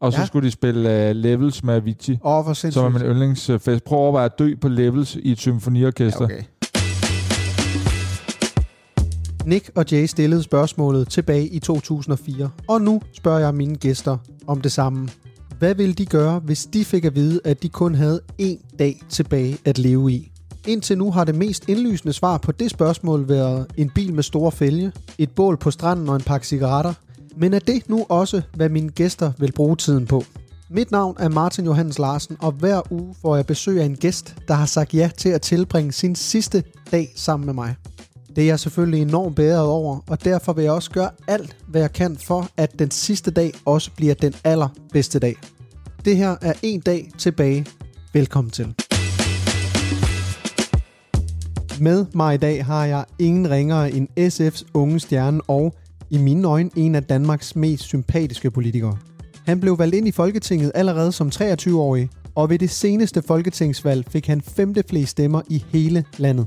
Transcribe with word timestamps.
og 0.00 0.12
så 0.12 0.18
Ja. 0.20 0.26
skulle 0.26 0.46
de 0.46 0.50
spille 0.52 1.10
uh, 1.10 1.16
Levels 1.16 1.64
med 1.64 1.74
Avicii, 1.74 2.18
Åh, 2.24 2.32
hvor 2.32 2.42
som 2.42 2.50
er 2.50 2.54
sindssygt. 2.54 2.92
min 2.92 3.02
yndlingsfest. 3.02 3.84
Prøv 3.84 3.98
at 3.98 4.02
overveje 4.02 4.24
at 4.24 4.38
dø 4.38 4.54
på 4.60 4.68
Levels 4.68 5.16
i 5.16 5.32
et 5.32 5.38
symfoniorkester. 5.38 6.20
Ja, 6.30 6.34
okay. 6.34 6.42
Nick 9.46 9.70
og 9.74 9.84
Jay 9.92 10.06
stillede 10.06 10.42
spørgsmålet 10.42 11.08
tilbage 11.08 11.46
i 11.48 11.58
2004, 11.58 12.50
og 12.68 12.80
nu 12.82 13.00
spørger 13.12 13.38
jeg 13.38 13.54
mine 13.54 13.76
gæster 13.76 14.16
om 14.46 14.60
det 14.60 14.72
samme. 14.72 15.08
Hvad 15.58 15.74
ville 15.74 15.94
de 15.94 16.06
gøre, 16.06 16.38
hvis 16.38 16.66
de 16.66 16.84
fik 16.84 17.04
at 17.04 17.14
vide, 17.14 17.40
at 17.44 17.62
de 17.62 17.68
kun 17.68 17.94
havde 17.94 18.20
én 18.42 18.76
dag 18.78 19.00
tilbage 19.08 19.58
at 19.64 19.78
leve 19.78 20.12
i? 20.12 20.32
Indtil 20.66 20.98
nu 20.98 21.10
har 21.12 21.24
det 21.24 21.34
mest 21.34 21.68
indlysende 21.68 22.12
svar 22.12 22.38
på 22.38 22.52
det 22.52 22.70
spørgsmål 22.70 23.28
været 23.28 23.66
en 23.76 23.90
bil 23.94 24.14
med 24.14 24.22
store 24.22 24.52
fælge, 24.52 24.92
et 25.18 25.30
bål 25.30 25.56
på 25.56 25.70
stranden 25.70 26.08
og 26.08 26.16
en 26.16 26.22
pakke 26.22 26.46
cigaretter. 26.46 26.92
Men 27.38 27.54
er 27.54 27.58
det 27.58 27.88
nu 27.88 28.06
også, 28.08 28.42
hvad 28.54 28.68
mine 28.68 28.90
gæster 28.90 29.32
vil 29.38 29.52
bruge 29.52 29.76
tiden 29.76 30.06
på? 30.06 30.24
Mit 30.70 30.90
navn 30.90 31.16
er 31.18 31.28
Martin 31.28 31.64
Johannes 31.64 31.98
Larsen, 31.98 32.36
og 32.40 32.52
hver 32.52 32.92
uge 32.92 33.14
får 33.22 33.36
jeg 33.36 33.46
besøg 33.46 33.80
af 33.80 33.84
en 33.84 33.96
gæst, 33.96 34.36
der 34.48 34.54
har 34.54 34.66
sagt 34.66 34.94
ja 34.94 35.10
til 35.16 35.28
at 35.28 35.42
tilbringe 35.42 35.92
sin 35.92 36.14
sidste 36.14 36.62
dag 36.92 37.12
sammen 37.16 37.46
med 37.46 37.54
mig. 37.54 37.74
Det 38.36 38.42
er 38.42 38.46
jeg 38.46 38.60
selvfølgelig 38.60 39.02
enormt 39.02 39.36
bedre 39.36 39.62
over, 39.62 39.98
og 40.08 40.24
derfor 40.24 40.52
vil 40.52 40.64
jeg 40.64 40.72
også 40.72 40.90
gøre 40.90 41.10
alt, 41.28 41.56
hvad 41.68 41.80
jeg 41.80 41.92
kan 41.92 42.16
for, 42.16 42.48
at 42.56 42.78
den 42.78 42.90
sidste 42.90 43.30
dag 43.30 43.52
også 43.64 43.90
bliver 43.96 44.14
den 44.14 44.34
allerbedste 44.44 45.18
dag. 45.18 45.36
Det 46.04 46.16
her 46.16 46.36
er 46.42 46.52
en 46.62 46.80
dag 46.80 47.10
tilbage. 47.18 47.66
Velkommen 48.12 48.50
til. 48.50 48.74
Med 51.80 52.06
mig 52.14 52.34
i 52.34 52.38
dag 52.38 52.64
har 52.64 52.84
jeg 52.84 53.04
ingen 53.18 53.50
ringere 53.50 53.90
end 53.92 54.08
SF's 54.20 54.70
unge 54.74 55.00
stjerne 55.00 55.40
og, 55.48 55.74
i 56.10 56.18
mine 56.18 56.48
øjne, 56.48 56.70
en 56.76 56.94
af 56.94 57.04
Danmarks 57.04 57.56
mest 57.56 57.82
sympatiske 57.82 58.50
politikere. 58.50 58.96
Han 59.46 59.60
blev 59.60 59.78
valgt 59.78 59.94
ind 59.94 60.08
i 60.08 60.10
Folketinget 60.10 60.72
allerede 60.74 61.12
som 61.12 61.30
23-årig, 61.34 62.10
og 62.34 62.50
ved 62.50 62.58
det 62.58 62.70
seneste 62.70 63.22
folketingsvalg 63.22 64.06
fik 64.10 64.26
han 64.26 64.40
femte 64.40 64.84
flest 64.88 65.10
stemmer 65.10 65.40
i 65.48 65.64
hele 65.72 66.04
landet. 66.18 66.46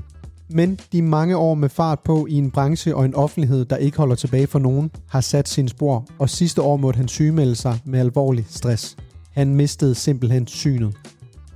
Men 0.50 0.78
de 0.92 1.02
mange 1.02 1.36
år 1.36 1.54
med 1.54 1.68
fart 1.68 2.00
på 2.00 2.26
i 2.26 2.34
en 2.34 2.50
branche 2.50 2.96
og 2.96 3.04
en 3.04 3.14
offentlighed, 3.14 3.64
der 3.64 3.76
ikke 3.76 3.96
holder 3.96 4.14
tilbage 4.14 4.46
for 4.46 4.58
nogen, 4.58 4.90
har 5.08 5.20
sat 5.20 5.48
sin 5.48 5.68
spor, 5.68 6.06
og 6.18 6.30
sidste 6.30 6.62
år 6.62 6.76
måtte 6.76 6.96
han 6.96 7.08
sygemelde 7.08 7.54
sig 7.54 7.78
med 7.84 8.00
alvorlig 8.00 8.46
stress. 8.48 8.96
Han 9.30 9.54
mistede 9.54 9.94
simpelthen 9.94 10.46
synet. 10.46 10.94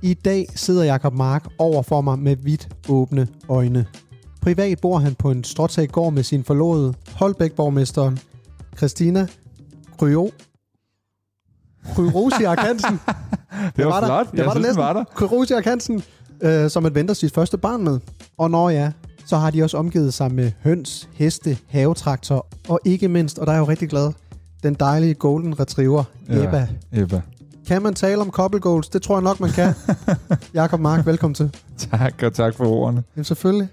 I 0.01 0.13
dag 0.13 0.47
sidder 0.55 0.83
Jakob 0.83 1.13
Mark 1.13 1.47
over 1.57 1.81
for 1.81 2.01
mig 2.01 2.19
med 2.19 2.35
vidt 2.35 2.69
åbne 2.89 3.27
øjne. 3.49 3.85
Privat 4.45 4.79
bor 4.81 4.97
han 4.97 5.15
på 5.15 5.31
en 5.31 5.43
stråtag 5.43 5.89
gård 5.89 6.13
med 6.13 6.23
sin 6.23 6.43
forlovede, 6.43 6.93
Holbæk-borgmesteren, 7.13 8.19
Christina 8.77 9.27
Kryo. 9.99 10.31
Kryrosiak 11.95 12.59
Hansen. 12.59 12.99
Det 13.77 13.85
var, 13.85 13.91
var 13.91 13.99
der. 13.99 14.07
flot. 14.07 14.31
Det 14.31 14.37
jeg 14.37 14.45
var 14.45 14.53
der 14.53 14.59
synes, 14.59 14.67
næsten. 14.67 14.81
var 14.83 14.93
der. 14.93 15.03
Kryrosiak 15.15 15.65
Hansen, 15.65 16.03
øh, 16.41 16.69
som 16.69 16.85
at 16.85 16.95
venter 16.95 17.13
sit 17.13 17.33
første 17.33 17.57
barn 17.57 17.83
med. 17.83 17.99
Og 18.37 18.51
når 18.51 18.69
ja, 18.69 18.91
så 19.25 19.37
har 19.37 19.51
de 19.51 19.63
også 19.63 19.77
omgivet 19.77 20.13
sig 20.13 20.31
med 20.31 20.51
høns, 20.63 21.09
heste, 21.13 21.57
havetraktor 21.67 22.47
og 22.69 22.79
ikke 22.85 23.07
mindst, 23.07 23.39
og 23.39 23.45
der 23.47 23.51
er 23.51 23.55
jeg 23.55 23.61
jo 23.61 23.67
rigtig 23.69 23.89
glad, 23.89 24.11
den 24.63 24.73
dejlige 24.73 25.13
golden 25.13 25.59
retriever, 25.59 26.03
Ja. 26.29 26.43
Ebba. 26.43 26.67
Ebba. 26.91 27.21
Kan 27.67 27.81
man 27.81 27.93
tale 27.93 28.21
om 28.21 28.31
couple 28.31 28.59
goals? 28.59 28.89
Det 28.89 29.01
tror 29.01 29.15
jeg 29.15 29.23
nok, 29.23 29.39
man 29.39 29.49
kan. 29.49 29.73
Jakob 30.53 30.79
Mark, 30.79 31.05
velkommen 31.05 31.35
til. 31.35 31.55
Tak, 31.77 32.23
og 32.23 32.33
tak 32.33 32.55
for 32.55 32.65
ordene. 32.65 33.03
Jamen 33.15 33.23
selvfølgelig. 33.25 33.67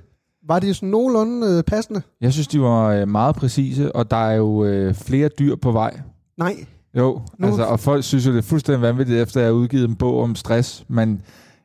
Var 0.47 0.59
de 0.59 0.75
sådan 0.75 0.89
nogenlunde 0.89 1.57
øh, 1.59 1.63
passende? 1.63 2.03
Jeg 2.21 2.33
synes, 2.33 2.49
de 2.49 2.61
var 2.61 2.87
øh, 2.89 3.09
meget 3.09 3.37
præcise, 3.37 3.97
og 3.97 4.11
der 4.11 4.17
er 4.17 4.35
jo 4.35 4.65
øh, 4.65 4.95
flere 4.95 5.29
dyr 5.29 5.57
på 5.57 5.73
vej. 5.73 6.01
Nej. 6.37 6.67
Jo, 6.97 7.21
Nu- 7.39 7.47
altså, 7.47 7.65
og 7.65 7.81
folk 7.81 8.05
synes 8.05 8.27
jo, 8.27 8.33
det 8.33 8.39
er 8.39 8.43
fuldstændig 8.43 8.83
vanvittigt, 8.83 9.21
efter 9.21 9.41
jeg 9.41 9.49
har 9.49 9.53
udgivet 9.55 9.89
en 9.89 9.97
bog 9.97 10.21
om 10.23 10.35
stress, 10.37 10.85
men 10.89 11.23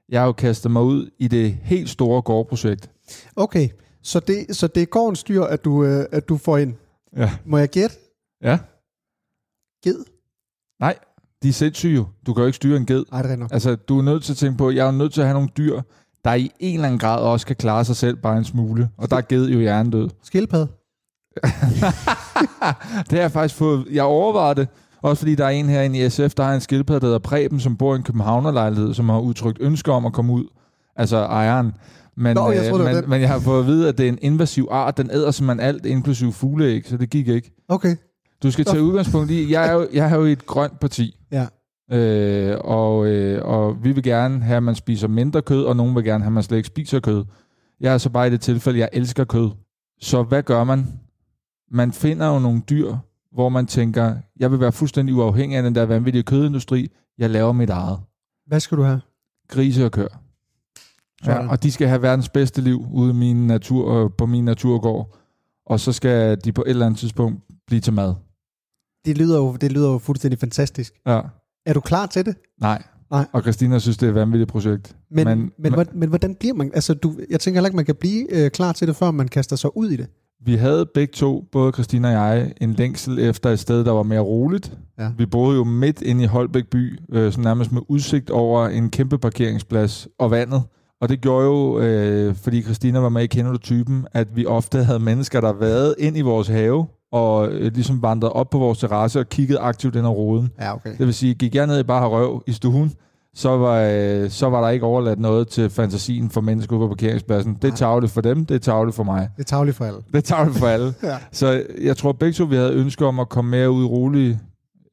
jeg 0.09 0.19
har 0.21 0.25
jo 0.25 0.31
kastet 0.31 0.71
mig 0.71 0.81
ud 0.81 1.09
i 1.19 1.27
det 1.27 1.51
helt 1.61 1.89
store 1.89 2.21
gårdprojekt. 2.21 2.89
Okay, 3.35 3.69
så 4.03 4.19
det, 4.19 4.55
så 4.55 4.67
det 4.67 4.81
er 4.81 4.85
gårdens 4.85 5.23
dyr, 5.23 5.41
at 5.43 5.65
du, 5.65 5.83
øh, 5.83 6.05
at 6.11 6.29
du 6.29 6.37
får 6.37 6.57
ind. 6.57 6.73
Ja. 7.17 7.31
Må 7.45 7.57
jeg 7.57 7.69
gætte? 7.69 7.95
Ja. 8.43 8.59
Ged? 9.83 10.03
Nej, 10.79 10.95
de 11.43 11.49
er 11.49 11.53
sindssyge. 11.53 12.05
Du 12.25 12.33
kan 12.33 12.41
jo 12.41 12.45
ikke 12.47 12.55
styre 12.55 12.77
en 12.77 12.85
ged. 12.85 13.05
Ej, 13.11 13.21
det 13.21 13.31
er 13.31 13.35
nok. 13.35 13.49
Altså, 13.53 13.75
du 13.75 13.97
er 13.99 14.03
nødt 14.03 14.23
til 14.23 14.33
at 14.33 14.37
tænke 14.37 14.57
på, 14.57 14.69
jeg 14.71 14.87
er 14.87 14.91
nødt 14.91 15.13
til 15.13 15.21
at 15.21 15.27
have 15.27 15.33
nogle 15.33 15.49
dyr, 15.57 15.81
der 16.25 16.33
i 16.33 16.51
en 16.59 16.75
eller 16.75 16.87
anden 16.87 16.99
grad 16.99 17.19
også 17.19 17.45
kan 17.45 17.55
klare 17.55 17.85
sig 17.85 17.95
selv 17.95 18.15
bare 18.15 18.37
en 18.37 18.43
smule. 18.43 18.89
Og 18.97 19.09
der 19.11 19.17
er 19.17 19.21
ged 19.21 19.49
jo 19.49 19.59
hjernedød. 19.59 20.09
Skildpadde? 20.23 20.67
det 23.09 23.11
har 23.11 23.17
jeg 23.17 23.31
faktisk 23.31 23.55
fået... 23.55 23.85
Jeg 23.91 24.03
overvejede 24.03 24.55
det, 24.55 24.67
også 25.01 25.19
fordi 25.19 25.35
der 25.35 25.45
er 25.45 25.49
en 25.49 25.69
herinde 25.69 26.05
i 26.05 26.09
SF, 26.09 26.33
der 26.33 26.43
har 26.43 26.53
en 26.53 26.61
skildpadde, 26.61 27.01
der 27.01 27.05
hedder 27.05 27.19
Preben, 27.19 27.59
som 27.59 27.77
bor 27.77 27.93
i 27.93 27.97
en 27.97 28.03
københavnerlejlighed, 28.03 28.93
som 28.93 29.09
har 29.09 29.19
udtrykt 29.19 29.57
ønske 29.61 29.91
om 29.91 30.05
at 30.05 30.13
komme 30.13 30.33
ud. 30.33 30.45
Altså 30.95 31.17
ejeren. 31.17 31.73
Men, 32.17 32.35
Nå, 32.35 32.51
jeg 32.51 32.59
øh, 32.59 32.65
det 32.65 32.71
var 32.73 32.93
men, 32.93 33.09
men 33.09 33.21
jeg 33.21 33.29
har 33.29 33.39
fået 33.39 33.59
at 33.59 33.67
vide, 33.67 33.89
at 33.89 33.97
det 33.97 34.03
er 34.03 34.09
en 34.09 34.19
invasiv 34.21 34.67
art. 34.71 34.97
Den 34.97 35.11
æder 35.11 35.31
simpelthen 35.31 35.67
alt, 35.67 35.85
inklusive 35.85 36.33
fugleæg, 36.33 36.87
så 36.87 36.97
det 36.97 37.09
gik 37.09 37.27
ikke. 37.27 37.51
Okay. 37.69 37.95
Du 38.43 38.51
skal 38.51 38.65
tage 38.65 38.83
udgangspunkt 38.83 39.31
i, 39.31 39.51
jeg 39.51 39.67
er 39.67 39.73
jo, 39.73 39.87
jeg 39.93 40.11
er 40.11 40.15
jo 40.15 40.25
i 40.25 40.31
et 40.31 40.45
grønt 40.45 40.79
parti. 40.79 41.15
Ja. 41.31 41.47
Øh, 41.91 42.57
og, 42.61 43.07
øh, 43.07 43.45
og 43.45 43.83
vi 43.83 43.91
vil 43.91 44.03
gerne 44.03 44.43
have, 44.43 44.57
at 44.57 44.63
man 44.63 44.75
spiser 44.75 45.07
mindre 45.07 45.41
kød, 45.41 45.63
og 45.63 45.75
nogen 45.75 45.95
vil 45.95 46.03
gerne 46.03 46.23
have, 46.23 46.29
at 46.29 46.33
man 46.33 46.43
slet 46.43 46.57
ikke 46.57 46.67
spiser 46.67 46.99
kød. 46.99 47.25
Jeg 47.79 47.93
er 47.93 47.97
så 47.97 48.09
bare 48.09 48.27
i 48.27 48.29
det 48.29 48.41
tilfælde, 48.41 48.79
jeg 48.79 48.89
elsker 48.93 49.23
kød. 49.23 49.49
Så 50.01 50.23
hvad 50.23 50.43
gør 50.43 50.63
man? 50.63 50.85
Man 51.71 51.91
finder 51.91 52.33
jo 52.33 52.39
nogle 52.39 52.61
dyr, 52.69 52.95
hvor 53.31 53.49
man 53.49 53.65
tænker, 53.65 54.15
jeg 54.39 54.51
vil 54.51 54.59
være 54.59 54.71
fuldstændig 54.71 55.15
uafhængig 55.15 55.57
af 55.57 55.63
den 55.63 55.75
der 55.75 55.85
vanvittige 55.85 56.23
kødindustri. 56.23 56.91
Jeg 57.17 57.29
laver 57.29 57.51
mit 57.51 57.69
eget. 57.69 57.99
Hvad 58.47 58.59
skal 58.59 58.77
du 58.77 58.83
have? 58.83 59.01
Grise 59.47 59.85
og 59.85 59.91
køer. 59.91 60.21
Ja, 61.25 61.49
og 61.49 61.63
de 61.63 61.71
skal 61.71 61.87
have 61.87 62.01
verdens 62.01 62.29
bedste 62.29 62.61
liv 62.61 62.85
ude 62.93 63.09
i 63.09 63.13
min 63.13 63.47
natur, 63.47 63.93
øh, 63.93 64.09
på 64.17 64.25
min 64.25 64.45
naturgård. 64.45 65.17
Og 65.65 65.79
så 65.79 65.91
skal 65.91 66.37
de 66.43 66.51
på 66.51 66.61
et 66.61 66.69
eller 66.69 66.85
andet 66.85 66.99
tidspunkt 66.99 67.41
blive 67.67 67.81
til 67.81 67.93
mad. 67.93 68.13
Det 69.05 69.17
lyder 69.17 69.37
jo, 69.37 69.55
det 69.55 69.71
lyder 69.71 69.91
jo 69.91 69.97
fuldstændig 69.97 70.39
fantastisk. 70.39 70.93
Ja. 71.07 71.21
Er 71.67 71.73
du 71.73 71.79
klar 71.79 72.05
til 72.05 72.25
det? 72.25 72.35
Nej. 72.61 72.83
Nej. 73.11 73.25
Og 73.31 73.41
Christina 73.41 73.79
synes, 73.79 73.97
det 73.97 74.05
er 74.05 74.09
et 74.09 74.15
vanvittigt 74.15 74.51
projekt. 74.51 74.95
Men, 75.11 75.27
men, 75.27 75.51
Men- 75.59 75.73
men, 75.75 75.85
men, 75.93 76.09
hvordan 76.09 76.35
bliver 76.35 76.53
man... 76.53 76.71
Altså, 76.73 76.93
du, 76.93 77.13
jeg 77.29 77.39
tænker 77.39 77.57
heller 77.57 77.67
ikke, 77.67 77.75
man 77.75 77.85
kan 77.85 77.95
blive 77.95 78.33
øh, 78.45 78.51
klar 78.51 78.71
til 78.71 78.87
det, 78.87 78.95
før 78.95 79.11
man 79.11 79.27
kaster 79.27 79.55
sig 79.55 79.77
ud 79.77 79.89
i 79.89 79.95
det. 79.95 80.07
Vi 80.45 80.55
havde 80.55 80.85
begge 80.93 81.11
to, 81.13 81.43
både 81.51 81.71
Christina 81.71 82.07
og 82.07 82.13
jeg, 82.13 82.53
en 82.61 82.73
længsel 82.73 83.19
efter 83.19 83.49
et 83.49 83.59
sted, 83.59 83.83
der 83.85 83.91
var 83.91 84.03
mere 84.03 84.19
roligt. 84.19 84.77
Ja. 84.99 85.09
Vi 85.17 85.25
boede 85.25 85.57
jo 85.57 85.63
midt 85.63 86.01
inde 86.01 86.23
i 86.23 86.27
Holbæk 86.27 86.67
by, 86.67 86.99
øh, 87.11 87.31
sådan 87.31 87.43
nærmest 87.43 87.71
med 87.71 87.81
udsigt 87.87 88.29
over 88.29 88.67
en 88.67 88.89
kæmpe 88.89 89.17
parkeringsplads 89.17 90.07
og 90.19 90.31
vandet. 90.31 90.63
Og 91.01 91.09
det 91.09 91.21
gjorde 91.21 91.45
jo, 91.45 91.79
øh, 91.79 92.35
fordi 92.35 92.61
Christina 92.61 92.99
var 92.99 93.09
med 93.09 93.23
i 93.23 93.27
Kender 93.27 93.51
du 93.51 93.57
typen, 93.57 94.05
at 94.13 94.27
vi 94.35 94.45
ofte 94.45 94.83
havde 94.83 94.99
mennesker, 94.99 95.41
der 95.41 95.53
været 95.53 95.95
ind 95.99 96.17
i 96.17 96.21
vores 96.21 96.47
have, 96.47 96.85
og 97.11 97.47
øh, 97.47 97.73
ligesom 97.73 98.01
vandrede 98.01 98.33
op 98.33 98.49
på 98.49 98.57
vores 98.57 98.79
terrasse 98.79 99.19
og 99.19 99.29
kiggede 99.29 99.59
aktivt 99.59 99.95
ind 99.95 100.07
ad 100.07 100.11
roden. 100.11 100.49
Ja, 100.59 100.75
okay. 100.75 100.91
Det 100.97 101.05
vil 101.05 101.13
sige, 101.13 101.33
gik 101.33 101.55
jeg 101.55 101.67
ned 101.67 101.79
i 101.79 101.83
bare 101.83 102.07
røv 102.07 102.43
i 102.47 102.51
stuen, 102.51 102.91
så 103.35 103.57
var, 103.57 103.81
øh, 103.81 104.29
så 104.29 104.49
var 104.49 104.61
der 104.61 104.69
ikke 104.69 104.85
overladt 104.85 105.19
noget 105.19 105.47
til 105.47 105.69
fantasien 105.69 106.29
for 106.29 106.41
mennesker 106.41 106.75
ude 106.75 106.83
på 106.83 106.87
parkeringspladsen. 106.87 107.57
Det 107.61 107.71
er 107.71 107.75
tavligt 107.75 108.11
for 108.11 108.21
dem, 108.21 108.45
det 108.45 108.55
er 108.55 108.59
tavligt 108.59 108.95
for 108.95 109.03
mig. 109.03 109.29
Det 109.37 109.43
er 109.43 109.47
tavligt 109.47 109.77
for 109.77 109.85
alle. 109.85 109.99
Det 110.07 110.17
er 110.17 110.21
tavligt 110.21 110.57
for 110.57 110.67
alle. 110.67 110.93
Ja. 111.03 111.17
Så 111.31 111.63
jeg 111.81 111.97
tror 111.97 112.11
begge 112.11 112.33
to, 112.33 112.43
vi 112.43 112.55
havde 112.55 112.73
ønske 112.73 113.05
om 113.05 113.19
at 113.19 113.29
komme 113.29 113.51
mere 113.51 113.71
ud 113.71 113.83
i 113.83 113.87
rolige 113.87 114.39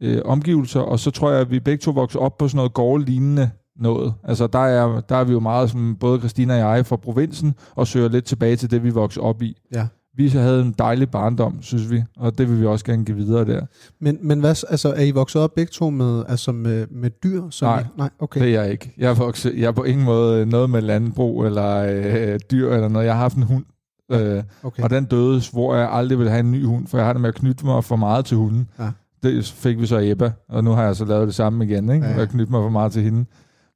øh, 0.01 0.23
omgivelser, 0.25 0.81
og 0.81 0.99
så 0.99 1.11
tror 1.11 1.31
jeg, 1.31 1.41
at 1.41 1.51
vi 1.51 1.61
begge 1.61 1.83
to 1.83 1.91
voksede 1.91 2.23
op 2.23 2.39
på 2.39 2.49
sådan 2.49 2.57
noget 2.57 2.75
gårdlignende 2.75 3.51
noget. 3.77 4.15
Altså 4.25 4.47
der 4.47 4.59
er, 4.59 5.01
der 5.01 5.17
er 5.17 5.25
vi 5.25 5.33
jo 5.33 5.41
meget 5.41 5.71
som 5.71 5.97
både 6.01 6.19
Christina 6.19 6.65
og 6.65 6.77
jeg 6.77 6.87
fra 6.87 6.97
provinsen, 6.97 7.55
og 7.75 7.87
søger 7.87 8.09
lidt 8.09 8.25
tilbage 8.25 8.57
til 8.57 8.71
det, 8.71 8.85
vi 8.85 8.91
voksede 8.91 9.25
op 9.25 9.43
i. 9.43 9.57
Ja. 9.75 9.87
Vi 10.17 10.29
havde 10.29 10.63
en 10.63 10.75
dejlig 10.79 11.11
barndom, 11.11 11.63
synes 11.63 11.91
vi, 11.91 12.03
og 12.17 12.39
det 12.39 12.51
vil 12.51 12.61
vi 12.61 12.67
også 12.67 12.85
gerne 12.85 13.05
give 13.05 13.17
videre 13.17 13.45
der. 13.45 13.67
Men, 14.01 14.19
men 14.23 14.41
hvad, 14.41 14.65
altså, 14.71 14.93
er 14.93 15.03
I 15.03 15.11
vokset 15.11 15.43
op 15.43 15.55
begge 15.55 15.71
to 15.71 15.91
med, 15.91 16.25
altså 16.29 16.53
med, 16.53 16.87
med 16.91 17.11
dyr? 17.11 17.43
Som 17.51 17.69
Nej. 17.69 17.81
I, 17.81 17.85
nej, 17.97 18.11
okay. 18.19 18.41
Det 18.41 18.55
er 18.55 18.63
jeg 18.63 18.73
ikke. 18.73 18.95
Jeg 18.99 19.11
er, 19.11 19.15
vokset, 19.15 19.55
jeg 19.57 19.67
er 19.67 19.73
på 19.73 19.83
ingen 19.83 20.05
måde 20.05 20.47
noget 20.47 20.71
med 20.71 20.83
landbrug 20.83 21.45
eller 21.45 21.77
øh, 21.77 22.41
dyr 22.51 22.71
eller 22.71 22.89
noget. 22.89 23.07
Jeg 23.07 23.15
har 23.15 23.21
haft 23.21 23.37
en 23.37 23.43
hund, 23.43 23.65
øh, 24.13 24.43
okay. 24.63 24.83
og 24.83 24.91
den 24.91 25.05
døde, 25.05 25.43
hvor 25.53 25.77
jeg 25.77 25.89
aldrig 25.93 26.19
ville 26.19 26.31
have 26.31 26.41
en 26.41 26.53
ny 26.53 26.65
hund, 26.65 26.87
for 26.87 26.99
jeg 26.99 27.07
har 27.07 27.13
det 27.13 27.21
med 27.21 27.29
at 27.29 27.35
knytte 27.35 27.67
mig 27.67 27.85
for 27.85 27.97
meget 27.97 28.25
til 28.25 28.37
hunden. 28.37 28.69
Ja. 28.79 28.91
Det 29.23 29.45
fik 29.45 29.81
vi 29.81 29.87
så 29.87 29.99
Ebba, 30.03 30.33
og 30.49 30.65
nu 30.65 30.71
har 30.71 30.85
jeg 30.85 30.97
så 30.97 31.05
lavet 31.05 31.27
det 31.27 31.35
samme 31.35 31.65
igen, 31.65 31.91
ikke? 31.91 32.07
Ja, 32.07 32.21
Ja, 32.21 32.27
knytte 32.27 32.53
mig 32.53 32.63
for 32.63 32.69
meget 32.69 32.93
til 32.93 33.03
hende. 33.03 33.25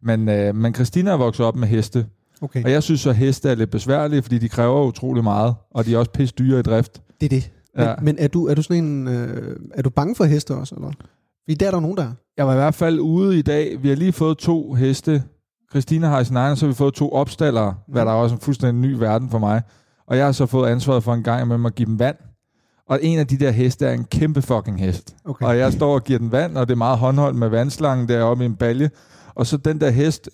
Men, 0.02 0.28
øh, 0.28 0.54
men 0.54 0.74
Christina 0.74 1.10
er 1.10 1.16
vokset 1.16 1.46
op 1.46 1.56
med 1.56 1.68
heste, 1.68 2.06
okay. 2.42 2.64
og 2.64 2.70
jeg 2.70 2.82
synes 2.82 3.00
så, 3.00 3.10
at 3.10 3.16
heste 3.16 3.50
er 3.50 3.54
lidt 3.54 3.70
besværlige, 3.70 4.22
fordi 4.22 4.38
de 4.38 4.48
kræver 4.48 4.84
utrolig 4.86 5.24
meget, 5.24 5.54
og 5.70 5.84
de 5.86 5.94
er 5.94 5.98
også 5.98 6.10
pisse 6.10 6.34
dyre 6.38 6.58
i 6.58 6.62
drift. 6.62 7.02
Det 7.20 7.26
er 7.26 7.30
det. 7.36 7.50
Men, 7.76 7.84
Ja. 7.84 7.94
men 8.02 8.16
er, 8.18 8.28
du, 8.28 8.46
er 8.46 8.54
du 8.54 8.62
sådan 8.62 8.84
en... 8.84 9.08
Øh, 9.08 9.56
er 9.74 9.82
du 9.82 9.90
bange 9.90 10.14
for 10.14 10.24
heste 10.24 10.54
også, 10.54 10.74
eller? 10.74 10.90
Fordi 11.44 11.54
der 11.54 11.66
er 11.66 11.70
der 11.70 11.80
nogen, 11.80 11.96
der 11.96 12.02
er. 12.02 12.12
Jeg 12.36 12.46
var 12.46 12.52
i 12.52 12.56
hvert 12.56 12.74
fald 12.74 13.00
ude 13.00 13.38
i 13.38 13.42
dag. 13.42 13.82
Vi 13.82 13.88
har 13.88 13.96
lige 13.96 14.12
fået 14.12 14.38
to 14.38 14.72
heste. 14.74 15.22
Christina 15.70 16.06
har 16.08 16.20
i 16.20 16.24
sin 16.24 16.36
egen, 16.36 16.56
så 16.56 16.66
har 16.66 16.68
vi 16.72 16.74
fået 16.76 16.94
to 16.94 17.12
opstallere, 17.12 17.74
hvad 17.88 18.04
der 18.04 18.10
er 18.10 18.14
også 18.16 18.34
en 18.34 18.40
fuldstændig 18.40 18.90
ny 18.90 18.94
verden 18.98 19.30
for 19.30 19.38
mig. 19.38 19.62
Og 20.06 20.16
jeg 20.16 20.24
har 20.24 20.32
så 20.32 20.46
fået 20.46 20.68
ansvaret 20.70 21.02
for 21.04 21.14
en 21.14 21.22
gang 21.22 21.48
med 21.48 21.66
at 21.66 21.74
give 21.74 21.86
dem 21.86 21.98
vand. 21.98 22.16
Og 22.88 22.98
en 23.02 23.18
af 23.18 23.26
de 23.26 23.38
der 23.38 23.50
heste 23.50 23.86
er 23.86 23.92
en 23.92 24.04
kæmpe 24.04 24.42
fucking 24.42 24.80
hest. 24.80 25.16
Okay. 25.24 25.46
Og 25.46 25.58
jeg 25.58 25.72
står 25.72 25.94
og 25.94 26.04
giver 26.04 26.18
den 26.18 26.32
vand, 26.32 26.56
og 26.56 26.68
det 26.68 26.72
er 26.74 26.78
meget 26.78 26.98
håndholdt 26.98 27.36
med 27.36 27.48
vandslangen 27.48 28.08
deroppe 28.08 28.44
i 28.44 28.46
en 28.46 28.54
balje. 28.56 28.90
Og 29.38 29.46
så 29.46 29.56
den 29.56 29.80
der 29.80 29.90
hest, 29.90 30.28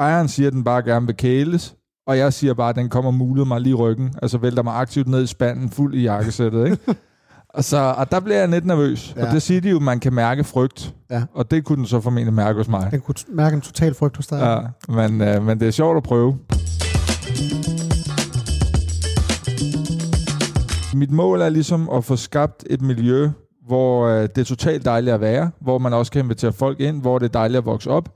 ejeren 0.00 0.28
siger, 0.28 0.46
at 0.46 0.52
den 0.52 0.64
bare 0.64 0.82
gerne 0.82 1.06
vil 1.06 1.16
kæles, 1.16 1.74
og 2.06 2.18
jeg 2.18 2.32
siger 2.32 2.54
bare, 2.54 2.68
at 2.68 2.76
den 2.76 2.88
kommer 2.88 3.10
mulet 3.10 3.46
mig 3.46 3.60
lige 3.60 3.70
i 3.70 3.74
ryggen, 3.74 4.14
altså 4.22 4.38
vælter 4.38 4.62
mig 4.62 4.74
aktivt 4.76 5.08
ned 5.08 5.22
i 5.22 5.26
spanden, 5.26 5.70
fuld 5.70 5.94
i 5.94 6.02
jakkesættet, 6.02 6.64
ikke? 6.64 6.78
og, 7.54 7.64
så, 7.64 7.94
og 7.98 8.10
der 8.10 8.20
bliver 8.20 8.38
jeg 8.38 8.48
lidt 8.48 8.66
nervøs. 8.66 9.14
Ja. 9.16 9.26
Og 9.26 9.34
det 9.34 9.42
siger 9.42 9.60
de 9.60 9.70
jo, 9.70 9.76
at 9.76 9.82
man 9.82 10.00
kan 10.00 10.12
mærke 10.12 10.44
frygt. 10.44 10.94
Ja. 11.10 11.22
Og 11.34 11.50
det 11.50 11.64
kunne 11.64 11.76
den 11.76 11.86
så 11.86 12.00
formentlig 12.00 12.34
mærke 12.34 12.56
hos 12.56 12.68
mig. 12.68 12.88
Den 12.90 13.00
kunne 13.00 13.14
mærke 13.28 13.54
en 13.54 13.60
total 13.60 13.94
frygt 13.94 14.16
hos 14.16 14.26
dig. 14.26 14.38
Ja, 14.88 14.92
men, 14.94 15.20
øh, 15.20 15.42
men 15.42 15.60
det 15.60 15.68
er 15.68 15.72
sjovt 15.72 15.96
at 15.96 16.02
prøve. 16.02 16.38
Mit 20.94 21.10
mål 21.10 21.40
er 21.40 21.48
ligesom 21.48 21.90
at 21.90 22.04
få 22.04 22.16
skabt 22.16 22.64
et 22.70 22.82
miljø, 22.82 23.30
hvor 23.66 24.06
øh, 24.06 24.22
det 24.22 24.38
er 24.38 24.44
totalt 24.44 24.84
dejligt 24.84 25.14
at 25.14 25.20
være, 25.20 25.50
hvor 25.60 25.78
man 25.78 25.92
også 25.92 26.12
kan 26.12 26.24
invitere 26.24 26.52
folk 26.52 26.80
ind, 26.80 27.00
hvor 27.00 27.18
det 27.18 27.26
er 27.26 27.32
dejligt 27.32 27.58
at 27.58 27.64
vokse 27.64 27.90
op, 27.90 28.08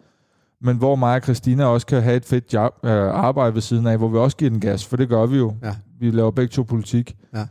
men 0.65 0.77
hvor 0.77 0.97
mig 0.97 1.17
og 1.17 1.23
Christina 1.23 1.65
også 1.65 1.87
kan 1.87 2.03
have 2.03 2.17
et 2.17 2.25
fedt 2.25 2.53
job, 2.53 2.73
øh, 2.85 2.91
arbejde 2.93 3.55
ved 3.55 3.63
siden 3.63 3.87
af, 3.87 3.99
hvor 3.99 4.09
vi 4.09 4.19
også 4.19 4.37
giver 4.37 4.51
den 4.51 4.61
gas, 4.61 4.87
for 4.87 4.97
det 4.97 5.09
gør 5.09 5.27
vi 5.27 5.37
jo. 5.37 5.55
Ja. 5.63 5.75
Vi 6.01 6.11
laver 6.11 6.31
begge 6.31 6.51
to 6.53 6.63
politik. 6.63 7.17
Ja. 7.35 7.47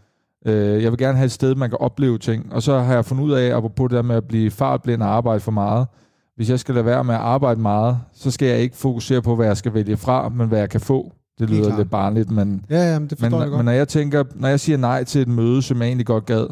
Øh, 0.52 0.84
jeg 0.84 0.92
vil 0.92 1.00
gerne 1.00 1.18
have 1.18 1.26
et 1.26 1.32
sted, 1.32 1.56
man 1.56 1.70
kan 1.70 1.78
opleve 1.82 2.18
ting, 2.18 2.54
og 2.54 2.64
så 2.64 2.80
har 2.80 2.94
jeg 2.94 3.06
fundet 3.06 3.24
ud 3.24 3.32
af, 3.32 3.58
apropos 3.58 3.90
det 3.90 3.96
der 3.96 4.02
med 4.02 4.16
at 4.16 4.24
blive 4.24 4.52
fartblind 4.52 5.04
og 5.04 5.10
arbejde 5.10 5.40
for 5.40 5.52
meget, 5.52 5.88
hvis 6.36 6.50
jeg 6.50 6.60
skal 6.60 6.76
lade 6.76 6.86
være 6.86 7.04
med 7.04 7.16
at 7.16 7.22
arbejde 7.22 7.62
meget, 7.62 7.98
så 8.14 8.32
skal 8.32 8.48
jeg 8.48 8.60
ikke 8.60 8.76
fokusere 8.78 9.22
på, 9.22 9.36
hvad 9.36 9.46
jeg 9.46 9.58
skal 9.58 9.74
vælge 9.74 9.98
fra, 9.98 10.30
men 10.30 10.48
hvad 10.48 10.60
jeg 10.60 10.70
kan 10.70 10.82
få. 10.82 11.12
Det 11.40 11.50
lyder 11.50 11.78
lidt 11.78 11.90
barnligt, 11.90 12.32
men, 12.32 12.66
Ja, 12.70 12.92
ja, 12.94 13.00
men 13.00 13.10
det 13.10 13.22
men, 13.22 13.32
jeg 13.32 13.40
godt. 13.40 13.52
men 13.52 13.66
når 13.66 13.72
jeg 13.72 13.88
tænker, 13.88 14.24
når 14.36 14.48
jeg 14.48 14.60
siger 14.60 14.78
nej 14.78 15.04
til 15.04 15.22
et 15.22 15.28
møde, 15.28 15.62
som 15.62 15.78
jeg 15.82 15.88
egentlig 15.88 16.06
godt 16.06 16.26
gad, 16.26 16.48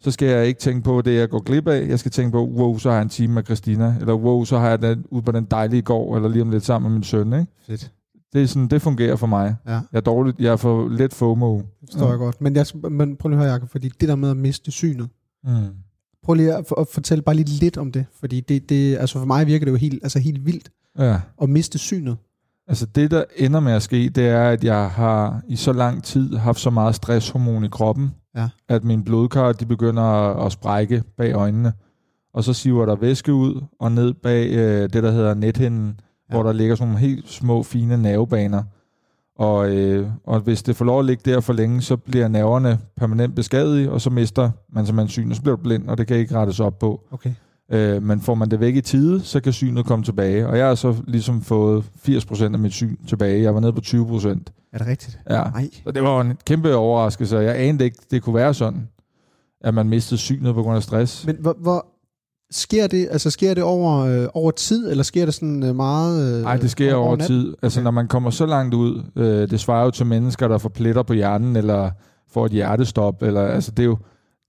så 0.00 0.10
skal 0.10 0.28
jeg 0.28 0.46
ikke 0.46 0.60
tænke 0.60 0.82
på 0.84 1.02
det, 1.02 1.14
jeg 1.18 1.28
går 1.30 1.42
glip 1.42 1.68
af. 1.68 1.88
Jeg 1.88 1.98
skal 1.98 2.10
tænke 2.12 2.32
på, 2.32 2.44
wow, 2.46 2.78
så 2.78 2.88
har 2.88 2.96
jeg 2.96 3.02
en 3.02 3.08
time 3.08 3.34
med 3.34 3.44
Christina, 3.44 3.96
eller 4.00 4.14
wow, 4.14 4.44
så 4.44 4.58
har 4.58 4.68
jeg 4.68 4.82
den 4.82 5.04
ud 5.10 5.22
på 5.22 5.32
den 5.32 5.44
dejlige 5.44 5.82
gård, 5.82 6.16
eller 6.16 6.28
lige 6.28 6.42
om 6.42 6.50
lidt 6.50 6.64
sammen 6.64 6.90
med 6.90 6.96
min 6.98 7.04
søn. 7.04 7.32
Ikke? 7.32 7.46
Fedt. 7.66 7.92
Det, 8.32 8.42
er 8.42 8.46
sådan, 8.46 8.68
det 8.68 8.82
fungerer 8.82 9.16
for 9.16 9.26
mig. 9.26 9.56
Ja, 9.66 9.72
Jeg 9.72 9.80
er 9.92 10.00
dårligt, 10.00 10.38
jeg 10.40 10.52
er 10.52 10.56
for 10.56 10.88
let 10.88 11.14
FOMO. 11.14 11.56
det 11.56 11.64
forstår 11.84 12.04
Ja. 12.04 12.10
jeg 12.10 12.18
godt. 12.18 12.40
Men, 12.40 12.56
jeg, 12.56 12.66
men 12.90 13.16
prøv 13.16 13.28
lige 13.28 13.38
at 13.38 13.44
høre, 13.44 13.52
Jacob, 13.52 13.68
fordi 13.70 13.88
det 14.00 14.08
der 14.08 14.16
med 14.16 14.30
at 14.30 14.36
miste 14.36 14.70
synet, 14.70 15.08
Mm. 15.44 15.52
prøv 16.24 16.34
lige 16.34 16.54
at, 16.54 16.64
at 16.78 16.86
fortælle 16.92 17.22
bare 17.22 17.34
lige 17.36 17.44
lidt 17.60 17.76
om 17.76 17.92
det, 17.92 18.04
fordi 18.20 18.40
det, 18.40 18.68
det, 18.68 18.96
altså 18.98 19.18
for 19.18 19.26
mig 19.26 19.46
virker 19.46 19.64
det 19.64 19.72
jo 19.72 19.76
helt, 19.76 19.98
altså 20.02 20.18
helt 20.18 20.46
vildt 20.46 20.70
Ja. 20.98 21.20
at 21.42 21.48
miste 21.48 21.78
synet. 21.78 22.16
Altså 22.68 22.86
det, 22.86 23.10
der 23.10 23.24
ender 23.36 23.60
med 23.60 23.72
at 23.72 23.82
ske, 23.82 24.08
det 24.08 24.26
er, 24.28 24.48
at 24.50 24.64
jeg 24.64 24.90
har 24.90 25.40
i 25.48 25.56
så 25.56 25.72
lang 25.72 26.02
tid 26.02 26.34
haft 26.36 26.60
så 26.60 26.70
meget 26.70 26.94
stresshormon 26.94 27.64
i 27.64 27.68
kroppen, 27.68 28.10
Ja. 28.36 28.48
at 28.68 28.84
mine 28.84 29.04
blodkar 29.04 29.52
de 29.52 29.66
begynder 29.66 30.02
at, 30.02 30.46
at 30.46 30.52
sprække 30.52 31.02
bag 31.16 31.32
øjnene. 31.34 31.72
Og 32.34 32.44
så 32.44 32.52
siver 32.52 32.86
der 32.86 32.96
væske 32.96 33.32
ud 33.32 33.64
og 33.80 33.92
ned 33.92 34.14
bag 34.14 34.50
øh, 34.50 34.82
det, 34.82 35.02
der 35.02 35.10
hedder 35.10 35.34
nethinden, 35.34 36.00
ja. 36.30 36.34
hvor 36.34 36.42
der 36.42 36.52
ligger 36.52 36.74
sådan 36.74 36.92
nogle 36.92 37.06
helt 37.06 37.28
små, 37.28 37.62
fine 37.62 37.96
nervebaner. 37.96 38.62
Og, 39.38 39.76
øh, 39.76 40.08
og 40.24 40.40
hvis 40.40 40.62
det 40.62 40.76
får 40.76 40.84
lov 40.84 40.98
at 40.98 41.04
ligge 41.04 41.30
der 41.30 41.40
for 41.40 41.52
længe, 41.52 41.82
så 41.82 41.96
bliver 41.96 42.28
nerverne 42.28 42.78
permanent 42.96 43.34
beskadiget, 43.34 43.90
og 43.90 44.00
så 44.00 44.10
mister 44.10 44.50
man 44.72 44.86
simpelthen 44.86 45.08
syn, 45.08 45.30
og 45.30 45.36
så 45.36 45.42
bliver 45.42 45.56
du 45.56 45.62
blind, 45.62 45.88
og 45.88 45.98
det 45.98 46.06
kan 46.06 46.16
ikke 46.16 46.34
rettes 46.34 46.60
op 46.60 46.78
på. 46.78 47.00
Okay. 47.10 47.34
Øh, 47.72 48.02
men 48.02 48.20
får 48.20 48.34
man 48.34 48.50
det 48.50 48.60
væk 48.60 48.76
i 48.76 48.80
tide, 48.80 49.20
så 49.20 49.40
kan 49.40 49.52
synet 49.52 49.86
komme 49.86 50.04
tilbage. 50.04 50.48
Og 50.48 50.58
jeg 50.58 50.66
har 50.66 50.74
så 50.74 50.94
ligesom 51.06 51.42
fået 51.42 51.84
80% 52.08 52.42
af 52.42 52.58
mit 52.58 52.72
syn 52.72 52.96
tilbage. 53.06 53.42
Jeg 53.42 53.54
var 53.54 53.60
nede 53.60 53.72
på 53.72 53.80
20%. 53.86 54.65
Er 54.76 54.78
det 54.78 54.86
rigtigt? 54.88 55.18
Ja. 55.30 55.42
Nej. 55.42 55.70
Så 55.84 55.90
det 55.90 56.02
var 56.02 56.20
en 56.20 56.32
kæmpe 56.46 56.74
overraskelse. 56.74 57.36
Jeg 57.38 57.56
anede 57.60 57.84
ikke, 57.84 57.98
det 58.10 58.22
kunne 58.22 58.34
være 58.34 58.54
sådan, 58.54 58.88
at 59.60 59.74
man 59.74 59.88
mistede 59.88 60.20
synet 60.20 60.54
på 60.54 60.62
grund 60.62 60.76
af 60.76 60.82
stress. 60.82 61.26
Men 61.26 61.36
hvor, 61.40 61.56
hvor 61.60 61.86
sker 62.50 62.86
det, 62.86 63.08
altså 63.10 63.30
sker 63.30 63.54
det 63.54 63.62
over, 63.62 63.98
øh, 63.98 64.28
over 64.34 64.50
tid, 64.50 64.90
eller 64.90 65.04
sker 65.04 65.24
det 65.24 65.34
sådan 65.34 65.62
øh, 65.62 65.76
meget... 65.76 66.36
Øh, 66.38 66.42
Nej, 66.42 66.56
det 66.56 66.70
sker 66.70 66.94
over 66.94 67.10
natten? 67.16 67.26
tid. 67.26 67.54
Altså, 67.62 67.80
Okay. 67.80 67.84
når 67.84 67.90
man 67.90 68.08
kommer 68.08 68.30
så 68.30 68.46
langt 68.46 68.74
ud, 68.74 69.02
øh, 69.16 69.50
det 69.50 69.60
svarer 69.60 69.84
jo 69.84 69.90
til 69.90 70.06
mennesker, 70.06 70.48
der 70.48 70.58
får 70.58 70.68
pletter 70.68 71.02
på 71.02 71.12
hjernen, 71.12 71.56
eller 71.56 71.90
får 72.32 72.46
et 72.46 72.52
hjertestop, 72.52 73.22
eller, 73.22 73.42
altså, 73.46 73.70
det 73.70 73.82
er 73.82 73.86
jo, 73.86 73.98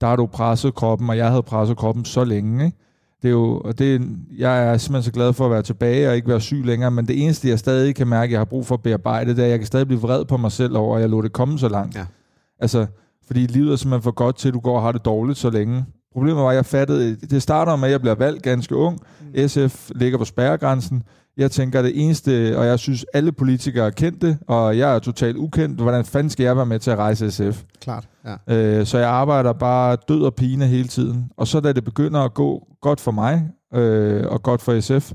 der 0.02 0.08
har 0.08 0.16
du 0.16 0.26
presset 0.26 0.76
kroppen, 0.76 1.10
og 1.10 1.18
jeg 1.18 1.30
havde 1.30 1.44
presset 1.44 1.78
kroppen 1.78 2.06
så 2.06 2.24
længe, 2.24 2.66
ikke? 2.66 2.78
Det 3.22 3.28
er 3.28 3.32
jo, 3.32 3.62
og 3.66 3.80
det, 3.80 4.02
jeg 4.38 4.74
er 4.74 4.78
simpelthen 4.78 5.04
så 5.04 5.12
glad 5.12 5.34
for 5.34 5.46
at 5.46 5.52
være 5.52 5.62
tilbage 5.62 6.10
og 6.10 6.16
ikke 6.16 6.28
være 6.28 6.42
syg 6.42 6.62
længere, 6.66 6.92
men 6.92 7.08
det 7.08 7.24
eneste, 7.24 7.50
jeg 7.50 7.60
stadig 7.60 7.96
kan 7.96 8.08
mærke, 8.08 8.32
jeg 8.32 8.40
har 8.40 8.46
brug 8.46 8.66
for 8.66 8.76
at 8.76 8.84
bearbejde, 8.84 9.32
det 9.32 9.40
er, 9.40 9.44
at 9.44 9.50
jeg 9.50 9.60
kan 9.60 9.68
stadig 9.68 9.88
blive 9.88 10.02
vred 10.02 10.26
på 10.26 10.38
mig 10.38 10.52
selv 10.52 10.78
over, 10.78 10.96
at 10.96 11.02
jeg 11.02 11.10
lå 11.10 11.22
det 11.22 11.34
komme 11.34 11.60
så 11.60 11.70
langt. 11.70 11.96
Ja. 11.96 12.06
Altså, 12.60 12.86
fordi 13.28 13.40
livet 13.40 13.72
er 13.72 13.76
simpelthen 13.76 14.04
for 14.04 14.12
godt 14.12 14.38
til, 14.38 14.48
at 14.48 14.54
du 14.54 14.60
går 14.60 14.76
og 14.76 14.82
har 14.82 14.92
det 14.92 15.06
dårligt 15.06 15.38
så 15.38 15.50
længe. 15.50 15.86
Problemet 16.14 16.44
var, 16.44 16.50
at 16.50 16.56
jeg 16.56 16.66
fattede, 16.66 17.16
det 17.16 17.42
starter 17.42 17.76
med, 17.76 17.88
at 17.88 17.92
jeg 17.92 18.02
bliver 18.02 18.16
valgt 18.16 18.44
ganske 18.44 18.76
ung. 18.76 19.00
Mm. 19.36 19.48
SF 19.48 19.90
ligger 19.96 20.18
på 20.18 20.26
spærregrænsen. 20.26 21.04
Jeg 21.38 21.52
tænker, 21.52 21.82
det 21.82 21.92
eneste, 22.04 22.58
og 22.58 22.66
jeg 22.66 22.80
synes, 22.80 23.06
alle 23.14 23.32
politikere 23.32 23.86
er 23.86 23.90
kendte, 23.90 24.38
og 24.48 24.78
jeg 24.78 24.96
er 24.96 25.00
totalt 25.00 25.38
ukendt. 25.38 25.82
Hvordan 25.82 26.06
fanden 26.06 26.30
skal 26.30 26.44
jeg 26.44 26.56
være 26.58 26.66
med 26.66 26.80
til 26.80 26.92
at 26.92 26.98
rejse 26.98 27.32
SF? 27.32 27.64
Klart, 27.82 28.08
ja. 28.48 28.56
Øh, 28.56 28.86
så 28.86 28.98
jeg 28.98 29.10
arbejder 29.10 29.54
bare 29.54 29.98
død 30.08 30.24
og 30.24 30.36
pine 30.36 30.68
hele 30.68 30.88
tiden. 30.88 31.32
Og 31.38 31.48
så 31.48 31.60
da 31.60 31.72
det 31.74 31.84
begynder 31.84 32.20
at 32.20 32.34
gå 32.34 32.68
godt 32.82 33.02
for 33.02 33.12
mig, 33.12 33.50
øh, 33.74 34.24
og 34.28 34.44
godt 34.44 34.62
for 34.62 34.80
SF, 34.80 35.12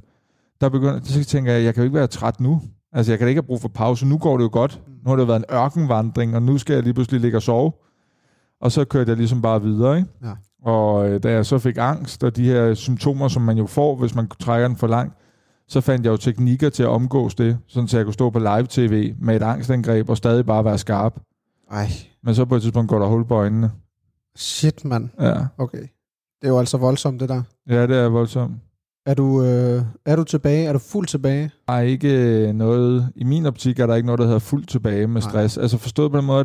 der 0.60 0.68
begynder, 0.68 1.00
så 1.04 1.24
tænker 1.24 1.52
jeg, 1.52 1.64
jeg 1.64 1.74
kan 1.74 1.82
jo 1.82 1.84
ikke 1.84 1.98
være 1.98 2.06
træt 2.06 2.40
nu. 2.40 2.62
Altså, 2.92 3.12
jeg 3.12 3.18
kan 3.18 3.26
da 3.26 3.28
ikke 3.28 3.40
have 3.40 3.46
brug 3.46 3.60
for 3.60 3.68
pause. 3.68 4.06
Nu 4.06 4.18
går 4.18 4.36
det 4.36 4.44
jo 4.44 4.50
godt. 4.52 4.80
Nu 5.04 5.08
har 5.10 5.16
det 5.16 5.22
jo 5.22 5.26
været 5.26 5.38
en 5.38 5.56
ørkenvandring, 5.56 6.36
og 6.36 6.42
nu 6.42 6.58
skal 6.58 6.74
jeg 6.74 6.82
lige 6.82 6.94
pludselig 6.94 7.20
ligge 7.20 7.38
og 7.38 7.42
sove. 7.42 7.72
Og 8.60 8.72
så 8.72 8.84
kørte 8.84 9.08
jeg 9.10 9.16
ligesom 9.16 9.42
bare 9.42 9.62
videre, 9.62 9.96
ikke? 9.96 10.08
Ja. 10.24 10.32
Og 10.70 11.08
øh, 11.08 11.22
da 11.22 11.32
jeg 11.32 11.46
så 11.46 11.58
fik 11.58 11.76
angst, 11.78 12.24
og 12.24 12.36
de 12.36 12.44
her 12.44 12.74
symptomer, 12.74 13.28
som 13.28 13.42
man 13.42 13.58
jo 13.58 13.66
får, 13.66 13.96
hvis 13.96 14.14
man 14.14 14.28
trækker 14.40 14.68
den 14.68 14.76
for 14.76 14.86
langt, 14.86 15.14
så 15.68 15.80
fandt 15.80 16.04
jeg 16.06 16.12
jo 16.12 16.16
teknikker 16.16 16.68
til 16.70 16.82
at 16.82 16.88
omgås 16.88 17.34
det, 17.34 17.58
sådan 17.66 17.88
så 17.88 17.96
jeg 17.96 18.06
kunne 18.06 18.14
stå 18.14 18.30
på 18.30 18.38
live-tv 18.38 19.14
med 19.20 19.36
et 19.36 19.42
angstangreb 19.42 20.08
og 20.10 20.16
stadig 20.16 20.46
bare 20.46 20.64
være 20.64 20.78
skarp. 20.78 21.20
Ej, 21.70 21.88
Men 22.22 22.34
så 22.34 22.44
på 22.44 22.56
et 22.56 22.62
tidspunkt 22.62 22.88
går 22.88 22.98
der 22.98 23.06
hul 23.06 23.24
på 23.24 23.34
øjnene. 23.34 23.70
shit, 24.36 24.84
mand. 24.84 25.08
Ja, 25.20 25.34
Okay. 25.58 25.78
Det 26.42 26.48
er 26.48 26.52
jo 26.52 26.58
altså 26.58 26.76
voldsomt, 26.78 27.20
det 27.20 27.28
der. 27.28 27.42
ja 27.68 27.86
det 27.86 27.96
er 27.96 28.08
voldsomt. 28.08 28.54
Er 29.06 29.14
du, 29.14 29.42
øh, 29.42 29.82
er 30.06 30.16
du 30.16 30.24
tilbage? 30.24 30.66
Er 30.66 30.72
du 30.72 30.78
fuldt 30.78 31.08
tilbage? 31.08 31.50
Der 31.68 31.72
er 31.74 31.80
ikke 31.80 32.08
øh, 32.48 32.54
noget, 32.54 33.08
i 33.16 33.24
min 33.24 33.46
optik 33.46 33.78
er 33.78 33.86
der 33.86 33.94
ikke 33.94 34.06
noget, 34.06 34.18
der 34.18 34.24
hedder 34.24 34.38
fuldt 34.38 34.68
tilbage 34.68 35.06
med 35.06 35.20
Nej. 35.20 35.30
stress. 35.30 35.58
Altså 35.58 35.78
forstået 35.78 36.10
på 36.12 36.16
den 36.18 36.26
måde, 36.26 36.44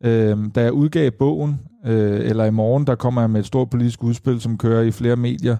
at 0.00 0.10
øh, 0.10 0.38
da 0.54 0.62
jeg 0.62 0.72
udgav 0.72 1.10
bogen, 1.10 1.60
øh, 1.86 2.20
eller 2.20 2.44
i 2.44 2.50
morgen, 2.50 2.86
der 2.86 2.94
kommer 2.94 3.20
jeg 3.20 3.30
med 3.30 3.40
et 3.40 3.46
stort 3.46 3.70
politisk 3.70 4.02
udspil, 4.02 4.40
som 4.40 4.58
kører 4.58 4.82
i 4.82 4.90
flere 4.90 5.16
medier. 5.16 5.56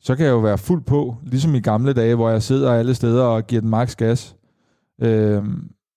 Så 0.00 0.16
kan 0.16 0.26
jeg 0.26 0.32
jo 0.32 0.38
være 0.38 0.58
fuld 0.58 0.82
på, 0.82 1.16
ligesom 1.22 1.54
i 1.54 1.60
gamle 1.60 1.92
dage, 1.92 2.14
hvor 2.14 2.30
jeg 2.30 2.42
sidder 2.42 2.72
alle 2.72 2.94
steder 2.94 3.24
og 3.24 3.46
giver 3.46 3.60
den 3.60 3.70
max 3.70 3.96
gas. 3.96 4.36
Øh, 5.02 5.42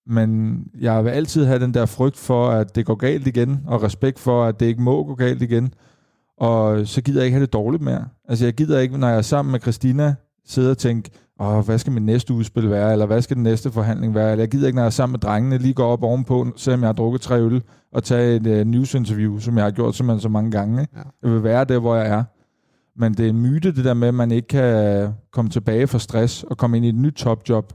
men 0.07 0.61
jeg 0.79 1.05
vil 1.05 1.09
altid 1.09 1.45
have 1.45 1.59
den 1.59 1.73
der 1.73 1.85
frygt 1.85 2.17
for, 2.17 2.49
at 2.49 2.75
det 2.75 2.85
går 2.85 2.95
galt 2.95 3.27
igen, 3.27 3.61
og 3.67 3.83
respekt 3.83 4.19
for, 4.19 4.45
at 4.45 4.59
det 4.59 4.65
ikke 4.65 4.81
må 4.81 5.03
gå 5.03 5.15
galt 5.15 5.41
igen. 5.41 5.73
Og 6.37 6.87
så 6.87 7.01
gider 7.01 7.19
jeg 7.19 7.25
ikke 7.25 7.35
have 7.35 7.45
det 7.45 7.53
dårligt 7.53 7.83
mere. 7.83 8.05
Altså 8.29 8.45
jeg 8.45 8.53
gider 8.53 8.79
ikke, 8.79 8.97
når 8.97 9.07
jeg 9.07 9.17
er 9.17 9.21
sammen 9.21 9.51
med 9.51 9.59
Christina, 9.59 10.15
sidde 10.45 10.71
og 10.71 10.77
tænke, 10.77 11.11
Åh, 11.41 11.65
hvad 11.65 11.77
skal 11.77 11.93
min 11.93 12.05
næste 12.05 12.33
udspil 12.33 12.69
være, 12.69 12.91
eller 12.91 13.05
hvad 13.05 13.21
skal 13.21 13.35
den 13.35 13.43
næste 13.43 13.71
forhandling 13.71 14.15
være, 14.15 14.31
eller 14.31 14.41
jeg 14.41 14.49
gider 14.49 14.67
ikke, 14.67 14.75
når 14.75 14.83
jeg 14.83 14.87
er 14.87 14.89
sammen 14.89 15.13
med 15.13 15.19
drengene, 15.19 15.57
lige 15.57 15.73
gå 15.73 15.83
op 15.83 16.03
ovenpå, 16.03 16.47
selvom 16.55 16.81
jeg 16.81 16.87
har 16.87 16.93
drukket 16.93 17.21
tre 17.21 17.41
øl, 17.41 17.63
og 17.93 18.03
tage 18.03 18.35
et 18.35 18.47
uh, 18.47 18.67
newsinterview, 18.67 19.39
som 19.39 19.57
jeg 19.57 19.63
har 19.63 19.71
gjort 19.71 19.95
simpelthen 19.95 20.21
så 20.21 20.29
mange 20.29 20.51
gange. 20.51 20.87
Ja. 20.95 21.01
Jeg 21.23 21.31
vil 21.31 21.43
være 21.43 21.63
der, 21.63 21.79
hvor 21.79 21.95
jeg 21.95 22.07
er. 22.07 22.23
Men 23.01 23.13
det 23.13 23.25
er 23.25 23.29
en 23.29 23.41
myte, 23.41 23.75
det 23.75 23.85
der 23.85 23.93
med, 23.93 24.07
at 24.07 24.13
man 24.13 24.31
ikke 24.31 24.47
kan 24.47 25.09
komme 25.31 25.51
tilbage 25.51 25.87
fra 25.87 25.99
stress 25.99 26.43
og 26.43 26.57
komme 26.57 26.77
ind 26.77 26.85
i 26.85 26.89
et 26.89 26.95
nyt 26.95 27.13
topjob. 27.13 27.73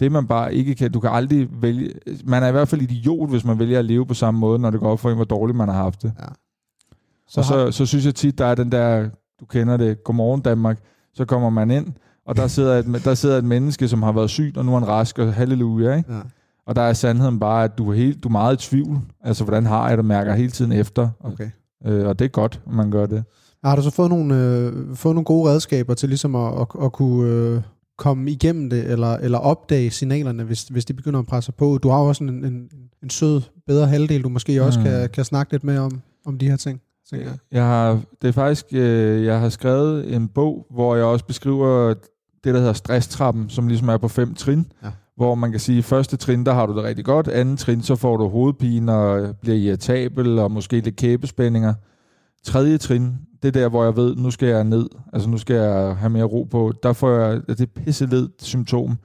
Det 0.00 0.12
man 0.12 0.26
bare 0.26 0.54
ikke 0.54 0.74
kan, 0.74 0.92
du 0.92 1.00
kan 1.00 1.10
aldrig 1.10 1.48
vælge, 1.62 1.92
man 2.24 2.42
er 2.42 2.48
i 2.48 2.52
hvert 2.52 2.68
fald 2.68 2.82
idiot, 2.82 3.30
hvis 3.30 3.44
man 3.44 3.58
vælger 3.58 3.78
at 3.78 3.84
leve 3.84 4.06
på 4.06 4.14
samme 4.14 4.40
måde, 4.40 4.58
når 4.58 4.70
det 4.70 4.80
går 4.80 4.90
op 4.90 5.00
for 5.00 5.10
en, 5.10 5.16
hvor 5.16 5.24
dårligt 5.24 5.56
man 5.56 5.68
har 5.68 5.74
haft 5.74 6.02
det. 6.02 6.12
Så 7.28 7.40
og 7.40 7.46
har, 7.46 7.70
så, 7.70 7.76
så 7.76 7.86
synes 7.86 8.06
jeg 8.06 8.14
tit, 8.14 8.38
der 8.38 8.46
er 8.46 8.54
den 8.54 8.72
der, 8.72 9.08
du 9.40 9.46
kender 9.46 9.76
det, 9.76 10.04
godmorgen 10.04 10.40
Danmark, 10.40 10.78
så 11.14 11.24
kommer 11.24 11.50
man 11.50 11.70
ind, 11.70 11.86
og 12.26 12.36
der 12.36 12.46
sidder, 12.46 12.78
et, 12.78 13.04
der 13.04 13.14
sidder 13.14 13.38
et 13.38 13.44
menneske, 13.44 13.88
som 13.88 14.02
har 14.02 14.12
været 14.12 14.30
syg, 14.30 14.52
og 14.56 14.64
nu 14.64 14.74
er 14.74 14.78
han 14.78 14.88
rask, 14.88 15.18
og 15.18 15.34
halleluja, 15.34 15.96
ikke? 15.96 16.12
ja. 16.12 16.20
Og 16.66 16.76
der 16.76 16.82
er 16.82 16.92
sandheden 16.92 17.40
bare, 17.40 17.64
at 17.64 17.78
du 17.78 17.90
er, 17.90 17.94
helt, 17.94 18.22
du 18.22 18.28
er 18.28 18.32
meget 18.32 18.64
i 18.64 18.68
tvivl. 18.68 18.98
Altså, 19.20 19.44
hvordan 19.44 19.66
har 19.66 19.88
jeg 19.88 19.98
det, 19.98 20.04
mærker 20.04 20.34
hele 20.34 20.50
tiden 20.50 20.72
efter. 20.72 21.08
Og, 21.20 21.32
Okay. 21.32 21.50
øh, 21.86 22.06
og 22.06 22.18
det 22.18 22.24
er 22.24 22.28
godt, 22.28 22.60
at 22.66 22.72
man 22.72 22.90
gør 22.90 23.06
det. 23.06 23.24
Har 23.64 23.76
du 23.76 23.82
så 23.82 23.90
fået 23.90 24.10
nogle, 24.10 24.34
øh, 24.36 24.96
fået 24.96 25.14
nogle 25.14 25.24
gode 25.24 25.50
redskaber 25.50 25.94
til 25.94 26.08
ligesom 26.08 26.34
at, 26.34 26.60
at, 26.60 26.66
at 26.82 26.92
kunne 26.92 27.30
øh, 27.30 27.60
komme 27.98 28.30
igennem 28.30 28.70
det, 28.70 28.90
eller, 28.90 29.14
eller 29.14 29.38
opdage 29.38 29.90
signalerne, 29.90 30.44
hvis, 30.44 30.62
hvis 30.64 30.84
de 30.84 30.94
begynder 30.94 31.20
at 31.20 31.26
presse 31.26 31.52
på? 31.52 31.78
Du 31.82 31.88
har 31.88 32.00
jo 32.00 32.06
også 32.06 32.24
en, 32.24 32.44
en, 32.44 32.68
en 33.02 33.10
sød, 33.10 33.40
bedre 33.66 33.86
halvdel, 33.86 34.22
du 34.24 34.28
måske 34.28 34.62
også 34.62 34.78
Mm. 34.78 34.84
kan, 34.84 35.08
kan 35.08 35.24
snakke 35.24 35.52
lidt 35.52 35.64
mere 35.64 35.80
om, 35.80 36.00
om 36.26 36.38
de 36.38 36.48
her 36.48 36.56
ting. 36.56 36.80
jeg. 37.12 37.20
Jeg 37.52 37.62
har, 37.64 38.00
det 38.22 38.28
er 38.28 38.32
faktisk, 38.32 38.66
øh, 38.72 39.24
jeg 39.24 39.40
har 39.40 39.48
skrevet 39.48 40.14
en 40.14 40.28
bog, 40.28 40.66
hvor 40.70 40.96
jeg 40.96 41.04
også 41.04 41.24
beskriver 41.24 41.94
det, 42.44 42.54
der 42.54 42.58
hedder 42.58 42.72
stresstrappen, 42.72 43.48
som 43.48 43.68
ligesom 43.68 43.88
er 43.88 43.96
på 43.96 44.08
fem 44.08 44.34
trin, 44.34 44.66
Ja. 44.84 44.88
hvor 45.16 45.34
man 45.34 45.50
kan 45.50 45.60
sige, 45.60 45.82
første 45.82 46.16
trin, 46.16 46.46
der 46.46 46.52
har 46.52 46.66
du 46.66 46.76
det 46.76 46.82
rigtig 46.84 47.04
godt. 47.04 47.28
Anden 47.28 47.56
trin, 47.56 47.82
så 47.82 47.96
får 47.96 48.16
du 48.16 48.28
hovedpine 48.28 48.92
og 48.94 49.36
bliver 49.36 49.56
irritabel 49.56 50.38
og 50.38 50.50
måske 50.50 50.80
lidt 50.80 50.96
kæbespændinger. 50.96 51.74
Tredje 52.44 52.78
trin, 52.78 53.12
det 53.42 53.48
er 53.48 53.52
der, 53.52 53.68
hvor 53.68 53.84
jeg 53.84 53.96
ved, 53.96 54.16
nu 54.16 54.30
skal 54.30 54.48
jeg 54.48 54.64
ned. 54.64 54.88
Altså 55.12 55.28
nu 55.28 55.38
skal 55.38 55.56
jeg 55.56 55.96
have 55.96 56.10
mere 56.10 56.24
ro 56.24 56.42
på. 56.50 56.72
Der 56.82 56.92
får 56.92 57.10
jeg 57.10 57.40
det 57.58 57.70
pisseled 57.70 58.28
symptom. 58.42 58.98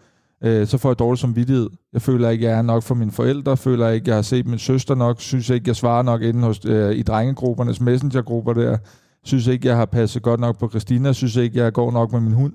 Øh, 0.43 0.67
så 0.67 0.77
får 0.77 0.89
jeg 0.89 0.99
dårlig 0.99 1.19
samvittighed. 1.19 1.69
Jeg 1.93 2.01
føler 2.01 2.29
ikke, 2.29 2.45
jeg 2.45 2.57
er 2.57 2.61
nok 2.61 2.83
for 2.83 2.95
mine 2.95 3.11
forældre. 3.11 3.57
Føler 3.57 3.89
ikke, 3.89 4.07
jeg 4.07 4.15
har 4.15 4.21
set 4.21 4.47
min 4.47 4.59
søster 4.59 4.95
nok. 4.95 5.21
Synes 5.21 5.49
ikke, 5.49 5.67
jeg 5.67 5.75
svarer 5.75 6.03
nok 6.03 6.21
inde 6.21 6.41
hos, 6.41 6.65
øh, 6.65 6.95
i 6.95 7.01
drengegruppernes 7.01 7.81
messengergrupper 7.81 8.53
der. 8.53 8.77
Synes 9.23 9.47
ikke, 9.47 9.67
jeg 9.67 9.77
har 9.77 9.85
passet 9.85 10.23
godt 10.23 10.39
nok 10.39 10.59
på 10.59 10.69
Christina. 10.69 11.13
Synes 11.13 11.35
ikke, 11.35 11.59
jeg 11.59 11.73
går 11.73 11.91
nok 11.91 12.11
med 12.11 12.19
min 12.19 12.33
hund. 12.33 12.53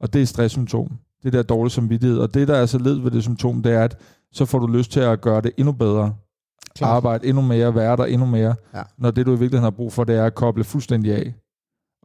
Og 0.00 0.12
det 0.12 0.22
er 0.22 0.26
stresssymptom. 0.26 0.88
Det 1.22 1.32
der 1.32 1.42
dårlige 1.42 1.72
samvittighed. 1.72 2.18
Og 2.18 2.34
det, 2.34 2.48
der 2.48 2.54
er 2.54 2.66
så 2.66 2.78
led 2.78 2.98
ved 2.98 3.10
det 3.10 3.22
symptom, 3.22 3.62
det 3.62 3.72
er, 3.72 3.84
at 3.84 3.98
så 4.32 4.44
får 4.44 4.58
du 4.58 4.66
lyst 4.66 4.92
til 4.92 5.00
at 5.00 5.20
gøre 5.20 5.40
det 5.40 5.50
endnu 5.56 5.72
bedre. 5.72 6.14
Klart. 6.76 6.96
Arbejde 6.96 7.26
endnu 7.26 7.42
mere, 7.42 7.74
være 7.74 7.96
der 7.96 8.04
endnu 8.04 8.26
mere. 8.26 8.54
Ja. 8.74 8.82
Når 8.98 9.10
det, 9.10 9.26
du 9.26 9.30
i 9.30 9.38
virkeligheden 9.38 9.62
har 9.62 9.70
brug 9.70 9.92
for, 9.92 10.04
det 10.04 10.16
er 10.16 10.24
at 10.24 10.34
koble 10.34 10.64
fuldstændig 10.64 11.12
af. 11.12 11.34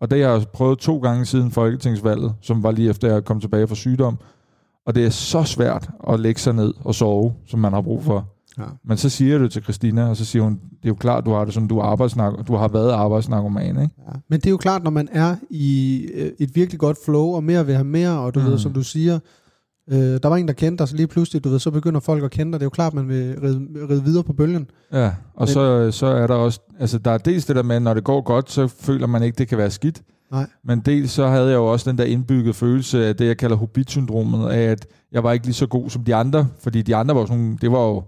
Og 0.01 0.11
det 0.11 0.23
har 0.23 0.31
jeg 0.31 0.45
prøvet 0.53 0.79
to 0.79 0.97
gange 0.97 1.25
siden 1.25 1.51
folketingsvalget, 1.51 2.35
som 2.41 2.63
var 2.63 2.71
lige 2.71 2.89
efter, 2.89 3.11
jeg 3.11 3.25
kom 3.25 3.41
tilbage 3.41 3.67
fra 3.67 3.75
sygdom. 3.75 4.17
Og 4.85 4.95
det 4.95 5.05
er 5.05 5.09
så 5.09 5.43
svært 5.43 5.89
at 6.09 6.19
lægge 6.19 6.41
sig 6.41 6.53
ned 6.53 6.73
og 6.79 6.95
sove, 6.95 7.33
som 7.45 7.59
man 7.59 7.73
har 7.73 7.81
brug 7.81 8.03
for. 8.03 8.33
Ja. 8.57 8.63
Men 8.85 8.97
så 8.97 9.09
siger 9.09 9.31
jeg 9.31 9.39
det 9.39 9.51
til 9.51 9.63
Christina, 9.63 10.09
og 10.09 10.17
så 10.17 10.25
siger 10.25 10.43
hun, 10.43 10.53
det 10.53 10.85
er 10.85 10.89
jo 10.89 10.95
klart, 10.95 11.25
du 11.25 11.31
har 11.31 11.45
det 11.45 11.53
sådan, 11.53 11.67
du, 11.67 11.77
er 11.77 12.43
du 12.47 12.55
har 12.55 12.67
været 12.67 12.91
arbejdsnarkoman, 12.91 13.67
ikke? 13.67 13.79
Ja. 13.81 14.19
Men 14.29 14.39
det 14.39 14.45
er 14.45 14.51
jo 14.51 14.57
klart, 14.57 14.83
når 14.83 14.91
man 14.91 15.09
er 15.11 15.35
i 15.49 16.01
øh, 16.13 16.31
et 16.39 16.55
virkelig 16.55 16.79
godt 16.79 16.97
flow, 17.05 17.25
og 17.25 17.43
mere 17.43 17.65
vil 17.65 17.75
have 17.75 17.85
mere, 17.85 18.19
og 18.19 18.35
du 18.35 18.39
mm. 18.39 18.45
ved, 18.45 18.57
som 18.57 18.73
du 18.73 18.83
siger, 18.83 19.19
øh, 19.91 19.97
der 20.23 20.27
var 20.27 20.35
en, 20.35 20.47
der 20.47 20.53
kendte 20.53 20.81
dig, 20.81 20.87
så 20.87 20.95
lige 20.95 21.07
pludselig, 21.07 21.43
du 21.43 21.49
ved, 21.49 21.59
så 21.59 21.71
begynder 21.71 21.99
folk 21.99 22.23
at 22.23 22.31
kende 22.31 22.51
dig. 22.51 22.59
Det 22.59 22.63
er 22.63 22.65
jo 22.65 22.69
klart, 22.69 22.93
man 22.93 23.07
vil 23.07 23.35
ride, 23.43 23.67
ride 23.89 24.03
videre 24.03 24.23
på 24.23 24.33
bølgen. 24.33 24.69
Ja, 24.93 25.05
og 25.05 25.13
Men, 25.39 25.47
så, 25.47 25.91
så 25.91 26.05
er 26.05 26.27
der 26.27 26.35
også, 26.35 26.59
altså 26.79 26.97
der 26.97 27.11
er 27.11 27.17
dels 27.17 27.45
det 27.45 27.55
der 27.55 27.63
med, 27.63 27.79
når 27.79 27.93
det 27.93 28.03
går 28.03 28.21
godt, 28.21 28.51
så 28.51 28.67
føler 28.67 29.07
man 29.07 29.23
ikke, 29.23 29.37
det 29.37 29.47
kan 29.47 29.57
være 29.57 29.71
skidt. 29.71 30.01
Nej. 30.31 30.47
Men 30.63 30.79
dels 30.79 31.11
så 31.11 31.27
havde 31.27 31.47
jeg 31.47 31.55
jo 31.55 31.65
også 31.65 31.89
den 31.89 31.97
der 31.97 32.03
indbyggede 32.03 32.53
følelse 32.53 33.05
af 33.05 33.15
det, 33.15 33.27
jeg 33.27 33.37
kalder 33.37 33.55
hobbit-syndromet, 33.55 34.49
af 34.49 34.61
at 34.61 34.87
jeg 35.11 35.23
var 35.23 35.31
ikke 35.31 35.45
lige 35.45 35.53
så 35.53 35.67
god 35.67 35.89
som 35.89 36.03
de 36.03 36.15
andre, 36.15 36.47
fordi 36.59 36.81
de 36.81 36.95
andre 36.95 37.15
var 37.15 37.25
sådan, 37.25 37.57
det 37.61 37.71
var 37.71 37.87
jo 37.87 38.03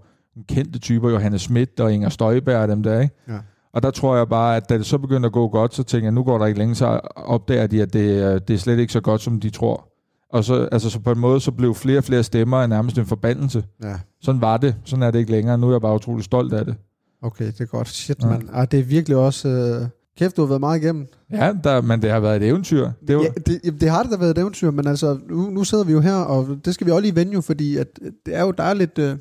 kendte 0.48 0.78
typer, 0.78 1.10
Johannes 1.10 1.42
Schmidt 1.42 1.80
og 1.80 1.92
Inger 1.92 2.08
Støjberg 2.08 2.62
og 2.62 2.68
dem 2.68 2.82
der, 2.82 3.00
ikke? 3.00 3.14
Ja. 3.28 3.38
Og 3.72 3.82
der 3.82 3.90
tror 3.90 4.16
jeg 4.16 4.28
bare, 4.28 4.56
at 4.56 4.68
da 4.68 4.78
det 4.78 4.86
så 4.86 4.98
begyndte 4.98 5.26
at 5.26 5.32
gå 5.32 5.48
godt, 5.48 5.74
så 5.74 5.82
tænker 5.82 6.06
jeg, 6.06 6.12
nu 6.12 6.22
går 6.22 6.38
der 6.38 6.46
ikke 6.46 6.58
længe, 6.58 6.74
så 6.74 7.00
opdager 7.16 7.66
de, 7.66 7.82
at 7.82 7.92
det, 7.92 8.48
det 8.48 8.54
er 8.54 8.58
slet 8.58 8.78
ikke 8.78 8.92
så 8.92 9.00
godt, 9.00 9.20
som 9.20 9.40
de 9.40 9.50
tror. 9.50 9.89
Og 10.32 10.44
så, 10.44 10.68
altså, 10.72 10.90
så 10.90 11.00
på 11.00 11.12
en 11.12 11.18
måde, 11.18 11.40
så 11.40 11.50
blev 11.50 11.74
flere 11.74 11.98
og 11.98 12.04
flere 12.04 12.22
stemmer 12.22 12.66
nærmest 12.66 12.98
en 12.98 13.06
forbandelse. 13.06 13.64
Ja. 13.82 13.94
Sådan 14.22 14.40
var 14.40 14.56
det. 14.56 14.74
Sådan 14.84 15.02
er 15.02 15.10
det 15.10 15.18
ikke 15.18 15.30
længere. 15.30 15.58
Nu 15.58 15.68
er 15.68 15.72
jeg 15.72 15.80
bare 15.80 15.94
utrolig 15.94 16.24
stolt 16.24 16.52
af 16.52 16.64
det. 16.64 16.74
Okay, 17.22 17.46
det 17.46 17.60
er 17.60 17.64
godt. 17.64 17.88
Shit, 17.88 18.22
ja. 18.22 18.26
mand. 18.26 18.48
Ah, 18.52 18.66
det 18.70 18.80
er 18.80 18.84
virkelig 18.84 19.16
også... 19.16 19.48
Øh 19.48 19.88
Kæft, 20.18 20.36
du 20.36 20.42
har 20.42 20.48
været 20.48 20.60
meget 20.60 20.82
igennem. 20.82 21.06
Ja, 21.32 21.52
der, 21.64 21.80
men 21.80 22.02
det 22.02 22.10
har 22.10 22.20
været 22.20 22.36
et 22.36 22.48
eventyr. 22.48 22.90
Det, 23.08 23.16
var... 23.16 23.22
ja, 23.22 23.28
det, 23.46 23.80
det 23.80 23.90
har 23.90 24.02
det 24.02 24.12
da 24.12 24.16
været 24.16 24.30
et 24.30 24.38
eventyr, 24.38 24.70
men 24.70 24.86
altså, 24.86 25.18
nu, 25.28 25.50
nu 25.50 25.64
sidder 25.64 25.84
vi 25.84 25.92
jo 25.92 26.00
her, 26.00 26.14
og 26.14 26.58
det 26.64 26.74
skal 26.74 26.86
vi 26.86 26.92
også 26.92 27.00
lige 27.00 27.16
vende 27.16 27.32
jo, 27.32 27.40
fordi 27.40 27.76
at 27.76 27.86
det 28.26 28.36
er 28.36 28.40
jo, 28.42 28.50
der 28.50 28.64
er 28.64 28.74
lidt, 28.74 28.98
øh, 28.98 29.16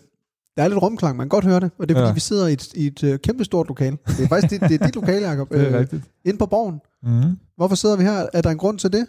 der 0.58 0.64
er 0.64 0.68
lidt 0.68 0.82
rumklang, 0.82 1.18
man 1.18 1.24
kan 1.24 1.30
godt 1.30 1.46
høre 1.46 1.60
det, 1.60 1.72
og 1.78 1.90
det 1.90 1.96
er 1.96 2.00
fordi, 2.00 2.08
ja. 2.08 2.14
vi 2.14 2.20
sidder 2.20 2.48
i 2.48 2.54
et, 2.54 2.74
i 2.74 2.88
et 2.88 3.04
uh, 3.04 3.16
kæmpe 3.16 3.44
stort 3.44 3.68
lokal. 3.68 3.98
Det 4.08 4.24
er 4.24 4.28
faktisk 4.28 4.52
dit, 4.52 4.70
det 4.70 4.82
er 4.82 4.86
dit 4.86 4.96
lokal, 4.96 5.22
Jacob. 5.22 5.50
det 5.54 5.62
er 5.62 5.68
øh, 5.68 5.80
rigtigt. 5.80 6.04
Inde 6.26 6.40
på 6.40 6.46
borgen. 6.46 6.80
Mm. 7.04 7.38
Hvorfor 7.58 7.76
sidder 7.76 7.98
vi 7.98 8.04
her? 8.04 8.26
Er 8.34 8.42
der 8.42 8.50
en 8.50 8.58
grund 8.58 8.80
til 8.80 8.94
det? 8.94 9.06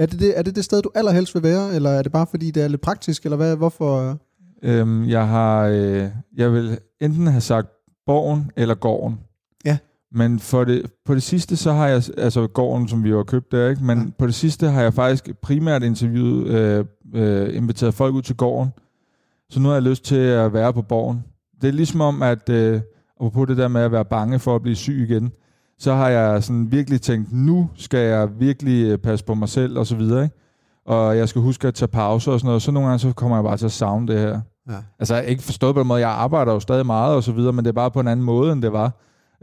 Er 0.00 0.06
det 0.06 0.20
det, 0.20 0.38
er 0.38 0.42
det 0.42 0.56
det 0.56 0.64
sted, 0.64 0.82
du 0.82 0.90
allerhelst 0.94 1.34
vil 1.34 1.42
være, 1.42 1.74
eller 1.74 1.90
er 1.90 2.02
det 2.02 2.12
bare 2.12 2.26
fordi, 2.26 2.50
det 2.50 2.62
er 2.62 2.68
lidt 2.68 2.80
praktisk, 2.80 3.24
eller 3.24 3.36
hvad? 3.36 3.56
Hvorfor? 3.56 4.18
Øhm, 4.62 5.08
jeg 5.08 5.28
har, 5.28 5.66
øh, 5.66 6.08
jeg 6.36 6.52
vil 6.52 6.78
enten 7.00 7.26
have 7.26 7.40
sagt 7.40 7.68
borgen 8.06 8.50
eller 8.56 8.74
gården. 8.74 9.18
Ja. 9.64 9.78
Men 10.12 10.38
for 10.38 10.64
det, 10.64 10.92
på 11.04 11.14
det 11.14 11.22
sidste, 11.22 11.56
så 11.56 11.72
har 11.72 11.88
jeg, 11.88 12.02
altså 12.18 12.46
gården, 12.46 12.88
som 12.88 13.04
vi 13.04 13.08
jo 13.08 13.16
har 13.16 13.24
købt 13.24 13.52
der, 13.52 13.68
ikke? 13.68 13.84
men 13.84 13.98
ja. 13.98 14.04
på 14.18 14.26
det 14.26 14.34
sidste 14.34 14.68
har 14.68 14.82
jeg 14.82 14.94
faktisk 14.94 15.30
primært 15.42 15.82
interviewet, 15.82 16.46
øh, 16.46 16.84
øh, 17.14 17.56
inviteret 17.56 17.94
folk 17.94 18.14
ud 18.14 18.22
til 18.22 18.36
gården, 18.36 18.70
så 19.50 19.60
nu 19.60 19.68
har 19.68 19.74
jeg 19.74 19.82
lyst 19.82 20.04
til 20.04 20.16
at 20.16 20.52
være 20.52 20.72
på 20.72 20.82
borgen. 20.82 21.24
Det 21.62 21.68
er 21.68 21.72
ligesom 21.72 22.00
om, 22.00 22.22
at 22.22 22.48
øh, 22.48 22.80
på 23.32 23.44
det 23.44 23.56
der 23.56 23.68
med 23.68 23.80
at 23.80 23.92
være 23.92 24.04
bange 24.04 24.38
for 24.38 24.54
at 24.56 24.62
blive 24.62 24.76
syg 24.76 25.06
igen, 25.08 25.32
så 25.80 25.94
har 25.94 26.08
jeg 26.08 26.44
sådan 26.44 26.72
virkelig 26.72 27.00
tænkt, 27.00 27.32
nu 27.32 27.68
skal 27.76 27.98
jeg 27.98 28.28
virkelig 28.38 28.86
øh, 28.86 28.98
passe 28.98 29.24
på 29.24 29.34
mig 29.34 29.48
selv 29.48 29.78
og 29.78 29.86
så 29.86 29.96
videre, 29.96 30.22
ikke? 30.22 30.36
Og 30.86 31.16
jeg 31.16 31.28
skal 31.28 31.42
huske 31.42 31.68
at 31.68 31.74
tage 31.74 31.88
pauser 31.88 32.32
og 32.32 32.40
sådan 32.40 32.46
noget, 32.46 32.62
så 32.62 32.72
nogle 32.72 32.88
gange 32.88 32.98
så 32.98 33.12
kommer 33.12 33.36
jeg 33.36 33.44
bare 33.44 33.56
til 33.56 33.64
at 33.64 33.72
savne 33.72 34.08
det 34.08 34.18
her. 34.18 34.40
Ja. 34.68 34.76
Altså 34.98 35.14
jeg 35.14 35.26
ikke 35.26 35.42
forstået 35.42 35.74
på 35.74 35.80
den 35.80 35.88
måde, 35.88 36.00
jeg 36.00 36.10
arbejder 36.10 36.52
jo 36.52 36.60
stadig 36.60 36.86
meget 36.86 37.16
og 37.16 37.22
så 37.22 37.32
videre, 37.32 37.52
men 37.52 37.64
det 37.64 37.68
er 37.68 37.72
bare 37.72 37.90
på 37.90 38.00
en 38.00 38.08
anden 38.08 38.26
måde, 38.26 38.52
end 38.52 38.62
det 38.62 38.72
var. 38.72 38.92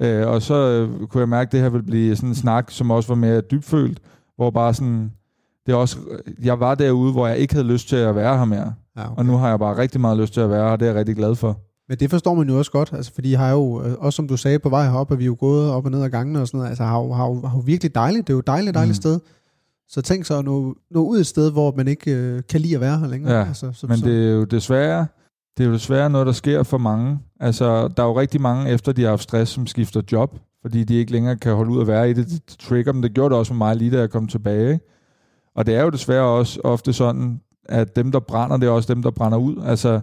Øh, 0.01 0.27
og 0.27 0.41
så 0.41 0.53
øh, 0.53 1.07
kunne 1.07 1.19
jeg 1.19 1.29
mærke, 1.29 1.47
at 1.47 1.51
det 1.51 1.59
her 1.61 1.69
ville 1.69 1.85
blive 1.85 2.15
sådan 2.15 2.29
en 2.29 2.35
snak, 2.35 2.71
som 2.71 2.91
også 2.91 3.07
var 3.07 3.15
mere 3.15 3.41
dybfølt, 3.41 3.99
hvor 4.35 4.49
bare 4.49 4.73
sådan, 4.73 5.11
det 5.65 5.71
er 5.71 5.75
også, 5.75 5.97
jeg 6.43 6.59
var 6.59 6.75
derude, 6.75 7.11
hvor 7.11 7.27
jeg 7.27 7.37
ikke 7.37 7.53
havde 7.53 7.67
lyst 7.67 7.89
til 7.89 7.95
at 7.95 8.15
være 8.15 8.37
her 8.37 8.45
mere. 8.45 8.73
Ja, 8.97 9.05
okay. 9.05 9.17
Og 9.17 9.25
nu 9.25 9.37
har 9.37 9.49
jeg 9.49 9.59
bare 9.59 9.77
rigtig 9.77 10.01
meget 10.01 10.17
lyst 10.17 10.33
til 10.33 10.41
at 10.41 10.49
være 10.49 10.65
her, 10.65 10.71
og 10.71 10.79
det 10.79 10.85
er 10.85 10.89
jeg 10.89 10.99
rigtig 10.99 11.15
glad 11.15 11.35
for. 11.35 11.59
Men 11.89 11.97
det 11.97 12.09
forstår 12.09 12.35
man 12.35 12.49
jo 12.49 12.57
også 12.57 12.71
godt, 12.71 12.93
altså, 12.93 13.13
fordi 13.13 13.31
jeg 13.31 13.39
har 13.39 13.51
jo, 13.51 13.83
øh, 13.83 13.93
også 13.99 14.15
som 14.15 14.27
du 14.27 14.37
sagde, 14.37 14.59
på 14.59 14.69
vej 14.69 14.85
herop, 14.85 15.11
at 15.11 15.19
vi 15.19 15.23
er 15.23 15.25
jo 15.25 15.37
gået 15.39 15.71
op 15.71 15.85
og 15.85 15.91
ned 15.91 16.03
ad 16.03 16.09
gangene 16.09 16.41
og 16.41 16.47
sådan 16.47 16.57
noget, 16.57 16.69
altså 16.69 16.83
har 16.83 16.99
jo, 16.99 17.13
har 17.13 17.27
jo, 17.27 17.41
har 17.47 17.57
jo 17.57 17.63
virkelig 17.65 17.95
dejligt, 17.95 18.27
det 18.27 18.33
er 18.33 18.35
jo 18.35 18.39
et 18.39 18.47
dejligt, 18.47 18.75
dejligt 18.75 18.97
mm. 18.97 19.01
sted. 19.01 19.19
Så 19.89 20.01
tænk 20.01 20.25
så 20.25 20.37
at 20.37 20.45
nå, 20.45 20.75
nå 20.91 21.03
ud 21.03 21.19
et 21.19 21.27
sted, 21.27 21.51
hvor 21.51 21.73
man 21.77 21.87
ikke 21.87 22.11
øh, 22.11 22.41
kan 22.49 22.61
lide 22.61 22.75
at 22.75 22.81
være 22.81 22.99
her 22.99 23.07
længere. 23.07 23.33
Ja, 23.33 23.47
altså, 23.47 23.71
så, 23.73 23.87
men 23.87 23.99
det 23.99 24.27
er 24.27 24.31
jo 24.31 24.43
desværre, 24.43 25.07
det 25.57 25.63
er 25.63 25.67
jo 25.67 25.73
desværre 25.73 26.09
noget, 26.09 26.27
der 26.27 26.33
sker 26.33 26.63
for 26.63 26.77
mange. 26.77 27.19
Altså, 27.39 27.87
der 27.87 28.03
er 28.03 28.07
jo 28.07 28.19
rigtig 28.19 28.41
mange, 28.41 28.71
efter 28.71 28.91
de 28.91 29.01
har 29.01 29.09
haft 29.09 29.23
stress, 29.23 29.51
som 29.51 29.67
skifter 29.67 30.01
job, 30.11 30.35
fordi 30.61 30.83
de 30.83 30.95
ikke 30.95 31.11
længere 31.11 31.37
kan 31.37 31.55
holde 31.55 31.71
ud 31.71 31.81
at 31.81 31.87
være 31.87 32.09
i 32.09 32.13
det. 32.13 32.27
Det 32.27 32.57
trigger 32.59 32.91
dem. 32.91 33.01
Det 33.01 33.13
gjorde 33.13 33.29
det 33.29 33.39
også 33.39 33.49
for 33.49 33.57
mig 33.57 33.75
lige, 33.75 33.91
da 33.91 33.99
jeg 33.99 34.09
kom 34.09 34.27
tilbage. 34.27 34.73
Ikke? 34.73 34.85
Og 35.55 35.65
det 35.65 35.75
er 35.75 35.83
jo 35.83 35.89
desværre 35.89 36.23
også 36.23 36.61
ofte 36.63 36.93
sådan, 36.93 37.41
at 37.65 37.95
dem, 37.95 38.11
der 38.11 38.19
brænder, 38.19 38.57
det 38.57 38.67
er 38.67 38.71
også 38.71 38.93
dem, 38.93 39.03
der 39.03 39.11
brænder 39.11 39.37
ud. 39.37 39.63
Altså, 39.65 39.99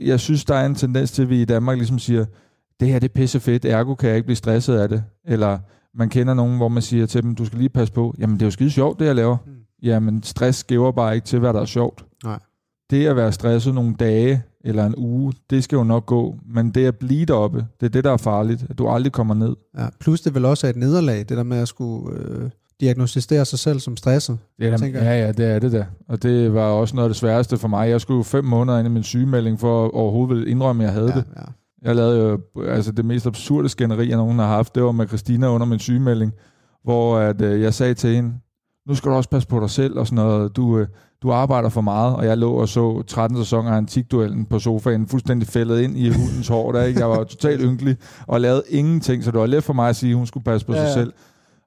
jeg 0.00 0.20
synes, 0.20 0.44
der 0.44 0.54
er 0.54 0.66
en 0.66 0.74
tendens 0.74 1.10
til, 1.10 1.22
at 1.22 1.28
vi 1.28 1.42
i 1.42 1.44
Danmark 1.44 1.76
ligesom 1.76 1.98
siger, 1.98 2.24
det 2.80 2.88
her 2.88 2.98
det 2.98 3.08
er 3.08 3.14
pisse 3.14 3.40
fedt, 3.40 3.64
ergo 3.64 3.94
kan 3.94 4.08
jeg 4.08 4.16
ikke 4.16 4.26
blive 4.26 4.36
stresset 4.36 4.74
af 4.74 4.88
det. 4.88 5.04
Eller 5.24 5.58
man 5.94 6.08
kender 6.08 6.34
nogen, 6.34 6.56
hvor 6.56 6.68
man 6.68 6.82
siger 6.82 7.06
til 7.06 7.22
dem, 7.22 7.34
du 7.34 7.44
skal 7.44 7.58
lige 7.58 7.68
passe 7.68 7.94
på, 7.94 8.14
jamen 8.18 8.36
det 8.36 8.42
er 8.42 8.46
jo 8.46 8.50
skide 8.50 8.70
sjovt, 8.70 8.98
det 8.98 9.06
jeg 9.06 9.14
laver. 9.14 9.36
Mm. 9.46 9.52
Jamen 9.82 10.22
stress 10.22 10.64
giver 10.64 10.92
bare 10.92 11.14
ikke 11.14 11.24
til, 11.24 11.38
hvad 11.38 11.52
der 11.52 11.60
er 11.60 11.64
sjovt. 11.64 12.04
Nej. 12.24 12.38
Det 12.90 13.06
at 13.06 13.16
være 13.16 13.32
stresset 13.32 13.74
nogle 13.74 13.94
dage 13.94 14.42
eller 14.64 14.86
en 14.86 14.94
uge, 14.96 15.32
det 15.50 15.64
skal 15.64 15.76
jo 15.76 15.84
nok 15.84 16.06
gå. 16.06 16.38
Men 16.46 16.70
det 16.70 16.86
at 16.86 16.96
blive 16.96 17.24
deroppe, 17.24 17.66
det 17.80 17.86
er 17.86 17.90
det, 17.90 18.04
der 18.04 18.10
er 18.12 18.16
farligt, 18.16 18.66
at 18.70 18.78
du 18.78 18.88
aldrig 18.88 19.12
kommer 19.12 19.34
ned. 19.34 19.56
Ja, 19.78 19.88
plus 20.00 20.20
det 20.20 20.34
vil 20.34 20.44
også 20.44 20.66
er 20.66 20.70
et 20.70 20.76
nederlag, 20.76 21.18
det 21.18 21.28
der 21.28 21.42
med 21.42 21.58
at 21.58 21.68
skulle 21.68 22.18
øh, 22.18 22.50
diagnostisere 22.80 23.44
sig 23.44 23.58
selv 23.58 23.80
som 23.80 23.96
stresset. 23.96 24.38
Det 24.58 24.68
er, 24.68 24.76
tænker, 24.76 25.04
ja, 25.04 25.24
ja, 25.24 25.32
det 25.32 25.46
er 25.46 25.58
det 25.58 25.72
der. 25.72 25.84
Og 26.08 26.22
det 26.22 26.54
var 26.54 26.64
også 26.64 26.96
noget 26.96 27.08
af 27.08 27.10
det 27.10 27.16
sværeste 27.16 27.58
for 27.58 27.68
mig. 27.68 27.90
Jeg 27.90 28.00
skulle 28.00 28.24
fem 28.24 28.44
måneder 28.44 28.78
ind 28.78 28.88
i 28.88 28.90
min 28.90 29.02
sygemelding 29.02 29.60
for 29.60 29.84
at 29.84 29.90
overhovedet 29.90 30.48
indrømme, 30.48 30.82
at 30.82 30.86
jeg 30.86 30.94
havde 30.94 31.10
ja, 31.10 31.16
det. 31.16 31.24
Ja. 31.36 31.42
Jeg 31.82 31.96
lavede 31.96 32.20
jo 32.20 32.62
altså 32.62 32.92
det 32.92 33.04
mest 33.04 33.26
absurde 33.26 33.68
skænderi, 33.68 34.08
jeg 34.08 34.16
nogen 34.16 34.38
har 34.38 34.46
haft. 34.46 34.74
Det 34.74 34.82
var 34.82 34.92
med 34.92 35.08
Christina 35.08 35.48
under 35.48 35.66
min 35.66 35.78
sygemelding, 35.78 36.32
hvor 36.84 37.18
at, 37.18 37.42
øh, 37.42 37.60
jeg 37.60 37.74
sagde 37.74 37.94
til 37.94 38.14
hende, 38.14 38.34
nu 38.88 38.94
skal 38.94 39.10
du 39.10 39.16
også 39.16 39.30
passe 39.30 39.48
på 39.48 39.60
dig 39.60 39.70
selv 39.70 39.98
og 39.98 40.06
sådan 40.06 40.24
noget. 40.24 40.56
Du, 40.56 40.78
øh, 40.78 40.86
du 41.22 41.32
arbejder 41.32 41.68
for 41.68 41.80
meget, 41.80 42.16
og 42.16 42.24
jeg 42.24 42.38
lå 42.38 42.52
og 42.52 42.68
så 42.68 43.02
13 43.02 43.38
sæsoner 43.38 43.70
af 43.70 43.76
Antikduellen 43.76 44.44
på 44.44 44.58
sofaen, 44.58 45.06
fuldstændig 45.06 45.48
fældet 45.48 45.80
ind 45.80 45.96
i 45.96 46.08
hundens 46.08 46.48
hår. 46.48 46.72
Der, 46.72 46.82
ikke? 46.82 47.00
Jeg 47.00 47.08
var 47.08 47.24
totalt 47.24 47.60
ynkelig 47.60 47.96
og 48.26 48.40
lavede 48.40 48.62
ingenting, 48.68 49.24
så 49.24 49.30
det 49.30 49.40
var 49.40 49.46
let 49.46 49.64
for 49.64 49.72
mig 49.72 49.88
at 49.88 49.96
sige, 49.96 50.10
at 50.10 50.16
hun 50.16 50.26
skulle 50.26 50.44
passe 50.44 50.66
på 50.66 50.72
ja, 50.74 50.84
sig 50.84 50.94
selv. 50.94 51.12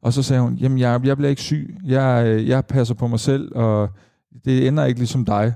Og 0.04 0.14
så 0.14 0.24
sagde 0.24 0.42
hun, 0.42 0.56
jamen 0.56 0.80
jeg, 0.80 1.02
jeg 1.04 1.18
bliver 1.18 1.30
ikke 1.30 1.42
syg, 1.42 1.78
jeg, 1.86 2.24
øh, 2.28 2.48
jeg 2.48 2.66
passer 2.66 2.96
på 2.96 3.08
mig 3.08 3.20
selv, 3.20 3.56
og 3.56 3.90
det 4.46 4.68
ender 4.68 4.86
ikke 4.86 5.00
ligesom 5.00 5.26
dig. 5.26 5.54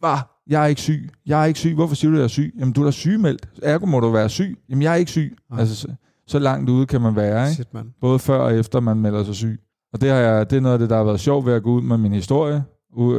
Hvad? 0.00 0.18
Jeg 0.46 0.62
er 0.62 0.66
ikke 0.66 0.80
syg. 0.80 1.10
Jeg 1.26 1.40
er 1.42 1.44
ikke 1.44 1.58
syg. 1.58 1.74
Hvorfor 1.74 1.94
siger 1.94 2.10
du, 2.10 2.16
at 2.16 2.18
jeg 2.18 2.24
er 2.24 2.28
syg? 2.28 2.54
Jamen, 2.58 2.72
du 2.72 2.80
er 2.80 2.84
da 2.84 2.90
sygemeldt. 2.90 3.48
Ergo 3.62 3.86
må 3.86 4.00
du 4.00 4.10
være 4.10 4.28
syg. 4.28 4.58
Jamen, 4.68 4.82
jeg 4.82 4.92
er 4.92 4.96
ikke 4.96 5.10
syg. 5.10 5.36
Nej. 5.50 5.60
Altså, 5.60 5.76
så, 5.76 5.88
så 6.26 6.38
langt 6.38 6.70
ude 6.70 6.86
kan 6.86 7.00
man 7.00 7.16
være, 7.16 7.42
ikke? 7.42 7.54
Shit, 7.54 7.74
man. 7.74 7.86
Både 8.00 8.18
før 8.18 8.38
og 8.38 8.56
efter, 8.56 8.80
man 8.80 8.96
melder 8.96 9.24
sig 9.24 9.34
syg. 9.34 9.60
Og 9.92 10.00
det, 10.00 10.10
har 10.10 10.16
jeg, 10.16 10.50
det 10.50 10.56
er 10.56 10.60
noget 10.60 10.72
af 10.72 10.78
det, 10.78 10.90
der 10.90 10.96
har 10.96 11.04
været 11.04 11.20
sjovt 11.20 11.46
ved 11.46 11.52
at 11.52 11.62
gå 11.62 11.70
ud 11.70 11.82
med 11.82 11.98
min 11.98 12.12
historie, 12.12 12.64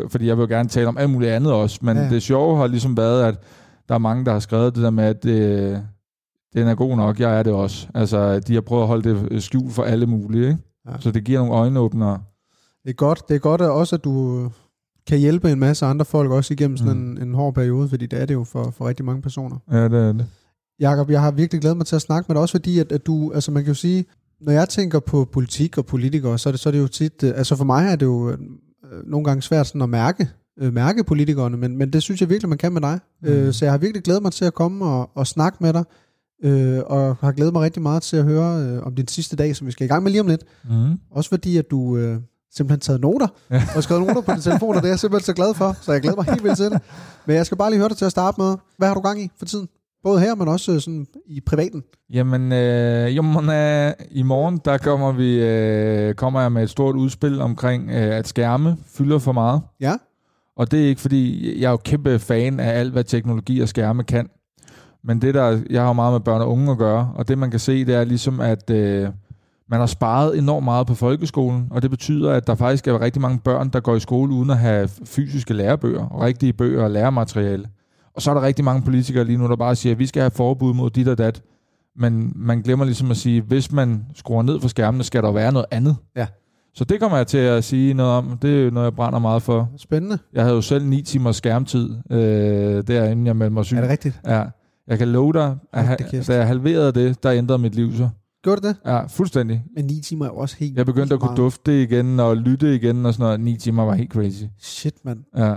fordi 0.10 0.28
jeg 0.28 0.38
vil 0.38 0.44
jo 0.44 0.48
gerne 0.50 0.70
tale 0.70 0.88
om 0.88 0.98
alt 0.98 1.10
muligt 1.10 1.32
andet 1.32 1.54
også, 1.54 1.80
men 1.82 1.98
ja. 1.98 2.10
det 2.10 2.24
sjove 2.24 2.58
har 2.58 2.68
ligesom 2.68 2.98
været, 2.98 3.24
at 3.24 3.40
der 3.90 3.96
er 3.96 4.00
mange, 4.00 4.26
der 4.26 4.32
har 4.32 4.40
skrevet 4.40 4.76
det 4.76 4.84
der 4.84 4.90
med, 4.90 5.04
at 5.04 5.24
det, 5.24 5.84
den 6.54 6.68
er 6.68 6.76
god 6.76 6.96
nok, 6.96 7.20
jeg 7.20 7.40
er 7.40 7.44
det 7.44 7.54
også. 7.54 7.88
Altså, 7.96 8.40
de 8.40 8.54
har 8.54 8.62
prøvet 8.62 8.82
at 8.82 8.88
holde 8.88 9.10
det 9.30 9.44
skjult 9.44 9.74
for 9.74 9.84
alle 9.84 10.06
mulige, 10.06 10.48
ikke? 10.48 10.58
Ja. 10.90 10.94
Så 11.00 11.12
det 11.12 11.24
giver 11.24 11.40
nogle 11.40 11.54
øjenåbnere. 11.54 12.22
Det 12.84 12.90
er 12.90 12.94
godt, 12.94 13.30
det 13.30 13.36
er 13.36 13.40
godt 13.40 13.62
også, 13.62 13.96
at 13.96 14.04
du 14.04 14.50
kan 15.08 15.20
hjælpe 15.20 15.52
en 15.52 15.60
masse 15.60 15.86
andre 15.86 16.06
folk 16.06 16.32
også 16.32 16.54
igennem 16.54 16.78
sådan 16.78 16.98
mm. 16.98 17.12
en, 17.12 17.22
en 17.22 17.34
hård 17.34 17.54
periode, 17.54 17.90
fordi 17.90 18.06
det 18.06 18.22
er 18.22 18.26
det 18.26 18.34
jo 18.34 18.44
for, 18.44 18.72
for 18.72 18.88
rigtig 18.88 19.06
mange 19.06 19.22
personer. 19.22 19.58
Ja, 19.72 19.84
det 19.84 19.94
er 19.94 20.12
det. 20.12 20.26
Jakob, 20.80 21.10
jeg 21.10 21.22
har 21.22 21.32
virkelig 21.32 21.62
glædet 21.62 21.78
mig 21.78 21.86
til 21.86 21.96
at 21.96 22.02
snakke 22.02 22.26
med 22.28 22.36
dig, 22.36 22.42
også 22.42 22.52
fordi, 22.52 22.80
at, 22.80 22.92
at 22.92 23.06
du, 23.06 23.32
altså 23.34 23.52
man 23.52 23.64
kan 23.64 23.72
jo 23.72 23.76
sige, 23.76 24.06
når 24.42 24.52
jeg 24.52 24.70
tænker 24.70 25.00
på 25.00 25.26
politik 25.26 25.78
og 25.78 25.86
politikere, 25.86 26.38
så 26.38 26.50
er 26.50 26.52
det, 26.52 26.60
så 26.60 26.70
er 26.70 26.72
det 26.72 26.80
jo 26.80 26.88
tit, 26.88 27.24
øh, 27.24 27.32
altså 27.36 27.56
for 27.56 27.66
mig 27.66 27.92
er 27.92 27.96
det 27.96 28.06
jo 28.06 28.30
øh, 28.30 28.38
nogle 29.06 29.26
gange 29.26 29.42
svært 29.42 29.68
sådan 29.68 29.82
at 29.82 29.90
mærke, 29.90 30.30
øh, 30.60 30.74
mærke 30.74 31.04
politikerne, 31.04 31.58
men, 31.58 31.78
men 31.78 31.94
det 31.94 32.04
synes 32.04 32.22
jeg 32.22 32.30
virkelig, 32.30 32.50
man 32.50 32.58
kan 32.58 32.74
med 32.74 32.82
dig. 32.82 33.00
Mm. 33.22 33.28
Øh, 33.28 33.54
så 33.54 33.66
jeg 33.66 33.74
har 33.74 33.78
virkelig 33.78 34.04
glædet 34.04 34.22
mig 34.22 34.32
til 34.32 34.46
at 34.46 34.54
komme 34.54 34.86
og, 34.86 35.10
og 35.16 35.28
snakke 35.28 35.58
med 35.62 35.74
dig, 35.74 35.84
øh, 36.44 36.80
og 36.86 37.16
har 37.16 37.32
glædet 37.32 37.54
mig 37.54 37.62
rigtig 37.62 37.82
meget 37.82 38.04
til 38.04 38.18
at 38.18 38.24
høre 38.24 38.64
øh, 38.64 38.84
om 38.84 38.96
din 38.96 39.08
sidste 39.08 39.36
dag, 39.36 39.56
som 39.56 39.68
vi 39.68 39.72
skal 39.72 39.86
i 39.86 39.88
gang 39.88 40.04
med 40.04 40.12
lige 40.12 40.22
om 40.22 40.28
lidt. 40.28 40.44
Mm. 40.70 41.00
Også 41.12 41.30
fordi, 41.30 41.58
at 41.58 41.72
du 41.72 41.98
øh, 41.98 42.18
simpelthen 42.56 42.80
taget 42.80 43.02
noter, 43.02 43.28
ja. 43.52 43.64
og 43.76 43.84
skrevet 43.84 44.08
noter 44.08 44.22
på 44.22 44.32
din 44.32 44.42
telefon, 44.42 44.76
og 44.76 44.82
det 44.82 44.88
er 44.88 44.92
jeg 44.92 45.00
simpelthen 45.00 45.26
så 45.26 45.34
glad 45.34 45.54
for, 45.54 45.78
så 45.82 45.92
jeg 45.92 46.02
glæder 46.02 46.16
mig 46.16 46.26
helt 46.26 46.44
vildt 46.44 46.58
til 46.58 46.66
det. 46.66 46.82
Men 47.26 47.36
jeg 47.36 47.46
skal 47.46 47.58
bare 47.58 47.70
lige 47.70 47.80
høre 47.80 47.90
dig 47.90 47.98
til 47.98 48.06
at 48.06 48.12
starte 48.12 48.42
med. 48.42 48.56
Hvad 48.78 48.88
har 48.88 48.96
du 48.96 49.02
gang 49.02 49.22
i 49.22 49.32
for 49.38 49.46
tiden? 49.46 49.68
Både 50.04 50.20
her, 50.20 50.36
men 50.36 50.48
også 50.48 50.72
øh, 50.72 50.80
sådan 50.80 51.08
i 51.26 51.42
privaten. 51.42 51.84
Jamen, 52.14 52.52
øh, 52.52 53.16
jamen 53.16 53.50
øh, 53.50 53.94
i 54.12 54.24
morgen, 54.24 54.60
der 54.66 54.78
kommer, 54.78 55.12
vi, 55.12 55.44
øh, 55.44 56.14
kommer 56.14 56.42
jeg 56.42 56.52
med 56.52 56.64
et 56.64 56.70
stort 56.70 56.96
udspil 56.96 57.42
omkring, 57.42 57.90
øh, 57.90 58.18
at 58.18 58.28
skærme 58.28 58.78
fylder 58.88 59.20
for 59.20 59.32
meget. 59.32 59.62
Ja. 59.80 59.94
Og 60.58 60.72
det 60.72 60.84
er 60.84 60.88
ikke 60.88 61.02
fordi, 61.02 61.54
jeg 61.62 61.68
er 61.68 61.72
jo 61.72 61.78
kæmpe 61.78 62.20
fan 62.20 62.60
af 62.60 62.80
alt, 62.80 62.92
hvad 62.92 63.04
teknologi 63.04 63.60
og 63.60 63.70
skærme 63.70 64.04
kan. 64.04 64.30
Men 65.04 65.22
det 65.22 65.34
der, 65.34 65.60
jeg 65.70 65.82
har 65.82 65.88
jo 65.88 65.94
meget 65.94 66.14
med 66.14 66.20
børn 66.20 66.42
og 66.42 66.52
unge 66.52 66.72
at 66.72 66.78
gøre, 66.78 67.12
og 67.16 67.28
det 67.28 67.38
man 67.38 67.52
kan 67.52 67.60
se, 67.60 67.86
det 67.86 67.96
er 67.96 68.04
ligesom, 68.04 68.40
at 68.40 68.70
øh, 68.70 69.10
man 69.70 69.80
har 69.80 69.86
sparet 69.88 70.38
enormt 70.38 70.64
meget 70.64 70.88
på 70.88 70.96
folkeskolen, 70.96 71.68
og 71.72 71.82
det 71.82 71.90
betyder, 71.90 72.32
at 72.32 72.48
der 72.48 72.56
faktisk 72.56 72.88
er 72.88 73.02
rigtig 73.02 73.22
mange 73.22 73.40
børn, 73.40 73.70
der 73.70 73.80
går 73.80 73.96
i 73.96 74.00
skole 74.00 74.34
uden 74.34 74.50
at 74.50 74.58
have 74.58 74.90
fysiske 75.06 75.54
lærebøger, 75.54 76.06
og 76.06 76.22
rigtige 76.22 76.54
bøger 76.54 76.84
og 76.84 76.92
læremateriale. 76.92 77.66
Og 78.14 78.22
så 78.22 78.30
er 78.30 78.34
der 78.34 78.42
rigtig 78.42 78.66
mange 78.66 78.82
politikere 78.82 79.24
lige 79.24 79.38
nu, 79.38 79.48
der 79.48 79.56
bare 79.56 79.76
siger, 79.76 79.94
at 79.94 80.00
vi 80.00 80.06
skal 80.06 80.22
have 80.22 80.32
forbud 80.32 80.74
mod 80.74 80.90
dit 80.90 81.08
og 81.08 81.18
dat. 81.18 81.42
Men 81.96 82.34
man 82.36 82.62
glemmer 82.62 82.86
ligesom 82.86 83.12
at 83.12 83.18
sige, 83.18 83.42
hvis 83.42 83.72
man 83.72 84.06
skruer 84.16 84.42
ned 84.42 84.62
for 84.62 84.68
skærmene, 84.68 85.04
skal 85.04 85.24
der 85.24 85.32
være 85.32 85.52
noget 85.52 85.66
andet. 85.72 85.96
Ja. 86.16 86.28
Så 86.74 86.84
det 86.86 87.00
kommer 87.00 87.18
jeg 87.18 87.28
til 87.28 87.38
at 87.38 87.64
sige 87.64 87.94
noget 87.94 88.12
om. 88.12 88.38
Det 88.42 88.68
er 88.68 88.72
noget, 88.72 88.86
jeg 88.86 88.96
brænder 88.96 89.20
meget 89.20 89.42
for. 89.42 89.70
Spændende. 89.78 90.20
Jeg 90.34 90.44
havde 90.44 90.56
jo 90.56 90.62
selv 90.62 90.86
9 90.86 91.02
timers 91.02 91.36
skærmtid, 91.36 91.90
øh, 92.12 92.84
der 92.88 93.06
inden 93.06 93.28
jeg 93.28 93.36
meldte 93.36 93.54
mig 93.54 93.66
syg. 93.66 93.76
Er 93.76 93.82
det 93.82 93.90
rigtigt? 93.90 94.22
Ja. 94.28 94.44
Jeg 94.90 94.98
kan 94.98 95.08
love 95.08 95.34
dig, 95.34 95.58
at 95.74 95.88
ha- 95.88 95.96
da 96.28 96.36
jeg 96.36 96.48
halverede 96.48 96.92
det, 96.92 97.24
der 97.24 97.32
ændrede 97.32 97.60
mit 97.60 97.76
liv 97.76 97.94
så. 97.96 98.10
Gjorde 98.44 98.68
det? 98.68 98.76
Ja, 98.86 99.06
fuldstændig. 99.06 99.64
Men 99.76 99.86
9 99.86 100.02
timer 100.02 100.26
er 100.26 100.30
jo 100.30 100.36
også 100.36 100.56
helt 100.60 100.78
Jeg 100.78 100.86
begyndte 100.86 101.14
at 101.14 101.20
kunne 101.20 101.36
dufte 101.38 101.84
igen 101.84 102.20
og 102.20 102.38
lytte 102.38 102.76
igen 102.76 103.06
og 103.06 103.14
sådan 103.14 103.24
noget. 103.24 103.40
9 103.40 103.58
timer 103.58 103.84
var 103.86 103.94
helt 103.94 104.12
crazy. 104.12 104.44
Shit, 104.60 104.94
mand. 105.06 105.20
Ja. 105.38 105.56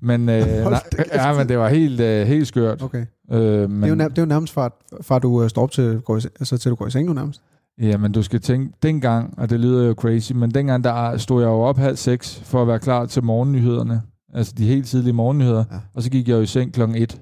Men, 0.00 0.28
øh, 0.28 0.46
nej, 0.46 0.80
ja, 1.14 1.32
men 1.38 1.48
det 1.48 1.58
var 1.58 1.68
helt, 1.68 2.00
øh, 2.00 2.26
helt 2.26 2.46
skørt. 2.46 2.82
Okay. 2.82 3.06
Øh, 3.32 3.70
men, 3.70 3.82
Det 3.82 3.88
er, 4.00 4.04
jo 4.04 4.08
det 4.10 4.18
er 4.18 4.22
jo 4.22 4.26
nærmest 4.26 4.52
fra, 4.52 4.70
fra 5.00 5.18
du 5.18 5.42
øh, 5.42 5.50
står 5.50 5.62
op 5.62 5.70
til, 5.70 6.00
går 6.00 6.16
i, 6.16 6.20
altså, 6.40 6.58
til 6.58 6.70
du 6.70 6.76
går 6.76 6.86
i 6.86 6.90
seng 6.90 7.06
nu 7.06 7.12
nærmest. 7.12 7.42
Ja, 7.80 7.96
men 7.96 8.12
du 8.12 8.22
skal 8.22 8.40
tænke, 8.40 8.72
dengang, 8.82 9.34
og 9.38 9.50
det 9.50 9.60
lyder 9.60 9.86
jo 9.86 9.92
crazy, 9.92 10.32
men 10.32 10.50
dengang 10.50 10.84
der 10.84 11.16
stod 11.16 11.42
jeg 11.42 11.48
jo 11.48 11.60
op 11.60 11.78
halv 11.78 11.96
seks 11.96 12.40
for 12.44 12.62
at 12.62 12.68
være 12.68 12.78
klar 12.78 13.06
til 13.06 13.24
morgennyhederne. 13.24 14.02
Altså 14.34 14.54
de 14.58 14.66
helt 14.66 14.86
tidlige 14.86 15.12
morgennyheder. 15.12 15.64
Ja. 15.72 15.76
Og 15.94 16.02
så 16.02 16.10
gik 16.10 16.28
jeg 16.28 16.34
jo 16.34 16.40
i 16.40 16.46
seng 16.46 16.72
klokken 16.74 16.96
et. 16.96 17.20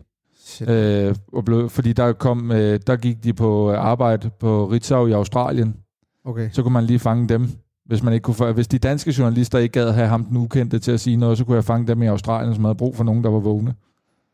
Shit. 0.67 0.71
Øh, 0.71 1.15
og 1.33 1.45
blev, 1.45 1.69
fordi 1.69 1.93
der, 1.93 2.13
kom, 2.13 2.53
øh, 2.53 2.81
der 2.87 2.97
gik 2.97 3.25
de 3.25 3.33
på 3.33 3.73
arbejde 3.73 4.31
på 4.41 4.67
Ritzau 4.67 5.07
i 5.07 5.13
Australien. 5.13 5.77
Okay. 6.25 6.49
Så 6.53 6.63
kunne 6.63 6.73
man 6.73 6.85
lige 6.85 6.99
fange 6.99 7.29
dem. 7.29 7.49
Hvis, 7.87 8.03
man 8.03 8.13
ikke 8.13 8.25
kunne, 8.25 8.53
hvis 8.53 8.69
de 8.69 8.79
danske 8.79 9.15
journalister 9.19 9.59
ikke 9.59 9.73
gad 9.73 9.93
have 9.93 10.09
ham 10.09 10.25
den 10.25 10.37
ukendte 10.37 10.79
til 10.79 10.93
at 10.93 11.01
sige 11.01 11.17
noget, 11.17 11.39
så 11.39 11.45
kunne 11.45 11.55
jeg 11.57 11.65
fange 11.65 11.87
dem 11.87 12.03
i 12.03 12.07
Australien, 12.07 12.55
som 12.55 12.65
havde 12.65 12.75
brug 12.75 12.97
for 12.97 13.05
nogen, 13.05 13.25
der 13.25 13.31
var 13.31 13.39
vågne. 13.39 13.75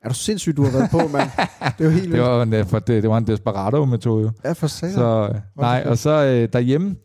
Er 0.05 0.09
du 0.09 0.15
sindssygt, 0.15 0.57
du 0.57 0.65
har 0.65 0.71
været 0.71 0.91
på, 0.91 0.99
mand? 1.13 1.31
Det 1.79 1.81
er 1.81 1.85
jo 1.85 1.91
helt 1.91 2.13
Det 2.13 2.21
var, 2.21 2.43
en, 2.43 2.53
øh, 2.53 2.67
for 2.67 2.79
det, 2.79 3.03
det 3.03 3.11
var 3.11 3.19
en 3.19 3.27
desperado-metode. 3.27 4.23
jo. 4.23 4.31
Ja, 4.45 4.53
for 4.53 4.67
satan. 4.67 4.95
Så, 4.95 5.29
øh, 5.35 5.41
nej, 5.59 5.85
og 5.87 5.99
så 5.99 6.11
øh, 6.11 6.49
derhjemme, 6.53 6.97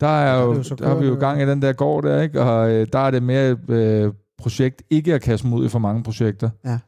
der, 0.00 0.06
er 0.06 0.34
Ja, 0.34 0.40
er 0.40 0.44
jo, 0.44 0.54
jo 0.54 0.62
så 0.62 0.74
der 0.74 0.88
har 0.88 0.94
vi 0.94 1.06
jo 1.06 1.14
gang 1.14 1.42
i 1.42 1.46
den 1.46 1.62
der 1.62 1.72
gård 1.72 2.02
der, 2.04 2.22
ikke? 2.22 2.42
og 2.42 2.70
øh, 2.70 2.86
der 2.92 2.98
er 2.98 3.10
det 3.10 3.22
mere 3.22 3.56
øh, 3.68 4.12
projekt 4.38 4.82
ikke 4.90 5.14
at 5.14 5.20
kaste 5.22 5.48
ud 5.48 5.66
i 5.66 5.68
for 5.68 5.78
mange 5.78 6.02
projekter. 6.02 6.50
Ja. 6.64 6.78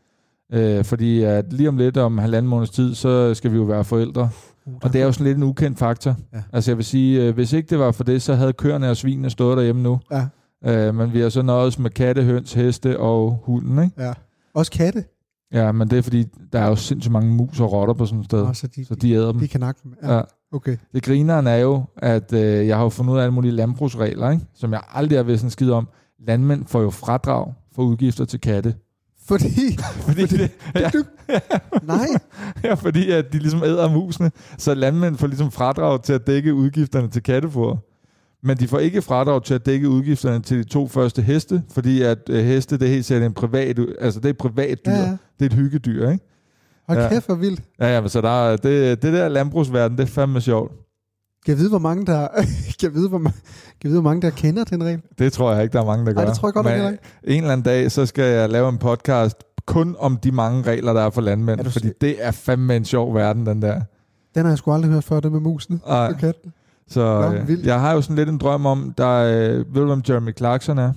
Øh, 0.52 0.84
fordi 0.84 1.22
at 1.22 1.52
lige 1.52 1.68
om 1.68 1.76
lidt, 1.76 1.96
om 1.96 2.18
halvanden 2.18 2.50
måneds 2.50 2.70
tid, 2.70 2.94
så 2.94 3.34
skal 3.34 3.52
vi 3.52 3.56
jo 3.56 3.62
være 3.62 3.84
forældre. 3.84 4.30
Uh, 4.66 4.74
Og 4.82 4.92
det 4.92 5.00
er 5.00 5.04
jo 5.04 5.12
sådan 5.12 5.26
lidt 5.26 5.36
en 5.36 5.42
ukendt 5.44 5.78
faktor. 5.78 6.16
Ja. 6.34 6.42
Altså 6.52 6.70
jeg 6.70 6.76
vil 6.76 6.84
sige, 6.84 7.22
øh, 7.24 7.34
hvis 7.34 7.52
ikke 7.52 7.70
det 7.70 7.78
var 7.78 7.92
for 7.92 8.04
det, 8.04 8.22
så 8.22 8.34
havde 8.34 8.52
køerne 8.52 8.90
og 8.90 8.96
svinene 8.96 9.30
stået 9.30 9.56
derhjemme 9.56 9.82
nu. 9.82 9.98
Ja, 10.12 10.26
Øh, 10.66 10.94
men 10.94 11.12
vi 11.12 11.20
har 11.20 11.28
så 11.28 11.42
nøjes 11.42 11.78
med 11.78 11.90
katte, 11.90 12.22
høns, 12.22 12.52
heste 12.52 12.98
og 13.00 13.38
hunden. 13.44 13.84
Ikke? 13.84 14.02
ja. 14.02 14.12
Også 14.54 14.72
katte. 14.72 15.04
Ja, 15.52 15.72
men 15.72 15.88
det 15.90 15.98
er 15.98 16.02
fordi, 16.02 16.24
der 16.52 16.58
er 16.60 16.68
jo 16.68 16.76
sindssygt 16.76 17.12
mange 17.12 17.32
mus 17.34 17.60
og 17.60 17.72
rotter 17.72 17.94
på 17.94 18.06
sådan 18.06 18.18
et 18.20 18.24
sted. 18.24 18.42
Oh, 18.42 18.54
så 18.54 18.66
de, 18.66 18.84
Så 18.84 18.94
de 18.94 19.12
æder 19.12 19.32
dem. 19.32 19.40
de 19.40 19.48
kan 19.48 19.60
nakke 19.60 19.80
dem. 19.84 19.94
Ja. 20.02 20.08
Ja. 20.12 20.16
ja. 20.16 20.22
Okay. 20.52 20.76
Det 20.94 21.02
grineren 21.02 21.46
er 21.46 21.56
jo, 21.56 21.82
at 21.96 22.32
øh, 22.32 22.66
jeg 22.66 22.76
har 22.76 22.82
jo 22.82 22.88
fundet 22.88 23.12
ud 23.12 23.18
af 23.18 23.22
alle 23.22 23.34
mulige 23.34 23.52
landbrugsregler, 23.52 24.30
ikke? 24.30 24.44
som 24.54 24.72
jeg 24.72 24.80
aldrig 24.94 25.18
har 25.18 25.22
vidst 25.24 25.44
en 25.44 25.50
skid 25.50 25.70
om. 25.70 25.88
Landmænd 26.26 26.64
får 26.66 26.80
jo 26.80 26.90
fradrag 26.90 27.52
for 27.74 27.82
udgifter 27.82 28.24
til 28.24 28.40
katte. 28.40 28.74
Fordi... 29.30 29.78
Fordi, 30.00 30.26
det, 30.26 30.50
ja, 30.74 30.90
Nej. 31.82 32.06
ja, 32.64 32.74
fordi 32.74 33.10
at 33.10 33.32
de 33.32 33.38
ligesom 33.38 33.62
æder 33.64 33.90
musene, 33.90 34.30
så 34.58 34.74
landmænd 34.74 35.16
får 35.16 35.26
ligesom 35.26 35.50
fradrag 35.50 36.02
til 36.02 36.12
at 36.12 36.26
dække 36.26 36.54
udgifterne 36.54 37.08
til 37.08 37.22
kattefoder. 37.22 37.76
Men 38.42 38.56
de 38.56 38.68
får 38.68 38.78
ikke 38.78 39.02
fradrag 39.02 39.44
til 39.44 39.54
at 39.54 39.66
dække 39.66 39.88
udgifterne 39.88 40.42
til 40.42 40.58
de 40.58 40.64
to 40.64 40.88
første 40.88 41.22
heste, 41.22 41.62
fordi 41.72 42.02
at 42.02 42.18
øh, 42.30 42.44
heste, 42.44 42.78
det 42.78 42.88
er 42.88 42.92
helt 42.92 43.04
sikkert 43.04 43.26
en 43.26 43.34
privat, 43.34 43.78
altså 44.00 44.20
det 44.20 44.28
er 44.28 44.32
privat 44.32 44.78
dyr. 44.86 44.92
Ja, 44.92 44.98
Ja. 44.98 45.10
Det 45.10 45.16
er 45.40 45.46
et 45.46 45.52
hyggedyr, 45.52 46.10
ikke? 46.10 46.24
Hold 46.88 46.98
Ja. 46.98 47.08
kæft, 47.08 47.26
hvor 47.26 47.34
vildt. 47.34 47.60
Ja, 47.80 47.94
ja, 47.94 48.00
men 48.00 48.10
så 48.10 48.20
der, 48.20 48.48
er- 48.50 48.56
det, 48.56 49.02
det 49.02 49.12
der 49.12 49.28
landbrugsverden, 49.28 49.98
det 49.98 50.02
er 50.04 50.08
fandme 50.12 50.40
sjovt. 50.40 50.72
Kan 51.46 51.52
jeg 51.52 51.58
vide, 51.58 51.68
hvor 51.68 51.78
mange 51.78 52.06
der, 52.06 52.28
jeg 52.82 52.94
vide, 52.94 53.08
hvor, 53.08 53.18
ma- 53.18 53.22
kan 53.80 53.82
jeg 53.84 53.90
vide, 53.90 54.00
hvor 54.00 54.10
mange 54.10 54.22
der 54.22 54.30
kender 54.30 54.64
den 54.64 54.84
regel? 54.84 55.00
Det 55.18 55.32
tror 55.32 55.52
jeg 55.52 55.62
ikke, 55.62 55.72
der 55.72 55.80
er 55.80 55.84
mange, 55.86 56.06
der 56.06 56.12
gør. 56.12 56.20
Nej, 56.20 56.24
det 56.30 56.34
tror 56.38 56.48
jeg 56.48 56.54
godt 56.54 56.66
Men 56.66 56.74
ikke. 56.92 56.98
En 57.24 57.42
eller 57.42 57.52
anden 57.52 57.64
dag, 57.64 57.92
så 57.92 58.06
skal 58.06 58.24
jeg 58.24 58.50
lave 58.50 58.68
en 58.68 58.78
podcast 58.78 59.36
kun 59.66 59.96
om 59.98 60.16
de 60.16 60.32
mange 60.32 60.62
regler, 60.62 60.92
der 60.92 61.00
er 61.00 61.10
for 61.10 61.20
landmænd. 61.20 61.60
Er 61.60 61.64
du 61.64 61.70
fordi 61.70 61.90
det 62.00 62.16
er 62.18 62.30
fandme 62.30 62.76
en 62.76 62.84
sjov 62.84 63.14
verden, 63.14 63.46
den 63.46 63.62
der. 63.62 63.80
Den 64.34 64.42
har 64.44 64.50
jeg 64.50 64.58
sgu 64.58 64.72
aldrig 64.72 64.90
hørt 64.92 65.04
før, 65.04 65.20
det 65.20 65.32
med 65.32 65.40
musene. 65.40 65.80
Ej. 65.88 66.08
Og 66.12 66.18
katten. 66.18 66.52
Så 66.88 67.00
Nå, 67.30 67.32
øh, 67.34 67.48
vildt. 67.48 67.66
jeg 67.66 67.80
har 67.80 67.92
jo 67.92 68.00
sådan 68.00 68.16
lidt 68.16 68.28
en 68.28 68.38
drøm 68.38 68.66
om, 68.66 68.94
der 68.98 69.06
er, 69.20 69.48
ved 69.56 69.64
du, 69.74 69.86
hvem 69.86 70.02
Jeremy 70.08 70.36
Clarkson 70.36 70.78
er? 70.78 70.92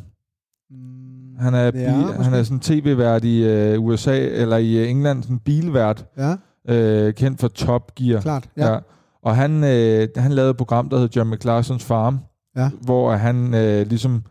Mm, 0.71 1.39
Han 1.39 1.53
er, 1.53 1.63
Ja, 1.63 1.71
bil, 1.71 1.81
han 1.81 2.17
måske. 2.17 2.35
er 2.37 2.43
sådan 2.43 2.59
tv-vært 2.59 3.23
i 3.23 3.43
øh, 3.43 3.81
USA, 3.83 4.17
eller 4.27 4.57
i 4.57 4.77
øh, 4.77 4.89
England, 4.89 5.23
sådan 5.23 5.39
bilvært, 5.39 6.05
Ja, 6.17 6.35
øh, 6.69 7.13
kendt 7.13 7.39
for 7.39 7.47
Top 7.47 7.95
Gear. 7.95 8.21
klart. 8.21 8.49
Ja. 8.57 8.71
Ja. 8.73 8.79
Og 9.23 9.35
han, 9.35 9.63
øh, 9.63 10.07
han 10.15 10.31
lavede 10.31 10.51
et 10.51 10.57
program, 10.57 10.89
der 10.89 10.97
hed 10.99 11.09
Jeremy 11.15 11.41
Clarksons 11.41 11.83
Farm, 11.85 12.19
Ja. 12.57 12.69
hvor 12.81 13.11
han 13.15 13.53
øh, 13.53 13.87
ligesom 13.87 14.23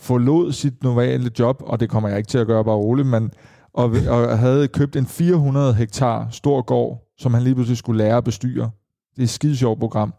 forlod 0.00 0.52
sit 0.52 0.82
normale 0.82 1.30
job, 1.38 1.62
og 1.66 1.80
det 1.80 1.90
kommer 1.90 2.08
jeg 2.08 2.18
ikke 2.18 2.28
til 2.28 2.38
at 2.38 2.46
gøre, 2.46 2.64
bare 2.64 2.74
roligt, 2.76 3.08
men 3.08 3.30
og, 3.74 3.92
og 4.08 4.38
havde 4.38 4.68
købt 4.68 4.96
en 4.96 5.06
400 5.06 5.74
hektar 5.74 6.28
stor 6.30 6.62
gård, 6.62 7.02
som 7.18 7.34
han 7.34 7.42
lige 7.42 7.54
pludselig 7.54 7.78
skulle 7.78 7.98
lære 8.04 8.16
at 8.16 8.24
bestyre. 8.24 8.70
Det 9.14 9.18
er 9.18 9.22
et 9.22 9.30
skide 9.30 9.56
sjovt 9.56 9.80
program, 9.80 10.14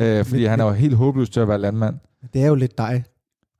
øh, 0.00 0.24
fordi 0.24 0.40
Men- 0.40 0.50
han 0.50 0.60
er 0.60 0.64
jo 0.64 0.70
helt 0.72 0.94
håbløs 0.96 1.30
til 1.30 1.40
at 1.40 1.48
være 1.48 1.58
landmand. 1.58 1.94
Det 2.34 2.42
er 2.42 2.46
jo 2.46 2.54
lidt 2.54 2.78
dig. 2.78 3.04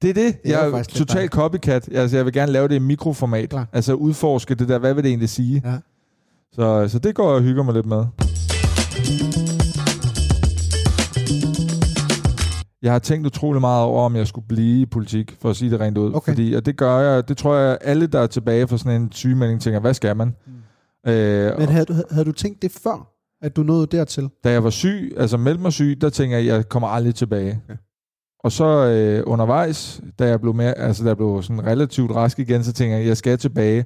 Det 0.03 0.11
er 0.11 0.15
det. 0.15 0.43
Det 0.43 0.53
er 0.55 0.59
jeg 0.59 0.67
er 0.67 0.71
faktisk 0.71 0.99
lidt 0.99 1.09
total 1.09 1.29
copycat. 1.29 1.89
Altså, 1.93 2.17
jeg 2.17 2.25
vil 2.25 2.33
gerne 2.33 2.53
lave 2.53 2.69
det 2.69 2.75
i 2.75 2.79
mikroformat. 2.79 3.49
Klar. 3.51 3.67
Altså 3.73 3.95
udforske 3.95 4.55
det 4.55 4.69
der, 4.69 4.79
hvad 4.79 4.95
vil 4.95 5.03
det 5.05 5.09
egentlig 5.09 5.29
sige? 5.29 5.63
Ja. 5.65 5.79
Så, 6.53 6.89
så 6.89 6.99
det 6.99 7.15
går 7.15 7.27
jeg 7.29 7.35
og 7.37 7.43
hygger 7.43 7.63
mig 7.63 7.75
lidt 7.75 7.87
med. 7.87 8.05
Jeg 12.85 12.93
har 12.93 12.99
tænkt 12.99 13.27
utrolig 13.27 13.61
meget 13.61 13.85
over, 13.85 14.03
om 14.03 14.17
jeg 14.17 14.27
skulle 14.27 14.49
blive 14.49 14.81
i 14.81 14.87
politik, 14.87 15.37
for 15.41 15.51
at 15.51 15.57
sige 15.57 15.71
det 15.71 15.81
rent 15.81 15.99
ud. 15.99 16.15
Okay. 16.15 16.33
Fordi, 16.33 16.53
og 16.53 16.67
det 16.67 16.77
gør 16.77 16.99
jeg, 16.99 17.29
det 17.29 17.37
tror 17.37 17.55
jeg, 17.57 17.79
alle, 17.81 18.07
der 18.07 18.21
er 18.21 18.27
tilbage 18.27 18.69
fra 18.69 18.79
sådan 18.79 19.03
en 19.03 19.13
sygemelding, 19.13 19.61
tænker, 19.61 19.81
hvad 19.81 19.95
skal 19.95 20.17
man? 20.17 20.35
Mm. 20.47 21.11
Øh, 21.11 21.59
Men 21.59 21.69
havde 21.69 21.85
du, 21.85 21.95
havde 22.11 22.25
du 22.25 22.33
tænkt 22.33 22.63
det 22.63 22.71
før, 22.71 23.11
at 23.43 23.57
du 23.57 23.63
nåede 23.63 23.87
dertil? 23.87 24.29
da 24.45 24.51
jeg 24.51 24.65
var 24.65 24.71
syg, 24.71 25.15
altså 25.17 25.37
meldte 25.37 25.63
mig 25.63 25.73
syg, 25.73 25.99
der 26.01 26.11
tænker 26.11 26.37
jeg, 26.37 26.47
jeg 26.47 26.69
kommer 26.69 26.89
aldrig 26.89 27.15
tilbage. 27.15 27.61
Okay. 27.65 27.77
Og 28.45 28.53
så 28.53 28.65
øh, 28.65 29.23
undervejs, 29.27 30.01
da 30.19 30.29
jeg 30.29 30.41
blev 30.41 30.55
mere, 30.55 30.79
altså 30.79 31.03
da 31.05 31.09
jeg 31.09 31.17
blev 31.17 31.43
sådan 31.43 31.67
relativt 31.67 32.11
rask 32.11 32.39
igen, 32.39 32.65
så 32.65 32.73
tænker 32.73 32.97
jeg, 32.97 33.07
jeg 33.07 33.17
skal 33.17 33.39
tilbage. 33.39 33.85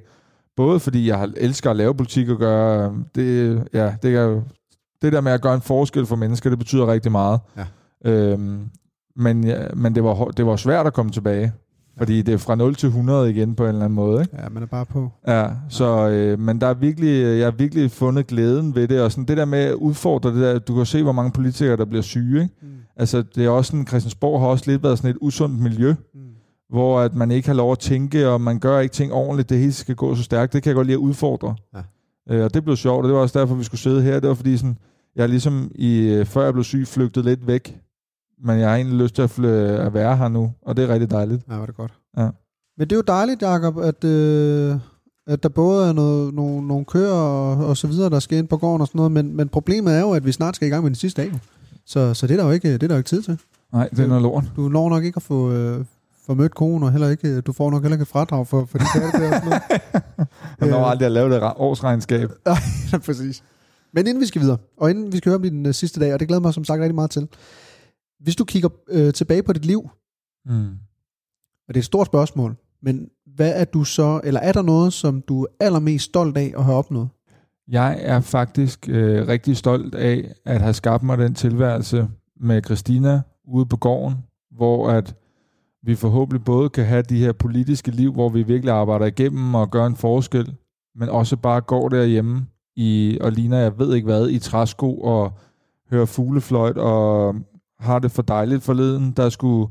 Både 0.55 0.79
fordi 0.79 1.09
jeg 1.09 1.29
elsker 1.37 1.69
at 1.69 1.75
lave 1.75 1.95
politik 1.95 2.29
og 2.29 2.37
gøre, 2.37 2.95
det, 3.15 3.63
ja, 3.73 3.95
det, 4.03 4.15
er, 4.15 4.41
det 5.01 5.13
der 5.13 5.21
med 5.21 5.31
at 5.31 5.41
gøre 5.41 5.55
en 5.55 5.61
forskel 5.61 6.05
for 6.05 6.15
mennesker, 6.15 6.49
det 6.49 6.59
betyder 6.59 6.91
rigtig 6.91 7.11
meget. 7.11 7.39
Ja. 7.57 7.65
Øhm, 8.11 8.69
men 9.19 9.43
ja, 9.43 9.57
men 9.75 9.95
det, 9.95 10.03
var, 10.03 10.25
det 10.25 10.45
var 10.45 10.55
svært 10.55 10.87
at 10.87 10.93
komme 10.93 11.11
tilbage. 11.11 11.53
Fordi 11.97 12.21
det 12.21 12.33
er 12.33 12.37
fra 12.37 12.55
0 12.55 12.75
til 12.75 12.87
100 12.87 13.29
igen 13.29 13.55
på 13.55 13.63
en 13.63 13.69
eller 13.69 13.81
anden 13.81 13.95
måde. 13.95 14.21
Ikke? 14.21 14.37
Ja, 14.43 14.49
man 14.49 14.63
er 14.63 14.67
bare 14.67 14.85
på. 14.85 15.09
Ja, 15.27 15.47
så, 15.69 16.09
øh, 16.09 16.39
men 16.39 16.61
der 16.61 16.67
er 16.67 16.73
virkelig, 16.73 17.37
jeg 17.37 17.45
har 17.45 17.51
virkelig 17.51 17.91
fundet 17.91 18.27
glæden 18.27 18.75
ved 18.75 18.87
det, 18.87 19.01
og 19.01 19.11
sådan 19.11 19.25
det 19.25 19.37
der 19.37 19.45
med 19.45 19.59
at 19.59 19.73
udfordre 19.73 20.29
det 20.33 20.41
der, 20.41 20.59
du 20.59 20.75
kan 20.75 20.85
se, 20.85 21.03
hvor 21.03 21.11
mange 21.11 21.31
politikere, 21.31 21.77
der 21.77 21.85
bliver 21.85 22.01
syge, 22.01 22.41
ikke? 22.41 22.55
Mm. 22.61 22.67
Altså, 22.97 23.23
det 23.35 23.45
er 23.45 23.49
også 23.49 23.69
sådan, 23.71 23.87
Christiansborg 23.87 24.39
har 24.41 24.47
også 24.47 24.71
lidt 24.71 24.83
været 24.83 24.97
sådan 24.97 25.11
et 25.11 25.17
usundt 25.21 25.59
miljø, 25.59 25.95
Mm. 26.13 26.19
hvor 26.69 26.99
at 26.99 27.15
man 27.15 27.31
ikke 27.31 27.47
har 27.47 27.55
lov 27.55 27.71
at 27.71 27.79
tænke, 27.79 28.29
og 28.29 28.41
man 28.41 28.59
gør 28.59 28.79
ikke 28.79 28.93
ting 28.93 29.13
ordentligt, 29.13 29.49
det 29.49 29.59
hele 29.59 29.73
skal 29.73 29.95
gå 29.95 30.15
så 30.15 30.23
stærkt, 30.23 30.53
det 30.53 30.63
kan 30.63 30.69
jeg 30.69 30.75
godt 30.75 30.87
lide 30.87 30.95
at 30.97 30.99
udfordre. 30.99 31.55
Ja. 31.75 31.81
Øh, 32.35 32.43
og 32.45 32.53
det 32.53 32.63
blev 32.63 32.75
sjovt, 32.75 33.03
og 33.03 33.07
det 33.09 33.15
var 33.15 33.21
også 33.21 33.39
derfor, 33.39 33.55
vi 33.55 33.63
skulle 33.63 33.81
sidde 33.81 34.01
her, 34.01 34.19
det 34.19 34.29
var 34.29 34.35
fordi 34.35 34.57
sådan, 34.57 34.77
jeg 35.15 35.29
ligesom, 35.29 35.71
i, 35.75 35.99
øh, 35.99 36.25
før 36.25 36.43
jeg 36.43 36.53
blev 36.53 36.63
syg, 36.63 36.87
flygtede 36.87 37.25
lidt 37.25 37.47
væk, 37.47 37.79
men 38.45 38.59
jeg 38.59 38.69
har 38.69 38.75
egentlig 38.75 38.97
lyst 38.97 39.15
til 39.15 39.21
at, 39.21 39.29
fly, 39.29 39.45
at 39.45 39.93
være 39.93 40.17
her 40.17 40.27
nu, 40.27 40.51
og 40.61 40.77
det 40.77 40.83
er 40.83 40.93
rigtig 40.93 41.11
dejligt. 41.11 41.41
Ja, 41.49 41.55
var 41.55 41.65
det 41.65 41.75
godt. 41.75 41.93
Ja. 42.17 42.29
Men 42.77 42.87
det 42.87 42.91
er 42.91 42.95
jo 42.95 43.03
dejligt, 43.07 43.41
Jacob, 43.41 43.77
at, 43.77 44.03
øh, 44.03 44.75
at 45.27 45.43
der 45.43 45.49
både 45.49 45.89
er 45.89 45.93
noget, 45.93 46.33
nogle, 46.33 46.67
nogle 46.67 46.85
køer 46.85 47.11
og, 47.11 47.65
og 47.67 47.77
så 47.77 47.87
videre, 47.87 48.09
der 48.09 48.19
skal 48.19 48.37
ind 48.37 48.47
på 48.47 48.57
gården 48.57 48.81
og 48.81 48.87
sådan 48.87 48.97
noget, 48.99 49.11
men, 49.11 49.35
men 49.35 49.49
problemet 49.49 49.95
er 49.95 49.99
jo, 49.99 50.11
at 50.11 50.25
vi 50.25 50.31
snart 50.31 50.55
skal 50.55 50.67
i 50.67 50.71
gang 50.71 50.83
med 50.83 50.89
den 50.89 50.95
sidste 50.95 51.21
dag. 51.21 51.31
Så, 51.85 52.13
så 52.13 52.27
det 52.27 52.33
er 52.33 52.37
der 52.37 52.45
jo 52.45 52.51
ikke, 52.51 52.73
det 52.73 52.83
er 52.83 52.87
der 52.87 52.95
jo 52.95 52.97
ikke 52.97 53.07
tid 53.07 53.21
til. 53.21 53.39
Nej, 53.73 53.87
det 53.87 53.99
er 53.99 54.07
noget 54.07 54.23
lort. 54.23 54.43
Du 54.55 54.69
når 54.69 54.89
nok 54.89 55.03
ikke 55.03 55.17
at 55.17 55.23
få, 55.23 55.51
øh, 55.51 55.85
få 56.25 56.33
mødt 56.33 56.55
konen, 56.55 56.83
og 56.83 56.91
heller 56.91 57.09
ikke, 57.09 57.41
du 57.41 57.53
får 57.53 57.71
nok 57.71 57.81
heller 57.81 57.95
ikke 57.95 58.01
et 58.01 58.07
fradrag 58.07 58.47
for, 58.47 58.65
for 58.65 58.77
de 58.77 58.83
katte 58.93 59.07
der 59.07 59.27
og 59.27 59.33
sådan 59.33 59.49
noget. 59.49 59.61
Jeg 60.59 60.69
når 60.69 60.79
Øh. 60.79 60.91
aldrig 60.91 61.05
at 61.05 61.11
lave 61.11 61.29
det 61.33 61.43
årsregnskab. 61.55 62.29
Ja, 62.91 62.97
præcis. 62.97 63.43
Men 63.93 64.07
inden 64.07 64.21
vi 64.21 64.25
skal 64.25 64.41
videre, 64.41 64.57
og 64.77 64.89
inden 64.89 65.11
vi 65.11 65.17
skal 65.17 65.29
høre 65.29 65.35
om 65.37 65.41
din 65.43 65.65
øh, 65.65 65.73
sidste 65.73 65.99
dag, 65.99 66.13
og 66.13 66.19
det 66.19 66.27
glæder 66.27 66.41
mig 66.41 66.53
som 66.53 66.63
sagt 66.63 66.81
rigtig 66.81 66.95
meget 66.95 67.11
til. 67.11 67.27
Hvis 68.19 68.35
du 68.35 68.45
kigger 68.45 68.69
øh, 68.89 69.13
tilbage 69.13 69.43
på 69.43 69.53
dit 69.53 69.65
liv, 69.65 69.89
Mm. 70.45 70.67
og 71.67 71.73
det 71.73 71.75
er 71.75 71.79
et 71.79 71.85
stort 71.85 72.05
spørgsmål, 72.07 72.55
men 72.81 73.09
hvad 73.35 73.61
er 73.61 73.65
du 73.65 73.83
så, 73.83 74.21
eller 74.23 74.39
er 74.39 74.51
der 74.51 74.61
noget, 74.61 74.93
som 74.93 75.21
du 75.21 75.43
er 75.43 75.47
allermest 75.59 76.05
stolt 76.05 76.37
af 76.37 76.53
at 76.57 76.63
have 76.63 76.77
opnået? 76.77 77.09
Jeg 77.67 77.99
er 78.01 78.19
faktisk 78.19 78.89
øh, 78.89 79.27
rigtig 79.27 79.57
stolt 79.57 79.95
af 79.95 80.33
at 80.45 80.61
have 80.61 80.73
skabt 80.73 81.03
mig 81.03 81.17
den 81.17 81.33
tilværelse 81.35 82.07
med 82.39 82.61
Christina 82.63 83.21
ude 83.47 83.65
på 83.65 83.77
gården, 83.77 84.17
hvor 84.51 84.89
at 84.89 85.15
vi 85.83 85.95
forhåbentlig 85.95 86.43
både 86.45 86.69
kan 86.69 86.85
have 86.85 87.01
de 87.01 87.17
her 87.19 87.31
politiske 87.31 87.91
liv, 87.91 88.13
hvor 88.13 88.29
vi 88.29 88.43
virkelig 88.43 88.73
arbejder 88.73 89.05
igennem 89.05 89.55
og 89.55 89.71
gør 89.71 89.85
en 89.85 89.95
forskel, 89.95 90.55
men 90.95 91.09
også 91.09 91.37
bare 91.37 91.61
går 91.61 91.89
derhjemme 91.89 92.45
i, 92.75 93.17
og 93.21 93.31
ligner 93.31 93.57
jeg 93.57 93.79
ved 93.79 93.95
ikke 93.95 94.05
hvad, 94.05 94.29
i 94.29 94.39
træsko 94.39 94.97
og 95.01 95.31
hører 95.91 96.05
fuglefløjt 96.05 96.77
og 96.77 97.35
har 97.79 97.99
det 97.99 98.11
for 98.11 98.21
dejligt 98.21 98.63
forleden. 98.63 99.11
Der 99.17 99.29
skulle 99.29 99.69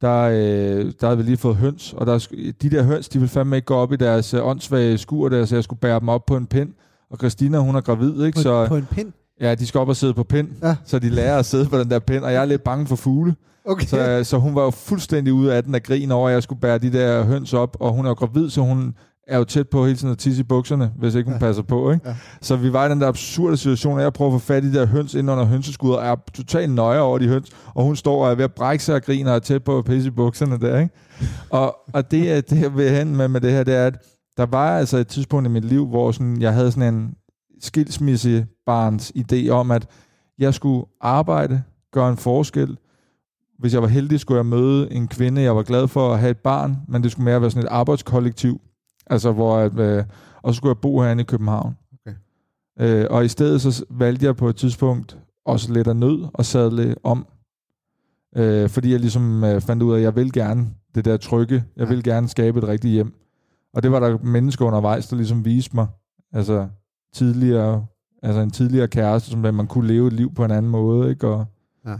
der, 0.00 0.20
øh, 0.22 0.92
der 1.00 1.06
havde 1.06 1.16
vi 1.16 1.22
lige 1.22 1.36
fået 1.36 1.56
høns, 1.56 1.92
og 1.92 2.06
der, 2.06 2.26
de 2.62 2.70
der 2.70 2.82
høns, 2.82 3.08
de 3.08 3.18
ville 3.18 3.28
fandme 3.30 3.56
ikke 3.56 3.66
gå 3.66 3.74
op 3.74 3.92
i 3.92 3.96
deres 3.96 4.34
øh, 4.34 4.46
åndssvage 4.46 4.98
skur 4.98 5.28
der, 5.28 5.44
så 5.44 5.56
jeg 5.56 5.64
skulle 5.64 5.80
bære 5.80 6.00
dem 6.00 6.08
op 6.08 6.26
på 6.26 6.36
en 6.36 6.46
pind. 6.46 6.68
Og 7.10 7.18
Christina, 7.18 7.58
hun 7.58 7.76
er 7.76 7.80
gravid, 7.80 8.24
ikke? 8.24 8.36
På, 8.36 8.42
Så 8.42 8.66
på 8.68 8.76
en 8.76 8.86
pind? 8.90 9.12
ja, 9.40 9.54
de 9.54 9.66
skal 9.66 9.80
op 9.80 9.88
og 9.88 9.96
sidde 9.96 10.14
på 10.14 10.24
pind, 10.24 10.48
Ja. 10.62 10.76
så 10.84 10.98
de 10.98 11.08
lærer 11.10 11.38
at 11.38 11.46
sidde 11.46 11.66
på 11.66 11.78
den 11.78 11.90
der 11.90 11.98
pind, 11.98 12.24
og 12.24 12.32
jeg 12.32 12.40
er 12.42 12.44
lidt 12.46 12.62
bange 12.64 12.86
for 12.86 12.96
fugle. 12.96 13.34
Okay. 13.64 13.86
Så, 13.86 14.10
øh, 14.10 14.24
så 14.24 14.38
hun 14.38 14.54
var 14.54 14.62
jo 14.62 14.70
fuldstændig 14.70 15.32
ude 15.32 15.54
af 15.54 15.64
den 15.64 15.74
af 15.74 15.82
grin 15.82 16.10
over, 16.12 16.28
at 16.28 16.34
jeg 16.34 16.42
skulle 16.42 16.60
bære 16.60 16.78
de 16.78 16.92
der 16.92 17.24
høns 17.24 17.54
op, 17.54 17.76
og 17.80 17.92
hun 17.92 18.04
er 18.04 18.10
jo 18.10 18.14
gravid, 18.14 18.50
så 18.50 18.60
hun 18.60 18.94
er 19.26 19.38
jo 19.38 19.44
tæt 19.44 19.68
på 19.68 19.84
hele 19.84 19.96
tiden 19.96 20.12
at 20.12 20.18
tisse 20.18 20.40
i 20.40 20.44
bukserne, 20.44 20.92
hvis 20.98 21.14
ikke 21.14 21.30
hun 21.30 21.34
Ja. 21.34 21.46
passer 21.46 21.62
på. 21.62 21.90
Ikke? 21.90 22.08
Ja. 22.08 22.16
Så 22.40 22.56
vi 22.56 22.72
var 22.72 22.86
i 22.86 22.90
den 22.90 23.00
der 23.00 23.08
absurde 23.08 23.56
situation, 23.56 23.98
at 23.98 24.04
jeg 24.04 24.12
prøver 24.12 24.34
at 24.34 24.40
få 24.40 24.46
fat 24.46 24.64
i 24.64 24.68
de 24.72 24.74
der 24.78 24.86
høns 24.86 25.14
ind 25.14 25.30
under 25.30 25.44
hønseskuddet, 25.44 25.98
og 25.98 26.06
er 26.06 26.16
totalt 26.34 26.72
nøje 26.72 27.00
over 27.00 27.18
de 27.18 27.28
høns, 27.28 27.50
og 27.74 27.84
hun 27.84 27.96
står 27.96 28.24
og 28.24 28.30
er 28.30 28.34
ved 28.34 28.44
at 28.44 28.54
brække 28.54 28.84
sig 28.84 28.94
og 28.94 29.02
griner 29.02 29.30
og 29.30 29.36
er 29.36 29.40
tæt 29.40 29.64
på 29.64 29.78
at 29.78 29.84
pisse 29.84 30.08
i 30.08 30.10
bukserne 30.10 30.58
der. 30.60 30.78
Ikke? 30.80 30.94
Og, 31.50 31.76
og 31.92 32.10
det, 32.10 32.32
er- 32.32 32.40
det 32.40 32.60
jeg 32.62 32.76
vil 32.76 32.90
hen 32.90 33.16
med, 33.16 33.28
med 33.28 33.40
det 33.40 33.52
her, 33.52 33.64
det 33.64 33.74
er, 33.74 33.86
at 33.86 33.94
der 34.36 34.46
var 34.46 34.78
altså 34.78 34.96
et 34.96 35.08
tidspunkt 35.08 35.48
i 35.48 35.50
mit 35.50 35.64
liv, 35.64 35.86
hvor 35.86 36.12
sådan, 36.12 36.40
jeg 36.40 36.52
havde 36.54 36.72
sådan 36.72 36.94
en 36.94 37.14
skilsmissebarns 37.60 39.12
idé 39.16 39.48
om, 39.48 39.70
at 39.70 39.86
jeg 40.38 40.54
skulle 40.54 40.86
arbejde, 41.00 41.62
gøre 41.92 42.10
en 42.10 42.16
forskel. 42.16 42.76
Hvis 43.58 43.74
jeg 43.74 43.82
var 43.82 43.88
heldig, 43.88 44.20
skulle 44.20 44.36
jeg 44.38 44.46
møde 44.46 44.92
en 44.92 45.08
kvinde, 45.08 45.42
jeg 45.42 45.56
var 45.56 45.62
glad 45.62 45.88
for 45.88 46.12
at 46.12 46.18
have 46.20 46.30
et 46.30 46.36
barn, 46.38 46.76
men 46.88 47.02
det 47.02 47.12
skulle 47.12 47.24
mere 47.24 47.40
være 47.40 47.50
sådan 47.50 47.62
et 47.64 47.68
arbejdskollektiv. 47.70 48.60
Altså, 49.06 49.32
hvor 49.32 49.56
at, 49.56 49.78
øh, 49.78 50.04
og 50.42 50.54
så 50.54 50.56
skulle 50.56 50.70
jeg 50.70 50.80
bo 50.80 51.00
herinde 51.00 51.20
i 51.20 51.24
København. 51.24 51.76
Okay. 52.06 52.16
Øh, 52.80 53.06
og 53.10 53.24
i 53.24 53.28
stedet 53.28 53.62
så 53.62 53.84
valgte 53.90 54.26
jeg 54.26 54.36
på 54.36 54.48
et 54.48 54.56
tidspunkt 54.56 55.18
også 55.44 55.72
lidt 55.72 55.88
af 55.88 55.96
nød 55.96 56.28
og 56.34 56.44
sadle 56.44 56.94
om. 57.02 57.26
Øh, 58.36 58.68
fordi 58.68 58.92
jeg 58.92 59.00
ligesom 59.00 59.44
øh, 59.44 59.60
fandt 59.60 59.82
ud 59.82 59.92
af, 59.92 59.96
at 59.96 60.02
jeg 60.02 60.16
vil 60.16 60.32
gerne 60.32 60.66
det 60.94 61.04
der 61.04 61.16
trygge. 61.16 61.64
Jeg 61.76 61.84
Ja. 61.84 61.88
vil 61.88 62.02
gerne 62.04 62.28
skabe 62.28 62.58
et 62.58 62.68
rigtigt 62.68 62.92
hjem. 62.92 63.14
Og 63.74 63.82
det 63.82 63.92
var 63.92 64.00
der 64.00 64.18
mennesker 64.22 64.64
undervejs, 64.64 65.08
der 65.08 65.16
ligesom 65.16 65.44
viste 65.44 65.76
mig. 65.76 65.86
Altså 66.32 66.68
tidligere, 67.14 67.86
altså 68.22 68.40
en 68.40 68.50
tidligere 68.50 68.88
kæreste, 68.88 69.30
som 69.30 69.40
man 69.40 69.66
kunne 69.66 69.86
leve 69.88 70.06
et 70.06 70.12
liv 70.12 70.34
på 70.34 70.44
en 70.44 70.50
anden 70.50 70.70
måde, 70.70 71.10
ikke? 71.10 71.28
Og, 71.28 71.44
Ja. 71.86 71.96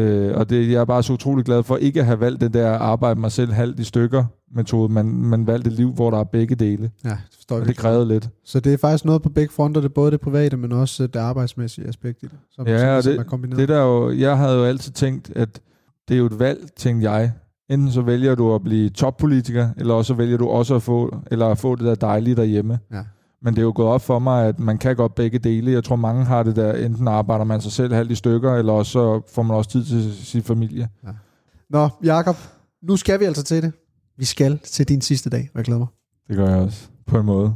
øh, 0.00 0.36
og 0.38 0.50
det, 0.50 0.70
jeg 0.70 0.80
er 0.80 0.84
bare 0.84 1.02
så 1.02 1.12
utrolig 1.12 1.44
glad 1.44 1.62
for 1.62 1.76
ikke 1.76 2.00
at 2.00 2.06
have 2.06 2.20
valgt 2.20 2.40
den 2.40 2.52
der 2.52 2.70
arbejde 2.78 3.20
mig 3.20 3.32
selv 3.32 3.52
halvt 3.52 3.80
i 3.80 3.84
stykker 3.84 4.24
metode, 4.54 4.92
men, 4.92 5.26
men 5.26 5.46
valgt 5.46 5.66
et 5.66 5.72
liv, 5.72 5.92
hvor 5.92 6.10
der 6.10 6.18
er 6.18 6.24
begge 6.24 6.54
dele. 6.54 6.90
Ja, 7.04 7.08
det 7.08 7.18
forstår 7.34 7.56
jeg 7.56 7.62
Og 7.62 7.68
det 7.68 7.76
krævede 7.76 8.08
lidt. 8.08 8.28
Så 8.44 8.60
det 8.60 8.72
er 8.72 8.78
faktisk 8.78 9.04
noget 9.04 9.22
på 9.22 9.28
begge 9.28 9.52
fronter, 9.52 9.80
det 9.80 9.94
både 9.94 10.10
det 10.10 10.20
private, 10.20 10.56
men 10.56 10.72
også 10.72 11.06
det 11.06 11.16
arbejdsmæssige 11.20 11.86
aspekt 11.88 12.22
i 12.22 12.26
det. 12.26 12.38
Som, 12.50 12.66
Ja, 12.66 12.78
som, 12.94 13.02
som 13.02 13.12
det- 13.12 13.20
er 13.20 13.24
kombineret. 13.24 13.58
Det 13.58 13.68
der 13.68 13.82
jo, 13.82 14.10
jeg 14.12 14.38
havde 14.38 14.56
jo 14.56 14.64
altid 14.64 14.92
tænkt, 14.92 15.32
at 15.36 15.60
det 16.08 16.14
er 16.14 16.18
jo 16.18 16.26
et 16.26 16.38
valg, 16.38 16.68
tænkte 16.76 17.10
jeg. 17.10 17.32
Enten 17.70 17.92
så 17.92 18.02
vælger 18.02 18.34
du 18.34 18.54
at 18.54 18.62
blive 18.62 18.88
toppolitiker, 18.90 19.68
eller 19.76 19.94
også 19.94 20.08
så 20.08 20.14
vælger 20.14 20.36
du 20.36 20.48
også 20.48 20.74
at 20.74 20.82
få, 20.82 21.16
eller 21.30 21.46
at 21.46 21.58
få 21.58 21.74
det 21.76 21.84
der 21.84 21.94
dejlige 21.94 22.36
derhjemme. 22.36 22.78
Ja. 22.92 23.02
Men 23.42 23.54
det 23.54 23.58
er 23.60 23.64
jo 23.64 23.72
gået 23.74 23.88
op 23.88 24.00
for 24.02 24.18
mig, 24.18 24.46
at 24.46 24.58
man 24.58 24.78
kan 24.78 24.96
godt 24.96 25.14
begge 25.14 25.38
dele. 25.38 25.70
Jeg 25.72 25.84
tror, 25.84 25.96
mange 25.96 26.24
har 26.24 26.42
det 26.42 26.56
der, 26.56 26.72
enten 26.72 27.08
arbejder 27.08 27.44
man 27.44 27.60
sig 27.60 27.72
selv 27.72 27.94
halvt 27.94 28.10
i 28.10 28.14
stykker, 28.14 28.54
eller 28.54 28.72
også 28.72 28.92
så 28.92 29.20
får 29.34 29.42
man 29.42 29.56
også 29.56 29.70
tid 29.70 29.84
til 29.84 30.12
sin 30.26 30.42
familie. 30.42 30.88
Nå, 31.70 31.88
Jakob, 32.04 32.36
nu 32.82 32.96
skal 32.96 33.20
vi 33.20 33.24
altså 33.24 33.42
til 33.42 33.62
det. 33.62 33.72
Vi 34.20 34.24
skal 34.24 34.58
til 34.58 34.88
din 34.88 35.00
sidste 35.00 35.30
dag, 35.30 35.50
og 35.54 35.58
jeg 35.58 35.64
glæder 35.64 35.78
mig. 35.78 35.88
Det 36.28 36.36
gør 36.36 36.48
jeg 36.48 36.58
også, 36.58 36.88
på 37.06 37.18
en 37.18 37.26
måde. 37.26 37.54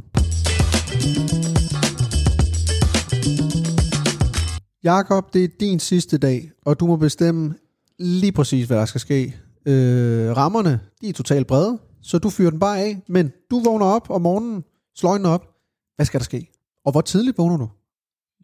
Jakob, 4.83 5.33
det 5.33 5.43
er 5.43 5.47
din 5.59 5.79
sidste 5.79 6.17
dag, 6.17 6.51
og 6.65 6.79
du 6.79 6.87
må 6.87 6.95
bestemme 6.95 7.55
lige 7.99 8.31
præcis, 8.31 8.67
hvad 8.67 8.77
der 8.77 8.85
skal 8.85 9.01
ske. 9.01 9.35
Øh, 9.65 10.37
rammerne, 10.37 10.79
de 11.01 11.09
er 11.09 11.13
totalt 11.13 11.47
brede, 11.47 11.79
så 12.01 12.19
du 12.19 12.29
fyrer 12.29 12.49
den 12.49 12.59
bare 12.59 12.79
af, 12.79 13.01
men 13.09 13.31
du 13.51 13.59
vågner 13.59 13.85
op 13.85 14.09
om 14.09 14.21
morgenen, 14.21 14.63
slår 14.95 15.09
øjnene 15.09 15.29
op. 15.29 15.45
Hvad 15.95 16.05
skal 16.05 16.19
der 16.19 16.23
ske? 16.23 16.47
Og 16.85 16.91
hvor 16.91 17.01
tidligt 17.01 17.37
vågner 17.37 17.57
du? 17.57 17.69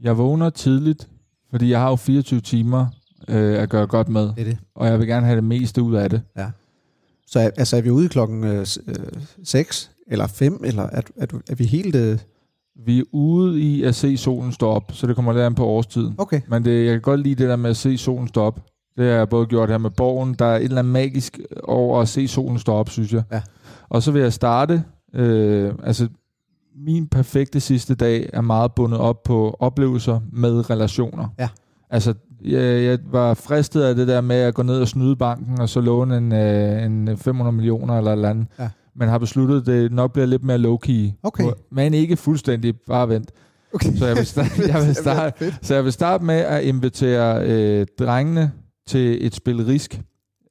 Jeg 0.01 0.17
vågner 0.17 0.49
tidligt, 0.49 1.09
fordi 1.49 1.69
jeg 1.69 1.79
har 1.79 1.89
jo 1.89 1.95
24 1.95 2.41
timer 2.41 2.85
øh, 3.27 3.61
at 3.61 3.69
gøre 3.69 3.87
godt 3.87 4.09
med, 4.09 4.21
Det 4.21 4.39
er 4.39 4.43
det. 4.43 4.57
og 4.75 4.87
jeg 4.87 4.99
vil 4.99 5.07
gerne 5.07 5.25
have 5.25 5.35
det 5.35 5.43
meste 5.43 5.81
ud 5.81 5.95
af 5.95 6.09
det. 6.09 6.21
Så 7.31 7.39
er, 7.39 7.49
altså, 7.57 7.77
er 7.77 7.81
vi 7.81 7.89
ude 7.89 8.09
klokken 8.09 8.43
øh, 8.43 8.65
6 9.43 9.91
eller 10.07 10.27
5, 10.27 10.61
eller 10.63 10.83
er, 10.83 11.01
er, 11.17 11.25
er 11.49 11.55
vi 11.55 11.65
helt... 11.65 11.95
Øh... 11.95 12.19
Vi 12.85 12.99
er 12.99 13.03
ude 13.11 13.61
i 13.61 13.83
at 13.83 13.95
se 13.95 14.17
solen 14.17 14.51
stå 14.51 14.67
op, 14.67 14.91
så 14.93 15.07
det 15.07 15.15
kommer 15.15 15.33
lidt 15.33 15.43
an 15.43 15.55
på 15.55 15.65
årstiden. 15.65 16.15
Okay, 16.17 16.41
Men 16.47 16.65
det, 16.65 16.85
jeg 16.85 16.93
kan 16.93 17.01
godt 17.01 17.19
lide 17.19 17.35
det 17.35 17.49
der 17.49 17.55
med 17.55 17.69
at 17.69 17.77
se 17.77 17.97
solen 17.97 18.27
stå 18.27 18.41
op. 18.41 18.59
Det 18.97 19.05
har 19.05 19.13
jeg 19.13 19.29
både 19.29 19.45
gjort 19.45 19.69
her 19.69 19.77
med 19.77 19.89
borgen. 19.89 20.33
Der 20.33 20.45
er 20.45 20.55
et 20.55 20.63
eller 20.63 20.79
andet 20.79 20.93
magisk 20.93 21.39
over 21.63 22.01
at 22.01 22.07
se 22.07 22.27
solen 22.27 22.59
stå 22.59 22.73
op, 22.73 22.89
synes 22.89 23.13
jeg. 23.13 23.23
Ja. 23.31 23.41
Og 23.89 24.03
så 24.03 24.11
vil 24.11 24.21
jeg 24.21 24.33
starte. 24.33 24.83
Øh, 25.13 25.73
altså, 25.83 26.07
min 26.75 27.07
perfekte 27.07 27.59
sidste 27.59 27.95
dag 27.95 28.29
er 28.33 28.41
meget 28.41 28.71
bundet 28.75 28.99
op 28.99 29.23
på 29.23 29.55
oplevelser 29.59 30.19
med 30.31 30.69
relationer. 30.69 31.27
Ja. 31.39 31.49
Altså, 31.91 32.13
jeg, 32.43 32.83
jeg 32.83 32.99
var 33.11 33.33
fristet 33.33 33.81
af 33.81 33.95
det 33.95 34.07
der 34.07 34.21
med 34.21 34.35
at 34.35 34.53
gå 34.53 34.63
ned 34.63 34.81
og 34.81 34.87
snyde 34.87 35.15
banken, 35.15 35.59
og 35.61 35.69
så 35.69 35.81
låne 35.81 36.17
en, 36.17 36.31
øh, 36.31 36.83
en 36.83 37.17
500 37.17 37.55
millioner 37.55 37.97
eller 37.97 38.11
et 38.11 38.15
eller 38.15 38.29
andet. 38.29 38.47
Ja. 38.59 38.69
Men 38.95 39.09
har 39.09 39.17
besluttet, 39.17 39.59
at 39.59 39.65
det 39.65 39.91
nok 39.91 40.13
bliver 40.13 40.25
lidt 40.25 40.43
mere 40.43 40.57
low-key. 40.57 41.19
Okay. 41.23 41.43
Men 41.71 41.93
ikke 41.93 42.17
fuldstændig 42.17 42.75
bare 42.87 43.09
vent. 43.09 43.31
okay. 43.73 43.95
Så 43.95 44.05
jeg 44.05 44.15
vil, 44.15 44.25
starte, 44.35 44.51
jeg 44.67 44.87
vil, 44.87 44.95
starte, 44.95 45.53
så 45.61 45.75
jeg 45.75 45.83
vil 45.83 45.91
starte 45.93 46.23
med 46.23 46.35
at 46.35 46.63
invitere 46.63 47.47
øh, 47.47 47.85
drengene 47.99 48.51
til 48.87 49.25
et 49.25 49.35
spil 49.35 49.65
risk. 49.65 50.01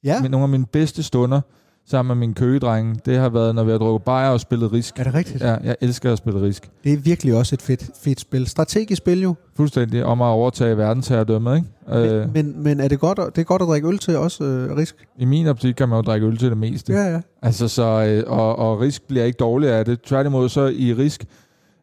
Ja, 0.03 0.21
Med 0.21 0.29
nogle 0.29 0.43
af 0.43 0.49
mine 0.49 0.65
bedste 0.65 1.03
stunder 1.03 1.41
sammen 1.89 2.17
med 2.17 2.19
mine 2.27 2.33
køgedrenge, 2.33 2.95
det 3.05 3.17
har 3.17 3.29
været, 3.29 3.55
når 3.55 3.63
vi 3.63 3.71
har 3.71 3.77
drukket 3.77 4.03
bajer 4.05 4.29
og 4.29 4.39
spillet 4.39 4.73
risk. 4.73 4.99
er 4.99 5.03
det 5.03 5.13
rigtigt? 5.13 5.43
Ja, 5.43 5.55
jeg 5.63 5.75
elsker 5.81 6.11
at 6.11 6.17
spille 6.17 6.41
risk. 6.41 6.69
Det 6.83 6.93
er 6.93 6.97
virkelig 6.97 7.35
også 7.35 7.55
et 7.55 7.61
fedt, 7.61 7.89
fedt 8.03 8.19
spil. 8.19 8.47
Strategisk 8.47 8.97
spil 8.97 9.21
jo. 9.21 9.35
Fuldstændig 9.57 10.05
om 10.05 10.21
at 10.21 10.25
overtage 10.25 10.77
verdensherredømmet, 10.77 11.55
ikke? 11.55 12.07
Øh, 12.13 12.19
Men, 12.21 12.31
men, 12.33 12.63
men 12.63 12.79
er 12.79 12.87
det 12.87 12.99
godt, 12.99 13.19
at- 13.19 13.35
det 13.35 13.41
er 13.41 13.45
godt 13.45 13.61
at 13.61 13.67
drikke 13.67 13.87
øl 13.87 13.97
til 13.97 14.17
også, 14.17 14.43
øh, 14.43 14.77
Risk? 14.77 14.95
I 15.19 15.25
min 15.25 15.47
optik 15.47 15.73
kan 15.75 15.89
man 15.89 15.95
jo 15.97 16.01
drikke 16.01 16.27
øl 16.27 16.37
til 16.37 16.49
det 16.49 16.57
meste. 16.57 16.93
Ja, 16.93 17.11
ja. 17.13 17.19
Altså, 17.41 17.67
så, 17.67 17.83
øh, 17.83 18.23
og, 18.39 18.59
og 18.59 18.79
risk 18.79 19.07
bliver 19.07 19.23
ikke 19.25 19.37
dårligere 19.37 19.77
af 19.79 19.85
det. 19.85 20.01
Tværtimod 20.01 20.49
så 20.49 20.65
i 20.67 20.93
risk, 20.93 21.25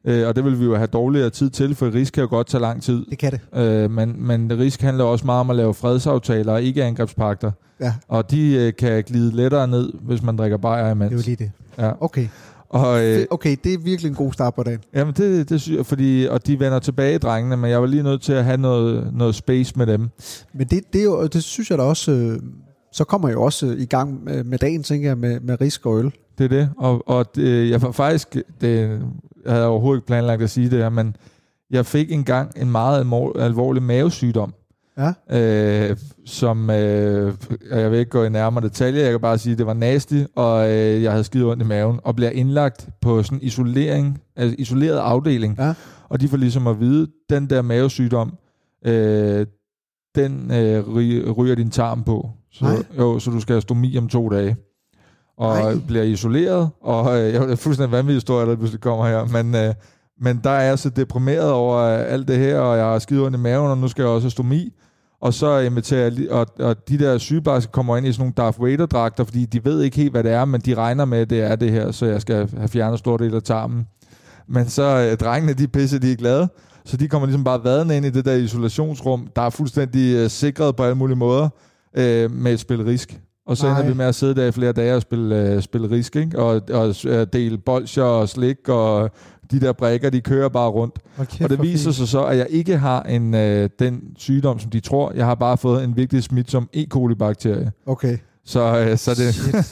øh, 0.04 0.28
og 0.28 0.36
det 0.36 0.44
vil 0.44 0.60
vi 0.60 0.64
jo 0.64 0.74
have 0.76 0.86
dårligere 0.86 1.30
tid 1.30 1.50
til, 1.50 1.74
for 1.74 1.94
risk 1.94 2.12
kan 2.12 2.22
jo 2.22 2.28
godt 2.28 2.46
tage 2.46 2.60
lang 2.60 2.82
tid. 2.82 3.06
Det 3.10 3.18
kan 3.18 3.32
det. 3.32 3.40
Øh, 3.60 3.90
men, 3.90 4.26
men 4.26 4.58
risk 4.58 4.80
handler 4.80 5.04
også 5.04 5.26
meget 5.26 5.40
om 5.40 5.50
at 5.50 5.56
lave 5.56 5.74
fredsaftaler 5.74 6.52
og 6.52 6.62
ikke 6.62 6.84
angrebspakter. 6.84 7.50
Ja, 7.80 7.94
Og 8.08 8.30
de 8.30 8.54
øh, 8.56 8.72
kan 8.78 9.04
glide 9.04 9.36
lettere 9.36 9.68
ned, 9.68 9.92
hvis 10.02 10.22
man 10.22 10.36
drikker 10.36 10.56
bajer 10.56 10.90
imens. 10.90 11.10
det 11.10 11.16
er 11.18 11.22
jo 11.22 11.24
lige 11.26 11.36
det. 11.36 11.50
Ja. 11.84 11.90
Okay. 12.04 12.28
Og, 12.68 13.04
øh, 13.06 13.26
Okay, 13.30 13.56
det 13.64 13.74
er 13.74 13.78
virkelig 13.78 14.08
en 14.08 14.14
god 14.14 14.32
start 14.32 14.54
på 14.54 14.62
dagen. 14.62 14.80
jamen 14.94 15.14
det, 15.14 15.48
det 15.48 15.60
synes 15.60 15.76
jeg, 15.76 15.86
fordi, 15.86 16.26
og 16.30 16.46
de 16.46 16.60
vender 16.60 16.78
tilbage, 16.78 17.18
drengene, 17.18 17.56
men 17.56 17.70
jeg 17.70 17.80
var 17.80 17.86
lige 17.86 18.02
nødt 18.02 18.22
til 18.22 18.32
at 18.32 18.44
have 18.44 18.56
noget, 18.56 19.14
noget 19.14 19.34
space 19.34 19.72
med 19.76 19.86
dem. 19.86 20.08
Men 20.54 20.66
det, 20.66 20.82
det, 20.92 21.00
er 21.00 21.04
jo, 21.04 21.26
det 21.26 21.44
synes 21.44 21.70
jeg 21.70 21.78
da 21.78 21.82
også, 21.82 22.12
øh, 22.12 22.38
så 22.92 23.04
kommer 23.04 23.28
jeg 23.28 23.34
jo 23.34 23.42
også 23.42 23.66
i 23.78 23.84
gang 23.86 24.24
med, 24.24 24.44
med 24.44 24.58
dagen, 24.58 24.82
tænker 24.82 25.08
jeg, 25.08 25.18
med, 25.18 25.40
med 25.40 25.60
risk 25.60 25.86
og 25.86 25.98
øl. 25.98 26.12
Det 26.38 26.44
er 26.44 26.48
det. 26.48 26.70
Og, 26.78 27.08
og 27.08 27.34
det, 27.34 27.70
jeg 27.70 27.82
var 27.82 27.90
faktisk, 27.92 28.36
det, 28.60 29.00
jeg 29.44 29.52
havde 29.52 29.66
overhovedet 29.66 29.98
ikke 29.98 30.06
planlagt 30.06 30.42
at 30.42 30.50
sige 30.50 30.70
det 30.70 30.78
her, 30.78 30.88
men 30.88 31.16
jeg 31.70 31.86
fik 31.86 32.12
engang 32.12 32.52
en 32.56 32.70
meget 32.70 32.98
alvorlig 33.38 33.82
mavesygdom. 33.82 34.54
Ja. 34.98 35.12
øh, 35.90 35.96
som, 36.26 36.70
øh, 36.70 37.34
jeg 37.70 37.90
vil 37.90 37.98
ikke 37.98 38.10
gå 38.10 38.24
i 38.24 38.28
nærmere 38.28 38.64
detaljer, 38.64 39.02
jeg 39.02 39.10
kan 39.10 39.20
bare 39.20 39.38
sige, 39.38 39.52
at 39.52 39.58
det 39.58 39.66
var 39.66 39.74
nasty, 39.74 40.22
og 40.36 40.70
øh, 40.70 41.02
jeg 41.02 41.10
havde 41.10 41.24
skide 41.24 41.44
ondt 41.44 41.62
i 41.62 41.66
maven, 41.66 42.00
og 42.04 42.16
bliver 42.16 42.30
indlagt 42.30 42.88
på 43.00 43.22
sådan 43.22 43.38
isolering, 43.42 44.18
altså 44.36 44.56
isoleret 44.58 44.96
afdeling, 44.98 45.56
Ja. 45.58 45.74
og 46.08 46.20
de 46.20 46.28
får 46.28 46.36
ligesom 46.36 46.66
at 46.66 46.80
vide, 46.80 47.06
den 47.30 47.50
der 47.50 47.62
mavesygdom, 47.62 48.32
øh, 48.86 49.46
den 50.14 50.50
øh, 50.52 50.80
ry- 50.88 51.32
ryger 51.32 51.54
din 51.54 51.70
tarm 51.70 52.02
på. 52.04 52.30
Så, 52.52 52.64
Nej. 52.64 52.82
jo, 52.98 53.18
så 53.18 53.30
du 53.30 53.40
skal 53.40 53.52
have 53.54 53.60
stomi 53.62 53.96
om 53.98 54.08
to 54.08 54.28
dage. 54.28 54.56
Og 55.38 55.58
Nej. 55.58 55.74
bliver 55.86 56.04
isoleret, 56.04 56.70
og 56.80 57.18
øh, 57.18 57.32
jeg 57.32 57.50
er 57.50 57.56
fuldstændig 57.56 57.92
vanvittig 57.92 58.16
historie, 58.16 58.46
der 58.46 58.56
pludselig 58.56 58.80
kommer 58.80 59.06
her, 59.06 59.42
men, 59.42 59.54
øh, 59.54 59.74
men 60.20 60.40
der 60.44 60.50
er 60.50 60.62
jeg 60.62 60.78
så 60.78 60.88
deprimeret 60.88 61.50
over 61.50 61.76
øh, 61.78 62.12
alt 62.12 62.28
det 62.28 62.38
her, 62.38 62.58
og 62.58 62.76
jeg 62.76 62.84
har 62.84 62.98
skide 62.98 63.26
ondt 63.26 63.36
i 63.36 63.40
maven, 63.40 63.70
og 63.70 63.78
nu 63.78 63.88
skal 63.88 64.02
jeg 64.02 64.10
også 64.10 64.24
have 64.24 64.30
stomi. 64.30 64.72
Og 65.20 65.34
så 65.34 65.58
inviterer 65.58 66.10
jeg, 66.18 66.30
og, 66.30 66.46
og 66.58 66.88
de 66.88 66.98
der 66.98 67.18
sygeplejersker 67.18 67.70
kommer 67.70 67.96
ind 67.96 68.06
i 68.06 68.12
sådan 68.12 68.22
nogle 68.22 68.34
Darth 68.36 68.62
Vader-dragter, 68.62 69.24
fordi 69.24 69.44
de 69.44 69.64
ved 69.64 69.82
ikke 69.82 69.96
helt, 69.96 70.12
hvad 70.12 70.24
det 70.24 70.32
er, 70.32 70.44
men 70.44 70.60
de 70.60 70.74
regner 70.74 71.04
med, 71.04 71.18
at 71.18 71.30
det 71.30 71.42
er 71.42 71.56
det 71.56 71.70
her, 71.70 71.90
så 71.90 72.06
jeg 72.06 72.20
skal 72.20 72.50
have 72.56 72.68
fjernet 72.68 72.98
stor 72.98 73.16
del 73.16 73.34
af 73.34 73.42
tarmen. 73.42 73.86
Men 74.48 74.68
så 74.68 74.82
øh, 74.82 75.16
drengene, 75.16 75.52
de 75.52 75.62
er 75.62 75.68
pisse, 75.68 75.98
de 75.98 76.12
er 76.12 76.16
glade, 76.16 76.48
så 76.84 76.96
de 76.96 77.08
kommer 77.08 77.26
ligesom 77.26 77.44
bare 77.44 77.64
vadende 77.64 77.96
ind 77.96 78.06
i 78.06 78.10
det 78.10 78.24
der 78.24 78.34
isolationsrum, 78.34 79.28
der 79.36 79.42
er 79.42 79.50
fuldstændig 79.50 80.16
øh, 80.16 80.30
sikret 80.30 80.76
på 80.76 80.82
alle 80.82 80.94
mulige 80.94 81.16
måder, 81.16 81.48
øh, 81.96 82.30
med 82.30 82.52
et 82.52 82.60
spil 82.60 82.84
risk. 82.84 83.20
Og 83.48 83.56
så 83.56 83.66
Nej. 83.66 83.80
ender 83.80 83.90
vi 83.90 83.96
med 83.96 84.06
at 84.06 84.14
sidde 84.14 84.34
der 84.34 84.46
i 84.46 84.52
flere 84.52 84.72
dage 84.72 84.94
og 84.94 85.02
spille, 85.02 85.36
øh, 85.36 85.62
spille 85.62 85.90
risk, 85.90 86.16
ikke? 86.16 86.38
Og, 86.38 86.62
og 86.72 86.94
øh, 87.06 87.26
dele 87.32 87.58
bolcher 87.58 88.02
og 88.02 88.28
slik, 88.28 88.68
og 88.68 89.10
de 89.50 89.60
der 89.60 89.72
brækker, 89.72 90.10
de 90.10 90.20
kører 90.20 90.48
bare 90.48 90.68
rundt. 90.68 90.98
Okay, 91.18 91.44
Og 91.44 91.50
det 91.50 91.62
viser 91.62 91.90
sig 91.90 92.08
så, 92.08 92.24
at 92.24 92.38
jeg 92.38 92.46
ikke 92.50 92.78
har 92.78 93.02
en 93.02 93.34
øh, 93.34 93.70
den 93.78 94.00
sygdom, 94.16 94.58
som 94.58 94.70
de 94.70 94.80
tror. 94.80 95.12
Jeg 95.12 95.26
har 95.26 95.34
bare 95.34 95.58
fået 95.58 95.84
en 95.84 95.96
vigtig 95.96 96.22
smitsom 96.22 96.68
E. 96.74 96.86
coli-bakterie. 96.90 97.70
Okay. 97.86 98.18
Så, 98.44 98.78
øh, 98.78 98.98
så, 98.98 99.10
det, 99.14 99.34
Shit. 99.34 99.64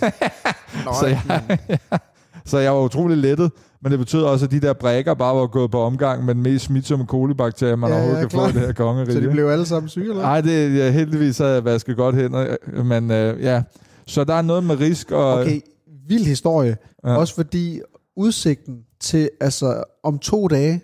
så, 1.01 1.07
jeg, 1.07 1.59
så 2.51 2.59
jeg 2.59 2.73
var 2.73 2.81
utrolig 2.81 3.17
lettet. 3.17 3.51
Men 3.87 3.91
det 3.91 3.99
betød 3.99 4.23
også, 4.23 4.45
at 4.45 4.51
de 4.51 4.61
der 4.61 4.73
brækker 4.73 5.15
bare 5.15 5.37
var 5.37 5.47
gået 5.47 5.71
på 5.71 5.81
omgang 5.81 6.25
med 6.25 6.35
den 6.35 6.43
mest 6.43 6.65
smitsomme 6.65 7.07
kolibakterie, 7.07 7.77
man 7.77 7.91
Ja, 7.91 7.97
ja, 7.97 8.03
ja, 8.03 8.07
overhovedet 8.09 8.31
kan 8.31 8.39
klar. 8.39 8.49
få 8.51 8.57
i 8.57 8.61
det 8.61 8.67
her 8.67 8.73
kongerige. 8.73 9.13
Så 9.13 9.21
de 9.21 9.29
blev 9.31 9.47
alle 9.47 9.67
sammen 9.67 9.89
syge, 9.89 10.09
eller? 10.09 10.23
Nej, 10.23 10.41
det 10.41 10.77
ja, 10.77 10.91
heldigvis 10.91 11.39
har 11.39 11.47
jeg 11.47 11.65
vasket 11.65 11.97
godt 11.97 12.15
hænder. 12.15 12.57
Men 12.83 13.11
øh, 13.11 13.43
ja, 13.43 13.63
så 14.07 14.25
der 14.25 14.35
er 14.35 14.43
noget 14.43 14.65
med 14.65 14.81
risk. 14.81 15.11
Og, 15.13 15.35
Okay, 15.35 15.61
vild 16.09 16.25
historie. 16.25 16.77
Ja. 17.05 17.17
Også 17.17 17.35
fordi 17.35 17.81
udsigten 18.17 18.79
til, 19.01 19.31
altså 19.41 19.85
om 20.05 20.19
to 20.19 20.49
dage, 20.49 20.81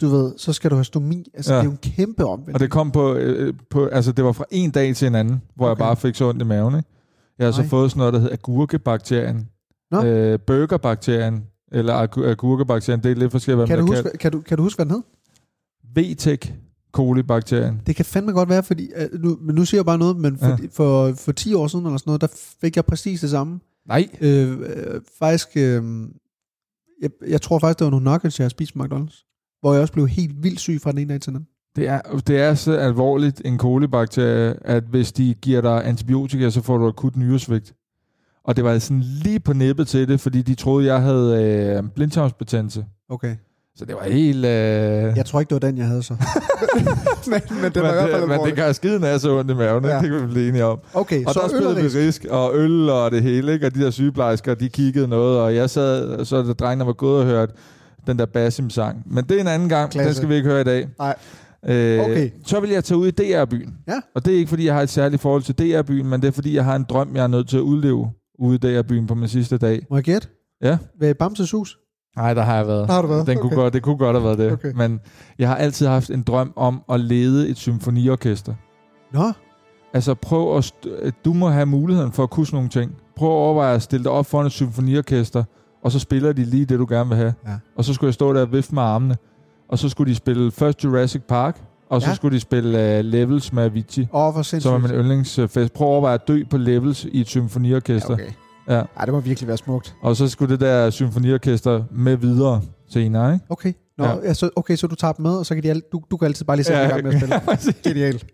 du 0.00 0.08
ved, 0.08 0.32
så 0.36 0.52
skal 0.52 0.70
du 0.70 0.74
have 0.76 0.84
stomi. 0.84 1.30
Altså, 1.34 1.52
Ja. 1.54 1.58
det 1.58 1.62
er 1.62 1.64
jo 1.66 1.70
en 1.70 1.78
kæmpe 1.96 2.24
omvendt. 2.24 2.54
Og 2.54 2.60
det 2.60 2.70
kom 2.70 2.90
på, 2.90 3.14
øh, 3.14 3.54
på, 3.70 3.86
altså 3.86 4.12
det 4.12 4.24
var 4.24 4.32
fra 4.32 4.44
en 4.50 4.70
dag 4.70 4.96
til 4.96 5.08
en 5.08 5.14
anden, 5.14 5.42
hvor 5.56 5.64
okay. 5.66 5.70
jeg 5.70 5.78
bare 5.78 5.96
fik 5.96 6.14
så 6.14 6.28
ondt 6.28 6.42
i 6.42 6.44
maven. 6.44 6.74
Ikke? 6.76 6.88
Jeg 7.38 7.46
har 7.46 7.52
så 7.52 7.60
Nej. 7.60 7.68
fået 7.68 7.90
sådan 7.90 7.98
noget, 7.98 8.14
der 8.14 8.20
hedder 8.20 8.34
agurkebakterien. 8.34 9.48
Nå. 9.90 10.04
Øh, 10.04 10.38
burgerbakterien, 10.46 11.44
eller 11.72 12.06
agu- 12.06 12.24
agurkebakterien, 12.24 13.02
det 13.02 13.10
er 13.10 13.14
lidt 13.14 13.30
forskelligt, 13.30 13.66
kan, 13.66 13.76
hvad 13.76 13.86
du 13.86 13.92
man 13.92 14.02
huske, 14.02 14.18
kan, 14.18 14.32
du, 14.32 14.40
kan 14.40 14.56
du 14.56 14.62
huske, 14.62 14.78
hvad 14.78 14.86
den 14.86 14.94
hed? 14.94 15.02
VTEC 16.14 16.50
kolibakterien. 16.92 17.80
Det 17.86 17.96
kan 17.96 18.04
fandme 18.04 18.32
godt 18.32 18.48
være, 18.48 18.62
fordi, 18.62 18.90
uh, 19.14 19.20
nu, 19.20 19.38
men 19.40 19.54
nu 19.54 19.64
siger 19.64 19.78
jeg 19.78 19.86
bare 19.86 19.98
noget, 19.98 20.16
men 20.16 20.38
for, 20.38 20.46
ja. 20.46 20.56
for, 20.72 21.12
for 21.12 21.32
10 21.32 21.54
år 21.54 21.66
siden 21.66 21.86
eller 21.86 21.98
sådan 21.98 22.08
noget, 22.08 22.20
der 22.20 22.28
fik 22.60 22.76
jeg 22.76 22.84
præcis 22.84 23.20
det 23.20 23.30
samme. 23.30 23.60
Nej. 23.88 24.08
Øh, 24.20 24.58
øh, 24.60 25.00
faktisk, 25.18 25.48
øh, 25.56 25.82
jeg, 27.02 27.10
jeg 27.28 27.42
tror 27.42 27.58
faktisk, 27.58 27.78
det 27.78 27.84
var 27.84 27.90
nogle 27.90 28.04
nuggets, 28.04 28.38
jeg 28.38 28.44
har 28.44 28.48
spist 28.48 28.74
på 28.74 28.84
McDonald's, 28.84 29.58
hvor 29.60 29.72
jeg 29.72 29.82
også 29.82 29.92
blev 29.92 30.08
helt 30.08 30.42
vildt 30.42 30.60
syg 30.60 30.80
fra 30.82 30.90
den 30.90 30.98
ene 30.98 31.12
dag 31.12 31.20
til 31.20 31.30
den 31.30 31.36
anden. 31.36 31.48
Det 31.76 31.88
er, 31.88 32.00
det 32.26 32.40
er 32.40 32.54
så 32.54 32.72
alvorligt, 32.72 33.42
en 33.44 33.58
kolibakterie, 33.58 34.66
at 34.66 34.82
hvis 34.82 35.12
de 35.12 35.34
giver 35.34 35.60
dig 35.60 35.86
antibiotika, 35.86 36.50
så 36.50 36.62
får 36.62 36.78
du 36.78 36.86
akut 36.86 37.16
nyresvigt. 37.16 37.74
Og 38.44 38.56
det 38.56 38.64
var 38.64 38.78
sådan 38.78 39.00
lige 39.22 39.40
på 39.40 39.52
nippet 39.52 39.88
til 39.88 40.08
det, 40.08 40.20
fordi 40.20 40.42
de 40.42 40.54
troede, 40.54 40.86
jeg 40.86 41.02
havde 41.02 41.42
øh, 41.44 41.82
blindtarmsbetændelse. 41.94 42.84
Okay. 43.10 43.36
Så 43.76 43.84
det 43.84 43.94
var 43.94 44.04
helt... 44.10 44.44
Øh, 44.44 45.16
Jeg 45.16 45.26
tror 45.26 45.40
ikke, 45.40 45.54
det 45.54 45.62
var 45.62 45.68
den, 45.68 45.78
jeg 45.78 45.86
havde 45.86 46.02
så. 46.02 46.14
men, 47.30 47.40
men 47.62 47.72
det 47.72 47.82
var 47.82 47.88
i 47.90 47.92
hvert 47.92 48.10
fald 48.10 48.20
men, 48.26 48.28
men 48.38 48.46
det 48.46 48.56
gør 48.56 48.72
skiden 48.72 49.04
af 49.04 49.20
så 49.20 49.38
ondt 49.38 49.50
i 49.50 49.54
maven, 49.54 49.84
ja. 49.84 49.98
Det 49.98 50.10
kan 50.10 50.22
vi 50.22 50.26
blive 50.26 50.48
enige 50.48 50.64
om. 50.64 50.78
Okay, 50.94 51.24
Og 51.24 51.34
så 51.34 51.38
der 51.40 51.44
og 51.44 51.50
spillede 51.50 51.76
vi 51.76 51.98
risk, 51.98 52.26
og 52.30 52.50
øl 52.54 52.90
og 52.90 53.10
det 53.10 53.22
hele, 53.22 53.52
ikke? 53.52 53.66
og 53.66 53.74
de 53.74 53.80
der 53.80 53.90
sygeplejersker, 53.90 54.54
de 54.54 54.68
kiggede 54.68 55.08
noget, 55.08 55.38
og 55.40 55.54
jeg 55.54 55.70
sad, 55.70 56.24
så 56.24 56.42
der 56.42 56.52
drengene 56.52 56.86
var 56.86 56.92
gået 56.92 57.20
og 57.20 57.26
hørt 57.26 57.50
den 58.06 58.18
der 58.18 58.26
Basim-sang. 58.26 59.02
Men 59.06 59.24
det 59.24 59.36
er 59.36 59.40
en 59.40 59.48
anden 59.48 59.68
gang, 59.68 59.90
Klasse. 59.90 60.08
den 60.08 60.14
skal 60.16 60.28
vi 60.28 60.34
ikke 60.34 60.48
høre 60.48 60.60
i 60.60 60.64
dag. 60.64 60.88
Nej. 60.98 61.14
Øh, 61.68 62.00
Okay. 62.00 62.30
Så 62.46 62.60
vil 62.60 62.70
jeg 62.70 62.84
tage 62.84 62.98
ud 62.98 63.08
i 63.08 63.10
DR-byen. 63.10 63.74
Ja. 63.88 64.00
Og 64.14 64.24
det 64.24 64.34
er 64.34 64.38
ikke, 64.38 64.48
fordi 64.48 64.66
jeg 64.66 64.74
har 64.74 64.82
et 64.82 64.90
særligt 64.90 65.22
forhold 65.22 65.42
til 65.42 65.54
DR-byen, 65.58 66.06
men 66.06 66.20
det 66.22 66.28
er, 66.28 66.32
fordi 66.32 66.54
jeg 66.56 66.64
har 66.64 66.76
en 66.76 66.86
drøm, 66.88 67.16
jeg 67.16 67.22
er 67.22 67.26
nødt 67.26 67.48
til 67.48 67.56
at 67.56 67.60
udleve 67.60 68.10
ude 68.40 68.54
i 68.54 68.58
DR-byen 68.58 69.06
på 69.06 69.14
min 69.14 69.28
sidste 69.28 69.58
dag. 69.58 69.86
Må 69.90 69.96
jeg 69.96 70.04
gætte? 70.04 70.28
Ja. 70.62 70.78
Ved 71.00 71.14
Bamses 71.14 71.50
hus? 71.50 71.78
Nej, 72.16 72.34
der 72.34 72.42
har 72.42 72.56
jeg 72.56 72.66
været. 72.66 72.88
Der 72.88 72.94
har 72.94 73.02
du 73.02 73.08
været. 73.08 73.26
Den 73.26 73.38
kunne 73.38 73.46
Okay. 73.46 73.56
godt, 73.56 73.74
det 73.74 73.82
kunne 73.82 73.96
godt 73.96 74.16
have 74.16 74.24
været 74.24 74.38
det. 74.38 74.52
Okay. 74.52 74.72
Men 74.76 75.00
jeg 75.38 75.48
har 75.48 75.56
altid 75.56 75.86
haft 75.86 76.10
en 76.10 76.22
drøm 76.22 76.52
om 76.56 76.82
at 76.92 77.00
lede 77.00 77.48
et 77.48 77.56
symfoniorkester. 77.56 78.54
Nå, 79.12 79.32
Altså 79.94 80.14
prøv 80.14 80.56
at... 80.56 80.64
St- 80.64 81.10
du 81.24 81.32
må 81.32 81.48
have 81.48 81.66
muligheden 81.66 82.12
for 82.12 82.22
at 82.22 82.30
kunne 82.30 82.46
sådan 82.46 82.56
nogle 82.56 82.68
ting. 82.68 82.92
Prøv 83.16 83.28
at 83.28 83.32
overveje 83.34 83.74
at 83.74 83.82
stille 83.82 84.04
dig 84.04 84.12
op 84.12 84.26
foran 84.26 84.46
et 84.46 84.52
symfoniorkester, 84.52 85.44
og 85.84 85.92
så 85.92 85.98
spiller 85.98 86.32
de 86.32 86.44
lige 86.44 86.64
det, 86.64 86.78
du 86.78 86.86
gerne 86.88 87.08
vil 87.08 87.16
have. 87.18 87.34
Ja. 87.46 87.58
Og 87.76 87.84
så 87.84 87.94
skulle 87.94 88.08
jeg 88.08 88.14
stå 88.14 88.32
der 88.32 88.40
og 88.40 88.52
vifte 88.52 88.74
med 88.74 88.82
armene. 88.82 89.16
Og 89.68 89.78
så 89.78 89.88
skulle 89.88 90.10
de 90.10 90.14
spille 90.16 90.50
først 90.50 90.84
Jurassic 90.84 91.22
Park, 91.28 91.62
og 91.90 92.02
så 92.02 92.08
Ja. 92.08 92.14
skulle 92.14 92.34
de 92.34 92.40
spille 92.40 92.98
uh, 92.98 93.04
Levels 93.04 93.52
med 93.52 93.62
Avicii, 93.62 94.08
åh, 94.12 94.32
hvor 94.32 94.42
sindssygt. 94.42 94.62
som 94.62 94.84
er 94.84 94.88
min 94.88 94.96
yndlingsfest. 94.96 95.72
Prøv 95.72 95.86
at 95.88 95.90
overveje 95.92 96.14
at 96.14 96.28
dø 96.28 96.42
på 96.50 96.56
Levels 96.56 97.04
i 97.04 97.20
et 97.20 97.28
symfoniorkester. 97.28 98.16
ja, 98.18 98.24
okay. 98.24 98.32
Ja. 98.68 98.82
Ej, 98.96 99.04
det 99.04 99.14
må 99.14 99.20
virkelig 99.20 99.48
være 99.48 99.56
smukt. 99.56 99.94
Og 100.02 100.16
så 100.16 100.28
skulle 100.28 100.52
det 100.52 100.60
der 100.60 100.90
symfoniorkester 100.90 101.82
med 101.90 102.16
videre 102.16 102.62
senere, 102.90 103.32
ikke? 103.34 103.46
Okay. 103.48 103.72
Nå, 103.98 104.04
Ja. 104.04 104.20
altså, 104.20 104.50
okay, 104.56 104.76
så 104.76 104.86
du 104.86 104.94
tager 104.94 105.12
dem 105.12 105.22
med, 105.22 105.30
og 105.36 105.46
så 105.46 105.54
kan 105.54 105.62
de 105.62 105.70
al- 105.70 105.82
du, 105.92 106.00
du 106.10 106.16
kan 106.16 106.26
altid 106.26 106.44
bare 106.46 106.56
lige 106.56 106.64
sætte 106.64 106.80
ja, 106.80 106.86
i 106.86 106.90
gang 106.90 107.04
med 107.04 107.12
at 107.14 107.60
spille. 107.62 107.74
Genialt. 107.84 108.26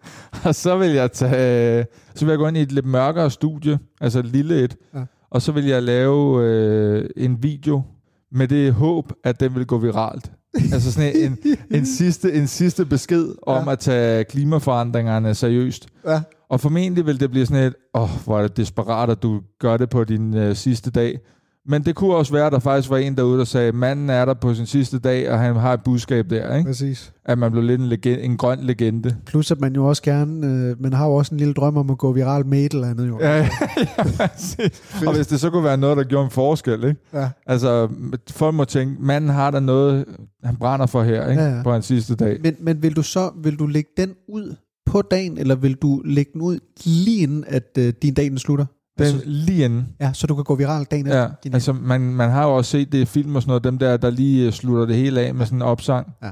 Og 0.44 0.54
så 0.54 0.76
vil 0.76 0.90
jeg 0.90 1.12
tage, 1.12 1.86
så 2.14 2.24
vil 2.24 2.32
jeg 2.32 2.38
gå 2.38 2.46
ind 2.48 2.56
i 2.56 2.60
et 2.60 2.72
lidt 2.72 2.86
mørkere 2.86 3.30
studie, 3.30 3.78
altså 4.00 4.18
et 4.18 4.26
lille 4.26 4.62
et. 4.64 4.76
Ja. 4.94 5.00
og 5.30 5.42
så 5.42 5.52
vil 5.52 5.64
jeg 5.66 5.82
lave 5.82 6.42
øh, 6.44 7.08
en 7.16 7.42
video 7.42 7.82
med 8.32 8.48
det 8.48 8.72
håb, 8.74 9.12
at 9.24 9.40
den 9.40 9.54
vil 9.54 9.66
gå 9.66 9.78
viralt. 9.78 10.30
altså 10.72 10.92
sådan 10.92 11.16
en, 11.16 11.38
en, 11.70 11.86
sidste, 11.86 12.32
en 12.32 12.46
sidste 12.46 12.84
besked 12.86 13.28
om 13.46 13.64
Ja. 13.66 13.72
at 13.72 13.78
tage 13.78 14.24
klimaforandringerne 14.24 15.34
seriøst. 15.34 15.86
Ja. 16.06 16.20
Og 16.50 16.60
formentlig 16.60 17.06
vil 17.06 17.20
det 17.20 17.30
blive 17.30 17.46
sådan 17.46 17.64
et, 17.64 17.74
åh, 17.94 18.02
oh, 18.02 18.08
hvor 18.24 18.38
er 18.38 18.42
det 18.42 18.56
desperat, 18.56 19.10
at 19.10 19.22
du 19.22 19.40
gør 19.60 19.76
det 19.76 19.90
på 19.90 20.04
din 20.04 20.36
øh, 20.36 20.56
sidste 20.56 20.90
dag. 20.90 21.18
Men 21.68 21.82
det 21.82 21.94
kunne 21.94 22.14
også 22.14 22.32
være, 22.32 22.46
at 22.46 22.52
der 22.52 22.58
faktisk 22.58 22.90
var 22.90 22.96
en 22.96 23.16
derude, 23.16 23.38
der 23.38 23.44
sagde, 23.44 23.72
manden 23.72 24.10
er 24.10 24.24
der 24.24 24.34
på 24.34 24.54
sin 24.54 24.66
sidste 24.66 24.98
dag, 24.98 25.30
og 25.30 25.38
han 25.38 25.56
har 25.56 25.72
et 25.72 25.80
budskab 25.84 26.30
der, 26.30 26.56
ikke? 26.56 26.68
Præcis. 26.68 27.12
At 27.24 27.38
man 27.38 27.52
blev 27.52 27.64
lidt 27.64 27.80
en, 27.80 27.86
legende, 27.86 28.22
en 28.22 28.36
grøn 28.36 28.58
legende. 28.60 29.16
Plus 29.26 29.50
at 29.50 29.60
man 29.60 29.74
jo 29.74 29.86
også 29.86 30.02
gerne, 30.02 30.46
øh, 30.46 30.82
man 30.82 30.92
har 30.92 31.06
jo 31.06 31.14
også 31.14 31.34
en 31.34 31.38
lille 31.38 31.54
drøm 31.54 31.76
om 31.76 31.90
at 31.90 31.98
gå 31.98 32.12
viral 32.12 32.46
med 32.46 32.64
et 32.64 32.72
eller 32.72 32.88
andet 32.88 33.08
jo. 33.08 33.18
Ja, 33.20 33.36
ja. 33.38 33.48
Og 35.06 35.14
hvis 35.14 35.26
det 35.26 35.40
så 35.40 35.50
kunne 35.50 35.64
være 35.64 35.76
noget, 35.76 35.96
der 35.96 36.04
gjorde 36.04 36.24
en 36.24 36.30
forskel, 36.30 36.84
ikke? 36.84 37.00
ja. 37.14 37.30
Altså, 37.46 37.88
folk 38.30 38.54
må 38.54 38.64
tænke, 38.64 39.02
manden 39.02 39.30
har 39.30 39.50
der 39.50 39.60
noget, 39.60 40.04
han 40.44 40.56
brænder 40.56 40.86
for 40.86 41.02
her, 41.02 41.28
ikke? 41.30 41.42
Ja, 41.42 41.56
ja. 41.56 41.62
På 41.62 41.72
hans 41.72 41.86
sidste 41.86 42.14
dag. 42.14 42.38
Men, 42.42 42.56
men 42.60 42.82
vil 42.82 42.96
du 42.96 43.02
så, 43.02 43.30
vil 43.42 43.58
du 43.58 43.66
lægge 43.66 43.90
den 43.96 44.14
ud 44.28 44.56
på 44.86 45.02
dagen, 45.02 45.38
eller 45.38 45.54
vil 45.54 45.74
du 45.74 46.02
lægge 46.04 46.30
den 46.32 46.40
ud 46.40 46.58
lige 46.84 47.22
inden, 47.22 47.44
at 47.46 47.78
øh, 47.78 47.92
din 48.02 48.14
dag 48.14 48.24
den 48.24 48.38
slutter? 48.38 48.66
Den 48.98 49.04
Altså, 49.06 49.22
lige 49.24 49.64
inden. 49.64 49.88
ja, 50.00 50.12
så 50.12 50.26
du 50.26 50.34
kan 50.34 50.44
gå 50.44 50.54
viral 50.54 50.84
dagen 50.84 51.06
efter. 51.06 51.18
Ja, 51.18 51.24
Genialt. 51.42 51.54
altså 51.54 51.72
man, 51.72 52.00
man 52.00 52.30
har 52.30 52.44
jo 52.44 52.56
også 52.56 52.70
set 52.70 52.92
det 52.92 52.98
i 52.98 53.04
film 53.04 53.36
og 53.36 53.42
sådan 53.42 53.50
noget, 53.50 53.64
dem 53.64 53.78
der, 53.78 53.96
der 53.96 54.10
lige 54.10 54.46
øh, 54.46 54.52
slutter 54.52 54.86
det 54.86 54.96
hele 54.96 55.20
af 55.20 55.34
med 55.34 55.46
sådan 55.46 55.58
en 55.58 55.62
opsang. 55.62 56.12
Ja. 56.22 56.30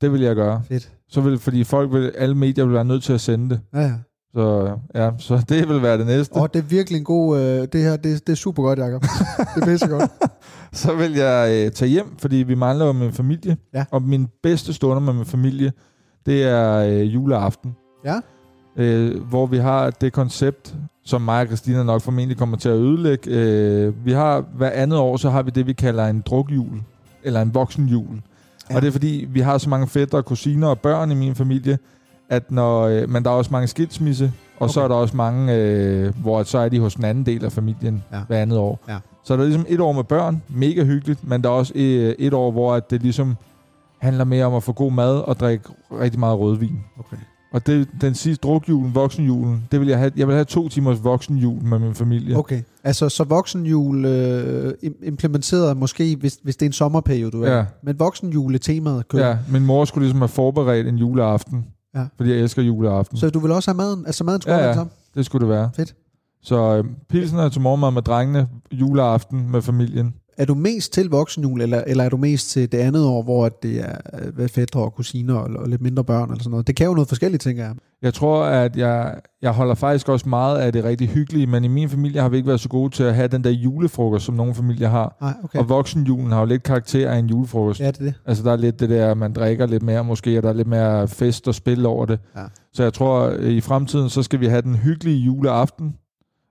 Det 0.00 0.12
vil 0.12 0.20
jeg 0.20 0.34
gøre. 0.34 0.62
Fedt. 0.68 0.92
Så 1.08 1.20
vil, 1.20 1.38
fordi 1.38 1.64
folk 1.64 1.92
vil, 1.92 2.12
alle 2.18 2.34
medier 2.34 2.64
vil 2.64 2.74
være 2.74 2.84
nødt 2.84 3.02
til 3.02 3.12
at 3.12 3.20
sende 3.20 3.50
det. 3.50 3.60
Ja, 3.74 3.80
ja. 3.80 3.92
Så 4.34 4.76
ja, 4.94 5.10
så 5.18 5.44
det 5.48 5.68
vil 5.68 5.82
være 5.82 5.98
det 5.98 6.06
næste. 6.06 6.32
Og 6.32 6.54
det 6.54 6.60
er 6.60 6.66
virkelig 6.66 6.98
en 6.98 7.04
god, 7.04 7.38
øh, 7.40 7.68
det 7.72 7.82
her, 7.82 7.96
det, 7.96 8.26
det 8.26 8.32
er 8.32 8.36
super 8.36 8.62
godt, 8.62 8.78
Jacob. 8.78 9.02
det 9.02 9.62
er 9.62 9.66
pisse 9.66 9.86
godt. 9.88 10.10
Så 10.72 10.94
vil 10.94 11.12
jeg 11.12 11.64
øh, 11.66 11.72
tage 11.72 11.88
hjem, 11.88 12.16
fordi 12.18 12.36
vi 12.36 12.54
mangler 12.54 12.86
jo 12.86 12.92
min 12.92 13.12
familie. 13.12 13.56
Ja. 13.74 13.84
Og 13.90 14.02
min 14.02 14.26
bedste 14.42 14.72
stunder 14.72 15.00
med 15.00 15.12
min 15.12 15.24
familie, 15.24 15.72
det 16.26 16.42
er 16.42 16.76
øh, 16.78 17.14
juleaften. 17.14 17.76
Ja. 18.04 18.20
Øh, 18.76 19.22
hvor 19.22 19.46
vi 19.46 19.56
har 19.58 19.90
det 19.90 20.12
koncept, 20.12 20.74
som 21.04 21.22
mig 21.22 21.40
og 21.40 21.46
Christina 21.46 21.82
nok 21.82 22.02
formentlig 22.02 22.36
kommer 22.36 22.56
til 22.56 22.68
at 22.68 22.74
ødelægge. 22.76 23.30
Øh, 23.30 24.06
vi 24.06 24.12
har 24.12 24.44
hver 24.54 24.70
andet 24.70 24.98
år, 24.98 25.16
så 25.16 25.30
har 25.30 25.42
vi 25.42 25.50
det, 25.50 25.66
vi 25.66 25.72
kalder 25.72 26.06
en 26.06 26.20
drukjul. 26.26 26.82
Eller 27.22 27.42
en 27.42 27.54
voksenjul. 27.54 28.22
Ja. 28.70 28.76
Og 28.76 28.82
det 28.82 28.88
er 28.88 28.92
fordi, 28.92 29.26
vi 29.30 29.40
har 29.40 29.58
så 29.58 29.68
mange 29.68 29.86
fætter, 29.86 30.22
kusiner 30.22 30.68
og 30.68 30.78
børn 30.80 31.10
i 31.10 31.14
min 31.14 31.34
familie, 31.34 31.78
at 32.28 32.50
når, 32.50 32.82
øh, 32.82 33.08
men 33.08 33.24
der 33.24 33.30
er 33.30 33.34
også 33.34 33.50
mange 33.50 33.66
skilsmisse, 33.68 34.32
og 34.56 34.62
okay. 34.64 34.72
så 34.72 34.80
er 34.80 34.88
der 34.88 34.94
også 34.94 35.16
mange, 35.16 35.54
øh, 35.54 36.12
hvor 36.22 36.42
så 36.42 36.58
er 36.58 36.68
de 36.68 36.80
hos 36.80 36.94
den 36.94 37.04
anden 37.04 37.26
del 37.26 37.44
af 37.44 37.52
familien 37.52 38.02
Ja. 38.12 38.18
hver 38.28 38.38
andet 38.38 38.58
år. 38.58 38.80
Ja. 38.88 38.96
Så 39.24 39.34
der 39.36 39.40
er 39.40 39.44
ligesom 39.46 39.66
et 39.68 39.80
år 39.80 39.92
med 39.92 40.04
børn, 40.04 40.42
mega 40.48 40.84
hyggeligt, 40.84 41.28
men 41.28 41.42
der 41.42 41.48
er 41.48 41.54
også 41.54 41.72
øh, 41.76 42.14
et 42.18 42.34
år, 42.34 42.50
hvor 42.50 42.74
at 42.74 42.90
det 42.90 43.02
ligesom 43.02 43.36
handler 43.98 44.24
mere 44.24 44.44
om 44.44 44.54
at 44.54 44.62
få 44.62 44.72
god 44.72 44.92
mad 44.92 45.18
og 45.18 45.40
drikke 45.40 45.64
rigtig 46.00 46.20
meget 46.20 46.38
rødvin. 46.38 46.80
Okay. 46.98 47.16
Og 47.52 47.66
det, 47.66 47.88
den 48.00 48.14
sidste 48.14 48.42
drukjulen, 48.42 48.94
voksenjulen, 48.94 49.68
det 49.72 49.80
vil 49.80 49.88
jeg 49.88 49.98
have. 49.98 50.12
Jeg 50.16 50.26
vil 50.26 50.34
have 50.34 50.44
to 50.44 50.68
timers 50.68 51.04
voksenjul 51.04 51.62
med 51.62 51.78
min 51.78 51.94
familie. 51.94 52.36
Okay, 52.38 52.62
altså 52.84 53.08
så 53.08 53.24
voksenjul 53.24 54.04
øh, 54.04 54.72
im- 54.84 55.06
implementeret 55.06 55.76
måske, 55.76 56.16
hvis, 56.16 56.38
hvis 56.42 56.56
det 56.56 56.66
er 56.66 56.68
en 56.68 56.72
sommerperiode, 56.72 57.30
du 57.30 57.42
er. 57.42 57.56
Ja. 57.56 57.64
Men 57.82 57.98
voksenjule-temaet 57.98 59.08
kører. 59.08 59.28
Ja, 59.28 59.36
min 59.50 59.66
mor 59.66 59.84
skulle 59.84 60.04
ligesom 60.04 60.20
have 60.20 60.28
forberedt 60.28 60.86
en 60.88 60.96
juleaften. 60.96 61.66
Ja. 61.94 62.06
Fordi 62.16 62.30
jeg 62.30 62.38
elsker 62.38 62.62
juleaften. 62.62 63.16
Så 63.18 63.30
du 63.30 63.38
vil 63.38 63.50
også 63.52 63.70
have 63.70 63.76
maden? 63.76 64.06
Altså 64.06 64.24
maden 64.24 64.40
skulle 64.40 64.54
Ja, 64.54 64.60
ja, 64.60 64.64
ja. 64.64 64.70
ja. 64.70 64.74
sammen? 64.76 64.92
Det 65.14 65.26
skulle 65.26 65.46
det 65.46 65.54
være. 65.54 65.70
Fedt. 65.76 65.94
Så 66.42 66.76
øh, 66.76 66.84
pilsen 67.10 67.38
er 67.38 67.48
til 67.48 67.60
morgenmad 67.60 67.90
med 67.90 68.02
drengene, 68.02 68.48
juleaften 68.72 69.50
med 69.50 69.62
familien. 69.62 70.14
Er 70.36 70.44
du 70.44 70.54
mest 70.54 70.92
til 70.92 71.08
voksenjul, 71.10 71.60
eller, 71.60 71.84
eller 71.86 72.04
er 72.04 72.08
du 72.08 72.16
mest 72.16 72.50
til 72.50 72.72
det 72.72 72.78
andet 72.78 73.04
år, 73.04 73.22
hvor 73.22 73.48
det 73.48 73.80
er 73.80 73.96
øh, 74.22 74.34
hvad, 74.34 74.48
fædre 74.48 74.80
og 74.80 74.94
kusiner 74.94 75.34
og, 75.34 75.50
og 75.56 75.68
lidt 75.68 75.80
mindre 75.80 76.04
børn 76.04 76.30
eller 76.30 76.42
sådan 76.42 76.50
noget? 76.50 76.66
Det 76.66 76.76
kan 76.76 76.86
jo 76.86 76.94
noget 76.94 77.08
forskelligt, 77.08 77.42
tænker 77.42 77.64
jeg. 77.64 77.74
Jeg 78.02 78.14
tror, 78.14 78.44
at 78.44 78.76
jeg, 78.76 79.14
jeg 79.42 79.50
holder 79.50 79.74
faktisk 79.74 80.08
også 80.08 80.28
meget 80.28 80.58
af 80.58 80.72
det 80.72 80.84
rigtig 80.84 81.08
hyggelige, 81.08 81.46
men 81.46 81.64
i 81.64 81.68
min 81.68 81.88
familie 81.88 82.20
har 82.20 82.28
vi 82.28 82.36
ikke 82.36 82.46
været 82.46 82.60
så 82.60 82.68
gode 82.68 82.94
til 82.94 83.02
at 83.02 83.14
have 83.14 83.28
den 83.28 83.44
der 83.44 83.50
julefrokost, 83.50 84.24
som 84.24 84.34
nogle 84.34 84.54
familier 84.54 84.88
har. 84.88 85.16
Nej, 85.20 85.32
okay. 85.44 85.58
Og 85.58 85.68
voksenjulen 85.68 86.32
har 86.32 86.40
jo 86.40 86.46
lidt 86.46 86.62
karakter 86.62 87.10
af 87.10 87.16
en 87.16 87.26
julefrokost. 87.26 87.80
Ja, 87.80 87.86
det 87.86 88.00
er 88.00 88.04
det. 88.04 88.14
Altså 88.26 88.44
der 88.44 88.52
er 88.52 88.56
lidt 88.56 88.80
det 88.80 88.88
der, 88.88 89.14
man 89.14 89.32
drikker 89.32 89.66
lidt 89.66 89.82
mere 89.82 90.04
måske, 90.04 90.38
og 90.38 90.42
der 90.42 90.48
er 90.48 90.52
lidt 90.52 90.68
mere 90.68 91.08
fest 91.08 91.48
og 91.48 91.54
spil 91.54 91.86
over 91.86 92.06
det. 92.06 92.18
Ja. 92.36 92.42
Så 92.72 92.82
jeg 92.82 92.92
tror, 92.92 93.30
i 93.30 93.60
fremtiden, 93.60 94.08
så 94.08 94.22
skal 94.22 94.40
vi 94.40 94.46
have 94.46 94.62
den 94.62 94.74
hyggelige 94.74 95.18
juleaften, 95.18 95.94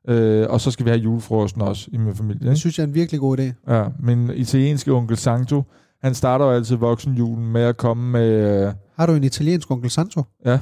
øh, 0.08 0.46
og 0.50 0.62
så 0.62 0.72
skal 0.72 0.86
vi 0.86 0.90
have 0.90 1.02
julefrokosten 1.02 1.62
også 1.62 1.90
i 1.94 1.98
min 1.98 2.16
familie. 2.16 2.40
Det 2.40 2.46
Ikke? 2.46 2.56
synes 2.56 2.78
jeg 2.78 2.84
er 2.84 2.88
en 2.88 2.94
virkelig 2.96 3.20
god 3.20 3.40
idé. 3.40 3.74
Ja, 3.74 3.84
min 4.00 4.30
italienske 4.36 4.92
onkel 4.92 5.18
Santo, 5.18 5.64
han 6.04 6.14
starter 6.14 6.46
jo 6.46 6.52
altid 6.52 6.76
voksenjulen 6.76 7.52
med 7.52 7.62
at 7.62 7.78
komme 7.78 8.12
med... 8.12 8.66
Øh, 8.68 8.74
Har 8.96 9.06
du 9.06 9.14
en 9.14 9.24
italiensk 9.24 9.72
onkel 9.72 9.90
Santo? 9.92 10.24
ja, 10.46 10.60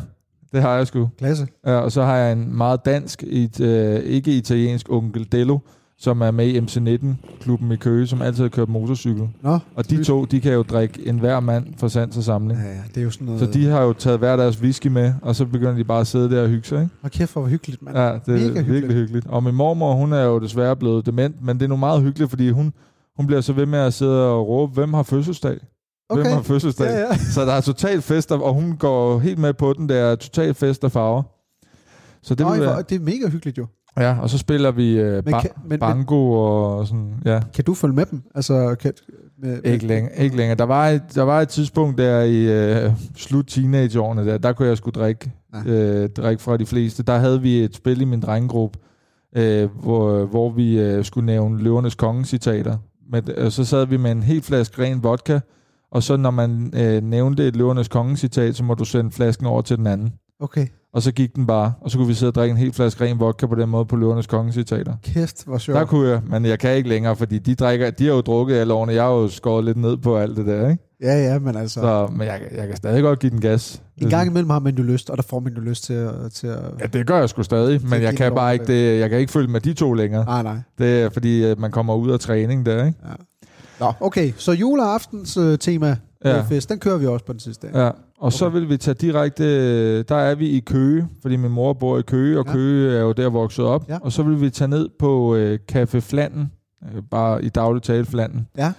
det 0.51 0.61
har 0.61 0.75
jeg 0.75 0.87
sgu. 0.87 1.09
Klasse. 1.17 1.47
Ja, 1.65 1.75
og 1.75 1.91
så 1.91 2.03
har 2.03 2.15
jeg 2.15 2.31
en 2.31 2.57
meget 2.57 2.85
dansk, 2.85 3.23
et, 3.27 3.59
øh, 3.61 3.99
ikke 3.99 4.37
italiensk 4.37 4.85
onkel 4.89 5.27
Dello, 5.31 5.59
som 6.01 6.21
er 6.21 6.31
med 6.31 6.47
i 6.47 6.59
MC19-klubben 6.59 7.71
i 7.71 7.75
Køge, 7.75 8.07
som 8.07 8.21
altid 8.21 8.41
har 8.43 8.49
kørt 8.49 8.69
motorcykel. 8.69 9.29
Nå, 9.41 9.59
Og 9.75 9.89
de 9.89 10.03
to, 10.03 10.25
de 10.25 10.41
kan 10.41 10.53
jo 10.53 10.61
drikke 10.61 11.07
en 11.07 11.19
hver 11.19 11.39
mand 11.39 11.65
for 11.77 11.87
sans 11.87 12.17
og 12.17 12.23
samling. 12.23 12.59
Ja, 12.61 12.67
ja, 12.67 12.77
det 12.87 12.97
er 12.97 13.01
jo 13.01 13.09
sådan 13.11 13.25
noget... 13.25 13.39
Så 13.39 13.45
de 13.45 13.65
har 13.65 13.81
jo 13.81 13.93
taget 13.93 14.19
hver 14.19 14.35
deres 14.35 14.61
whisky 14.61 14.87
med, 14.87 15.13
og 15.21 15.35
så 15.35 15.45
begynder 15.45 15.73
de 15.75 15.83
bare 15.83 15.99
at 16.01 16.07
sidde 16.07 16.29
der 16.35 16.41
og 16.43 16.49
hygge 16.49 16.67
sig, 16.67 16.81
ikke? 16.81 16.93
Hold 17.01 17.11
kæft, 17.11 17.33
hvor 17.33 17.45
hyggeligt, 17.45 17.81
mand. 17.81 17.97
Ja, 17.97 18.03
det 18.03 18.11
er 18.27 18.31
Mega 18.31 18.43
virkelig 18.47 18.63
hyggeligt. 18.65 18.93
hyggeligt. 18.93 19.27
Og 19.27 19.43
min 19.43 19.55
mormor, 19.55 19.93
hun 19.93 20.13
er 20.13 20.23
jo 20.23 20.39
desværre 20.39 20.75
blevet 20.75 21.05
dement, 21.05 21.41
men 21.41 21.57
det 21.57 21.63
er 21.63 21.69
nu 21.69 21.75
meget 21.75 22.01
hyggeligt, 22.01 22.29
fordi 22.29 22.49
hun, 22.49 22.73
hun 23.17 23.27
bliver 23.27 23.41
så 23.41 23.53
ved 23.53 23.65
med 23.65 23.79
at 23.79 23.93
sidde 23.93 24.27
og 24.29 24.47
råbe, 24.47 24.73
hvem 24.73 24.93
har 24.93 25.03
fødselsdag? 25.03 25.57
Hvem 26.13 26.19
Okay. 26.19 26.31
har 26.31 26.41
fødselsdag? 26.41 26.87
Ja, 26.87 26.99
ja. 26.99 27.17
Så 27.35 27.45
der 27.45 27.53
er 27.53 27.61
total 27.61 28.01
fest, 28.01 28.31
og 28.31 28.53
hun 28.53 28.77
går 28.77 29.19
helt 29.19 29.39
med 29.39 29.53
på 29.53 29.73
den 29.73 29.89
der 29.89 30.15
total 30.15 30.53
fest 30.53 30.83
og 30.83 30.91
farver. 30.91 31.23
Så 32.21 32.35
det 32.35 32.45
hvor- 32.45 32.55
være, 32.55 32.81
det 32.89 32.95
er 32.95 32.99
mega 32.99 33.29
hyggeligt 33.29 33.57
jo. 33.57 33.65
Ja, 33.97 34.19
og 34.21 34.29
så 34.29 34.37
spiller 34.37 34.71
vi 34.71 34.99
øh, 34.99 35.23
ba- 35.27 35.41
kan, 35.41 35.49
men, 35.65 35.79
bango 35.79 36.31
og 36.31 36.87
sådan, 36.87 37.13
ja. 37.25 37.39
kan 37.53 37.63
du 37.63 37.73
følge 37.73 37.95
med 37.95 38.05
dem? 38.05 38.21
Altså, 38.35 38.75
kan, 38.79 38.93
med, 39.41 39.63
Ikke 39.63 39.87
længere, 39.87 40.17
ikke 40.17 40.37
længere. 40.37 40.57
Der 40.57 40.63
var 40.63 40.87
et, 40.89 41.01
der 41.15 41.23
var 41.23 41.41
et 41.41 41.49
tidspunkt 41.49 41.97
der 41.97 42.21
i 42.21 42.45
øh, 42.85 42.91
slut 43.15 43.45
teenageårene, 43.47 44.25
der, 44.25 44.37
der 44.37 44.53
kunne 44.53 44.67
jeg 44.67 44.77
sgu 44.77 44.89
drikke, 44.89 45.31
Ja. 45.65 45.71
øh, 45.71 46.09
drikke 46.09 46.43
fra 46.43 46.57
de 46.57 46.65
fleste. 46.65 47.03
Der 47.03 47.17
havde 47.17 47.41
vi 47.41 47.59
et 47.63 47.75
spil 47.75 48.01
i 48.01 48.05
min 48.05 48.19
drengegruppe, 48.19 48.79
øh, 49.35 49.69
hvor, 49.81 50.25
hvor 50.25 50.49
vi 50.49 50.79
øh, 50.79 51.05
skulle 51.05 51.25
nævne 51.25 51.63
Løvernes 51.63 51.95
Konge-citater. 51.95 52.77
Men, 53.11 53.23
øh, 53.37 53.51
så 53.51 53.65
sad 53.65 53.85
vi 53.85 53.97
med 53.97 54.11
en 54.11 54.23
helt 54.23 54.45
flaske 54.45 54.81
ren 54.83 55.03
vodka, 55.03 55.39
og 55.91 56.03
så 56.03 56.17
når 56.17 56.31
man 56.31 56.73
øh, 56.75 57.03
nævnte 57.03 57.47
et 57.47 57.55
Løvernes 57.55 57.87
Konge-citat, 57.87 58.55
så 58.55 58.63
må 58.63 58.73
du 58.73 58.85
sende 58.85 59.11
flasken 59.11 59.45
over 59.45 59.61
til 59.61 59.77
den 59.77 59.87
anden. 59.87 60.13
Okay, 60.39 60.67
Og 60.93 61.01
så 61.01 61.11
gik 61.11 61.35
den 61.35 61.47
bare, 61.47 61.73
og 61.81 61.91
så 61.91 61.97
kunne 61.97 62.07
vi 62.07 62.13
sidde 62.13 62.29
og 62.29 62.35
drikke 62.35 62.51
en 62.51 62.57
helt 62.57 62.75
flaske 62.75 63.03
ren 63.05 63.19
vodka 63.19 63.47
på 63.47 63.55
den 63.55 63.69
måde 63.69 63.85
på 63.85 63.95
Løvernes 63.95 64.27
Konge-citater. 64.27 64.93
kæft, 65.03 65.45
hvor 65.45 65.57
sjovt. 65.57 65.79
Der 65.79 65.85
kunne 65.85 66.09
jeg, 66.09 66.21
men 66.29 66.45
jeg 66.45 66.59
kan 66.59 66.75
ikke 66.75 66.89
længere, 66.89 67.15
fordi 67.15 67.37
de, 67.39 67.55
drikker, 67.55 67.89
de 67.91 68.05
har 68.05 68.13
jo 68.13 68.21
drukket 68.21 68.55
alle 68.55 68.73
årene. 68.73 68.93
Jeg 68.93 69.03
har 69.03 69.11
jo 69.11 69.27
skåret 69.27 69.65
lidt 69.65 69.77
ned 69.77 69.97
på 69.97 70.17
alt 70.17 70.37
det 70.37 70.45
der, 70.45 70.69
ikke? 70.69 70.83
Ja, 71.01 71.23
ja, 71.23 71.39
men 71.39 71.55
altså... 71.55 71.79
Så, 71.81 72.09
men 72.11 72.27
jeg, 72.27 72.41
jeg 72.55 72.67
kan 72.67 72.77
stadig 72.77 73.03
godt 73.03 73.19
give 73.19 73.29
den 73.29 73.41
gas. 73.41 73.81
En 73.97 74.09
gang 74.09 74.27
imellem 74.29 74.49
har 74.49 74.59
man 74.59 74.75
jo 74.75 74.83
lyst, 74.83 75.09
og 75.09 75.17
der 75.17 75.23
får 75.23 75.39
man 75.39 75.53
jo 75.53 75.61
lyst 75.61 75.83
til 75.83 75.93
at... 75.93 76.13
Til 76.33 76.47
at 76.47 76.59
Ja, 76.79 76.85
det 76.85 77.07
gør 77.07 77.19
jeg 77.19 77.29
sgu 77.29 77.43
stadig, 77.43 77.81
men 77.89 78.01
jeg 78.01 78.15
kan 78.17 78.35
bare 78.35 78.53
ikke, 78.53 78.65
det, 78.65 78.99
jeg 78.99 79.09
kan 79.09 79.19
ikke 79.19 79.31
følge 79.31 79.47
med 79.47 79.61
de 79.61 79.73
to 79.73 79.93
længere. 79.93 80.25
nej, 80.25 80.43
nej. 80.43 80.57
Det 80.77 81.01
er 81.01 81.09
fordi, 81.09 81.43
at 81.43 81.59
man 81.59 81.71
kommer 81.71 81.95
ud 81.95 82.11
af 82.11 82.19
træning 82.19 82.65
der, 82.65 82.85
ikke? 82.85 82.97
Nå, 83.79 83.93
okay, 83.99 84.31
så 84.37 84.51
juleaftens 84.51 85.37
øh, 85.37 85.57
tema 85.57 85.97
Ja. 86.25 86.35
ja. 86.35 86.41
fest, 86.41 86.69
den 86.69 86.79
kører 86.79 86.97
vi 86.97 87.07
også 87.07 87.25
på 87.25 87.33
den 87.33 87.39
sidste 87.39 87.67
dag. 87.67 87.75
Ja, 87.75 87.89
og 88.19 88.33
så 88.33 88.45
Okay. 88.45 88.59
vil 88.59 88.69
vi 88.69 88.77
tage 88.77 88.95
direkte, 88.95 90.03
der 90.03 90.15
er 90.15 90.35
vi 90.35 90.47
i 90.49 90.59
Køge, 90.59 91.07
fordi 91.21 91.35
min 91.35 91.51
mor 91.51 91.73
bor 91.73 91.97
i 91.97 92.01
Køge, 92.01 92.39
og 92.39 92.45
Ja. 92.47 92.53
Køge 92.53 92.97
er 92.97 93.01
jo 93.01 93.11
der 93.11 93.29
vokset 93.29 93.65
op. 93.65 93.89
Ja. 93.89 93.97
Og 94.01 94.11
så 94.11 94.23
vil 94.23 94.41
vi 94.41 94.49
tage 94.49 94.67
ned 94.67 94.89
på 94.99 95.35
øh, 95.35 95.59
Café 95.71 95.99
Flanden, 95.99 96.51
øh, 96.95 97.01
bare 97.11 97.43
i 97.45 97.49
daglig 97.49 97.81
tale 97.83 98.05
Flanden, 98.05 98.47
Ja. 98.57 98.71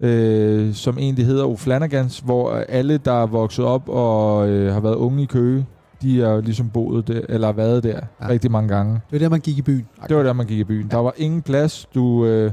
øh, 0.00 0.74
som 0.74 0.98
egentlig 0.98 1.26
hedder 1.26 1.44
Oflanagans, 1.44 2.18
hvor 2.18 2.50
alle, 2.68 2.98
der 2.98 3.22
er 3.22 3.26
vokset 3.26 3.64
op 3.64 3.88
og 3.88 4.48
øh, 4.48 4.72
har 4.72 4.80
været 4.80 4.94
unge 4.94 5.22
i 5.22 5.26
Køge, 5.26 5.66
de 6.02 6.22
er 6.22 6.30
jo 6.30 6.40
ligesom 6.40 6.70
boet 6.70 7.08
der, 7.08 7.20
eller 7.28 7.46
har 7.48 7.52
været 7.52 7.82
der 7.82 7.88
Ja. 7.88 7.96
ja. 8.20 8.28
rigtig 8.28 8.50
mange 8.50 8.68
gange. 8.68 8.92
Det 8.94 9.00
var 9.12 9.18
der, 9.18 9.28
man 9.28 9.40
gik 9.40 9.58
i 9.58 9.62
byen. 9.62 9.86
Det 10.08 10.16
var 10.16 10.22
der, 10.22 10.32
man 10.32 10.46
gik 10.46 10.58
i 10.58 10.64
byen. 10.64 10.88
Der 10.90 10.96
var 10.96 11.12
ingen 11.16 11.42
plads. 11.42 11.86
Du, 11.94 12.24
øh, 12.26 12.50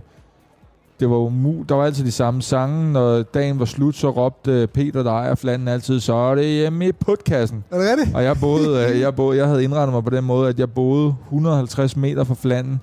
det 0.99 1.09
var 1.09 1.15
umu 1.15 1.63
der 1.69 1.75
var 1.75 1.83
altid 1.85 2.05
de 2.05 2.11
samme 2.11 2.41
sange. 2.41 2.91
Når 2.93 3.21
dagen 3.23 3.59
var 3.59 3.65
slut, 3.65 3.95
så 3.95 4.09
råbte 4.09 4.67
Peter, 4.73 5.03
der 5.03 5.11
ejer 5.11 5.35
flanden 5.35 5.67
altid, 5.67 5.99
så 5.99 6.13
er 6.13 6.35
det 6.35 6.45
hjemme 6.45 6.87
i 6.87 6.91
putkassen. 6.91 7.63
Er 7.71 7.77
det 7.79 7.89
rigtigt? 7.97 8.15
Og 8.15 8.23
jeg, 8.23 8.37
boede, 8.39 8.87
øh, 8.93 8.99
jeg, 8.99 9.15
boede, 9.15 9.37
jeg 9.37 9.47
havde 9.47 9.63
indrettet 9.63 9.93
mig 9.93 10.03
på 10.03 10.09
den 10.09 10.23
måde, 10.23 10.49
at 10.49 10.59
jeg 10.59 10.71
boede 10.71 11.15
150 11.29 11.97
meter 11.97 12.23
fra 12.23 12.35
flanden 12.35 12.79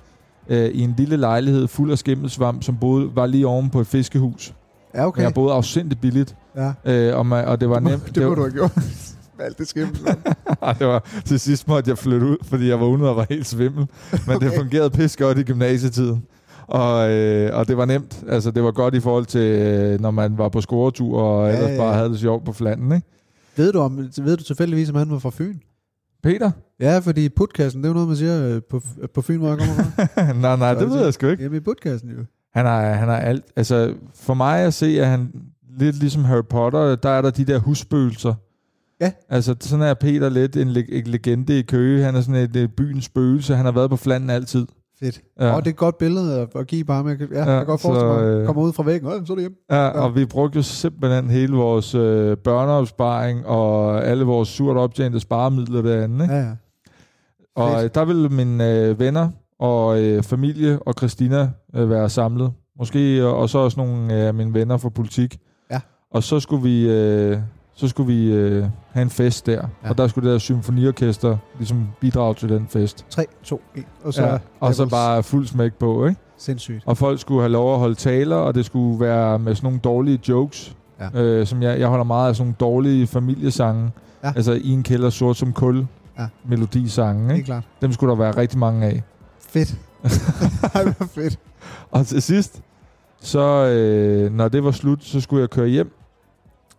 øh, 0.49 0.65
i 0.71 0.81
en 0.81 0.95
lille 0.99 1.17
lejlighed 1.17 1.69
fuld 1.69 1.93
af 1.93 1.99
skimmelsvamp, 1.99 2.63
som 2.63 2.77
boede, 2.77 3.11
var 3.15 3.27
lige 3.27 3.47
oven 3.47 3.71
på 3.71 3.81
et 3.81 3.87
fiskehus. 3.87 4.55
Ja, 4.95 5.07
Okay. 5.07 5.19
Men 5.21 5.25
jeg 5.25 5.35
boede 5.35 5.53
afsindigt 5.55 6.01
billigt, 6.01 6.37
Ja. 6.57 6.73
øh, 6.85 7.19
og, 7.19 7.27
man, 7.27 7.45
og 7.45 7.61
det 7.61 7.69
var 7.69 7.75
Det 7.75 7.83
må, 7.83 7.91
nemt. 7.91 8.15
det 8.15 8.23
må 8.23 8.29
var, 8.29 8.35
du 8.35 8.41
have 8.43 8.53
gjort. 8.53 8.73
Alt 9.39 9.59
det 9.59 9.69
skimmel. 9.69 9.97
Det 10.79 10.87
var, 10.87 11.05
til 11.25 11.41
sidst 11.41 11.69
måtte 11.69 11.91
jeg 11.91 11.99
flytte 11.99 12.27
ud, 12.27 12.37
fordi 12.45 12.69
jeg 12.69 12.81
vågnede 12.81 13.11
og 13.11 13.17
var 13.17 13.27
helt 13.31 13.47
svimmel. 13.47 13.87
Men 14.27 14.37
okay. 14.37 14.47
det 14.47 14.55
fungerede 14.59 14.91
pis 14.91 15.17
godt 15.17 15.39
i 15.39 15.43
gymnasietiden. 15.43 16.23
Og, 16.67 17.11
øh, 17.11 17.59
og 17.59 17.69
det 17.69 17.77
var 17.77 17.85
nemt. 17.85 18.25
Altså, 18.29 18.51
det 18.51 18.63
var 18.63 18.71
godt 18.71 18.95
i 18.95 19.01
forhold 19.01 19.27
til, 19.27 19.41
øh, 19.41 20.01
når 20.01 20.11
man 20.11 20.39
var 20.39 20.49
på 20.49 20.61
scoretur 20.61 21.21
og 21.23 21.49
Ja, 21.49 21.55
ellers 21.55 21.71
ja. 21.71 21.77
bare 21.77 21.95
havde 21.95 22.09
det 22.09 22.19
sjovt 22.19 22.45
på 22.45 22.53
flanden, 22.53 22.93
ikke? 22.93 23.07
ved, 23.57 23.73
du 23.73 23.79
om, 23.79 23.99
ved 24.23 24.37
du 24.37 24.43
tilfældigvis, 24.45 24.91
om 24.91 24.97
han 24.97 25.11
var 25.11 25.19
fra 25.19 25.31
Fyn? 25.31 25.59
Peter? 26.23 26.51
Ja, 26.81 26.99
fordi 26.99 27.29
putkassen, 27.29 27.83
det 27.83 27.87
er 27.87 27.91
jo 27.91 27.95
noget, 27.95 28.09
man 28.09 28.17
siger 28.17 28.49
øh, 28.49 28.61
på, 28.71 28.81
på 29.15 29.23
Fyn, 29.23 29.39
hvor 29.39 29.49
jeg 29.49 29.59
kommer 29.59 29.75
fra. 29.75 30.33
nej, 30.41 30.57
nej, 30.57 30.75
det 30.75 30.91
ved 30.91 31.05
jeg 31.05 31.15
sgu 31.15 31.27
ikke. 31.27 31.41
Hjemme 31.41 31.57
i 31.57 31.61
putkassen 31.61 32.11
jo. 32.11 32.25
Han 32.55 32.67
har, 32.67 32.83
han 32.83 33.09
har 33.09 33.17
alt. 33.17 33.45
Altså, 33.57 33.95
for 34.15 34.35
mig 34.35 34.61
at 34.61 34.75
se, 34.75 34.87
at 35.01 35.07
han 35.07 35.33
lidt 35.79 35.97
ligesom 35.97 36.25
Harry 36.25 36.45
Potter, 36.51 36.97
der 36.97 37.11
er 37.11 37.23
der 37.23 37.31
de 37.31 37.45
der 37.45 37.59
husspøgelser. 37.59 38.35
Ja. 39.01 39.13
Altså, 39.29 39.57
sådan 39.61 39.87
er 39.87 39.95
Peter 39.95 40.29
lidt 40.29 40.57
en, 40.57 40.69
en 40.69 41.07
legende 41.07 41.59
i 41.59 41.63
Køge. 41.63 42.05
Han 42.05 42.17
er 42.17 42.21
sådan 42.21 42.35
et, 42.35 42.57
et 42.57 42.73
byens 42.77 43.05
spøgelse. 43.05 43.55
Han 43.55 43.65
har 43.65 43.73
været 43.73 43.91
på 43.91 43.97
flanden 43.97 44.31
altid. 44.31 44.67
Fedt. 45.03 45.21
Ja. 45.41 45.47
Ja. 45.47 45.53
Og 45.55 45.61
det 45.65 45.67
er 45.67 45.73
et 45.73 45.77
godt 45.77 45.99
billede 45.99 46.49
at, 46.55 46.67
give 46.67 46.85
bare 46.85 47.05
med. 47.05 47.17
Ja, 47.19 47.27
ja 47.31 47.39
jeg 47.39 47.47
kan 47.61 47.67
godt 47.67 47.81
forestille 47.81 48.13
mig. 48.13 48.23
øh, 48.25 48.47
Kommer 48.47 48.63
ud 48.63 48.73
fra 48.73 48.83
væggen, 48.83 49.09
og 49.09 49.27
så 49.27 49.33
er 49.33 49.37
det 49.37 49.43
hjemme. 49.43 49.57
Ja, 49.71 49.89
og 49.89 50.15
vi 50.15 50.25
brugte 50.25 50.57
jo 50.57 50.63
simpelthen 50.63 51.31
hele 51.31 51.57
vores 51.57 51.95
øh, 51.95 52.37
børneopsparing 52.37 53.47
og 53.47 54.05
alle 54.05 54.25
vores 54.25 54.49
surt 54.49 54.77
optjente 54.77 55.21
sparemidler 55.21 55.83
derinde. 55.83 56.25
Ikke? 56.25 56.35
Ja, 56.35 56.41
ja. 56.41 56.51
Og 57.57 57.71
fedt. 57.71 57.85
øh, 57.85 57.91
der 57.95 58.05
ville 58.05 58.29
mine 58.29 58.71
øh, 58.79 59.01
venner 59.01 59.29
og 59.59 60.03
øh, 60.03 60.23
familie 60.23 60.79
og 60.83 60.95
Christina 60.99 61.51
øh, 61.77 61.91
være 61.91 62.09
samlet. 62.09 62.53
Måske, 62.79 63.19
øh, 63.19 63.27
og 63.27 63.49
så 63.49 63.59
også 63.59 63.81
nogle 63.81 64.13
af 64.13 64.35
mine 64.35 64.55
venner 64.55 64.77
fra 64.77 64.89
politik. 64.89 65.39
Ja. 65.71 65.81
Og 66.11 66.23
så 66.23 66.41
skulle 66.41 66.63
vi, 66.63 66.89
øh, 66.91 67.39
så 67.75 67.89
skulle 67.89 68.15
vi 68.15 68.33
øh, 68.33 68.65
have 68.93 69.03
en 69.03 69.11
fest 69.11 69.47
der. 69.47 69.67
Ja. 69.85 69.91
Og 69.91 69.99
der 69.99 70.07
skulle 70.07 70.29
det 70.29 70.33
der 70.33 70.39
symfoniorkester 70.39 71.37
ligesom 71.59 71.89
bidrage 72.01 72.35
til 72.35 72.49
den 72.49 72.67
fest. 72.69 73.07
3, 73.11 73.27
2, 73.43 73.63
1. 73.75 73.85
Og 74.05 74.15
så, 74.15 74.23
ja. 74.27 74.39
Og 74.61 74.75
så 74.75 74.87
bare 74.87 75.23
fuld 75.23 75.47
smæk 75.47 75.75
på, 75.75 76.07
ikke? 76.07 76.21
Sindssygt. 76.37 76.83
Og 76.87 76.97
folk 76.97 77.21
skulle 77.21 77.41
have 77.41 77.53
lov 77.53 77.73
at 77.73 77.79
holde 77.79 77.95
taler, 77.95 78.37
og 78.37 78.55
det 78.55 78.67
skulle 78.67 79.01
være 79.01 79.39
med 79.39 79.55
sådan 79.55 79.67
nogle 79.67 79.81
dårlige 79.81 80.21
jokes. 80.29 80.77
Ja. 81.01 81.21
Øh, 81.21 81.47
som 81.47 81.63
jeg, 81.63 81.81
jeg 81.81 81.89
holder 81.89 82.05
meget 82.05 82.29
af 82.29 82.37
sådan 82.37 82.47
nogle 82.47 82.75
dårlige 82.75 83.07
familiesange. 83.07 83.91
Ja. 84.25 84.33
Altså 84.37 84.53
i 84.53 84.69
en 84.69 84.83
kælder 84.83 85.11
sort 85.11 85.37
som 85.37 85.53
kul. 85.53 85.87
Ja. 86.19 86.27
Melodisange. 86.49 87.35
Ikke? 87.35 87.47
klart. 87.47 87.65
Dem 87.83 87.93
skulle 87.93 88.11
der 88.11 88.17
være 88.17 88.37
rigtig 88.37 88.59
mange 88.59 88.87
af. 88.87 89.03
Fedt. 89.49 89.75
Ej, 90.75 90.85
hvor 90.85 91.07
fedt. 91.07 91.39
Og 91.91 92.07
til 92.07 92.23
sidst, 92.23 92.61
så 93.21 93.67
øh, 93.67 94.33
når 94.33 94.49
det 94.49 94.65
var 94.65 94.71
slut, 94.71 95.05
så 95.05 95.21
skulle 95.21 95.41
jeg 95.41 95.51
køre 95.51 95.69
hjem 95.69 96.02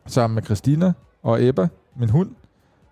sammen 0.07 0.35
med 0.35 0.43
Christina 0.43 0.93
og 1.23 1.43
Ebba, 1.47 1.67
min 1.99 2.09
hund. 2.09 2.29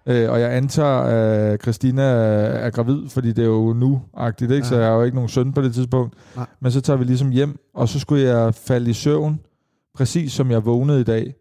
Øh, 0.06 0.32
og 0.32 0.40
jeg 0.42 0.54
antager, 0.54 1.00
at 1.02 1.62
Christina 1.62 2.02
er 2.02 2.70
gravid, 2.70 3.10
fordi 3.10 3.28
det 3.32 3.42
er 3.42 3.48
jo 3.48 3.74
nu-agtigt, 3.74 4.52
ikke? 4.52 4.68
så 4.68 4.76
Ja. 4.76 4.82
jeg 4.82 4.90
har 4.90 4.96
jo 4.98 5.04
ikke 5.04 5.16
nogen 5.16 5.30
søn 5.30 5.54
på 5.54 5.62
det 5.62 5.74
tidspunkt. 5.74 6.16
Nej. 6.36 6.46
Men 6.60 6.72
så 6.72 6.82
tager 6.82 6.98
vi 6.98 7.04
ligesom 7.04 7.30
hjem, 7.30 7.60
og 7.74 7.90
så 7.90 8.00
skulle 8.00 8.24
jeg 8.24 8.56
falde 8.56 8.90
i 8.90 8.94
søvn, 8.94 9.40
præcis 9.96 10.34
som 10.34 10.52
jeg 10.52 10.66
vågnede 10.66 11.02
i 11.02 11.04
dag. 11.04 11.34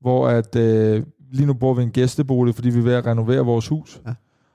Hvor 0.00 0.28
at, 0.28 0.56
øh, 0.56 1.02
lige 1.32 1.46
nu 1.46 1.54
bor 1.54 1.74
vi 1.74 1.80
i 1.82 1.84
en 1.84 1.90
gæstebolig, 1.90 2.54
fordi 2.54 2.70
vi 2.70 2.78
er 2.78 2.82
ved 2.82 2.94
at 2.94 3.06
renovere 3.06 3.40
vores 3.40 3.68
hus. 3.68 4.00
Ja. 4.06 4.14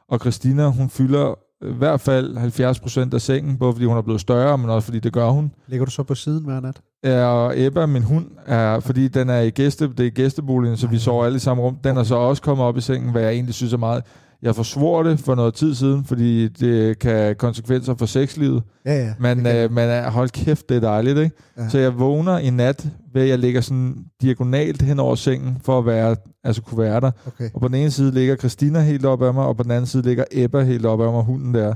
Og 0.10 0.20
Christina, 0.20 0.68
hun 0.68 0.90
fylder 0.90 1.40
i 1.62 1.74
hvert 1.78 2.02
fald 2.02 2.38
70 2.38 2.80
procent 2.80 3.14
af 3.14 3.22
sengen, 3.22 3.58
både 3.58 3.74
fordi 3.74 3.86
hun 3.86 3.98
er 3.98 4.02
blevet 4.02 4.22
større, 4.22 4.58
men 4.58 4.70
også 4.70 4.86
fordi 4.86 5.00
det 5.00 5.14
gør 5.14 5.30
hun. 5.30 5.52
Ligger 5.68 5.86
du 5.86 5.92
så 5.92 6.04
på 6.04 6.16
siden 6.16 6.46
hver 6.46 6.60
nat? 6.60 6.82
Ja, 7.04 7.26
og 7.26 7.54
Ebba, 7.56 7.86
min 7.86 8.04
hund, 8.04 8.26
er, 8.46 8.80
fordi 8.80 9.08
den 9.08 9.30
er 9.30 9.40
i 9.40 9.50
gæste, 9.50 9.90
det 9.98 10.08
er 10.08 10.10
gæsteboligen, 10.10 10.78
så 10.78 10.88
vi 10.88 10.98
sover 10.98 11.26
alle 11.26 11.36
i 11.36 11.40
samme 11.40 11.64
rum. 11.64 11.78
Den 11.84 11.98
er 11.98 12.04
så 12.04 12.16
også 12.16 12.42
kommet 12.42 12.66
op 12.66 12.78
i 12.78 12.82
sengen, 12.82 13.12
hvad 13.12 13.22
jeg 13.22 13.32
egentlig 13.32 13.56
synes 13.56 13.74
er 13.74 13.78
meget. 13.78 14.04
Jeg 14.42 14.56
forsvor 14.56 15.04
det 15.04 15.20
for 15.20 15.36
noget 15.36 15.54
tid 15.54 15.76
siden, 15.76 16.06
fordi 16.06 16.48
det 16.48 17.00
kan 17.00 17.36
konsekvenser 17.36 17.96
for 17.96 18.06
sexlivet. 18.06 18.64
Ja, 18.86 18.94
ja. 18.94 19.14
Men, 19.20 19.48
øh, 19.48 19.72
men 19.72 19.90
øh, 19.90 20.04
hold 20.04 20.30
kæft, 20.30 20.70
det 20.70 20.78
er 20.78 20.82
dejligt, 20.82 21.18
ikke? 21.18 21.36
Ja. 21.58 21.70
Så 21.70 21.78
jeg 21.78 22.00
vågner 22.00 22.38
i 22.38 22.50
nat, 22.50 22.88
ved 23.18 23.24
at 23.24 23.30
jeg 23.30 23.40
ligger 23.40 23.62
sådan 23.62 24.06
diagonalt 24.22 24.82
hen 24.82 25.00
over 25.00 25.16
sengen, 25.16 25.58
for 25.64 25.80
at 25.80 25.86
være, 25.86 26.16
altså 26.44 26.62
kunne 26.62 26.78
være 26.78 27.02
der. 27.02 27.12
okay. 27.28 27.50
Og 27.54 27.62
på 27.62 27.68
den 27.68 27.76
ene 27.76 27.92
side 27.92 28.12
ligger 28.12 28.36
Christina 28.36 28.82
helt 28.82 29.06
op 29.06 29.22
af 29.22 29.34
mig, 29.34 29.46
og 29.46 29.58
på 29.58 29.64
den 29.64 29.72
anden 29.72 29.86
side 29.86 30.04
ligger 30.04 30.24
Ebba 30.32 30.62
helt 30.64 30.86
op 30.86 31.02
af 31.02 31.12
mig, 31.12 31.24
hunden 31.24 31.54
der. 31.54 31.76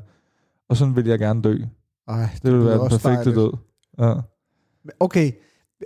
Og 0.69 0.77
sådan 0.77 0.95
vil 0.95 1.05
jeg 1.07 1.19
gerne 1.19 1.41
dø. 1.41 1.57
Ej, 2.07 2.29
Det 2.33 2.43
vil 2.43 2.53
lyder 2.53 2.65
være 2.65 2.79
den 2.79 2.89
perfekte 2.89 3.09
dejligt. 3.17 3.35
død. 3.35 3.51
Ja. 3.99 4.13
Okay, 4.99 5.31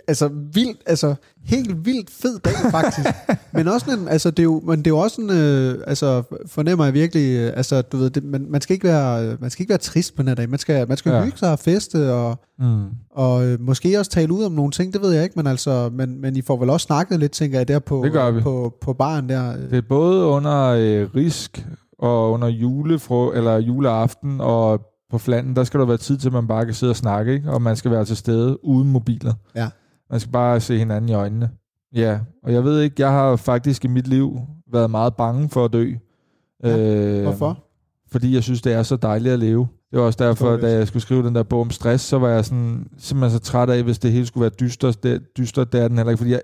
altså 0.08 0.30
vildt, 0.54 0.82
altså 0.86 1.16
helt 1.44 1.86
vildt 1.86 2.10
fed 2.10 2.40
dag 2.40 2.54
faktisk. 2.72 3.10
men 3.54 3.68
også 3.68 3.92
en, 3.92 4.08
altså 4.08 4.32
det 4.32 4.40
er 4.40 4.44
jo, 4.44 4.62
men 4.66 4.78
det 4.80 4.88
er 4.88 4.92
jo 4.92 4.98
også 4.98 5.22
en, 5.22 5.30
øh, 5.30 5.84
altså 5.88 6.24
fornemmer 6.48 6.86
jeg 6.86 6.94
virkelig, 6.94 7.38
øh, 7.40 7.54
altså 7.56 7.82
du 7.82 7.98
ved, 7.98 8.10
det, 8.10 8.24
man, 8.24 8.46
man 8.50 8.62
skal 8.62 8.74
ikke 8.74 8.88
være, 8.88 9.26
øh, 9.28 9.42
man 9.42 9.50
skal 9.50 9.64
ikke 9.64 9.70
være 9.70 9.78
trist 9.78 10.16
på 10.16 10.22
den 10.22 10.28
her 10.28 10.36
dag. 10.36 10.50
Man 10.50 10.60
skal, 10.60 10.88
man 10.88 10.98
skal 10.98 11.12
ja. 11.12 11.24
Hygge 11.24 11.38
sig 11.38 11.52
og 11.52 11.60
feste 11.60 12.14
og, 12.14 12.40
Mm. 12.60 12.86
og 13.12 13.46
øh, 13.46 13.62
måske 13.62 14.00
også 14.00 14.12
tale 14.12 14.34
ud 14.34 14.44
om 14.44 14.52
nogle 14.52 14.72
ting, 14.72 14.94
det 14.94 15.02
ved 15.02 15.12
jeg 15.12 15.24
ikke, 15.24 15.34
men 15.36 15.48
altså, 15.48 15.90
men, 15.94 16.22
men 16.22 16.36
I 16.36 16.42
får 16.42 16.58
vel 16.60 16.70
også 16.70 16.86
snakket 16.86 17.20
lidt, 17.20 17.32
tænker 17.32 17.58
jeg, 17.58 17.68
der 17.68 17.80
på, 17.80 18.02
Det 18.04 18.12
gør 18.12 18.32
vi. 18.32 18.42
på, 18.42 18.78
på 18.82 18.94
baren 18.94 19.30
der. 19.30 19.54
øh. 19.58 19.70
Det 19.70 19.78
er 19.78 19.82
både 19.90 20.26
under 20.26 20.64
øh, 20.66 21.08
risk 21.16 21.66
og 22.00 22.32
under 22.32 22.48
julefro 22.48 23.32
eller 23.32 23.58
juleaften 23.58 24.42
og 24.42 24.82
på 25.12 25.18
flanden, 25.18 25.56
der 25.56 25.64
skal 25.64 25.80
der 25.80 25.86
være 25.86 25.98
tid 25.98 26.18
til, 26.18 26.28
at 26.30 26.34
man 26.34 26.48
bare 26.48 26.66
kan 26.66 26.74
sidde 26.74 26.90
og 26.92 26.96
snakke, 26.96 27.34
ikke? 27.34 27.52
og 27.52 27.62
man 27.62 27.76
skal 27.76 27.92
være 27.92 28.06
til 28.06 28.18
stede 28.18 28.66
uden 28.66 28.92
mobiler. 28.92 29.34
Ja. 29.56 29.68
Man 30.12 30.20
skal 30.20 30.32
bare 30.32 30.60
se 30.60 30.78
hinanden 30.78 31.10
i 31.10 31.14
øjnene. 31.14 31.50
Ja, 31.96 32.20
og 32.44 32.54
jeg 32.54 32.64
ved 32.64 32.82
ikke, 32.82 32.96
jeg 33.00 33.12
har 33.12 33.36
faktisk 33.36 33.86
i 33.86 33.88
mit 33.88 34.08
liv 34.08 34.40
været 34.72 34.92
meget 34.92 35.16
bange 35.16 35.50
for 35.50 35.66
at 35.66 35.74
dø. 35.74 35.92
Ja, 36.64 36.78
Øh, 36.78 37.24
Hvorfor? 37.24 37.64
Fordi 38.12 38.36
jeg 38.36 38.44
synes, 38.44 38.62
det 38.62 38.74
er 38.74 38.84
så 38.84 38.96
dejligt 38.96 39.34
at 39.34 39.40
leve. 39.40 39.68
Det 39.92 40.00
var 40.00 40.06
også 40.06 40.24
derfor, 40.24 40.58
da 40.58 40.72
jeg 40.72 40.88
skulle 40.88 41.04
skrive 41.04 41.24
den 41.24 41.36
der 41.36 41.44
bog 41.44 41.62
om 41.62 41.70
stress, 41.72 42.04
så 42.04 42.18
var 42.20 42.30
jeg 42.30 42.46
sådan, 42.46 42.88
simpelthen 42.98 43.40
så 43.40 43.44
træt 43.46 43.70
af, 43.70 43.84
hvis 43.84 44.00
det 44.00 44.12
hele 44.12 44.26
skulle 44.26 44.42
være 44.42 44.52
dystert. 44.60 45.04
Det, 45.04 45.38
dystert, 45.38 45.72
det 45.74 45.82
er 45.82 45.88
den 45.88 45.98
heller 45.98 46.12
ikke, 46.12 46.18
fordi 46.18 46.32
jeg 46.32 46.42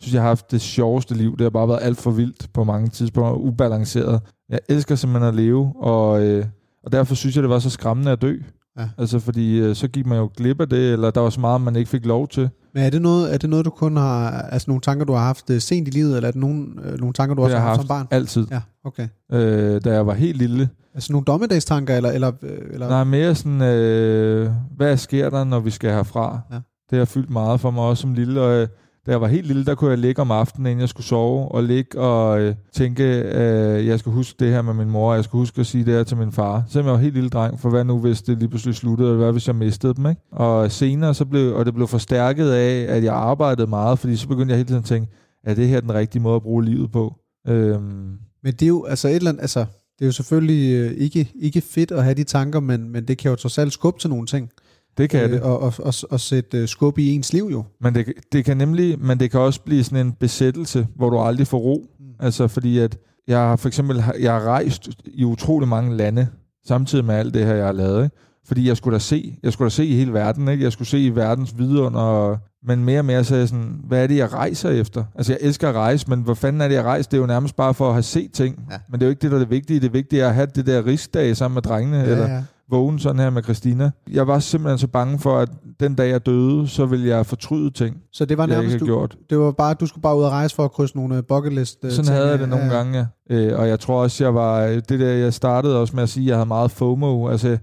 synes, 0.00 0.14
jeg 0.14 0.22
har 0.22 0.28
haft 0.28 0.50
det 0.50 0.60
sjoveste 0.60 1.14
liv. 1.14 1.32
Det 1.32 1.40
har 1.40 1.50
bare 1.50 1.68
været 1.68 1.82
alt 1.82 1.98
for 1.98 2.10
vildt 2.10 2.52
på 2.52 2.64
mange 2.64 2.88
tidspunkter, 2.88 3.32
ubalanceret. 3.32 4.20
Jeg 4.48 4.60
elsker 4.68 4.94
simpelthen 4.94 5.28
at 5.28 5.34
leve, 5.34 5.72
og, 5.76 6.22
øh, 6.22 6.46
og 6.84 6.92
derfor 6.92 7.14
synes 7.14 7.36
jeg, 7.36 7.42
det 7.42 7.50
var 7.50 7.58
så 7.58 7.70
skræmmende 7.70 8.10
at 8.12 8.22
dø. 8.22 8.38
Ja. 8.78 8.88
Altså, 8.98 9.18
fordi 9.18 9.58
øh, 9.58 9.74
så 9.74 9.88
gik 9.88 10.06
man 10.06 10.18
jo 10.18 10.30
glip 10.36 10.60
af 10.60 10.68
det, 10.68 10.92
eller 10.92 11.10
der 11.10 11.20
var 11.20 11.30
så 11.30 11.40
meget, 11.40 11.60
man 11.60 11.76
ikke 11.76 11.90
fik 11.90 12.06
lov 12.06 12.28
til. 12.28 12.50
Men 12.74 12.82
er 12.82 12.90
det, 12.90 13.02
noget, 13.02 13.34
er 13.34 13.38
det 13.38 13.50
noget, 13.50 13.64
du 13.64 13.70
kun 13.70 13.96
har, 13.96 14.30
altså 14.30 14.70
nogle 14.70 14.80
tanker, 14.80 15.04
du 15.04 15.12
har 15.12 15.24
haft 15.24 15.50
øh, 15.50 15.60
sent 15.60 15.88
i 15.88 15.90
livet, 15.90 16.16
eller 16.16 16.28
er 16.28 16.32
det 16.32 16.40
nogle, 16.40 16.66
øh, 16.84 16.98
nogle 16.98 17.12
tanker, 17.12 17.34
du 17.34 17.42
også 17.42 17.56
har 17.56 17.62
jeg 17.62 17.68
haft 17.68 17.80
som 17.80 17.88
barn? 17.88 18.06
Altid. 18.10 18.46
Ja, 18.50 18.60
okay. 18.84 19.08
Øh, 19.32 19.80
da 19.84 19.92
jeg 19.92 20.06
var 20.06 20.14
helt 20.14 20.36
lille. 20.38 20.68
Altså 20.94 21.12
nogle 21.12 21.24
dommedagstanker, 21.24 21.96
eller, 21.96 22.10
eller, 22.10 22.32
eller 22.70 22.88
Nej, 22.88 23.04
mere 23.04 23.34
sådan, 23.34 23.62
øh, 23.62 24.50
hvad 24.76 24.96
sker 24.96 25.30
der, 25.30 25.44
når 25.44 25.60
vi 25.60 25.70
skal 25.70 25.90
herfra? 25.90 26.40
Ja. 26.52 26.58
Det 26.90 26.98
har 26.98 27.04
fyldt 27.04 27.30
meget 27.30 27.60
for 27.60 27.70
mig 27.70 27.82
også 27.84 28.00
som 28.00 28.14
lille, 28.14 28.40
og 28.40 28.52
øh, 28.52 28.68
da 29.06 29.10
jeg 29.10 29.20
var 29.20 29.26
helt 29.26 29.46
lille, 29.46 29.64
der 29.64 29.74
kunne 29.74 29.90
jeg 29.90 29.98
ligge 29.98 30.22
om 30.22 30.30
aftenen, 30.30 30.66
inden 30.66 30.80
jeg 30.80 30.88
skulle 30.88 31.06
sove, 31.06 31.48
og 31.48 31.64
ligge 31.64 32.00
og 32.00 32.40
øh, 32.40 32.54
tænke, 32.72 33.02
øh, 33.04 33.86
jeg 33.86 33.98
skal 33.98 34.12
huske 34.12 34.44
det 34.44 34.52
her 34.52 34.62
med 34.62 34.74
min 34.74 34.90
mor, 34.90 35.10
og 35.10 35.16
jeg 35.16 35.24
skal 35.24 35.36
huske 35.36 35.60
at 35.60 35.66
sige 35.66 35.84
det 35.84 35.94
her 35.94 36.04
til 36.04 36.16
min 36.16 36.32
far. 36.32 36.64
Selvom 36.68 36.86
jeg 36.86 36.92
var 36.92 37.00
helt 37.00 37.14
lille 37.14 37.30
dreng, 37.30 37.60
for 37.60 37.70
hvad 37.70 37.84
nu, 37.84 37.98
hvis 37.98 38.22
det 38.22 38.38
lige 38.38 38.48
pludselig 38.48 38.74
sluttede, 38.74 39.08
eller 39.08 39.22
hvad 39.22 39.32
hvis 39.32 39.46
jeg 39.46 39.56
mistede 39.56 39.94
dem, 39.94 40.06
ikke? 40.06 40.20
Og 40.32 40.72
senere, 40.72 41.14
så 41.14 41.24
blev, 41.24 41.54
og 41.54 41.66
det 41.66 41.74
blev 41.74 41.86
forstærket 41.86 42.50
af, 42.50 42.86
at 42.96 43.04
jeg 43.04 43.14
arbejdede 43.14 43.66
meget, 43.66 43.98
fordi 43.98 44.16
så 44.16 44.28
begyndte 44.28 44.52
jeg 44.52 44.56
hele 44.56 44.68
tiden 44.68 44.78
at 44.80 44.84
tænke, 44.84 45.12
er 45.44 45.54
det 45.54 45.68
her 45.68 45.80
den 45.80 45.94
rigtige 45.94 46.22
måde 46.22 46.36
at 46.36 46.42
bruge 46.42 46.64
livet 46.64 46.92
på? 46.92 47.14
Øhm, 47.48 48.18
Men 48.42 48.52
det 48.52 48.62
er 48.62 48.66
jo 48.66 48.84
altså 48.84 49.08
et 49.08 49.14
eller 49.14 49.30
andet, 49.30 49.42
altså 49.42 49.60
det 49.98 50.04
er 50.04 50.06
jo 50.06 50.12
selvfølgelig 50.12 50.74
øh, 50.74 50.92
ikke, 50.92 51.32
ikke 51.40 51.60
fedt 51.60 51.90
at 51.90 52.04
have 52.04 52.14
de 52.14 52.24
tanker, 52.24 52.60
men, 52.60 52.88
men 52.88 53.08
det 53.08 53.18
kan 53.18 53.30
jo 53.30 53.36
trods 53.36 53.58
alt 53.58 53.72
skubbe 53.72 54.00
til 54.00 54.10
nogle 54.10 54.26
ting 54.26 54.50
det 54.98 55.10
kan 55.10 55.32
det. 55.32 55.40
Og, 55.40 55.60
og, 55.62 55.72
og, 55.78 55.94
og 56.10 56.20
sætte 56.20 56.58
øh, 56.58 56.68
skub 56.68 56.98
i 56.98 57.10
ens 57.14 57.32
liv 57.32 57.48
jo. 57.52 57.64
Men 57.80 57.94
det, 57.94 58.12
det 58.32 58.44
kan 58.44 58.56
nemlig, 58.56 58.98
men 58.98 59.20
det 59.20 59.30
kan 59.30 59.40
også 59.40 59.60
blive 59.60 59.84
sådan 59.84 60.06
en 60.06 60.12
besættelse, 60.12 60.86
hvor 60.96 61.10
du 61.10 61.18
aldrig 61.18 61.46
får 61.46 61.58
ro. 61.58 61.86
Mm. 62.00 62.04
Altså 62.20 62.48
fordi 62.48 62.78
at 62.78 62.96
jeg 63.28 63.38
har 63.38 63.56
for 63.56 63.68
eksempel 63.68 64.04
jeg 64.20 64.32
har 64.32 64.40
rejst 64.40 64.88
i 65.04 65.24
utrolig 65.24 65.68
mange 65.68 65.96
lande 65.96 66.26
samtidig 66.66 67.04
med 67.04 67.14
alt 67.14 67.34
det 67.34 67.46
her 67.46 67.54
jeg 67.54 67.66
har 67.66 67.72
lavet, 67.72 68.04
ikke? 68.04 68.16
Fordi 68.46 68.68
jeg 68.68 68.76
skulle 68.76 68.94
da 68.94 68.98
se, 68.98 69.38
jeg 69.42 69.52
skulle 69.52 69.66
da 69.66 69.70
se 69.70 69.86
i 69.86 69.94
hele 69.94 70.12
verden, 70.12 70.48
ikke? 70.48 70.64
Jeg 70.64 70.72
skulle 70.72 70.88
se 70.88 70.98
i 71.04 71.08
verdens 71.16 71.58
vidunder, 71.58 72.00
og- 72.00 72.38
men 72.66 72.84
mere 72.84 72.98
og 72.98 73.04
mere 73.04 73.24
så 73.24 73.34
er 73.34 73.38
jeg 73.38 73.48
sådan, 73.48 73.80
hvad 73.88 74.02
er 74.02 74.06
det 74.06 74.16
jeg 74.16 74.32
rejser 74.32 74.70
efter? 74.70 75.04
Altså 75.14 75.32
jeg 75.32 75.38
elsker 75.42 75.68
at 75.68 75.74
rejse, 75.74 76.10
men 76.10 76.20
hvor 76.20 76.34
fanden 76.34 76.60
er 76.62 76.68
det 76.68 76.74
jeg 76.74 76.84
rejser? 76.84 77.08
Det 77.10 77.16
er 77.16 77.20
jo 77.20 77.26
nærmest 77.26 77.56
bare 77.56 77.74
for 77.74 77.86
at 77.88 77.92
have 77.94 78.02
set 78.02 78.32
ting. 78.32 78.58
Ja. 78.70 78.76
Men 78.90 79.00
det 79.00 79.02
er 79.02 79.06
jo 79.06 79.10
ikke 79.10 79.20
det 79.22 79.30
der 79.30 79.36
er 79.36 79.40
det 79.40 79.50
vigtige. 79.50 79.80
Det 79.80 79.92
vigtige 79.92 80.22
er 80.22 80.28
at 80.28 80.34
have 80.34 80.46
det 80.54 80.66
der 80.66 80.86
rigsdag 80.86 81.36
sammen 81.36 81.54
med 81.54 81.62
drengene, 81.62 81.96
ja, 81.96 82.04
eller 82.04 82.30
ja. 82.30 82.42
Vågen 82.70 82.98
sådan 82.98 83.18
her 83.18 83.30
med 83.30 83.42
Christina. 83.42 83.90
Jeg 84.12 84.26
var 84.26 84.38
simpelthen 84.38 84.78
så 84.78 84.86
bange 84.86 85.18
for, 85.18 85.36
at 85.38 85.48
den 85.80 85.94
dag 85.94 86.10
jeg 86.10 86.26
døde, 86.26 86.68
så 86.68 86.86
ville 86.86 87.06
jeg 87.08 87.26
fortryde 87.26 87.70
ting, 87.70 87.96
Så 88.12 88.24
det 88.24 88.38
var 88.38 88.46
nærmest, 88.46 88.80
du, 88.80 88.84
gjort. 88.84 89.16
det 89.30 89.38
var 89.38 89.50
bare, 89.52 89.74
du 89.74 89.86
skulle 89.86 90.02
bare 90.02 90.16
ud 90.16 90.22
og 90.22 90.30
rejse 90.30 90.54
for 90.54 90.64
at 90.64 90.72
krydse 90.72 90.96
nogle 90.96 91.16
øh, 91.16 91.22
bucket 91.28 91.52
list. 91.52 91.78
øh, 91.84 91.90
Sådan 91.90 92.04
ting 92.04 92.14
havde 92.14 92.26
jeg 92.26 92.32
af. 92.32 92.38
det 92.38 92.48
nogle 92.48 92.64
ja. 92.64 92.72
gange, 92.72 93.06
ja. 93.30 93.36
Øh, 93.36 93.58
og 93.60 93.68
jeg 93.68 93.80
tror 93.80 94.02
også, 94.02 94.24
jeg 94.24 94.34
var... 94.34 94.60
Det 94.66 95.00
der, 95.00 95.08
jeg 95.08 95.34
startede 95.34 95.80
også 95.80 95.96
med 95.96 96.02
at 96.02 96.08
sige, 96.08 96.24
at 96.24 96.28
jeg 96.28 96.36
havde 96.36 96.48
meget 96.48 96.70
FOMO. 96.70 97.28
Altså, 97.28 97.58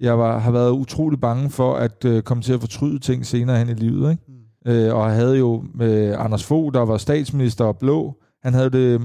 jeg 0.00 0.18
var, 0.18 0.38
har 0.38 0.50
været 0.50 0.70
utrolig 0.70 1.20
bange 1.20 1.50
for 1.50 1.74
at 1.74 2.04
øh, 2.04 2.22
komme 2.22 2.42
til 2.42 2.52
at 2.52 2.60
fortryde 2.60 2.98
ting 2.98 3.26
senere 3.26 3.58
hen 3.58 3.68
i 3.68 3.74
livet. 3.74 4.10
Ikke? 4.10 4.22
Mm. 4.66 4.72
Øh, 4.72 4.94
og 4.94 5.06
jeg 5.08 5.14
havde 5.16 5.38
jo 5.38 5.64
med 5.74 6.14
Anders 6.18 6.44
Fogh, 6.44 6.74
der 6.74 6.80
var 6.80 6.96
statsminister 6.96 7.64
og 7.64 7.76
blå, 7.78 8.14
han 8.42 8.54
havde 8.54 8.70
det 8.70 9.00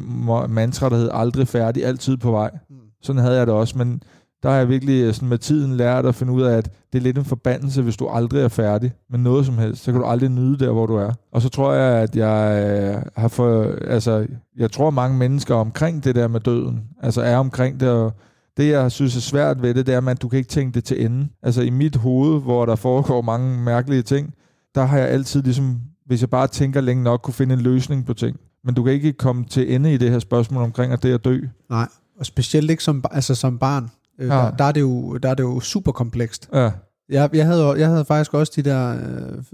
mantra, 0.50 0.90
der 0.90 0.96
hed 0.96 1.10
aldrig 1.14 1.48
færdig, 1.48 1.86
altid 1.86 2.18
på 2.18 2.32
vej. 2.32 2.50
Mm. 2.70 2.76
Sådan 3.02 3.22
havde 3.22 3.38
jeg 3.38 3.48
det 3.48 3.56
også, 3.56 3.78
men 3.78 4.02
der 4.48 4.54
har 4.54 4.60
jeg 4.60 4.70
virkelig 4.70 5.04
øh, 5.04 5.14
sådan 5.14 5.30
med 5.30 5.38
tiden 5.38 5.78
lært 5.78 6.06
at 6.06 6.16
finde 6.16 6.34
ud 6.34 6.42
af, 6.42 6.58
at 6.58 6.72
det 6.94 7.00
er 7.00 7.04
lidt 7.04 7.18
en 7.18 7.26
forbandelse, 7.26 7.82
hvis 7.82 7.98
du 7.98 8.08
aldrig 8.08 8.42
er 8.42 8.48
færdig 8.48 8.92
med 9.10 9.20
noget 9.20 9.46
som 9.46 9.58
helst. 9.58 9.84
Så 9.84 9.92
kan 9.92 10.02
du 10.02 10.08
aldrig 10.08 10.30
nyde 10.30 10.60
der, 10.66 10.72
hvor 10.72 10.86
du 10.86 10.96
er. 10.96 11.12
Og 11.32 11.42
så 11.42 11.50
tror 11.50 11.74
jeg, 11.74 12.02
at 12.02 12.16
jeg 12.16 12.66
øh, 12.96 13.02
har 13.16 13.28
fået, 13.28 13.80
altså, 13.88 14.28
jeg 14.58 14.72
tror 14.72 14.90
mange 14.90 15.18
mennesker 15.18 15.56
omkring 15.56 16.04
det 16.04 16.16
der 16.16 16.28
med 16.28 16.40
døden, 16.40 16.84
altså 17.04 17.22
er 17.22 17.38
omkring 17.38 17.80
det, 17.80 17.90
og 17.90 18.14
det 18.58 18.70
jeg 18.70 18.92
synes 18.92 19.16
er 19.16 19.22
svært 19.22 19.62
ved 19.62 19.74
det, 19.74 19.86
det 19.88 19.96
er, 19.96 20.08
at 20.08 20.22
du 20.22 20.28
kan 20.28 20.38
ikke 20.38 20.50
tænke 20.50 20.76
det 20.76 20.84
til 20.84 21.06
ende. 21.06 21.28
Altså 21.44 21.62
i 21.62 21.70
mit 21.70 21.96
hoved, 21.96 22.42
hvor 22.42 22.66
der 22.66 22.76
foregår 22.76 23.22
mange 23.22 23.64
mærkelige 23.64 24.02
ting, 24.02 24.34
der 24.76 24.86
har 24.86 24.98
jeg 24.98 25.08
altid 25.08 25.42
ligesom, 25.42 25.80
hvis 26.06 26.22
jeg 26.22 26.30
bare 26.30 26.48
tænker 26.48 26.82
længe 26.82 27.04
nok, 27.04 27.22
kunne 27.22 27.34
finde 27.34 27.54
en 27.54 27.62
løsning 27.62 28.06
på 28.06 28.14
ting. 28.14 28.40
Men 28.64 28.76
du 28.76 28.84
kan 28.84 28.94
ikke 28.94 29.14
komme 29.14 29.46
til 29.46 29.76
ende 29.76 29.94
i 29.94 29.98
det 29.98 30.12
her 30.12 30.20
spørgsmål 30.20 30.64
omkring, 30.64 30.94
at 30.94 31.04
det 31.04 31.12
er 31.12 31.16
at 31.16 31.26
dø. 31.26 31.40
Nej, 31.70 31.88
og 32.20 32.26
specielt 32.26 32.72
ikke 32.72 32.84
som, 32.84 33.04
altså 33.12 33.36
som 33.36 33.60
barn. 33.60 33.90
Øh, 34.20 34.28
Ja. 34.28 34.34
der, 34.36 34.52
der, 34.52 34.64
er 34.66 34.72
det 34.72 34.82
jo, 34.82 35.18
der 35.18 35.30
er 35.30 35.34
det 35.34 35.44
jo 35.44 35.60
super 35.60 35.92
komplekst. 35.92 36.50
Ja, 36.54 36.70
Jeg, 37.10 37.30
jeg, 37.34 37.46
havde, 37.46 37.66
jeg 37.70 37.88
havde 37.88 38.06
faktisk 38.06 38.34
også 38.34 38.54
de 38.56 38.62
der 38.62 38.92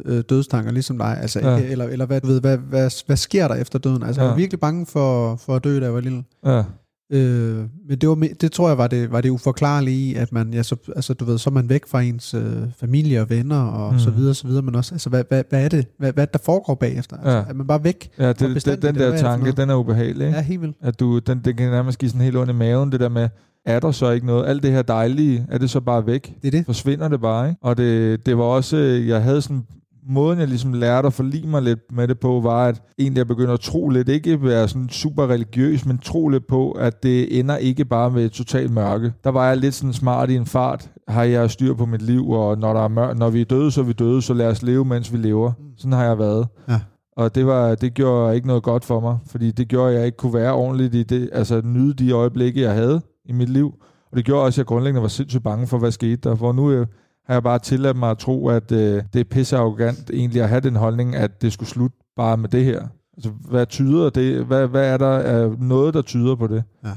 øh, 0.05 0.18
øh, 0.18 0.24
dødstanker, 0.30 0.72
ligesom 0.72 0.97
dig. 0.97 1.18
Altså, 1.22 1.39
Ja. 1.39 1.59
eller, 1.72 1.86
eller 1.86 2.05
hvad, 2.05 2.22
du 2.22 2.28
ved, 2.28 2.41
hvad, 2.41 2.57
hvad, 2.57 3.05
hvad 3.05 3.18
sker 3.18 3.47
der 3.47 3.55
efter 3.55 3.80
døden? 3.80 4.03
Altså, 4.03 4.22
ja. 4.22 4.26
jeg 4.26 4.32
var 4.32 4.38
virkelig 4.38 4.59
bange 4.59 4.86
for, 4.86 5.36
for 5.36 5.55
at 5.55 5.64
dø, 5.64 5.80
da 5.80 5.84
jeg 5.86 5.93
var 5.93 5.99
lille. 5.99 6.24
ja, 6.45 6.64
Øh, 7.11 7.57
men 7.89 7.97
det, 8.01 8.09
var, 8.09 8.28
det 8.41 8.51
tror 8.51 8.68
jeg 8.68 8.78
var 8.78 8.88
det, 8.88 9.11
var 9.11 9.22
det 9.22 9.30
uforklarlige 9.30 9.97
i, 10.11 10.16
at 10.16 10.32
man, 10.32 10.53
ja, 10.53 10.64
så, 10.64 10.76
altså, 10.95 11.14
du 11.14 11.26
ved, 11.26 11.38
så 11.38 11.49
er 11.49 11.51
man 11.51 11.70
væk 11.70 11.88
fra 11.88 12.01
ens 12.01 12.34
øh, 12.34 12.43
familie 12.78 13.22
og 13.22 13.30
venner 13.30 13.61
og 13.61 13.93
Mm. 13.93 13.99
så 13.99 14.09
videre, 14.11 14.34
så 14.34 14.47
videre, 14.47 14.61
men 14.61 14.76
også, 14.76 14.95
altså, 14.95 15.09
hvad, 15.09 15.24
hvad, 15.30 15.43
hvad 15.49 15.64
er 15.66 15.70
det, 15.70 15.86
hvad, 15.99 16.14
hvad 16.14 16.24
er 16.24 16.26
der 16.26 16.39
foregår 16.45 16.76
bagefter? 16.76 17.16
Altså, 17.18 17.32
Ja. 17.32 17.43
Er 17.49 17.53
man 17.53 17.68
bare 17.68 17.84
væk? 17.84 18.09
ja 18.20 18.28
det, 18.28 18.66
det, 18.66 18.82
den 18.82 18.95
der 18.95 19.07
er 19.07 19.11
for 19.11 19.18
tanke, 19.18 19.51
den 19.51 19.70
er 19.70 19.76
ubehagelig. 19.76 20.28
Ikke? 20.28 20.38
Ja, 20.38 20.43
helt 20.43 20.61
vildt. 20.61 20.78
At 20.82 20.99
du, 20.99 21.20
den, 21.20 21.41
den 21.45 21.55
kan 21.55 21.72
nærmest 21.72 21.99
give 21.99 22.09
sådan 22.09 22.22
helt 22.22 22.38
ondt 22.38 22.49
i 22.51 22.53
maven, 22.55 22.91
det 22.91 22.99
der 22.99 23.09
med, 23.09 23.30
er 23.66 23.80
der 23.80 23.91
så 23.91 24.09
ikke 24.11 24.26
noget? 24.26 24.45
Alt 24.45 24.64
det 24.64 24.72
her 24.72 24.82
dejlige, 24.82 25.45
er 25.49 25.57
det 25.57 25.70
så 25.70 25.80
bare 25.80 26.05
væk? 26.05 26.36
Det 26.41 26.47
er 26.47 26.51
det. 26.51 26.66
Forsvinder 26.66 27.07
det 27.07 27.22
bare, 27.22 27.49
ikke? 27.49 27.59
Og 27.64 27.78
det, 27.78 28.26
det 28.26 28.38
var 28.38 28.43
også, 28.43 28.78
øh, 28.78 29.07
jeg 29.07 29.24
havde 29.24 29.41
sådan, 29.41 29.64
måden 30.09 30.39
jeg 30.39 30.47
ligesom 30.47 30.74
lærte 30.74 31.05
at 31.05 31.14
forlige 31.14 31.47
mig 31.47 31.61
lidt 31.61 31.80
med 31.91 32.07
det 32.07 32.20
på, 32.20 32.39
var 32.43 32.66
at 32.66 32.82
egentlig 32.99 33.18
jeg 33.18 33.28
begynder 33.28 33.53
at 33.53 33.59
tro 33.59 33.89
lidt, 33.89 34.09
ikke 34.09 34.43
være 34.43 34.68
sådan 34.68 34.89
super 34.89 35.30
religiøs, 35.30 35.86
men 35.86 35.97
tro 35.97 36.28
lidt 36.28 36.47
på, 36.47 36.72
at 36.72 37.03
det 37.03 37.39
ender 37.39 37.57
ikke 37.57 37.86
bare 37.86 38.11
med 38.11 38.26
et 38.26 38.32
totalt 38.32 38.72
mørke. 38.72 39.14
Der 39.24 39.30
var 39.30 39.47
jeg 39.47 39.57
lidt 39.57 39.74
sådan 39.74 39.93
smart 39.93 40.30
i 40.30 40.36
en 40.36 40.45
fart, 40.45 40.89
har 41.07 41.24
jeg 41.24 41.51
styr 41.51 41.74
på 41.74 41.86
mit 41.86 42.01
liv, 42.01 42.30
og 42.30 42.57
når, 42.57 42.74
der 42.74 42.84
er 42.84 42.88
mør- 42.88 43.14
når 43.14 43.30
vi 43.30 43.41
er 43.41 43.45
døde, 43.45 43.72
så 43.72 43.82
er 43.82 43.86
vi 43.86 43.93
døde, 43.93 44.22
så 44.22 44.34
lad 44.34 44.47
os 44.47 44.64
leve, 44.64 44.86
mens 44.86 45.14
vi 45.14 45.18
lever. 45.18 45.51
Sådan 45.78 45.91
har 45.93 46.03
jeg 46.03 46.20
været. 46.20 46.47
Ja. 46.70 46.80
Og 47.18 47.36
det, 47.36 47.45
var, 47.45 47.76
det 47.76 47.93
gjorde 47.93 48.36
ikke 48.36 48.47
noget 48.47 48.64
godt 48.64 48.86
for 48.86 48.99
mig, 48.99 49.18
fordi 49.28 49.51
det 49.51 49.68
gjorde, 49.68 49.91
at 49.93 49.97
jeg 49.97 50.05
ikke 50.05 50.18
kunne 50.18 50.34
være 50.34 50.53
ordentligt 50.53 50.95
i 50.95 51.03
det, 51.03 51.30
altså 51.34 51.61
nyde 51.66 51.93
de 51.93 52.11
øjeblikke, 52.11 52.61
jeg 52.61 52.74
havde 52.74 53.01
i 53.26 53.32
mit 53.32 53.49
liv. 53.49 53.74
Og 54.11 54.17
det 54.17 54.26
gjorde 54.26 54.45
også, 54.45 54.55
at 54.55 54.57
jeg 54.57 54.65
grundlæggende 54.65 55.01
var 55.01 55.07
sindssygt 55.07 55.43
bange 55.43 55.67
for, 55.67 55.78
hvad 55.78 55.91
skete 55.91 56.15
der. 56.15 56.36
For 56.36 56.51
nu 56.51 56.71
øh, 56.71 56.88
har 57.26 57.34
jeg 57.34 57.43
bare 57.43 57.59
tilladt 57.59 57.97
mig 57.97 58.11
at 58.11 58.17
tro, 58.17 58.47
at 58.47 58.71
øh, 58.71 59.03
det 59.13 59.19
er 59.19 59.24
pisse 59.24 59.57
arrogant 59.57 60.09
egentlig 60.13 60.41
at 60.41 60.49
have 60.49 60.61
den 60.61 60.76
holdning, 60.76 61.15
at 61.15 61.41
det 61.41 61.53
skulle 61.53 61.69
slutte 61.69 61.97
bare 62.15 62.38
med 62.38 62.49
det 62.49 62.65
her. 62.65 62.88
Altså, 63.17 63.30
hvad 63.30 63.65
tyder 63.65 64.09
det? 64.09 64.45
Hvad, 64.45 64.67
hvad 64.67 64.88
er 64.88 64.97
der 64.97 65.17
af 65.17 65.49
noget, 65.59 65.93
der 65.93 66.01
tyder 66.01 66.36
på 66.36 66.47
det? 66.47 66.63
Ja. 66.86 66.93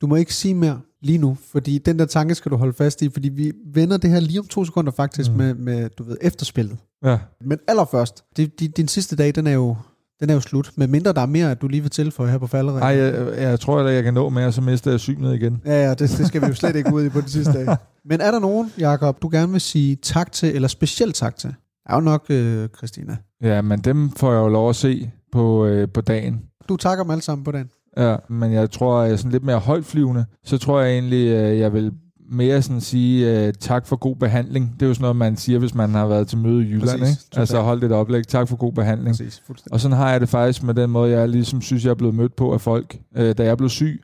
Du 0.00 0.06
må 0.06 0.16
ikke 0.16 0.34
sige 0.34 0.54
mere 0.54 0.80
lige 1.00 1.18
nu, 1.18 1.36
fordi 1.52 1.78
den 1.78 1.98
der 1.98 2.04
tanke 2.04 2.34
skal 2.34 2.52
du 2.52 2.56
holde 2.56 2.72
fast 2.72 3.02
i, 3.02 3.08
fordi 3.08 3.28
vi 3.28 3.52
vender 3.74 3.96
det 3.96 4.10
her 4.10 4.20
lige 4.20 4.40
om 4.40 4.46
to 4.46 4.64
sekunder 4.64 4.92
faktisk 4.92 5.30
mm. 5.30 5.36
med, 5.36 5.54
med, 5.54 5.88
du 5.88 6.04
ved, 6.04 6.16
efterspillet. 6.20 6.78
Ja. 7.04 7.18
Men 7.40 7.58
allerførst, 7.68 8.24
det, 8.36 8.60
din, 8.60 8.70
din 8.70 8.88
sidste 8.88 9.16
dag, 9.16 9.34
den 9.34 9.46
er 9.46 9.52
jo 9.52 9.76
den 10.20 10.30
er 10.30 10.34
jo 10.34 10.40
slut. 10.40 10.70
Men 10.76 10.90
mindre 10.90 11.12
der 11.12 11.20
er 11.20 11.26
mere, 11.26 11.50
at 11.50 11.62
du 11.62 11.68
lige 11.68 11.80
vil 11.80 11.90
tilføje 11.90 12.30
her 12.30 12.38
på 12.38 12.46
falderækken. 12.46 12.82
Nej, 12.82 12.96
jeg, 12.96 13.42
jeg 13.42 13.60
tror, 13.60 13.78
at 13.78 13.94
jeg 13.94 14.02
kan 14.02 14.14
nå 14.14 14.28
mere, 14.28 14.52
så 14.52 14.60
mister 14.60 14.90
jeg 14.90 15.00
synet 15.00 15.34
igen. 15.34 15.62
Ja, 15.66 15.84
ja, 15.84 15.90
det, 15.90 15.98
det 15.98 16.26
skal 16.26 16.42
vi 16.42 16.46
jo 16.46 16.54
slet 16.54 16.76
ikke 16.76 16.94
ud 16.94 17.04
i 17.04 17.08
på 17.08 17.20
den 17.20 17.28
sidste 17.28 17.52
dag. 17.52 17.76
Men 18.10 18.20
er 18.20 18.30
der 18.30 18.38
nogen, 18.38 18.72
Jakob, 18.78 19.22
du 19.22 19.28
gerne 19.32 19.52
vil 19.52 19.60
sige 19.60 19.96
tak 19.96 20.32
til, 20.32 20.54
eller 20.54 20.68
specielt 20.68 21.14
tak 21.14 21.36
til? 21.36 21.54
Er 21.86 21.94
jo 21.94 22.00
nok 22.00 22.26
øh, 22.30 22.68
Christina. 22.76 23.16
Ja, 23.42 23.62
men 23.62 23.78
dem 23.78 24.10
får 24.10 24.32
jeg 24.32 24.38
jo 24.38 24.48
lov 24.48 24.68
at 24.68 24.76
se 24.76 25.10
på, 25.32 25.66
øh, 25.66 25.88
på 25.94 26.00
dagen. 26.00 26.42
Du 26.68 26.76
takker 26.76 27.04
dem 27.04 27.10
alle 27.10 27.22
sammen 27.22 27.44
på 27.44 27.52
dagen. 27.52 27.70
Ja, 27.96 28.16
men 28.28 28.52
jeg 28.52 28.70
tror, 28.70 29.00
at 29.00 29.06
jeg 29.06 29.12
er 29.12 29.16
sådan 29.16 29.32
lidt 29.32 29.44
mere 29.44 29.58
højtflyvende. 29.58 30.24
Så 30.44 30.58
tror 30.58 30.80
jeg 30.80 30.92
egentlig, 30.92 31.36
at 31.36 31.58
jeg 31.58 31.72
vil 31.72 31.92
mere 32.30 32.62
sådan 32.62 32.80
sige 32.80 33.46
uh, 33.46 33.52
tak 33.60 33.86
for 33.86 33.96
god 33.96 34.16
behandling. 34.16 34.74
Det 34.74 34.82
er 34.82 34.86
jo 34.86 34.94
sådan 34.94 35.02
noget, 35.02 35.16
man 35.16 35.36
siger, 35.36 35.58
hvis 35.58 35.74
man 35.74 35.90
har 35.90 36.06
været 36.06 36.28
til 36.28 36.38
møde 36.38 36.62
i 36.62 36.66
Jylland. 36.66 37.00
Præcis, 37.00 37.24
ikke? 37.24 37.40
Altså 37.40 37.60
hold 37.60 37.80
det 37.80 37.92
oplæg. 37.92 38.26
Tak 38.26 38.48
for 38.48 38.56
god 38.56 38.72
behandling. 38.72 39.16
Præcis, 39.16 39.42
og 39.72 39.80
sådan 39.80 39.96
har 39.96 40.10
jeg 40.10 40.20
det 40.20 40.28
faktisk 40.28 40.62
med 40.62 40.74
den 40.74 40.90
måde, 40.90 41.10
jeg 41.10 41.28
ligesom 41.28 41.60
synes, 41.60 41.84
jeg 41.84 41.90
er 41.90 41.94
blevet 41.94 42.14
mødt 42.14 42.36
på 42.36 42.52
af 42.52 42.60
folk. 42.60 42.98
Uh, 43.18 43.30
da 43.38 43.44
jeg 43.44 43.56
blev 43.56 43.68
syg, 43.68 44.02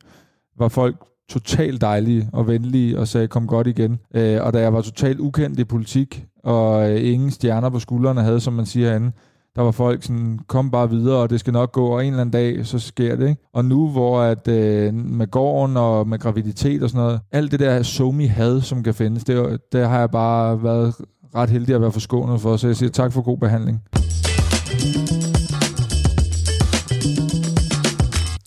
var 0.58 0.68
folk 0.68 0.96
totalt 1.30 1.80
dejlige 1.80 2.28
og 2.32 2.46
venlige 2.46 2.98
og 2.98 3.08
sagde, 3.08 3.28
kom 3.28 3.46
godt 3.46 3.66
igen. 3.66 3.92
Uh, 3.92 4.20
og 4.40 4.52
da 4.52 4.60
jeg 4.60 4.72
var 4.72 4.80
totalt 4.80 5.20
ukendt 5.20 5.58
i 5.58 5.64
politik, 5.64 6.24
og 6.44 6.90
uh, 6.90 7.04
ingen 7.04 7.30
stjerner 7.30 7.70
på 7.70 7.78
skuldrene 7.78 8.22
havde, 8.22 8.40
som 8.40 8.52
man 8.52 8.66
siger 8.66 8.88
herinde, 8.88 9.12
der 9.56 9.62
var 9.62 9.70
folk 9.70 10.02
sådan, 10.02 10.38
kom 10.48 10.70
bare 10.70 10.90
videre, 10.90 11.16
og 11.16 11.30
det 11.30 11.40
skal 11.40 11.52
nok 11.52 11.72
gå, 11.72 11.86
og 11.86 12.06
en 12.06 12.12
eller 12.12 12.20
anden 12.20 12.32
dag, 12.32 12.66
så 12.66 12.78
sker 12.78 13.16
det. 13.16 13.28
Ikke? 13.28 13.42
Og 13.54 13.64
nu, 13.64 13.88
hvor 13.88 14.20
at, 14.20 14.48
øh, 14.48 14.94
med 14.94 15.30
gården 15.30 15.76
og 15.76 16.08
med 16.08 16.18
graviditet 16.18 16.82
og 16.82 16.90
sådan 16.90 17.04
noget, 17.04 17.20
alt 17.32 17.52
det 17.52 17.60
der 17.60 17.82
somi 17.82 18.26
had, 18.26 18.60
som 18.60 18.82
kan 18.82 18.94
findes, 18.94 19.24
det, 19.24 19.60
det 19.72 19.88
har 19.88 19.98
jeg 19.98 20.10
bare 20.10 20.62
været 20.62 20.94
ret 21.34 21.50
heldig 21.50 21.74
at 21.74 21.80
være 21.80 21.92
forskånet 21.92 22.40
for, 22.40 22.56
så 22.56 22.66
jeg 22.66 22.76
siger 22.76 22.90
tak 22.90 23.12
for 23.12 23.22
god 23.22 23.38
behandling. 23.38 23.80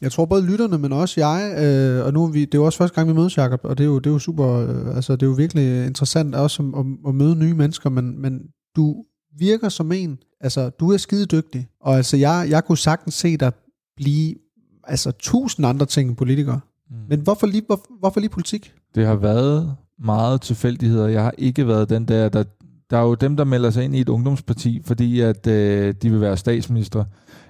Jeg 0.01 0.11
tror 0.11 0.25
både 0.25 0.45
lytterne, 0.45 0.77
men 0.77 0.93
også 0.93 1.21
jeg, 1.21 1.55
øh, 1.63 2.05
og 2.05 2.13
nu 2.13 2.23
er 2.23 2.31
vi, 2.31 2.45
det 2.45 2.53
er 2.53 2.57
jo 2.57 2.65
også 2.65 2.77
første 2.77 2.95
gang, 2.95 3.07
vi 3.09 3.13
mødes, 3.13 3.37
Jacob, 3.37 3.59
og 3.63 3.77
det 3.77 3.83
er 3.83 3.87
jo, 3.87 3.99
det 3.99 4.07
er 4.07 4.13
jo 4.13 4.19
super, 4.19 4.47
øh, 4.47 4.95
altså 4.95 5.13
det 5.13 5.23
er 5.23 5.27
jo 5.27 5.33
virkelig 5.33 5.85
interessant 5.85 6.35
også 6.35 6.63
at, 6.63 6.79
at, 6.79 6.85
at 7.07 7.15
møde 7.15 7.35
nye 7.35 7.53
mennesker, 7.53 7.89
men, 7.89 8.21
men 8.21 8.39
du 8.75 8.95
virker 9.38 9.69
som 9.69 9.91
en, 9.91 10.19
altså 10.41 10.69
du 10.69 10.91
er 10.91 10.97
skide 10.97 11.25
dygtig, 11.25 11.67
og 11.81 11.95
altså 11.95 12.17
jeg, 12.17 12.47
jeg 12.49 12.65
kunne 12.65 12.77
sagtens 12.77 13.13
se 13.13 13.38
dig 13.38 13.51
blive 13.95 14.36
altså 14.83 15.11
tusind 15.11 15.65
andre 15.65 15.86
ting 15.86 16.09
end 16.09 16.17
politiker. 16.17 16.59
Mm. 16.89 16.95
Men 17.09 17.19
hvorfor 17.19 17.47
lige, 17.47 17.63
hvor, 17.67 17.86
hvorfor 17.99 18.19
lige 18.19 18.29
politik? 18.29 18.73
Det 18.95 19.05
har 19.05 19.15
været 19.15 19.75
meget 19.99 20.41
tilfældigheder. 20.41 21.07
Jeg 21.07 21.23
har 21.23 21.33
ikke 21.38 21.67
været 21.67 21.89
den 21.89 22.07
der, 22.07 22.29
der, 22.29 22.43
der 22.89 22.97
er 22.97 23.01
jo 23.03 23.15
dem, 23.15 23.38
der 23.38 23.43
melder 23.43 23.69
sig 23.69 23.83
ind 23.83 23.95
i 23.95 24.01
et 24.01 24.09
ungdomsparti, 24.09 24.81
fordi 24.86 25.19
at 25.19 25.47
øh, 25.47 25.93
de 26.01 26.09
vil 26.09 26.21
være 26.21 26.38
statsminister. 26.38 27.05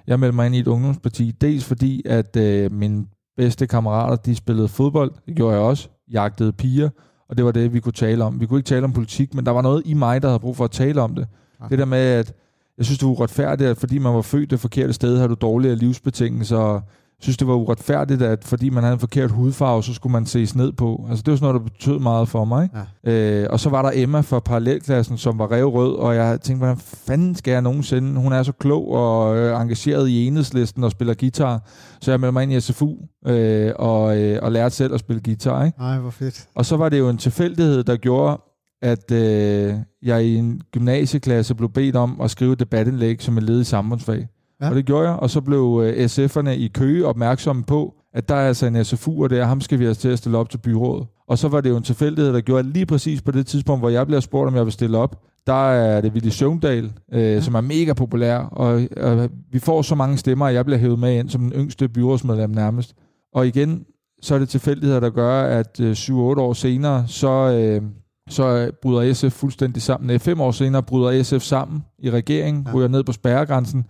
Jeg 0.06 0.20
meldte 0.20 0.36
mig 0.36 0.46
ind 0.46 0.54
i 0.54 0.58
et 0.58 0.66
ungdomsparti, 0.66 1.30
dels 1.30 1.64
fordi, 1.64 2.02
at 2.06 2.36
øh, 2.36 2.72
mine 2.72 3.06
bedste 3.36 3.66
kammerater, 3.66 4.16
de 4.16 4.34
spillede 4.34 4.68
fodbold, 4.68 5.12
det 5.26 5.36
gjorde 5.36 5.54
jeg 5.54 5.62
også, 5.62 5.88
jagtede 6.12 6.52
piger, 6.52 6.88
og 7.28 7.36
det 7.36 7.44
var 7.44 7.52
det, 7.52 7.72
vi 7.72 7.80
kunne 7.80 7.92
tale 7.92 8.24
om. 8.24 8.40
Vi 8.40 8.46
kunne 8.46 8.58
ikke 8.58 8.68
tale 8.68 8.84
om 8.84 8.92
politik, 8.92 9.34
men 9.34 9.46
der 9.46 9.52
var 9.52 9.62
noget 9.62 9.82
i 9.84 9.94
mig, 9.94 10.22
der 10.22 10.28
havde 10.28 10.40
brug 10.40 10.56
for 10.56 10.64
at 10.64 10.70
tale 10.70 11.00
om 11.00 11.14
det. 11.14 11.26
Okay. 11.60 11.70
Det 11.70 11.78
der 11.78 11.84
med, 11.84 11.98
at 11.98 12.32
jeg 12.78 12.84
synes, 12.84 12.98
det 12.98 13.06
var 13.06 13.12
uretfærdigt, 13.12 13.70
at 13.70 13.78
fordi 13.78 13.98
man 13.98 14.14
var 14.14 14.22
født 14.22 14.50
det 14.50 14.60
forkerte 14.60 14.92
sted, 14.92 15.18
har 15.18 15.26
du 15.26 15.34
dårligere 15.34 15.76
livsbetingelser. 15.76 16.82
Jeg 17.18 17.22
synes, 17.22 17.36
det 17.36 17.48
var 17.48 17.54
uretfærdigt, 17.54 18.22
at 18.22 18.44
fordi 18.44 18.70
man 18.70 18.82
havde 18.82 18.94
en 18.94 19.00
forkert 19.00 19.30
hudfarve, 19.30 19.82
så 19.82 19.94
skulle 19.94 20.12
man 20.12 20.26
ses 20.26 20.54
ned 20.54 20.72
på. 20.72 21.06
Altså, 21.10 21.22
det 21.22 21.30
var 21.30 21.36
sådan 21.36 21.54
noget, 21.54 21.62
der 21.62 21.70
betød 21.72 21.98
meget 21.98 22.28
for 22.28 22.44
mig. 22.44 22.68
Ja. 23.04 23.12
Øh, 23.12 23.46
og 23.50 23.60
så 23.60 23.70
var 23.70 23.82
der 23.82 23.90
Emma 23.94 24.20
fra 24.20 24.40
parallelklassen, 24.40 25.18
som 25.18 25.38
var 25.38 25.52
revrød, 25.52 25.94
og 25.94 26.14
jeg 26.14 26.40
tænkte, 26.40 26.58
hvordan 26.58 26.76
fanden 26.78 27.34
skal 27.34 27.52
jeg 27.52 27.62
nogensinde? 27.62 28.20
Hun 28.20 28.32
er 28.32 28.42
så 28.42 28.52
klog 28.52 28.88
og 28.92 29.36
øh, 29.36 29.60
engageret 29.60 30.08
i 30.08 30.26
enhedslisten 30.26 30.84
og 30.84 30.90
spiller 30.90 31.14
guitar. 31.14 31.62
Så 32.00 32.10
jeg 32.10 32.20
meldte 32.20 32.32
mig 32.32 32.42
ind 32.42 32.52
i 32.52 32.60
SFU 32.60 32.94
øh, 33.26 33.72
og, 33.76 34.18
øh, 34.18 34.38
og 34.42 34.52
lærte 34.52 34.74
selv 34.74 34.94
at 34.94 35.00
spille 35.00 35.22
guitar. 35.24 35.64
Ikke? 35.64 35.78
Ej, 35.80 35.98
hvor 35.98 36.10
fedt. 36.10 36.48
Og 36.54 36.66
så 36.66 36.76
var 36.76 36.88
det 36.88 36.98
jo 36.98 37.08
en 37.08 37.18
tilfældighed, 37.18 37.84
der 37.84 37.96
gjorde, 37.96 38.40
at 38.82 39.12
øh, 39.12 39.74
jeg 40.02 40.24
i 40.24 40.36
en 40.36 40.62
gymnasieklasse 40.72 41.54
blev 41.54 41.70
bedt 41.70 41.96
om 41.96 42.20
at 42.20 42.30
skrive 42.30 42.54
debatindlæg 42.54 43.22
som 43.22 43.38
et 43.38 43.44
led 43.44 43.60
i 43.60 43.64
samfundsfag. 43.64 44.28
Ja. 44.60 44.68
Og 44.68 44.76
det 44.76 44.84
gjorde 44.84 45.08
jeg, 45.08 45.16
og 45.16 45.30
så 45.30 45.40
blev 45.40 45.82
øh, 45.84 46.04
SF'erne 46.04 46.50
i 46.50 46.70
Køge 46.74 47.06
opmærksomme 47.06 47.64
på, 47.64 47.94
at 48.14 48.28
der 48.28 48.34
er 48.34 48.48
altså 48.48 48.66
en 48.66 48.84
SFU, 48.84 49.22
og 49.22 49.30
det 49.30 49.38
er 49.38 49.44
ham 49.44 49.60
skal 49.60 49.78
vi 49.78 49.84
have 49.84 49.94
til 49.94 50.08
at 50.08 50.18
stille 50.18 50.38
op 50.38 50.50
til 50.50 50.58
byrådet. 50.58 51.06
Og 51.28 51.38
så 51.38 51.48
var 51.48 51.60
det 51.60 51.70
jo 51.70 51.76
en 51.76 51.82
tilfældighed, 51.82 52.32
der 52.32 52.40
gjorde, 52.40 52.58
at 52.60 52.66
lige 52.66 52.86
præcis 52.86 53.22
på 53.22 53.30
det 53.30 53.46
tidspunkt, 53.46 53.82
hvor 53.82 53.88
jeg 53.88 54.06
bliver 54.06 54.20
spurgt, 54.20 54.48
om 54.48 54.56
jeg 54.56 54.64
vil 54.64 54.72
stille 54.72 54.98
op, 54.98 55.22
der 55.46 55.70
er 55.70 56.00
det 56.00 56.12
Willy 56.12 56.28
Søvndal, 56.28 56.92
øh, 57.12 57.22
ja. 57.22 57.40
som 57.40 57.54
er 57.54 57.60
mega 57.60 57.92
populær, 57.92 58.38
og 58.38 58.82
øh, 58.96 59.28
vi 59.52 59.58
får 59.58 59.82
så 59.82 59.94
mange 59.94 60.16
stemmer, 60.16 60.46
at 60.46 60.54
jeg 60.54 60.64
bliver 60.64 60.78
hævet 60.78 60.98
med 60.98 61.18
ind 61.18 61.28
som 61.28 61.40
den 61.40 61.52
yngste 61.52 61.88
byrådsmedlem 61.88 62.50
nærmest. 62.50 62.94
Og 63.34 63.46
igen, 63.46 63.84
så 64.22 64.34
er 64.34 64.38
det 64.38 64.48
tilfældigheder, 64.48 65.00
der 65.00 65.10
gør, 65.10 65.42
at 65.42 65.80
øh, 65.80 65.92
7-8 65.92 66.12
år 66.14 66.52
senere, 66.52 67.04
så... 67.08 67.28
Øh, 67.28 67.82
så 68.28 68.70
bryder 68.82 69.12
SF 69.12 69.32
fuldstændig 69.32 69.82
sammen. 69.82 70.20
Fem 70.20 70.40
år 70.40 70.50
senere 70.50 70.82
bryder 70.82 71.22
SF 71.22 71.42
sammen 71.42 71.84
i 71.98 72.10
regeringen, 72.10 72.66
ja. 72.66 72.72
ryger 72.74 72.88
ned 72.88 73.04
på 73.04 73.12
spærregrænsen, 73.12 73.84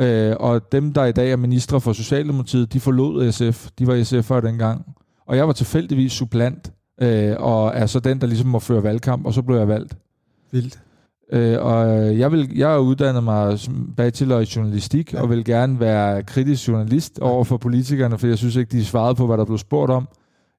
øh, 0.00 0.36
og 0.40 0.72
dem, 0.72 0.92
der 0.92 1.04
i 1.04 1.12
dag 1.12 1.32
er 1.32 1.36
ministre 1.36 1.80
for 1.80 1.92
Socialdemokratiet, 1.92 2.72
de 2.72 2.80
forlod 2.80 3.32
SF. 3.32 3.68
De 3.78 3.86
var 3.86 3.94
SF'ere 3.94 4.46
dengang. 4.46 4.84
Og 5.26 5.36
jeg 5.36 5.46
var 5.46 5.52
tilfældigvis 5.52 6.12
supplant, 6.12 6.72
øh, 7.00 7.36
og 7.38 7.72
er 7.74 7.86
så 7.86 8.00
den, 8.00 8.20
der 8.20 8.26
ligesom 8.26 8.48
må 8.48 8.58
føre 8.58 8.82
valgkamp, 8.82 9.26
og 9.26 9.34
så 9.34 9.42
blev 9.42 9.56
jeg 9.56 9.68
valgt. 9.68 9.96
Vildt. 10.52 10.80
Øh, 11.32 11.56
og 11.60 11.86
jeg, 12.18 12.32
vil, 12.32 12.50
jeg 12.54 12.68
har 12.68 12.78
uddannet 12.78 13.24
mig 13.24 13.58
som 13.58 13.94
bachelor 13.96 14.38
i 14.38 14.46
journalistik, 14.56 15.12
ja. 15.12 15.22
og 15.22 15.30
vil 15.30 15.44
gerne 15.44 15.80
være 15.80 16.22
kritisk 16.22 16.68
journalist 16.68 17.18
over 17.18 17.44
for 17.44 17.56
politikerne, 17.56 18.18
for 18.18 18.26
jeg 18.26 18.38
synes 18.38 18.56
ikke, 18.56 18.70
de 18.70 18.84
svarede 18.84 19.14
på, 19.14 19.26
hvad 19.26 19.38
der 19.38 19.44
blev 19.44 19.58
spurgt 19.58 19.92
om. 19.92 20.08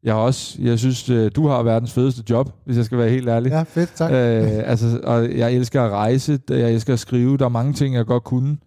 Jeg 0.04 0.14
har 0.14 0.22
også, 0.22 0.58
jeg 0.62 0.80
synes, 0.80 1.10
øh, 1.10 1.32
du 1.36 1.48
har 1.48 1.64
verdens 1.64 1.94
fedeste 1.94 2.24
job, 2.30 2.52
hvis 2.66 2.78
jeg 2.78 2.86
skal 2.86 2.98
være 2.98 3.10
helt 3.10 3.30
ærlig. 3.30 3.50
Ja, 3.50 3.64
fedt, 3.64 3.92
tak. 3.96 4.12
Øh, 4.12 4.70
altså, 4.70 5.00
og 5.04 5.38
jeg 5.38 5.54
elsker 5.54 5.84
at 5.84 5.92
rejse, 5.92 6.40
jeg 6.50 6.74
elsker 6.74 6.94
at 6.94 7.00
skrive, 7.00 7.38
der 7.38 7.46
er 7.46 7.50
mange 7.50 7.74
ting, 7.74 7.96
jeg 7.96 8.06
godt 8.06 8.24
kunne. 8.24 8.58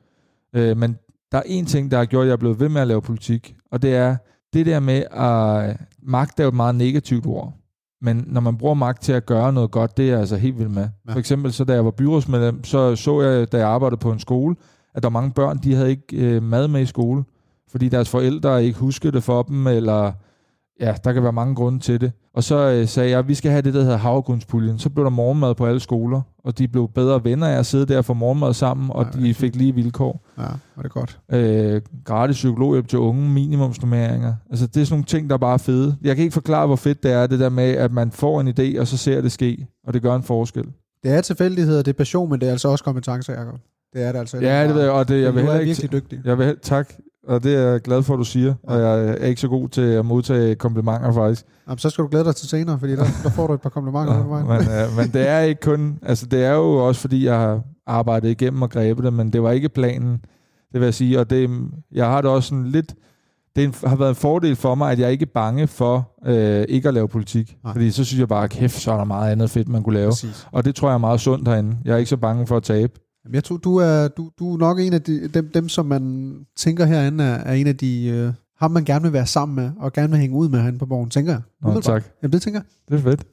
Øh, 0.54 0.76
men 0.76 0.96
der 1.32 1.38
er 1.38 1.42
en 1.46 1.66
ting, 1.66 1.90
der 1.90 1.98
har 1.98 2.04
gjort, 2.04 2.22
at 2.22 2.26
jeg 2.26 2.32
er 2.32 2.36
blevet 2.36 2.60
ved 2.60 2.68
med 2.68 2.80
at 2.80 2.88
lave 2.88 3.02
politik, 3.02 3.54
og 3.72 3.82
det 3.82 3.94
er 3.94 4.16
det 4.52 4.66
der 4.66 4.80
med, 4.80 5.02
at 5.10 5.76
magt 6.02 6.40
er 6.40 6.44
jo 6.44 6.48
et 6.48 6.54
meget 6.54 6.74
negativt 6.74 7.26
ord. 7.26 7.54
Men 8.02 8.24
når 8.26 8.40
man 8.40 8.56
bruger 8.58 8.74
magt 8.74 9.02
til 9.02 9.12
at 9.12 9.26
gøre 9.26 9.52
noget 9.52 9.70
godt, 9.70 9.96
det 9.96 10.04
er 10.04 10.08
jeg 10.08 10.18
altså 10.18 10.36
helt 10.36 10.58
vild 10.58 10.68
med. 10.68 10.88
Ja. 11.08 11.12
For 11.12 11.18
eksempel, 11.18 11.52
så 11.52 11.64
da 11.64 11.72
jeg 11.72 11.84
var 11.84 11.90
byrådsmedlem, 11.90 12.64
så 12.64 12.96
så 12.96 13.22
jeg, 13.22 13.52
da 13.52 13.58
jeg 13.58 13.68
arbejdede 13.68 14.00
på 14.00 14.12
en 14.12 14.18
skole, 14.18 14.56
at 14.94 15.02
der 15.02 15.08
var 15.08 15.20
mange 15.20 15.32
børn, 15.32 15.58
de 15.58 15.74
havde 15.74 15.90
ikke 15.90 16.16
øh, 16.16 16.42
mad 16.42 16.68
med 16.68 16.80
i 16.80 16.86
skole, 16.86 17.24
fordi 17.70 17.88
deres 17.88 18.08
forældre 18.08 18.64
ikke 18.64 18.78
huskede 18.78 19.12
det 19.12 19.22
for 19.22 19.42
dem, 19.42 19.66
eller 19.66 20.12
Ja, 20.80 20.94
der 21.04 21.12
kan 21.12 21.22
være 21.22 21.32
mange 21.32 21.54
grunde 21.54 21.78
til 21.78 22.00
det. 22.00 22.12
Og 22.34 22.44
så 22.44 22.70
øh, 22.70 22.88
sagde 22.88 23.10
jeg, 23.10 23.18
at 23.18 23.28
vi 23.28 23.34
skal 23.34 23.50
have 23.50 23.62
det, 23.62 23.74
der 23.74 23.82
hedder 23.82 23.96
havregrunspuljen. 23.96 24.78
Så 24.78 24.90
blev 24.90 25.04
der 25.04 25.10
morgenmad 25.10 25.54
på 25.54 25.66
alle 25.66 25.80
skoler, 25.80 26.20
og 26.44 26.58
de 26.58 26.68
blev 26.68 26.88
bedre 26.94 27.24
venner 27.24 27.46
af 27.46 27.58
at 27.58 27.66
sidde 27.66 27.94
der 27.94 28.02
for 28.02 28.14
morgenmad 28.14 28.54
sammen, 28.54 28.90
og 28.90 29.06
ja, 29.14 29.20
de 29.20 29.34
fik 29.34 29.56
lige 29.56 29.74
vilkår. 29.74 30.28
Ja, 30.38 30.42
var 30.76 30.82
det 30.82 30.90
godt. 30.90 31.20
Øh, 31.32 31.82
gratis 32.04 32.36
psykologhjælp 32.36 32.88
til 32.88 32.98
unge, 32.98 33.30
minimumsnummeringer. 33.30 34.34
Altså, 34.50 34.66
det 34.66 34.80
er 34.80 34.84
sådan 34.84 34.94
nogle 34.94 35.04
ting, 35.04 35.30
der 35.30 35.34
er 35.34 35.38
bare 35.38 35.58
fede. 35.58 35.96
Jeg 36.02 36.16
kan 36.16 36.22
ikke 36.22 36.34
forklare, 36.34 36.66
hvor 36.66 36.76
fedt 36.76 37.02
det 37.02 37.12
er, 37.12 37.26
det 37.26 37.40
der 37.40 37.48
med, 37.48 37.70
at 37.70 37.92
man 37.92 38.10
får 38.10 38.40
en 38.40 38.48
idé, 38.48 38.80
og 38.80 38.86
så 38.86 38.96
ser 38.96 39.20
det 39.20 39.32
ske, 39.32 39.66
og 39.86 39.94
det 39.94 40.02
gør 40.02 40.14
en 40.16 40.22
forskel. 40.22 40.64
Det 41.02 41.10
er 41.10 41.20
tilfældigheder, 41.20 41.82
det 41.82 41.92
er 41.92 41.96
passion, 41.96 42.30
men 42.30 42.40
det 42.40 42.46
er 42.46 42.52
altså 42.52 42.68
også 42.68 42.84
kompetencer, 42.84 43.32
Jacob. 43.32 43.58
Det 43.92 44.02
er 44.02 44.12
det 44.12 44.18
altså. 44.18 44.38
Ja, 44.38 44.66
det 44.66 44.74
ved 44.74 44.82
jeg, 44.82 44.90
og 44.90 45.08
det, 45.08 45.22
jeg 45.22 45.34
vil 45.34 45.42
heller 45.42 45.58
ikke... 45.58 45.66
virkelig 45.66 45.92
dygtig. 45.92 46.20
Jeg 46.24 46.38
vil, 46.38 46.56
tak 46.62 46.92
og 47.28 47.42
det 47.42 47.54
er 47.54 47.60
jeg 47.60 47.80
glad 47.80 48.02
for, 48.02 48.14
at 48.14 48.18
du 48.18 48.24
siger. 48.24 48.54
Og 48.62 48.78
jeg 48.78 49.08
er 49.08 49.14
ikke 49.14 49.40
så 49.40 49.48
god 49.48 49.68
til 49.68 49.82
at 49.82 50.04
modtage 50.04 50.54
komplimenter, 50.54 51.12
faktisk. 51.12 51.46
Jamen, 51.68 51.78
så 51.78 51.90
skal 51.90 52.04
du 52.04 52.08
glæde 52.08 52.24
dig 52.24 52.36
til 52.36 52.48
senere, 52.48 52.78
fordi 52.78 52.92
der, 52.92 53.04
der 53.22 53.30
får 53.30 53.46
du 53.46 53.52
et 53.54 53.60
par 53.60 53.70
komplimenter. 53.70 54.16
Ja, 54.16 54.22
men, 54.22 54.90
uh, 54.90 54.96
men 54.96 55.10
det 55.12 55.28
er 55.28 55.40
ikke 55.40 55.60
kun... 55.60 55.98
Altså, 56.02 56.26
det 56.26 56.44
er 56.44 56.52
jo 56.52 56.86
også, 56.86 57.00
fordi 57.00 57.24
jeg 57.24 57.38
har 57.38 57.60
arbejdet 57.86 58.28
igennem 58.28 58.62
og 58.62 58.70
grebet 58.70 59.04
det, 59.04 59.12
men 59.12 59.32
det 59.32 59.42
var 59.42 59.50
ikke 59.50 59.68
planen, 59.68 60.12
det 60.72 60.80
vil 60.80 60.82
jeg 60.82 60.94
sige. 60.94 61.20
Og 61.20 61.30
det, 61.30 61.50
jeg 61.92 62.06
har 62.06 62.20
det 62.20 62.30
også 62.30 62.48
sådan 62.48 62.66
lidt... 62.66 62.94
Det 63.56 63.80
har 63.84 63.96
været 63.96 64.08
en 64.08 64.14
fordel 64.14 64.56
for 64.56 64.74
mig, 64.74 64.92
at 64.92 64.98
jeg 64.98 65.12
ikke 65.12 65.22
er 65.22 65.30
bange 65.34 65.66
for 65.66 66.10
øh, 66.26 66.64
ikke 66.68 66.88
at 66.88 66.94
lave 66.94 67.08
politik. 67.08 67.56
Nej. 67.64 67.72
Fordi 67.72 67.90
så 67.90 68.04
synes 68.04 68.20
jeg 68.20 68.28
bare, 68.28 68.48
kæft, 68.48 68.80
så 68.80 68.92
er 68.92 68.96
der 68.96 69.04
meget 69.04 69.32
andet 69.32 69.50
fedt, 69.50 69.68
man 69.68 69.82
kunne 69.82 69.94
lave. 69.94 70.10
Præcis. 70.10 70.48
Og 70.52 70.64
det 70.64 70.74
tror 70.74 70.88
jeg 70.88 70.94
er 70.94 70.98
meget 70.98 71.20
sundt 71.20 71.48
herinde. 71.48 71.76
Jeg 71.84 71.92
er 71.92 71.96
ikke 71.96 72.08
så 72.08 72.16
bange 72.16 72.46
for 72.46 72.56
at 72.56 72.62
tabe. 72.62 72.92
Jeg 73.30 73.44
tror, 73.44 73.56
du 73.56 73.76
er, 73.76 74.08
du, 74.08 74.30
du 74.38 74.54
er 74.54 74.58
nok 74.58 74.80
en 74.80 74.92
af 74.92 75.02
de, 75.02 75.28
dem, 75.28 75.50
dem, 75.54 75.68
som 75.68 75.86
man 75.86 76.34
tænker 76.56 76.84
herinde, 76.84 77.24
er, 77.24 77.34
er 77.34 77.52
en 77.52 77.66
af 77.66 77.76
de, 77.76 78.06
øh, 78.06 78.32
ham 78.58 78.70
man 78.70 78.84
gerne 78.84 79.02
vil 79.02 79.12
være 79.12 79.26
sammen 79.26 79.56
med, 79.56 79.70
og 79.78 79.92
gerne 79.92 80.10
vil 80.10 80.18
hænge 80.18 80.36
ud 80.36 80.48
med 80.48 80.60
herinde 80.60 80.78
på 80.78 80.86
borgen, 80.86 81.10
tænker 81.10 81.32
jeg. 81.32 81.40
Nå, 81.62 81.80
tak. 81.80 82.04
Jamen, 82.22 82.32
det 82.32 82.42
tænker 82.42 82.60
jeg. 82.60 82.98
Det 82.98 82.98
er 82.98 83.10
fedt. 83.10 83.24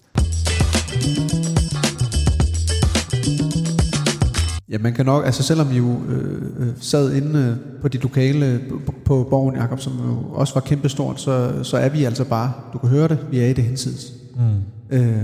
Ja, 4.69 4.77
man 4.77 4.93
kan 4.93 5.05
nok, 5.05 5.25
altså 5.25 5.43
selvom 5.43 5.71
I 5.71 5.77
jo 5.77 6.01
øh, 6.09 6.41
øh, 6.57 6.73
sad 6.79 7.13
inde 7.13 7.39
øh, 7.39 7.81
på 7.81 7.87
de 7.87 7.97
lokale 7.97 8.61
på, 8.85 8.93
på 9.05 9.27
Borgen, 9.29 9.55
Jacob, 9.55 9.79
som 9.79 9.93
jo 9.93 10.33
også 10.33 10.53
var 10.53 10.61
kæmpestort, 10.61 11.21
så, 11.21 11.63
så 11.63 11.77
er 11.77 11.89
vi 11.89 12.03
altså 12.03 12.25
bare, 12.25 12.53
du 12.73 12.77
kan 12.77 12.89
høre 12.89 13.07
det, 13.07 13.27
vi 13.31 13.39
er 13.39 13.45
i 13.45 13.53
det 13.53 13.63
hensides. 13.63 14.13
Mm. 14.35 14.97
Øh, 14.97 15.23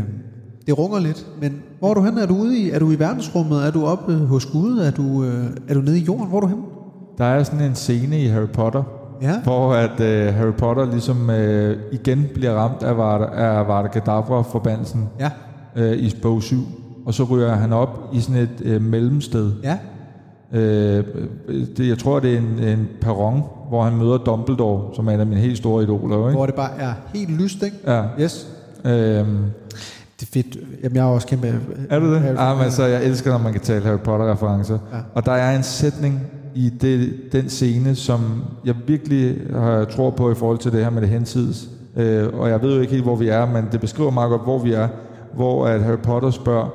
det 0.68 0.78
runger 0.78 1.00
lidt, 1.00 1.26
men 1.42 1.62
hvor 1.80 1.90
er 1.90 1.94
du 1.94 2.02
henne? 2.02 2.22
Er 2.22 2.26
du 2.26 2.36
ude 2.38 2.58
i, 2.60 2.70
er 2.70 2.80
du 2.80 2.92
i 2.92 3.00
verdensrummet? 3.00 3.66
Er 3.68 3.72
du 3.72 3.86
oppe 3.86 4.14
øh, 4.14 4.20
hos 4.26 4.46
Gud? 4.46 4.78
Er 4.78 4.92
du, 4.92 5.24
øh, 5.24 5.46
er 5.68 5.74
du 5.74 5.82
nede 5.82 6.00
i 6.00 6.02
jorden? 6.04 6.28
Hvor 6.28 6.38
er 6.38 6.42
du 6.42 6.48
henne? 6.48 6.64
Der 7.18 7.26
er 7.26 7.44
sådan 7.44 7.66
en 7.66 7.76
scene 7.76 8.20
i 8.22 8.28
Harry 8.28 8.48
Potter, 8.54 8.84
Ja. 9.22 9.42
hvor 9.44 9.74
at 9.74 10.00
øh, 10.00 10.34
Harry 10.34 10.54
Potter 10.58 10.86
ligesom 10.92 11.30
øh, 11.30 11.78
igen 11.92 12.26
bliver 12.34 12.54
ramt 12.54 12.84
af 12.84 12.98
Vada, 12.98 13.26
af 13.26 13.68
Vada 13.68 13.88
Kedavra-forbandelsen 13.88 15.10
Ja. 15.20 15.32
øh, 15.76 15.98
i 15.98 16.16
bog 16.22 16.44
7. 16.44 16.58
Og 17.06 17.14
så 17.14 17.24
ryger 17.24 17.56
han 17.56 17.74
op 17.74 18.10
i 18.14 18.20
sådan 18.20 18.42
et 18.42 18.62
øh, 18.64 18.82
mellemsted. 18.82 19.52
Ja. 19.64 19.78
Øh, 20.54 21.04
det, 21.78 21.88
jeg 21.90 21.98
tror, 21.98 22.20
det 22.20 22.34
er 22.34 22.38
en, 22.38 22.60
en 22.64 22.88
perron, 23.02 23.44
hvor 23.70 23.84
han 23.84 23.98
møder 23.98 24.18
Dumbledore, 24.18 24.96
som 24.96 25.08
er 25.08 25.12
en 25.12 25.20
af 25.20 25.26
mine 25.28 25.42
helt 25.42 25.58
store 25.58 25.84
idoler. 25.84 26.28
Ikke? 26.28 26.38
Hvor 26.38 26.46
det 26.46 26.56
bare 26.56 26.78
er 26.80 26.94
helt 27.14 27.42
lyst, 27.42 27.64
ikke? 27.64 27.78
Ja. 27.88 28.04
Yes. 28.22 28.48
Øhm, 28.86 29.38
Det 30.20 30.28
er 30.28 30.32
fedt. 30.34 30.58
Jamen, 30.84 30.96
jeg 30.96 31.02
er 31.02 31.10
også 31.10 31.28
kæmpe... 31.28 31.56
er 31.90 32.00
du 32.00 32.14
det? 32.14 32.20
Harry- 32.22 32.36
Ah, 32.40 32.56
men 32.58 32.64
altså, 32.66 32.86
jeg 32.86 33.04
elsker, 33.06 33.32
når 33.32 33.38
man 33.38 33.52
kan 33.54 33.62
tale 33.62 33.86
Harry 33.86 33.98
Potter-referencer. 34.00 34.78
Ja. 34.94 34.98
Og 35.16 35.26
der 35.26 35.32
er 35.32 35.56
en 35.58 35.64
sætning 35.64 36.22
i 36.56 36.70
det, 36.82 37.14
den 37.32 37.50
scene, 37.50 37.96
som 37.96 38.44
jeg 38.66 38.76
virkelig 38.88 39.38
har, 39.54 39.86
tror 39.86 40.10
på 40.10 40.32
i 40.32 40.36
forhold 40.36 40.58
til 40.58 40.72
det 40.72 40.84
her 40.84 40.90
med 40.90 41.02
det 41.02 41.10
hensides. 41.10 41.70
Øh, 41.98 42.28
og 42.34 42.50
jeg 42.50 42.62
ved 42.62 42.76
jo 42.76 42.82
ikke 42.82 42.92
helt, 42.94 43.04
hvor 43.06 43.16
vi 43.16 43.28
er, 43.28 43.46
men 43.46 43.66
det 43.72 43.80
beskriver 43.80 44.12
meget 44.12 44.30
godt, 44.30 44.44
hvor 44.44 44.60
vi 44.64 44.74
er. 44.74 44.88
Hvor 45.36 45.68
at 45.68 45.84
Harry 45.84 45.98
Potter 45.98 46.32
spørger, 46.32 46.70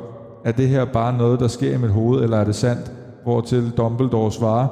er 0.45 0.53
det 0.53 0.69
her 0.69 0.85
bare 0.85 1.19
noget, 1.19 1.41
der 1.41 1.49
sker 1.49 1.75
i 1.75 1.79
mit 1.79 1.91
hoved, 1.91 2.23
eller 2.23 2.37
er 2.37 2.45
det 2.45 2.55
sandt? 2.55 2.93
Hvortil 3.25 3.71
Dumbledore 3.77 4.33
svarer, 4.33 4.67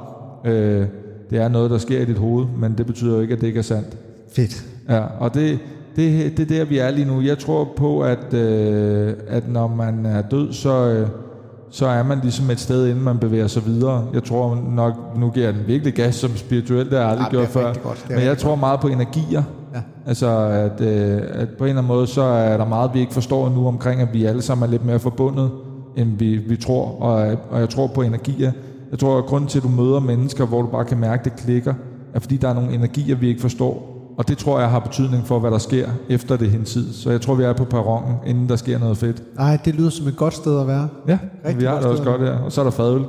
øh, 0.45 0.85
det 1.29 1.37
er 1.41 1.47
noget, 1.47 1.71
der 1.71 1.77
sker 1.77 1.99
i 2.01 2.05
dit 2.05 2.17
hoved, 2.17 2.45
men 2.57 2.73
det 2.77 2.85
betyder 2.85 3.15
jo 3.15 3.21
ikke, 3.21 3.33
at 3.33 3.41
det 3.41 3.47
ikke 3.47 3.59
er 3.59 3.63
sandt. 3.63 3.97
Fedt. 4.31 4.65
Ja, 4.89 5.01
og 5.19 5.33
det, 5.33 5.59
det, 5.95 6.37
det 6.37 6.51
er 6.51 6.57
der, 6.57 6.65
vi 6.65 6.77
er 6.77 6.91
lige 6.91 7.05
nu. 7.05 7.21
Jeg 7.21 7.37
tror 7.39 7.67
på, 7.75 8.01
at, 8.01 8.33
øh, 8.33 9.13
at 9.27 9.49
når 9.49 9.67
man 9.67 10.05
er 10.05 10.21
død, 10.21 10.53
så, 10.53 10.87
øh, 10.89 11.07
så 11.71 11.85
er 11.87 12.03
man 12.03 12.19
ligesom 12.23 12.49
et 12.49 12.59
sted, 12.59 12.87
inden 12.87 13.03
man 13.03 13.17
bevæger 13.17 13.47
sig 13.47 13.65
videre. 13.65 14.05
Jeg 14.13 14.23
tror 14.23 14.57
nok, 14.75 14.93
nu 15.17 15.29
giver 15.29 15.45
jeg 15.45 15.53
den 15.55 15.67
virkelig 15.67 15.93
gas 15.93 16.15
som 16.15 16.35
spirituelt, 16.35 16.89
det 16.89 16.97
har 16.99 17.05
jeg 17.05 17.11
aldrig 17.11 17.25
Ja, 17.33 17.37
gjort 17.37 17.47
før. 17.47 17.73
godt. 17.83 18.05
Men 18.09 18.19
jeg 18.19 18.37
tror 18.37 18.55
meget 18.55 18.79
på 18.79 18.87
energier. 18.87 19.43
Ja. 19.75 19.81
Altså, 20.07 20.27
at, 20.39 20.81
øh, 20.81 21.21
at 21.33 21.47
på 21.57 21.63
en 21.63 21.69
eller 21.69 21.81
anden 21.81 21.87
måde, 21.87 22.07
så 22.07 22.21
er 22.21 22.57
der 22.57 22.65
meget, 22.65 22.91
vi 22.93 22.99
ikke 22.99 23.13
forstår 23.13 23.49
nu 23.49 23.67
omkring, 23.67 24.01
at 24.01 24.07
vi 24.13 24.25
alle 24.25 24.41
sammen 24.41 24.67
er 24.67 24.71
lidt 24.71 24.85
mere 24.85 24.99
forbundet, 24.99 25.51
end 25.97 26.09
vi, 26.17 26.37
vi 26.37 26.55
tror. 26.57 27.01
Og, 27.01 27.37
og 27.51 27.59
jeg 27.59 27.69
tror 27.69 27.87
på 27.87 28.01
energier. 28.01 28.51
Jeg 28.91 28.99
tror, 28.99 29.17
at 29.17 29.25
grunden 29.25 29.49
til, 29.49 29.59
at 29.59 29.63
du 29.63 29.69
møder 29.69 29.99
mennesker, 29.99 30.45
hvor 30.45 30.61
du 30.61 30.67
bare 30.67 30.85
kan 30.85 30.97
mærke, 30.97 31.19
at 31.19 31.25
det 31.25 31.45
klikker, 31.45 31.73
er 32.13 32.19
fordi, 32.19 32.37
der 32.37 32.49
er 32.49 32.53
nogle 32.53 32.73
energier, 32.73 33.15
vi 33.15 33.27
ikke 33.27 33.41
forstår. 33.41 33.98
Og 34.19 34.27
det 34.27 34.37
tror 34.37 34.59
jeg 34.59 34.69
har 34.69 34.79
betydning 34.79 35.27
for, 35.27 35.39
hvad 35.39 35.51
der 35.51 35.57
sker 35.57 35.89
efter 36.09 36.37
det 36.37 36.51
hensid. 36.51 36.93
Så 36.93 37.11
jeg 37.11 37.21
tror, 37.21 37.35
vi 37.35 37.43
er 37.43 37.53
på 37.53 37.65
perronen, 37.65 38.15
inden 38.25 38.49
der 38.49 38.55
sker 38.55 38.79
noget 38.79 38.97
fedt. 38.97 39.23
Nej, 39.37 39.57
det 39.65 39.75
lyder 39.75 39.89
som 39.89 40.07
et 40.07 40.17
godt 40.17 40.33
sted 40.33 40.59
at 40.59 40.67
være. 40.67 40.87
Ja, 41.07 41.19
Rigtig 41.45 41.59
vi 41.59 41.65
har 41.65 41.71
godt 41.71 41.83
det 41.83 41.91
også 41.91 42.03
godt 42.03 42.21
her. 42.21 42.31
Og 42.31 42.51
så 42.51 42.61
er 42.61 42.65
der 42.65 42.71
fadøl. 42.71 43.05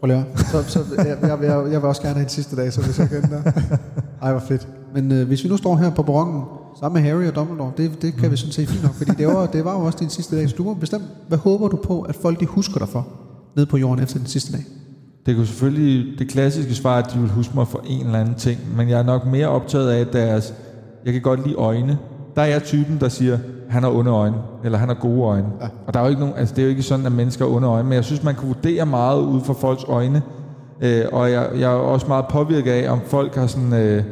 Prøv 0.00 0.06
lige 0.06 0.24
så, 0.36 0.62
så 0.62 0.80
jeg, 0.96 1.18
jeg, 1.22 1.38
jeg, 1.42 1.72
jeg 1.72 1.82
vil 1.82 1.88
også 1.88 2.02
gerne 2.02 2.14
have 2.14 2.22
en 2.22 2.28
sidste 2.28 2.56
dag, 2.56 2.72
så 2.72 2.82
hvis 2.82 2.98
jeg 2.98 3.08
kan 3.08 3.22
der. 3.22 3.52
Ej, 4.22 4.30
hvor 4.30 4.40
fedt. 4.40 4.68
Men 4.94 5.12
øh, 5.12 5.26
hvis 5.26 5.44
vi 5.44 5.48
nu 5.48 5.56
står 5.56 5.76
her 5.76 5.90
på 5.90 6.02
perronen, 6.02 6.42
sammen 6.80 7.02
med 7.02 7.10
Harry 7.10 7.26
og 7.26 7.34
Dumbledore, 7.34 7.72
det, 7.76 8.02
det 8.02 8.14
kan 8.14 8.30
vi 8.30 8.36
sådan 8.36 8.52
set 8.52 8.68
fint 8.68 8.82
nok, 8.82 8.94
fordi 8.94 9.10
det 9.10 9.26
var, 9.26 9.46
det 9.46 9.64
var 9.64 9.78
jo 9.78 9.84
også 9.84 9.98
din 10.00 10.10
sidste 10.10 10.36
dag, 10.36 10.48
så 10.48 10.54
du 10.56 10.64
må 10.64 10.74
bestemme, 10.74 11.06
hvad 11.28 11.38
håber 11.38 11.68
du 11.68 11.76
på, 11.76 12.02
at 12.02 12.14
folk 12.14 12.40
de 12.40 12.46
husker 12.46 12.78
dig 12.78 12.88
for, 12.88 13.06
nede 13.56 13.66
på 13.66 13.76
jorden 13.76 14.02
efter 14.02 14.18
den 14.18 14.26
sidste 14.26 14.52
dag? 14.52 14.64
Det 15.26 15.36
kunne 15.36 15.46
selvfølgelig, 15.46 16.18
det 16.18 16.28
klassiske 16.28 16.74
svar 16.74 16.98
er, 16.98 17.02
at 17.02 17.12
de 17.14 17.18
vil 17.18 17.30
huske 17.30 17.54
mig 17.54 17.68
for 17.68 17.84
en 17.86 18.06
eller 18.06 18.18
anden 18.18 18.34
ting, 18.34 18.60
men 18.76 18.88
jeg 18.88 18.98
er 18.98 19.02
nok 19.02 19.26
mere 19.26 19.46
optaget 19.46 19.90
af 19.90 20.06
deres, 20.06 20.54
jeg 21.04 21.12
kan 21.12 21.22
godt 21.22 21.46
lide 21.46 21.56
øjne. 21.56 21.98
Der 22.36 22.42
er 22.42 22.46
jeg 22.46 22.62
typen, 22.62 23.00
der 23.00 23.08
siger, 23.08 23.38
han 23.68 23.82
har 23.82 23.90
onde 23.90 24.10
øjne, 24.10 24.36
eller 24.64 24.78
han 24.78 24.88
har 24.88 24.94
gode 24.94 25.22
øjne. 25.22 25.46
Ja. 25.60 25.66
Og 25.86 25.94
der 25.94 26.00
er 26.00 26.04
jo 26.04 26.10
ikke 26.10 26.20
nogen, 26.20 26.34
altså 26.36 26.54
det 26.54 26.62
er 26.62 26.66
jo 26.66 26.70
ikke 26.70 26.82
sådan, 26.82 27.06
at 27.06 27.12
mennesker 27.12 27.44
har 27.44 27.52
onde 27.52 27.68
øjne, 27.68 27.88
men 27.88 27.94
jeg 27.96 28.04
synes, 28.04 28.22
man 28.22 28.34
kan 28.34 28.48
vurdere 28.48 28.86
meget 28.86 29.22
ud 29.22 29.40
fra 29.40 29.52
folks 29.52 29.84
øjne. 29.88 30.22
Øh, 30.80 31.04
og 31.12 31.30
jeg, 31.30 31.48
jeg 31.54 31.72
er 31.72 31.76
også 31.76 32.06
meget 32.06 32.24
påvirket 32.30 32.70
af, 32.70 32.92
om 32.92 33.00
folk 33.06 33.34
har 33.34 33.46
sådan 33.46 33.72
øh, 33.72 34.04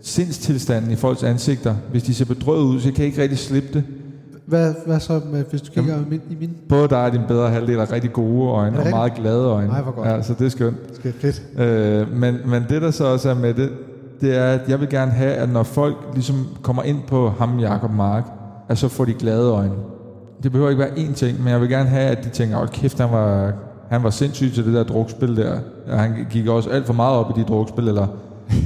sindstilstanden 0.00 0.90
i 0.90 0.96
folks 0.96 1.22
ansigter. 1.22 1.74
Hvis 1.90 2.02
de 2.02 2.14
ser 2.14 2.24
bedrøvet 2.24 2.64
ud, 2.64 2.80
så 2.80 2.90
kan 2.90 2.98
jeg 2.98 3.06
ikke 3.06 3.22
rigtig 3.22 3.38
slippe 3.38 3.68
det. 3.72 3.84
Hvad, 4.46 4.74
hvad 4.86 5.00
så, 5.00 5.20
med, 5.32 5.44
hvis 5.50 5.62
du 5.62 5.72
kigger 5.72 5.96
min, 6.08 6.20
i 6.30 6.36
min? 6.40 6.50
Både 6.68 6.88
der 6.88 6.96
er 6.96 7.10
din 7.10 7.20
bedre 7.28 7.50
halvdel 7.50 7.80
og 7.80 7.92
rigtig 7.92 8.12
gode 8.12 8.50
øjne, 8.50 8.76
Er 8.76 8.80
og 8.80 8.84
det 8.84 8.94
meget 8.94 9.14
glade 9.14 9.44
øjne. 9.44 9.72
Ej, 9.72 9.82
hvor 9.82 9.92
godt. 9.92 10.08
Ja, 10.08 10.22
så 10.22 10.34
det 10.38 10.46
er 10.46 10.48
skønt. 10.48 10.76
Skal 10.94 11.12
fedt. 11.12 11.42
Øh, 11.58 12.12
men, 12.12 12.36
men 12.46 12.64
det 12.68 12.82
der 12.82 12.90
så 12.90 13.04
også 13.04 13.30
er 13.30 13.34
med 13.34 13.54
det, 13.54 13.70
det 14.20 14.36
er, 14.36 14.44
at 14.44 14.68
jeg 14.68 14.80
vil 14.80 14.88
gerne 14.88 15.10
have, 15.10 15.32
at 15.32 15.48
når 15.48 15.62
folk 15.62 15.96
ligesom 16.14 16.46
kommer 16.62 16.82
ind 16.82 16.98
på 17.08 17.32
ham, 17.38 17.58
Jakob 17.58 17.90
Mark, 17.90 18.24
at 18.68 18.78
så 18.78 18.88
får 18.88 19.04
de 19.04 19.12
glade 19.12 19.50
øjne. 19.50 19.74
Det 20.42 20.52
behøver 20.52 20.70
ikke 20.70 20.80
være 20.80 20.90
én 20.90 21.14
ting, 21.14 21.38
men 21.38 21.48
jeg 21.48 21.60
vil 21.60 21.68
gerne 21.68 21.88
have, 21.88 22.06
at 22.10 22.24
de 22.24 22.28
tænker, 22.28 22.60
åh 22.60 22.68
kæft, 22.68 22.98
han 23.00 23.12
var, 23.12 23.52
han 23.90 24.02
var 24.02 24.10
sindssyg 24.10 24.52
til 24.52 24.66
det 24.66 24.74
der 24.74 24.82
drukspil 24.84 25.36
der. 25.36 25.58
Og 25.90 25.98
han 25.98 26.26
gik 26.30 26.46
også 26.48 26.70
alt 26.70 26.86
for 26.86 26.92
meget 26.92 27.16
op 27.16 27.38
i 27.38 27.40
de 27.40 27.44
drukspil, 27.44 27.88
eller 27.88 28.06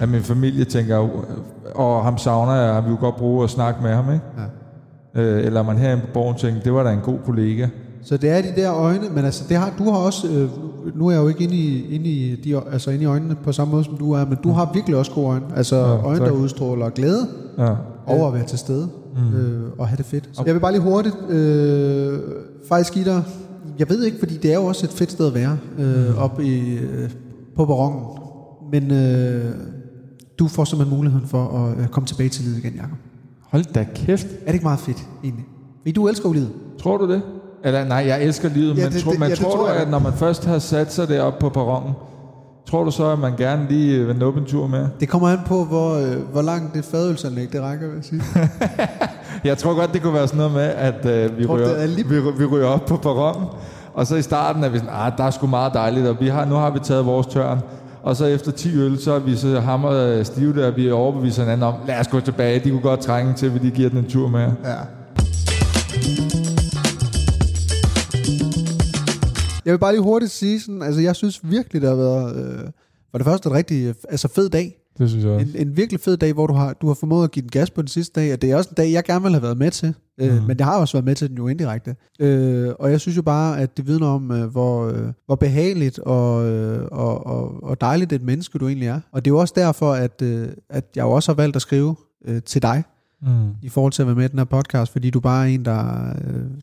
at 0.02 0.08
min 0.08 0.22
familie 0.22 0.64
tænker, 0.64 1.08
og 1.74 2.04
ham 2.04 2.18
savner 2.18 2.54
jeg, 2.54 2.74
han 2.74 2.84
vil 2.84 2.96
godt 2.96 3.16
bruge 3.16 3.44
at 3.44 3.50
snakke 3.50 3.82
med 3.82 3.90
ham, 3.90 4.12
ikke? 4.12 4.24
Ja. 4.38 4.42
Øh, 5.14 5.44
eller 5.44 5.62
man 5.62 5.78
herinde 5.78 6.02
på 6.02 6.08
borgen 6.14 6.36
tænker, 6.36 6.60
det 6.62 6.72
var 6.72 6.82
da 6.82 6.90
en 6.92 7.00
god 7.00 7.18
kollega. 7.24 7.66
Så 8.02 8.16
det 8.16 8.30
er 8.30 8.42
de 8.42 8.48
der 8.60 8.74
øjne, 8.74 9.04
men 9.14 9.24
altså 9.24 9.44
det 9.48 9.56
har, 9.56 9.72
du 9.78 9.84
har 9.90 9.98
også, 9.98 10.28
øh, 10.28 10.48
nu 10.98 11.06
er 11.06 11.10
jeg 11.12 11.22
jo 11.22 11.28
ikke 11.28 11.44
inde 11.44 11.54
i, 11.54 11.94
inde, 11.94 12.06
i 12.10 12.36
de, 12.44 12.60
altså 12.72 12.90
inde 12.90 13.02
i 13.02 13.06
øjnene 13.06 13.34
på 13.44 13.52
samme 13.52 13.72
måde 13.72 13.84
som 13.84 13.96
du 13.96 14.12
er, 14.12 14.24
men 14.24 14.38
du 14.44 14.50
har 14.52 14.70
virkelig 14.74 14.96
også 14.96 15.12
gode 15.12 15.26
øjne. 15.26 15.44
Altså 15.56 15.76
Ja, 15.76 15.82
øjne, 16.06 16.18
tak. 16.18 16.28
der 16.28 16.34
udstråler 16.34 16.90
glæde 16.90 17.26
Ja. 17.58 17.74
over 18.06 18.28
at 18.28 18.34
være 18.34 18.46
til 18.46 18.58
stede 18.58 18.88
mm. 19.16 19.36
øh, 19.38 19.70
og 19.78 19.88
have 19.88 19.96
det 19.96 20.04
fedt. 20.06 20.28
Så 20.32 20.42
jeg 20.46 20.54
vil 20.54 20.60
bare 20.60 20.72
lige 20.72 20.82
hurtigt 20.82 21.16
øh, 21.28 22.18
faktisk 22.68 22.92
give 22.94 23.04
dig, 23.04 23.22
jeg 23.78 23.88
ved 23.88 24.04
ikke, 24.04 24.18
fordi 24.18 24.36
det 24.36 24.50
er 24.50 24.54
jo 24.54 24.64
også 24.64 24.86
et 24.86 24.90
fedt 24.92 25.12
sted 25.12 25.26
at 25.26 25.34
være 25.34 25.58
øh, 25.78 26.08
Mm. 26.08 26.18
oppe 26.18 26.44
i, 26.44 26.74
øh, 26.78 27.10
på 27.56 27.66
perronen, 27.66 28.00
men 28.72 28.90
øh, 28.90 29.44
du 30.38 30.48
får 30.48 30.64
simpelthen 30.64 30.96
muligheden 30.96 31.26
for 31.26 31.44
at 31.68 31.78
øh, 31.82 31.88
komme 31.88 32.06
tilbage 32.06 32.28
til 32.28 32.44
livet 32.44 32.58
igen, 32.58 32.72
Jacob. 32.74 32.90
Hold 33.52 33.64
da 33.74 33.86
kæft. 33.94 34.26
Er 34.26 34.46
det 34.46 34.52
ikke 34.54 34.64
meget 34.64 34.80
fedt, 34.80 34.98
egentlig? 35.24 35.44
Fordi 35.82 35.92
du 35.92 36.08
elsker 36.08 36.28
jo 36.28 36.32
livet. 36.32 36.50
Tror 36.82 36.96
du 36.96 37.12
det? 37.12 37.22
Eller 37.64 37.84
nej, 37.84 38.04
jeg 38.06 38.22
elsker 38.22 38.48
livet, 38.48 38.76
Ja, 38.76 38.82
men, 38.84 38.92
det- 38.92 39.02
tro, 39.02 39.10
men 39.18 39.28
ja, 39.28 39.34
tror 39.34 39.50
tror 39.50 39.66
du, 39.66 39.72
at 39.72 39.90
når 39.90 39.98
man 39.98 40.12
først 40.12 40.44
har 40.44 40.58
sat 40.58 40.92
sig 40.92 41.08
deroppe 41.08 41.40
på 41.40 41.48
perronen, 41.48 41.92
tror 42.68 42.84
du 42.84 42.90
så, 42.90 43.06
at 43.12 43.18
man 43.18 43.36
gerne 43.36 43.66
lige 43.68 44.06
vil 44.06 44.16
nå 44.16 44.32
en 44.32 44.44
tur 44.44 44.66
med? 44.66 44.86
Det 45.00 45.08
kommer 45.08 45.28
an 45.28 45.38
på, 45.46 45.64
hvor, 45.64 45.94
øh, 45.94 46.16
hvor 46.32 46.42
langt 46.42 46.74
det 46.74 46.84
fadølsanlæg 46.84 47.52
det 47.52 47.60
rækker, 47.62 47.86
vil 47.86 47.94
jeg 47.96 48.04
sige. 48.04 48.22
Jeg 49.48 49.58
tror 49.58 49.74
godt, 49.74 49.92
det 49.92 50.02
kunne 50.02 50.14
være 50.14 50.28
sådan 50.28 50.38
noget 50.38 50.52
med, 50.52 50.62
at 50.62 51.06
øh, 51.06 51.38
vi, 51.38 51.44
Tror 51.46 51.56
ryger, 51.56 51.66
er 51.68 51.86
lige- 51.86 52.08
vi, 52.08 52.20
vi 52.38 52.44
ryger 52.44 52.66
op 52.66 52.84
på 52.86 52.96
perronen, 52.96 53.46
og 53.94 54.06
så 54.06 54.16
i 54.16 54.22
starten 54.22 54.64
er 54.64 54.68
vi 54.68 54.78
sådan, 54.78 54.92
ah, 54.94 55.12
der 55.16 55.24
er 55.24 55.30
sgu 55.30 55.46
meget 55.46 55.74
dejligt, 55.74 56.06
og 56.06 56.16
vi 56.20 56.28
har, 56.28 56.44
nu 56.44 56.54
har 56.54 56.70
vi 56.70 56.78
taget 56.78 57.06
vores 57.06 57.26
tørn. 57.26 57.58
Og 58.02 58.16
så 58.16 58.24
efter 58.24 58.52
10 58.52 58.78
øl, 58.78 58.98
så 58.98 59.12
er 59.12 59.18
vi 59.18 59.36
så 59.36 59.60
hammer 59.60 60.22
stive 60.22 60.54
der, 60.54 60.66
og 60.66 60.76
vi 60.76 60.90
overbeviser 60.90 61.42
hinanden 61.42 61.62
om, 61.62 61.74
lad 61.86 62.00
os 62.00 62.08
gå 62.08 62.20
tilbage, 62.20 62.60
de 62.64 62.70
kunne 62.70 62.82
godt 62.82 63.00
trænge 63.00 63.34
til, 63.34 63.46
at 63.46 63.54
vi 63.54 63.58
lige 63.58 63.70
giver 63.70 63.88
den 63.88 63.98
en 63.98 64.08
tur 64.08 64.28
med. 64.28 64.52
Ja. 64.64 64.76
Jeg 69.64 69.72
vil 69.72 69.78
bare 69.78 69.92
lige 69.92 70.02
hurtigt 70.02 70.32
sige 70.32 70.60
sådan, 70.60 70.82
altså 70.82 71.00
jeg 71.00 71.16
synes 71.16 71.40
virkelig, 71.42 71.82
det 71.82 71.88
har 71.88 71.96
været, 71.96 72.36
øh, 72.36 72.70
for 73.10 73.18
det 73.18 73.24
første 73.24 73.48
en 73.48 73.54
rigtig 73.54 73.86
øh, 73.86 73.94
altså 74.08 74.28
fed 74.28 74.48
dag. 74.48 74.79
Det 75.00 75.10
synes 75.10 75.24
jeg 75.24 75.40
En, 75.40 75.48
en 75.54 75.76
virkelig 75.76 76.00
fed 76.00 76.16
dag, 76.16 76.32
hvor 76.32 76.46
du 76.46 76.54
har, 76.54 76.72
du 76.72 76.86
har 76.86 76.94
formået 76.94 77.24
at 77.24 77.30
give 77.30 77.42
den 77.42 77.50
gas 77.50 77.70
på 77.70 77.82
den 77.82 77.88
sidste 77.88 78.20
dag, 78.20 78.32
og 78.32 78.42
det 78.42 78.50
er 78.50 78.56
også 78.56 78.70
en 78.70 78.74
dag, 78.74 78.92
jeg 78.92 79.04
gerne 79.04 79.22
vil 79.22 79.32
have 79.32 79.42
været 79.42 79.58
med 79.58 79.70
til. 79.70 79.94
Øh, 80.20 80.34
Mhm. 80.36 80.46
Men 80.46 80.58
jeg 80.58 80.66
har 80.66 80.78
også 80.80 80.96
været 80.96 81.04
med 81.04 81.14
til 81.14 81.28
den 81.28 81.36
jo 81.36 81.48
indirekte. 81.48 81.96
Øh, 82.20 82.68
og 82.78 82.90
jeg 82.90 83.00
synes 83.00 83.16
jo 83.16 83.22
bare, 83.22 83.60
at 83.60 83.76
det 83.76 83.86
vidner 83.86 84.06
om, 84.06 84.30
øh, 84.30 84.44
hvor, 84.50 84.86
øh, 84.88 85.02
hvor 85.26 85.34
behageligt 85.36 85.98
og, 85.98 86.46
øh, 86.46 86.88
og, 86.92 87.26
og, 87.26 87.62
og 87.64 87.80
dejligt 87.80 88.12
et 88.12 88.22
menneske 88.22 88.58
du 88.58 88.66
egentlig 88.68 88.88
er. 88.88 89.00
Og 89.12 89.24
det 89.24 89.30
er 89.30 89.34
jo 89.34 89.38
også 89.38 89.54
derfor, 89.56 89.92
at, 89.92 90.22
øh, 90.22 90.48
at 90.70 90.84
jeg 90.96 91.02
jo 91.02 91.10
også 91.10 91.32
har 91.32 91.36
valgt 91.36 91.56
at 91.56 91.62
skrive 91.62 91.96
øh, 92.24 92.42
til 92.42 92.62
dig, 92.62 92.82
Mm. 93.22 93.28
i 93.62 93.68
forhold 93.68 93.92
til 93.92 94.02
at 94.02 94.06
være 94.06 94.16
med 94.16 94.24
i 94.24 94.28
den 94.28 94.38
her 94.38 94.44
podcast, 94.44 94.92
fordi 94.92 95.10
du 95.10 95.20
bare 95.20 95.44
er 95.50 95.54
en, 95.54 95.64
der, 95.64 96.12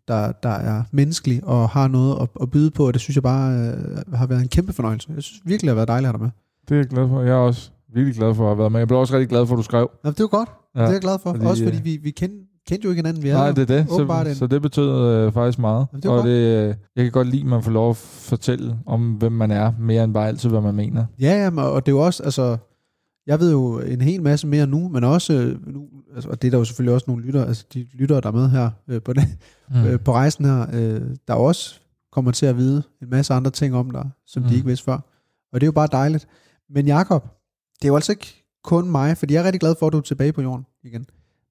der, 0.07 0.31
der 0.31 0.49
er 0.49 0.83
menneskelig 0.91 1.43
og 1.43 1.69
har 1.69 1.88
noget 1.88 2.21
at, 2.21 2.27
at 2.41 2.51
byde 2.51 2.71
på, 2.71 2.88
og 2.88 2.93
det 2.93 3.01
synes 3.01 3.15
jeg 3.15 3.23
bare 3.23 3.53
øh, 3.59 3.97
har 4.13 4.27
været 4.27 4.41
en 4.41 4.47
kæmpe 4.47 4.73
fornøjelse. 4.73 5.09
Jeg 5.15 5.23
synes 5.23 5.41
virkelig, 5.45 5.67
det 5.67 5.69
har 5.69 5.75
været 5.75 5.88
dejligt 5.88 6.07
at 6.09 6.13
have 6.13 6.17
dig 6.17 6.21
med. 6.21 6.31
Det 6.69 6.75
er 6.75 6.79
jeg 6.79 6.88
glad 6.88 7.07
for. 7.07 7.21
Jeg 7.21 7.31
er 7.31 7.35
også 7.35 7.71
virkelig 7.93 8.15
glad 8.15 8.35
for 8.35 8.43
at 8.43 8.49
have 8.49 8.57
været 8.57 8.71
med. 8.71 8.79
Jeg 8.79 8.88
blev 8.88 8.99
også 8.99 9.13
rigtig 9.13 9.29
glad 9.29 9.45
for, 9.45 9.53
at 9.53 9.57
du 9.57 9.63
skrev. 9.63 9.89
Nå, 10.03 10.09
det 10.09 10.19
er 10.19 10.23
jo 10.23 10.38
godt. 10.38 10.49
Ja, 10.75 10.81
det 10.81 10.88
er 10.88 10.91
jeg 10.91 11.01
glad 11.01 11.19
for. 11.19 11.31
fordi, 11.31 11.45
også 11.45 11.63
fordi 11.63 11.77
øh, 11.77 11.85
vi, 11.85 11.97
vi 11.97 12.11
kendte, 12.11 12.38
kendte 12.67 12.85
jo 12.85 12.89
ikke 12.89 12.99
hinanden. 12.99 13.23
Vi 13.23 13.29
Nej, 13.29 13.51
det 13.51 13.71
er 13.71 13.77
det. 13.77 13.89
Så, 13.89 14.35
så 14.35 14.47
det 14.47 14.61
betød 14.61 15.11
øh, 15.11 15.31
faktisk 15.31 15.59
meget. 15.59 15.88
Jamen, 15.91 16.01
det 16.03 16.11
var 16.11 16.17
og 16.17 16.23
godt. 16.23 16.31
det, 16.31 16.67
øh, 16.69 16.75
jeg 16.95 17.05
kan 17.05 17.11
godt 17.11 17.27
lide, 17.27 17.41
at 17.41 17.47
man 17.47 17.63
får 17.63 17.71
lov 17.71 17.89
at 17.89 17.97
fortælle 17.97 18.77
om, 18.85 19.11
hvem 19.11 19.31
man 19.31 19.51
er, 19.51 19.73
mere 19.79 20.03
end 20.03 20.13
bare 20.13 20.27
altid, 20.27 20.49
hvad 20.49 20.61
man 20.61 20.75
mener. 20.75 21.05
Ja, 21.19 21.43
jamen, 21.43 21.65
og 21.65 21.85
det 21.85 21.91
er 21.91 21.95
jo 21.95 22.05
også, 22.05 22.23
altså, 22.23 22.57
jeg 23.27 23.39
ved 23.39 23.51
jo 23.51 23.79
en 23.79 24.01
hel 24.01 24.21
masse 24.21 24.47
mere 24.47 24.67
nu, 24.67 24.88
men 24.88 25.03
også, 25.03 25.33
øh, 25.33 25.73
nu, 25.73 25.88
altså, 26.15 26.29
og 26.29 26.41
det 26.41 26.47
er 26.47 26.51
der 26.51 26.57
jo 26.57 26.65
selvfølgelig 26.65 26.93
også 26.93 27.05
nogle 27.07 27.23
lyttere, 27.23 27.47
altså 27.47 27.65
de 27.73 27.88
lyttere, 27.93 28.21
der 28.21 28.27
er 28.27 28.33
med 28.33 28.49
her 28.49 28.69
øh, 28.88 29.01
på, 29.01 29.13
det, 29.13 29.23
mm. 29.69 29.85
øh, 29.85 29.99
på 29.99 30.13
rejsen 30.13 30.45
her, 30.45 30.65
øh, 30.73 31.01
der 31.27 31.33
er 31.33 31.38
også 31.38 31.79
kommer 32.11 32.31
til 32.31 32.45
at 32.45 32.57
vide 32.57 32.83
en 33.01 33.09
masse 33.09 33.33
andre 33.33 33.51
ting 33.51 33.75
om 33.75 33.91
dig, 33.91 34.09
som 34.27 34.43
mm. 34.43 34.49
de 34.49 34.55
ikke 34.55 34.67
vidste 34.67 34.85
før. 34.85 34.99
Og 35.53 35.61
det 35.61 35.63
er 35.63 35.67
jo 35.67 35.71
bare 35.71 35.88
dejligt. 35.91 36.27
Men 36.69 36.88
Jakob, 36.88 37.27
det 37.82 37.86
er 37.86 37.88
jo 37.88 37.95
altså 37.95 38.11
ikke 38.11 38.43
kun 38.63 38.91
mig, 38.91 39.17
fordi 39.17 39.34
jeg 39.34 39.39
er 39.39 39.43
rigtig 39.43 39.59
glad 39.59 39.75
for, 39.80 39.88
at 39.88 39.93
du 39.93 39.97
er 39.97 40.01
tilbage 40.01 40.34
på 40.34 40.41
jorden 40.41 40.65
igen. 40.84 41.05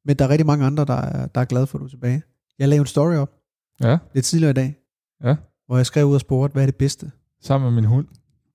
Men 0.05 0.17
der 0.17 0.25
er 0.25 0.29
rigtig 0.29 0.47
mange 0.47 0.67
andre, 0.67 0.85
der 0.85 0.95
er, 0.95 1.27
der 1.27 1.41
er 1.41 1.45
glade 1.45 1.67
for, 1.67 1.79
at 1.79 1.81
du 1.81 1.85
er 1.85 1.89
tilbage. 1.91 2.23
Jeg 2.59 2.69
lavede 2.69 2.81
en 2.81 2.87
story 2.87 3.15
op 3.15 3.31
Ja, 3.83 3.99
lidt 4.15 4.25
tidligere 4.27 4.51
i 4.51 4.55
dag, 4.55 4.77
Ja. 5.25 5.37
hvor 5.67 5.77
jeg 5.77 5.87
skrev 5.87 6.07
ud 6.07 6.15
og 6.15 6.21
spurgte, 6.21 6.53
hvad 6.53 6.63
er 6.63 6.67
det 6.67 6.77
bedste? 6.77 7.11
sammen 7.43 7.67
med 7.75 7.83
min 7.83 7.91
hund. 7.91 8.07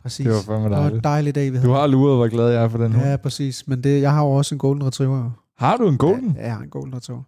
Præcis. 0.01 0.26
Det 0.26 0.34
var 0.36 0.41
fandme 0.41 0.63
det 0.63 0.72
var 0.72 0.78
en 0.78 0.84
dejligt. 0.84 1.03
dejlig 1.03 1.36
dag, 1.36 1.51
vi 1.51 1.57
havde. 1.57 1.69
Du 1.69 1.74
har 1.74 1.88
luret, 1.88 2.17
hvor 2.17 2.28
glad 2.28 2.49
jeg 2.49 2.63
er 2.63 2.67
for 2.69 2.78
den 2.78 2.91
hund. 2.93 3.05
Ja, 3.05 3.17
præcis. 3.17 3.67
Men 3.67 3.84
det, 3.84 4.01
jeg 4.01 4.11
har 4.13 4.22
jo 4.24 4.32
også 4.32 4.55
en 4.55 4.59
golden 4.59 4.86
retriever. 4.88 5.32
Har 5.57 5.78
du 5.78 5.88
en 5.89 5.97
golden? 5.97 6.36
Ja, 6.36 6.43
jeg 6.45 6.53
har 6.55 6.61
en 6.63 6.69
golden 6.69 6.95
retriever. 6.95 7.24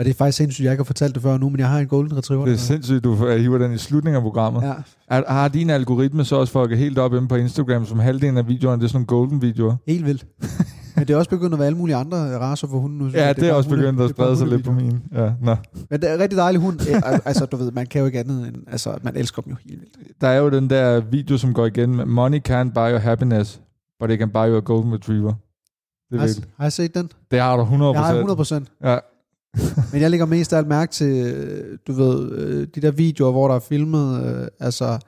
Og 0.00 0.04
det 0.04 0.10
er 0.10 0.14
faktisk 0.14 0.36
sindssygt, 0.38 0.64
jeg 0.64 0.72
ikke 0.72 0.80
har 0.80 0.84
fortalt 0.84 1.14
det 1.14 1.22
før 1.22 1.38
nu, 1.38 1.48
men 1.48 1.60
jeg 1.60 1.68
har 1.68 1.78
en 1.78 1.86
golden 1.86 2.16
retriever. 2.16 2.44
Det 2.44 2.52
er 2.54 2.58
sindssygt, 2.58 3.04
du 3.04 3.14
hiver 3.14 3.58
den 3.58 3.72
i 3.72 3.78
slutningen 3.78 4.16
af 4.16 4.22
programmet. 4.22 4.62
Ja, 4.62 4.72
Er, 5.08 5.32
har 5.32 5.48
din 5.48 5.70
algoritme 5.70 6.24
så 6.24 6.36
også 6.36 6.52
fucket 6.52 6.78
helt 6.78 6.98
op 6.98 7.14
inde 7.14 7.28
på 7.28 7.34
Instagram, 7.36 7.86
som 7.86 7.98
halvdelen 7.98 8.36
af 8.36 8.48
videoerne, 8.48 8.80
det 8.80 8.84
er 8.84 8.88
sådan 8.88 8.96
nogle 8.98 9.06
golden 9.06 9.42
videoer? 9.42 9.76
helt 9.86 10.06
vildt. 10.06 10.26
men 10.96 11.06
det 11.08 11.14
er 11.14 11.16
også 11.18 11.30
begyndt 11.30 11.52
at 11.52 11.58
være 11.58 11.66
alle 11.66 11.78
mulige 11.78 11.96
andre 11.96 12.38
raser 12.38 12.66
for 12.68 12.78
hunden 12.78 12.98
nu. 12.98 13.08
Ja, 13.08 13.26
jeg. 13.26 13.36
det 13.36 13.44
er 13.44 13.48
bare 13.48 13.56
også 13.56 13.70
hunde- 13.70 13.82
begyndt 13.82 14.00
at 14.00 14.04
det 14.08 14.10
er 14.10 14.14
sprede 14.14 14.36
sig 14.36 14.46
lidt 14.48 14.64
på 14.64 14.72
min. 14.72 15.02
Ja, 15.12 15.32
nå. 15.42 15.56
Men 15.90 16.00
det 16.00 16.10
er 16.10 16.14
en 16.14 16.20
rigtig 16.20 16.36
dejlig 16.36 16.60
hund. 16.60 16.80
Al- 17.04 17.20
altså, 17.24 17.46
du 17.46 17.56
ved, 17.56 17.70
man 17.72 17.86
kan 17.86 18.00
jo 18.00 18.06
ikke 18.06 18.18
andet 18.18 18.48
end... 18.48 18.56
Altså, 18.72 18.98
man 19.02 19.16
elsker 19.16 19.42
dem 19.42 19.50
jo 19.50 19.56
helt 19.68 19.80
vildt. 19.80 20.20
Der 20.20 20.28
er 20.28 20.38
jo 20.38 20.50
den 20.50 20.70
der 20.70 21.00
video, 21.00 21.38
som 21.38 21.54
går 21.54 21.66
igen 21.66 21.96
med, 21.96 22.04
Money 22.04 22.38
can't 22.48 22.72
buy 22.72 22.90
your 22.90 22.98
happiness, 22.98 23.60
but 24.00 24.10
it 24.10 24.18
can 24.18 24.30
buy 24.30 24.46
you 24.48 24.56
a 24.56 24.60
golden 24.60 24.92
retriever. 24.94 25.32
Det 26.10 26.16
er 26.16 26.20
Har, 26.20 26.28
har 26.56 26.64
jeg 26.64 26.72
set 26.72 26.94
den? 26.94 27.10
Det 27.30 27.40
har 27.40 27.56
du 27.56 27.62
100%. 27.62 27.68
Jeg 27.92 28.00
har 28.00 28.12
100 28.14 28.36
procent. 28.36 28.68
Ja. 28.84 28.98
Men 29.92 30.00
jeg 30.00 30.10
lægger 30.10 30.26
mest 30.26 30.52
af 30.52 30.58
alt 30.58 30.66
mærke 30.68 30.92
til, 30.92 31.34
øh, 31.34 31.78
du 31.86 31.92
ved, 31.92 32.32
øh, 32.32 32.66
de 32.74 32.80
der 32.80 32.90
videoer, 32.90 33.30
hvor 33.32 33.48
der 33.48 33.54
er 33.54 33.58
filmet, 33.60 34.24
øh, 34.24 34.48
altså 34.60 34.98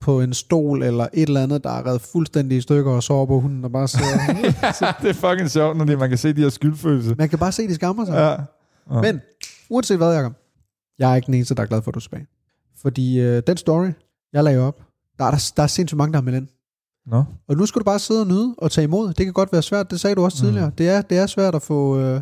på 0.00 0.20
en 0.20 0.32
stol 0.34 0.82
eller 0.82 1.06
et 1.14 1.22
eller 1.28 1.42
andet, 1.42 1.64
der 1.64 1.70
er 1.70 1.86
reddet 1.86 2.00
fuldstændig 2.02 2.58
i 2.58 2.60
stykker 2.60 2.92
og 2.92 3.02
sover 3.02 3.26
på 3.26 3.40
hunden, 3.40 3.64
og 3.64 3.72
bare 3.72 3.88
sidder. 3.88 4.06
ja, 4.28 4.92
det 5.02 5.10
er 5.10 5.12
fucking 5.30 5.50
sjovt, 5.50 5.76
når 5.76 5.96
man 5.96 6.08
kan 6.08 6.18
se 6.18 6.32
de 6.32 6.40
her 6.42 6.48
skyldfølelse. 6.48 7.14
Man 7.18 7.28
kan 7.28 7.38
bare 7.38 7.52
se, 7.52 7.68
de 7.68 7.74
skammer 7.74 8.04
sig. 8.04 8.14
Ja. 8.14 8.30
ja. 8.96 9.00
Men, 9.02 9.20
uanset 9.70 9.96
hvad, 9.96 10.14
Jacob, 10.14 10.32
jeg 10.98 11.10
er 11.12 11.16
ikke 11.16 11.26
den 11.26 11.34
eneste, 11.34 11.54
der 11.54 11.62
er 11.62 11.66
glad 11.66 11.82
for, 11.82 11.90
at 11.90 11.94
du 11.94 11.98
er 11.98 12.02
tilbage. 12.02 12.26
Fordi 12.82 13.20
øh, 13.20 13.42
den 13.46 13.56
story, 13.56 13.88
jeg 14.32 14.44
lagde 14.44 14.58
op, 14.60 14.82
der 15.18 15.24
er, 15.24 15.30
der, 15.30 15.52
der 15.56 15.62
er 15.62 15.66
sindssygt 15.66 15.96
mange, 15.98 16.12
der 16.12 16.18
har 16.18 16.22
meldt 16.24 16.36
ind. 16.38 16.48
Nå. 17.06 17.24
Og 17.48 17.56
nu 17.56 17.66
skal 17.66 17.78
du 17.80 17.84
bare 17.84 17.98
sidde 17.98 18.20
og 18.20 18.26
nyde 18.26 18.54
og 18.58 18.70
tage 18.70 18.84
imod. 18.84 19.08
Det 19.08 19.26
kan 19.26 19.32
godt 19.32 19.52
være 19.52 19.62
svært, 19.62 19.90
det 19.90 20.00
sagde 20.00 20.16
du 20.16 20.24
også 20.24 20.38
Mm. 20.44 20.46
tidligere. 20.46 20.70
Det, 20.78 20.88
er, 20.88 21.02
det 21.02 21.18
er 21.18 21.26
svært 21.26 21.54
at 21.54 21.62
få 21.62 21.98
øh, 22.00 22.20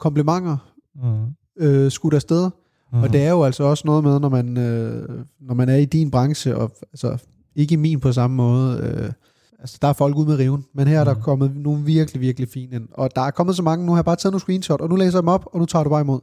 komplimenter 0.00 0.69
Mm. 0.94 1.26
øh, 1.64 1.90
skudt 1.90 2.14
afsted. 2.14 2.50
Mm. 2.92 3.02
Og 3.02 3.12
det 3.12 3.22
er 3.22 3.30
jo 3.30 3.42
altså 3.44 3.64
også 3.64 3.82
noget 3.86 4.04
med, 4.04 4.20
når 4.20 4.28
man, 4.28 4.56
øh, 4.56 5.24
når 5.40 5.54
man 5.54 5.68
er 5.68 5.76
i 5.76 5.84
din 5.84 6.10
branche, 6.10 6.56
og 6.56 6.72
altså, 6.92 7.18
ikke 7.56 7.72
i 7.72 7.76
min 7.76 8.00
på 8.00 8.12
samme 8.12 8.36
måde. 8.36 8.78
Øh, 8.78 9.12
altså, 9.58 9.78
der 9.82 9.88
er 9.88 9.92
folk 9.92 10.16
ude 10.16 10.26
med 10.28 10.38
riven, 10.38 10.64
men 10.74 10.88
her 10.88 11.00
er 11.00 11.04
der 11.04 11.14
Mhm. 11.14 11.22
kommet 11.22 11.56
nogle 11.56 11.84
virkelig, 11.84 12.20
virkelig 12.20 12.48
fine 12.48 12.76
ind. 12.76 12.88
Og 12.92 13.16
der 13.16 13.20
er 13.22 13.30
kommet 13.30 13.56
så 13.56 13.62
mange, 13.62 13.86
nu 13.86 13.92
har 13.92 13.98
jeg 13.98 14.04
bare 14.04 14.16
taget 14.16 14.32
nogle 14.32 14.40
screenshot, 14.40 14.80
og 14.80 14.88
nu 14.88 14.96
læser 14.96 15.18
jeg 15.18 15.22
dem 15.22 15.28
op, 15.28 15.46
og 15.52 15.58
nu 15.58 15.66
tager 15.66 15.82
du 15.82 15.90
bare 15.90 16.00
imod. 16.00 16.20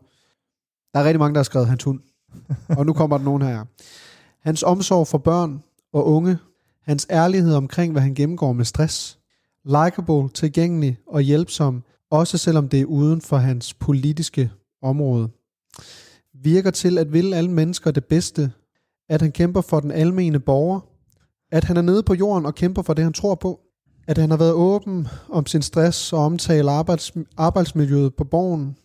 Der 0.93 0.99
er 0.99 1.03
rigtig 1.03 1.19
mange, 1.19 1.33
der 1.33 1.39
har 1.39 1.43
skrevet 1.43 1.67
hans 1.67 1.83
hund. 1.83 1.99
og 2.69 2.85
nu 2.85 2.93
kommer 2.93 3.17
der 3.17 3.25
nogen 3.25 3.41
her. 3.41 3.65
Hans 4.41 4.63
omsorg 4.63 5.07
for 5.07 5.17
børn 5.17 5.63
og 5.93 6.07
unge. 6.07 6.37
Hans 6.83 7.07
ærlighed 7.11 7.53
omkring, 7.53 7.91
hvad 7.91 8.01
han 8.01 8.15
gennemgår 8.15 8.53
med 8.53 8.65
stress. 8.65 9.19
Likeable, 9.65 10.29
tilgængelig 10.29 10.97
og 11.07 11.21
hjælpsom, 11.21 11.83
også 12.11 12.37
selvom 12.37 12.69
det 12.69 12.81
er 12.81 12.85
uden 12.85 13.21
for 13.21 13.37
hans 13.37 13.73
politiske 13.73 14.51
område 14.81 15.29
virker 16.43 16.71
til 16.71 16.97
at 16.97 17.13
ville 17.13 17.35
alle 17.35 17.51
mennesker 17.51 17.91
det 17.91 18.05
bedste, 18.05 18.51
at 19.09 19.21
han 19.21 19.31
kæmper 19.31 19.61
for 19.61 19.79
den 19.79 19.91
almene 19.91 20.39
borger, 20.39 20.79
at 21.51 21.63
han 21.63 21.77
er 21.77 21.81
nede 21.81 22.03
på 22.03 22.13
jorden 22.13 22.45
og 22.45 22.55
kæmper 22.55 22.81
for 22.81 22.93
det, 22.93 23.03
han 23.03 23.13
tror 23.13 23.35
på, 23.35 23.59
at 24.07 24.17
han 24.17 24.29
har 24.29 24.37
været 24.37 24.53
åben 24.53 25.07
om 25.29 25.45
sin 25.45 25.61
stress 25.61 26.13
og 26.13 26.19
omtale 26.19 26.71
arbejds, 26.71 27.13
arbejdsmiljøet 27.37 28.15
på 28.15 28.23
borgen, 28.23 28.77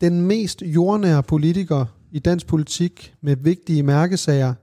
den 0.00 0.20
mest 0.20 0.62
jordnære 0.62 1.22
politiker 1.22 1.84
i 2.12 2.18
dansk 2.18 2.46
politik 2.46 3.14
med 3.22 3.36
vigtige 3.36 3.82
mærkesager, 3.82 4.54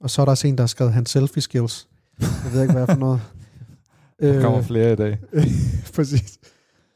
og 0.00 0.10
så 0.10 0.22
er 0.22 0.24
der 0.24 0.30
også 0.30 0.48
en, 0.48 0.56
der 0.56 0.62
har 0.62 0.66
skrevet 0.66 0.92
hans 0.92 1.10
selfie 1.10 1.42
skills. 1.42 1.88
Jeg 2.20 2.52
ved 2.52 2.62
ikke, 2.62 2.74
hvad 2.74 2.86
for 2.86 2.94
noget. 2.94 3.20
Der 4.20 4.42
kommer 4.42 4.62
flere 4.62 4.92
i 4.92 4.96
dag. 4.96 5.18
Præcis. 5.94 6.38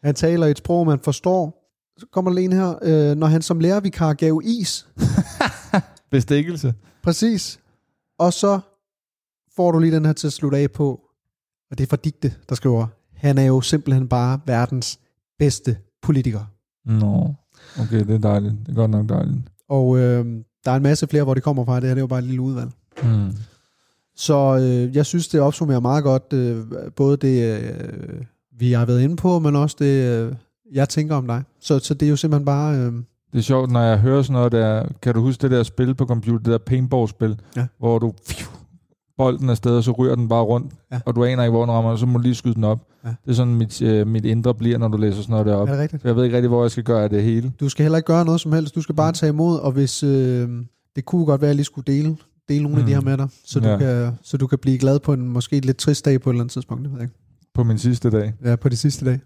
Han 0.04 0.14
taler 0.14 0.46
et 0.46 0.58
sprog, 0.58 0.86
man 0.86 0.98
forstår. 0.98 1.64
Så 1.98 2.06
kommer 2.12 2.32
der 2.32 2.38
en 2.38 2.52
her. 2.52 2.78
Øh, 2.82 3.16
når 3.16 3.26
han 3.26 3.42
som 3.42 3.60
lærervikar 3.60 4.12
gav 4.12 4.40
is. 4.44 4.88
Bestikkelse. 6.10 6.74
Præcis. 7.02 7.60
Og 8.18 8.32
så 8.32 8.60
får 9.56 9.72
du 9.72 9.78
lige 9.78 9.94
den 9.94 10.04
her 10.04 10.12
til 10.12 10.26
at 10.26 10.32
slutte 10.32 10.58
af 10.58 10.70
på. 10.70 11.00
Og 11.70 11.78
det 11.78 11.84
er 11.84 11.88
fra 11.88 11.96
Digte, 11.96 12.34
der 12.48 12.54
skriver. 12.54 12.86
Han 13.14 13.38
er 13.38 13.44
jo 13.44 13.60
simpelthen 13.60 14.08
bare 14.08 14.40
verdens 14.46 14.98
bedste 15.38 15.76
politiker. 16.02 16.40
Nå. 16.84 17.34
Okay, 17.80 17.98
det 18.06 18.10
er 18.10 18.18
dejligt. 18.18 18.54
Det 18.66 18.68
er 18.68 18.74
godt 18.76 18.90
nok 18.90 19.08
dejligt. 19.08 19.38
Og 19.68 19.98
øh, 19.98 20.26
der 20.64 20.70
er 20.70 20.76
en 20.76 20.82
masse 20.82 21.06
flere, 21.06 21.24
hvor 21.24 21.34
det 21.34 21.42
kommer 21.42 21.64
fra. 21.64 21.80
Det 21.80 21.84
her 21.84 21.94
det 21.94 21.98
er 21.98 22.02
jo 22.02 22.06
bare 22.06 22.18
et 22.18 22.24
lille 22.24 22.40
udvalg. 22.40 22.70
Mm. 23.02 23.32
Så 24.16 24.56
øh, 24.56 24.96
jeg 24.96 25.06
synes, 25.06 25.28
det 25.28 25.40
opsummerer 25.40 25.80
meget 25.80 26.04
godt, 26.04 26.32
øh, 26.32 26.66
både 26.96 27.16
det, 27.16 27.60
øh, 27.60 28.24
vi 28.58 28.72
har 28.72 28.84
været 28.86 29.00
inde 29.02 29.16
på, 29.16 29.38
men 29.38 29.56
også 29.56 29.76
det, 29.78 30.04
øh, 30.26 30.32
jeg 30.72 30.88
tænker 30.88 31.14
om 31.14 31.26
dig. 31.26 31.42
Så, 31.60 31.78
så 31.78 31.94
det 31.94 32.06
er 32.06 32.10
jo 32.10 32.16
simpelthen 32.16 32.44
bare... 32.44 32.76
Øh, 32.76 32.92
Det 33.32 33.38
er 33.38 33.40
sjovt, 33.42 33.70
når 33.70 33.80
jeg 33.82 33.98
hører 33.98 34.22
sådan 34.22 34.32
noget 34.32 34.52
der, 34.52 34.84
kan 35.02 35.14
du 35.14 35.20
huske 35.20 35.42
det 35.42 35.50
der 35.50 35.62
spil 35.62 35.94
på 35.94 36.06
computer, 36.06 36.38
det 36.38 36.46
der 36.46 36.58
paintball-spil, 36.58 37.36
Ja. 37.56 37.66
hvor 37.78 37.98
du 37.98 38.12
pfiu, 38.28 38.46
bolden 39.18 39.50
afsted, 39.50 39.76
og 39.76 39.84
så 39.84 39.90
ryger 39.92 40.14
den 40.14 40.28
bare 40.28 40.42
rundt, 40.42 40.72
Ja. 40.92 41.00
og 41.06 41.16
du 41.16 41.24
aner 41.24 41.42
ikke, 41.42 41.50
hvor 41.50 41.64
den 41.64 41.72
rammer, 41.74 41.90
og 41.90 41.98
så 41.98 42.06
må 42.06 42.18
du 42.18 42.22
lige 42.22 42.34
skyde 42.34 42.54
den 42.54 42.64
op. 42.64 42.78
Ja. 43.04 43.08
Det 43.08 43.30
er 43.30 43.34
sådan, 43.34 43.54
mit, 43.54 43.82
øh, 43.82 44.06
mit 44.06 44.24
indre 44.24 44.54
bliver, 44.54 44.78
når 44.78 44.88
du 44.88 44.96
læser 44.98 45.22
sådan 45.22 45.30
noget 45.32 45.46
deroppe. 45.46 45.70
er 45.72 45.74
det 45.76 45.82
rigtigt? 45.82 46.04
Jeg 46.04 46.16
ved 46.16 46.24
ikke 46.24 46.36
rigtig, 46.36 46.48
hvor 46.48 46.64
jeg 46.64 46.70
skal 46.70 46.84
gøre 46.84 47.02
af 47.04 47.10
det 47.10 47.22
hele. 47.22 47.52
Du 47.60 47.68
skal 47.68 47.82
heller 47.84 47.96
ikke 47.98 48.06
gøre 48.06 48.24
noget 48.24 48.40
som 48.40 48.52
helst. 48.52 48.74
Du 48.74 48.80
skal 48.82 48.94
bare 48.94 49.12
tage 49.12 49.30
imod, 49.30 49.58
og 49.58 49.72
hvis... 49.72 50.02
Øh, 50.02 50.48
det 50.96 51.04
kunne 51.04 51.24
godt 51.24 51.40
være, 51.40 51.48
at 51.48 51.50
jeg 51.50 51.56
lige 51.56 51.64
skulle 51.64 51.84
dele, 51.92 52.16
dele 52.48 52.62
nogle 52.62 52.74
mm. 52.76 52.80
af 52.80 52.86
de 52.86 52.92
her 52.92 53.00
Mm. 53.00 53.04
med 53.06 53.16
dig, 53.18 53.28
så, 53.44 53.60
du 53.60 53.68
Ja. 53.68 53.78
kan, 53.78 54.12
så 54.22 54.36
du 54.36 54.46
kan 54.46 54.58
blive 54.58 54.78
glad 54.78 54.98
på 54.98 55.12
en 55.12 55.28
måske 55.28 55.60
lidt 55.60 55.76
trist 55.76 56.04
dag 56.04 56.20
på 56.20 56.30
et 56.30 56.34
eller 56.34 56.42
andet 56.42 56.52
tidspunkt. 56.52 56.82
Det 56.84 56.92
ved 56.92 56.98
jeg 56.98 57.04
ikke. 57.08 57.18
På 57.58 57.64
min 57.64 57.78
sidste 57.78 58.10
dag. 58.10 58.32
Ja, 58.44 58.56
på 58.56 58.68
det 58.68 58.78
sidste 58.78 59.04
dag. 59.04 59.20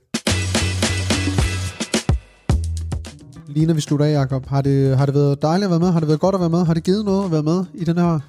Lige 3.46 3.66
når 3.66 3.74
vi 3.74 3.80
slutter 3.80 4.06
af, 4.06 4.12
Jacob, 4.12 4.46
har 4.46 4.62
det, 4.62 4.96
har 4.98 5.06
det 5.06 5.14
været 5.14 5.42
dejligt 5.42 5.64
at 5.64 5.70
være 5.70 5.80
med? 5.80 5.90
Har 5.90 6.00
det 6.00 6.08
været 6.08 6.20
godt 6.20 6.34
at 6.34 6.40
være 6.40 6.50
med? 6.50 6.64
Har 6.64 6.74
det 6.74 6.82
givet 6.84 7.04
noget 7.04 7.24
at 7.24 7.30
være 7.32 7.42
med 7.42 7.64
i, 7.74 7.84
den 7.84 7.98
her, 7.98 8.20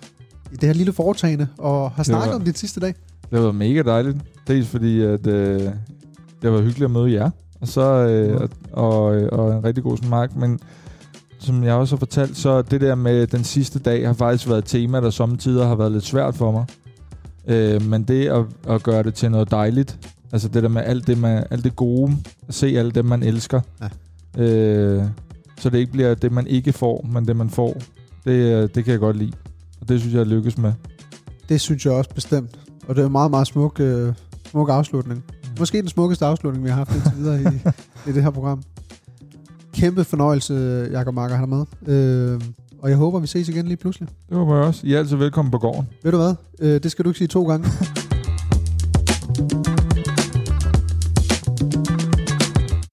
i 0.52 0.56
det 0.56 0.64
her 0.64 0.74
lille 0.74 0.94
foretagende? 0.94 1.48
Og 1.58 1.92
har 1.92 2.04
snakket 2.04 2.30
var- 2.30 2.36
om 2.36 2.42
dit 2.42 2.58
sidste 2.58 2.80
dag? 2.80 2.94
Det 3.22 3.32
har 3.32 3.40
været 3.40 3.56
mega 3.56 3.82
dejligt. 3.82 4.18
Dels 4.48 4.68
fordi, 4.68 5.02
at 5.02 5.28
øh, 5.28 5.62
det 6.42 6.52
var 6.52 6.58
hyggeligt 6.58 6.84
at 6.84 6.92
møde 6.92 7.14
jer, 7.14 7.30
og, 7.62 7.68
så, 7.68 7.82
øh, 8.08 8.42
og, 8.42 8.94
og, 8.94 9.06
og 9.32 9.58
en 9.58 9.64
rigtig 9.64 9.84
god 9.84 9.98
snak, 9.98 10.36
men 10.36 10.60
som 11.40 11.64
jeg 11.64 11.74
også 11.74 11.96
har 11.96 12.00
fortalt, 12.00 12.38
så 12.38 12.62
det 12.62 12.82
der 12.82 12.96
med 12.96 13.28
den 13.28 13.44
sidste 13.44 13.80
dag 13.80 14.08
har 14.08 14.14
faktisk 14.14 14.48
været 14.48 14.58
et 14.60 14.66
tema, 14.66 15.02
der 15.02 15.10
samtidig 15.10 15.66
har 15.68 15.76
været 15.76 15.92
lidt 15.92 16.04
svært 16.04 16.36
for 16.36 16.52
mig. 16.52 16.66
Øh, 17.48 17.82
men 17.82 18.04
det 18.04 18.28
at, 18.28 18.46
at 18.68 18.84
gøre 18.84 19.04
det 19.04 19.14
til 19.14 19.32
noget 19.32 19.52
dejligt, 19.52 20.00
altså 20.32 20.48
det 20.48 20.64
der 20.64 20.70
med 20.70 20.82
alt 20.86 21.08
det, 21.08 21.18
man, 21.18 21.44
alt 21.52 21.64
det 21.64 21.76
gode, 21.76 22.12
at 22.48 22.54
se 22.54 22.68
alt 22.68 22.96
det, 22.96 23.06
man 23.06 23.24
elsker, 23.24 23.62
Ja. 24.38 24.44
øh, 24.44 25.04
så 25.60 25.70
det 25.70 25.78
ikke 25.78 25.92
bliver 25.92 26.14
det, 26.16 26.32
man 26.32 26.48
ikke 26.48 26.74
får, 26.74 27.06
men 27.12 27.28
det, 27.28 27.36
man 27.36 27.50
får, 27.50 27.78
det, 28.26 28.76
det 28.76 28.84
kan 28.86 28.92
jeg 28.92 29.00
godt 29.00 29.18
lide. 29.18 29.32
Og 29.82 29.90
det 29.90 30.00
synes 30.00 30.14
jeg, 30.14 30.20
jeg 30.20 30.28
lykkes 30.28 30.58
med. 30.58 30.74
Det 31.50 31.62
synes 31.62 31.86
jeg 31.86 31.94
også 31.94 32.10
bestemt. 32.16 32.60
Og 32.88 32.96
det 32.96 33.02
er 33.02 33.06
en 33.06 33.12
meget, 33.12 33.32
meget 33.32 33.48
smuk, 33.48 33.80
øh, 33.80 34.14
smuk 34.52 34.70
afslutning. 34.70 35.24
Måske 35.60 35.78
den 35.82 35.88
smukkeste 35.90 36.26
afslutning, 36.26 36.64
vi 36.66 36.70
har 36.70 36.76
haft 36.76 36.96
indtil 36.96 37.12
videre 37.18 37.42
i, 37.42 37.70
i 38.10 38.14
det 38.14 38.24
her 38.24 38.30
program. 38.30 38.64
Kæmpe 39.74 40.04
fornøjelse, 40.04 40.54
Jakob 40.92 41.14
Marker, 41.14 41.36
han 41.36 41.52
er 41.54 41.66
med. 41.88 41.94
Øh, 41.96 42.42
og 42.84 42.90
jeg 42.90 42.98
håber, 42.98 43.20
vi 43.20 43.28
ses 43.28 43.50
igen 43.50 43.66
lige 43.66 43.78
pludselig. 43.78 44.10
Det 44.30 44.38
var 44.38 44.56
jeg 44.56 44.66
også. 44.66 44.88
I 44.88 44.94
er 44.94 45.00
altid 45.00 45.16
velkommen 45.16 45.52
på 45.52 45.58
gården. 45.58 45.88
Ved 46.04 46.12
du 46.12 46.18
hvad? 46.18 46.36
Øh, 46.60 46.84
det 46.84 46.92
skal 46.92 47.06
du 47.06 47.10
ikke 47.10 47.18
sige 47.18 47.28
to 47.28 47.48
gange. 47.48 47.68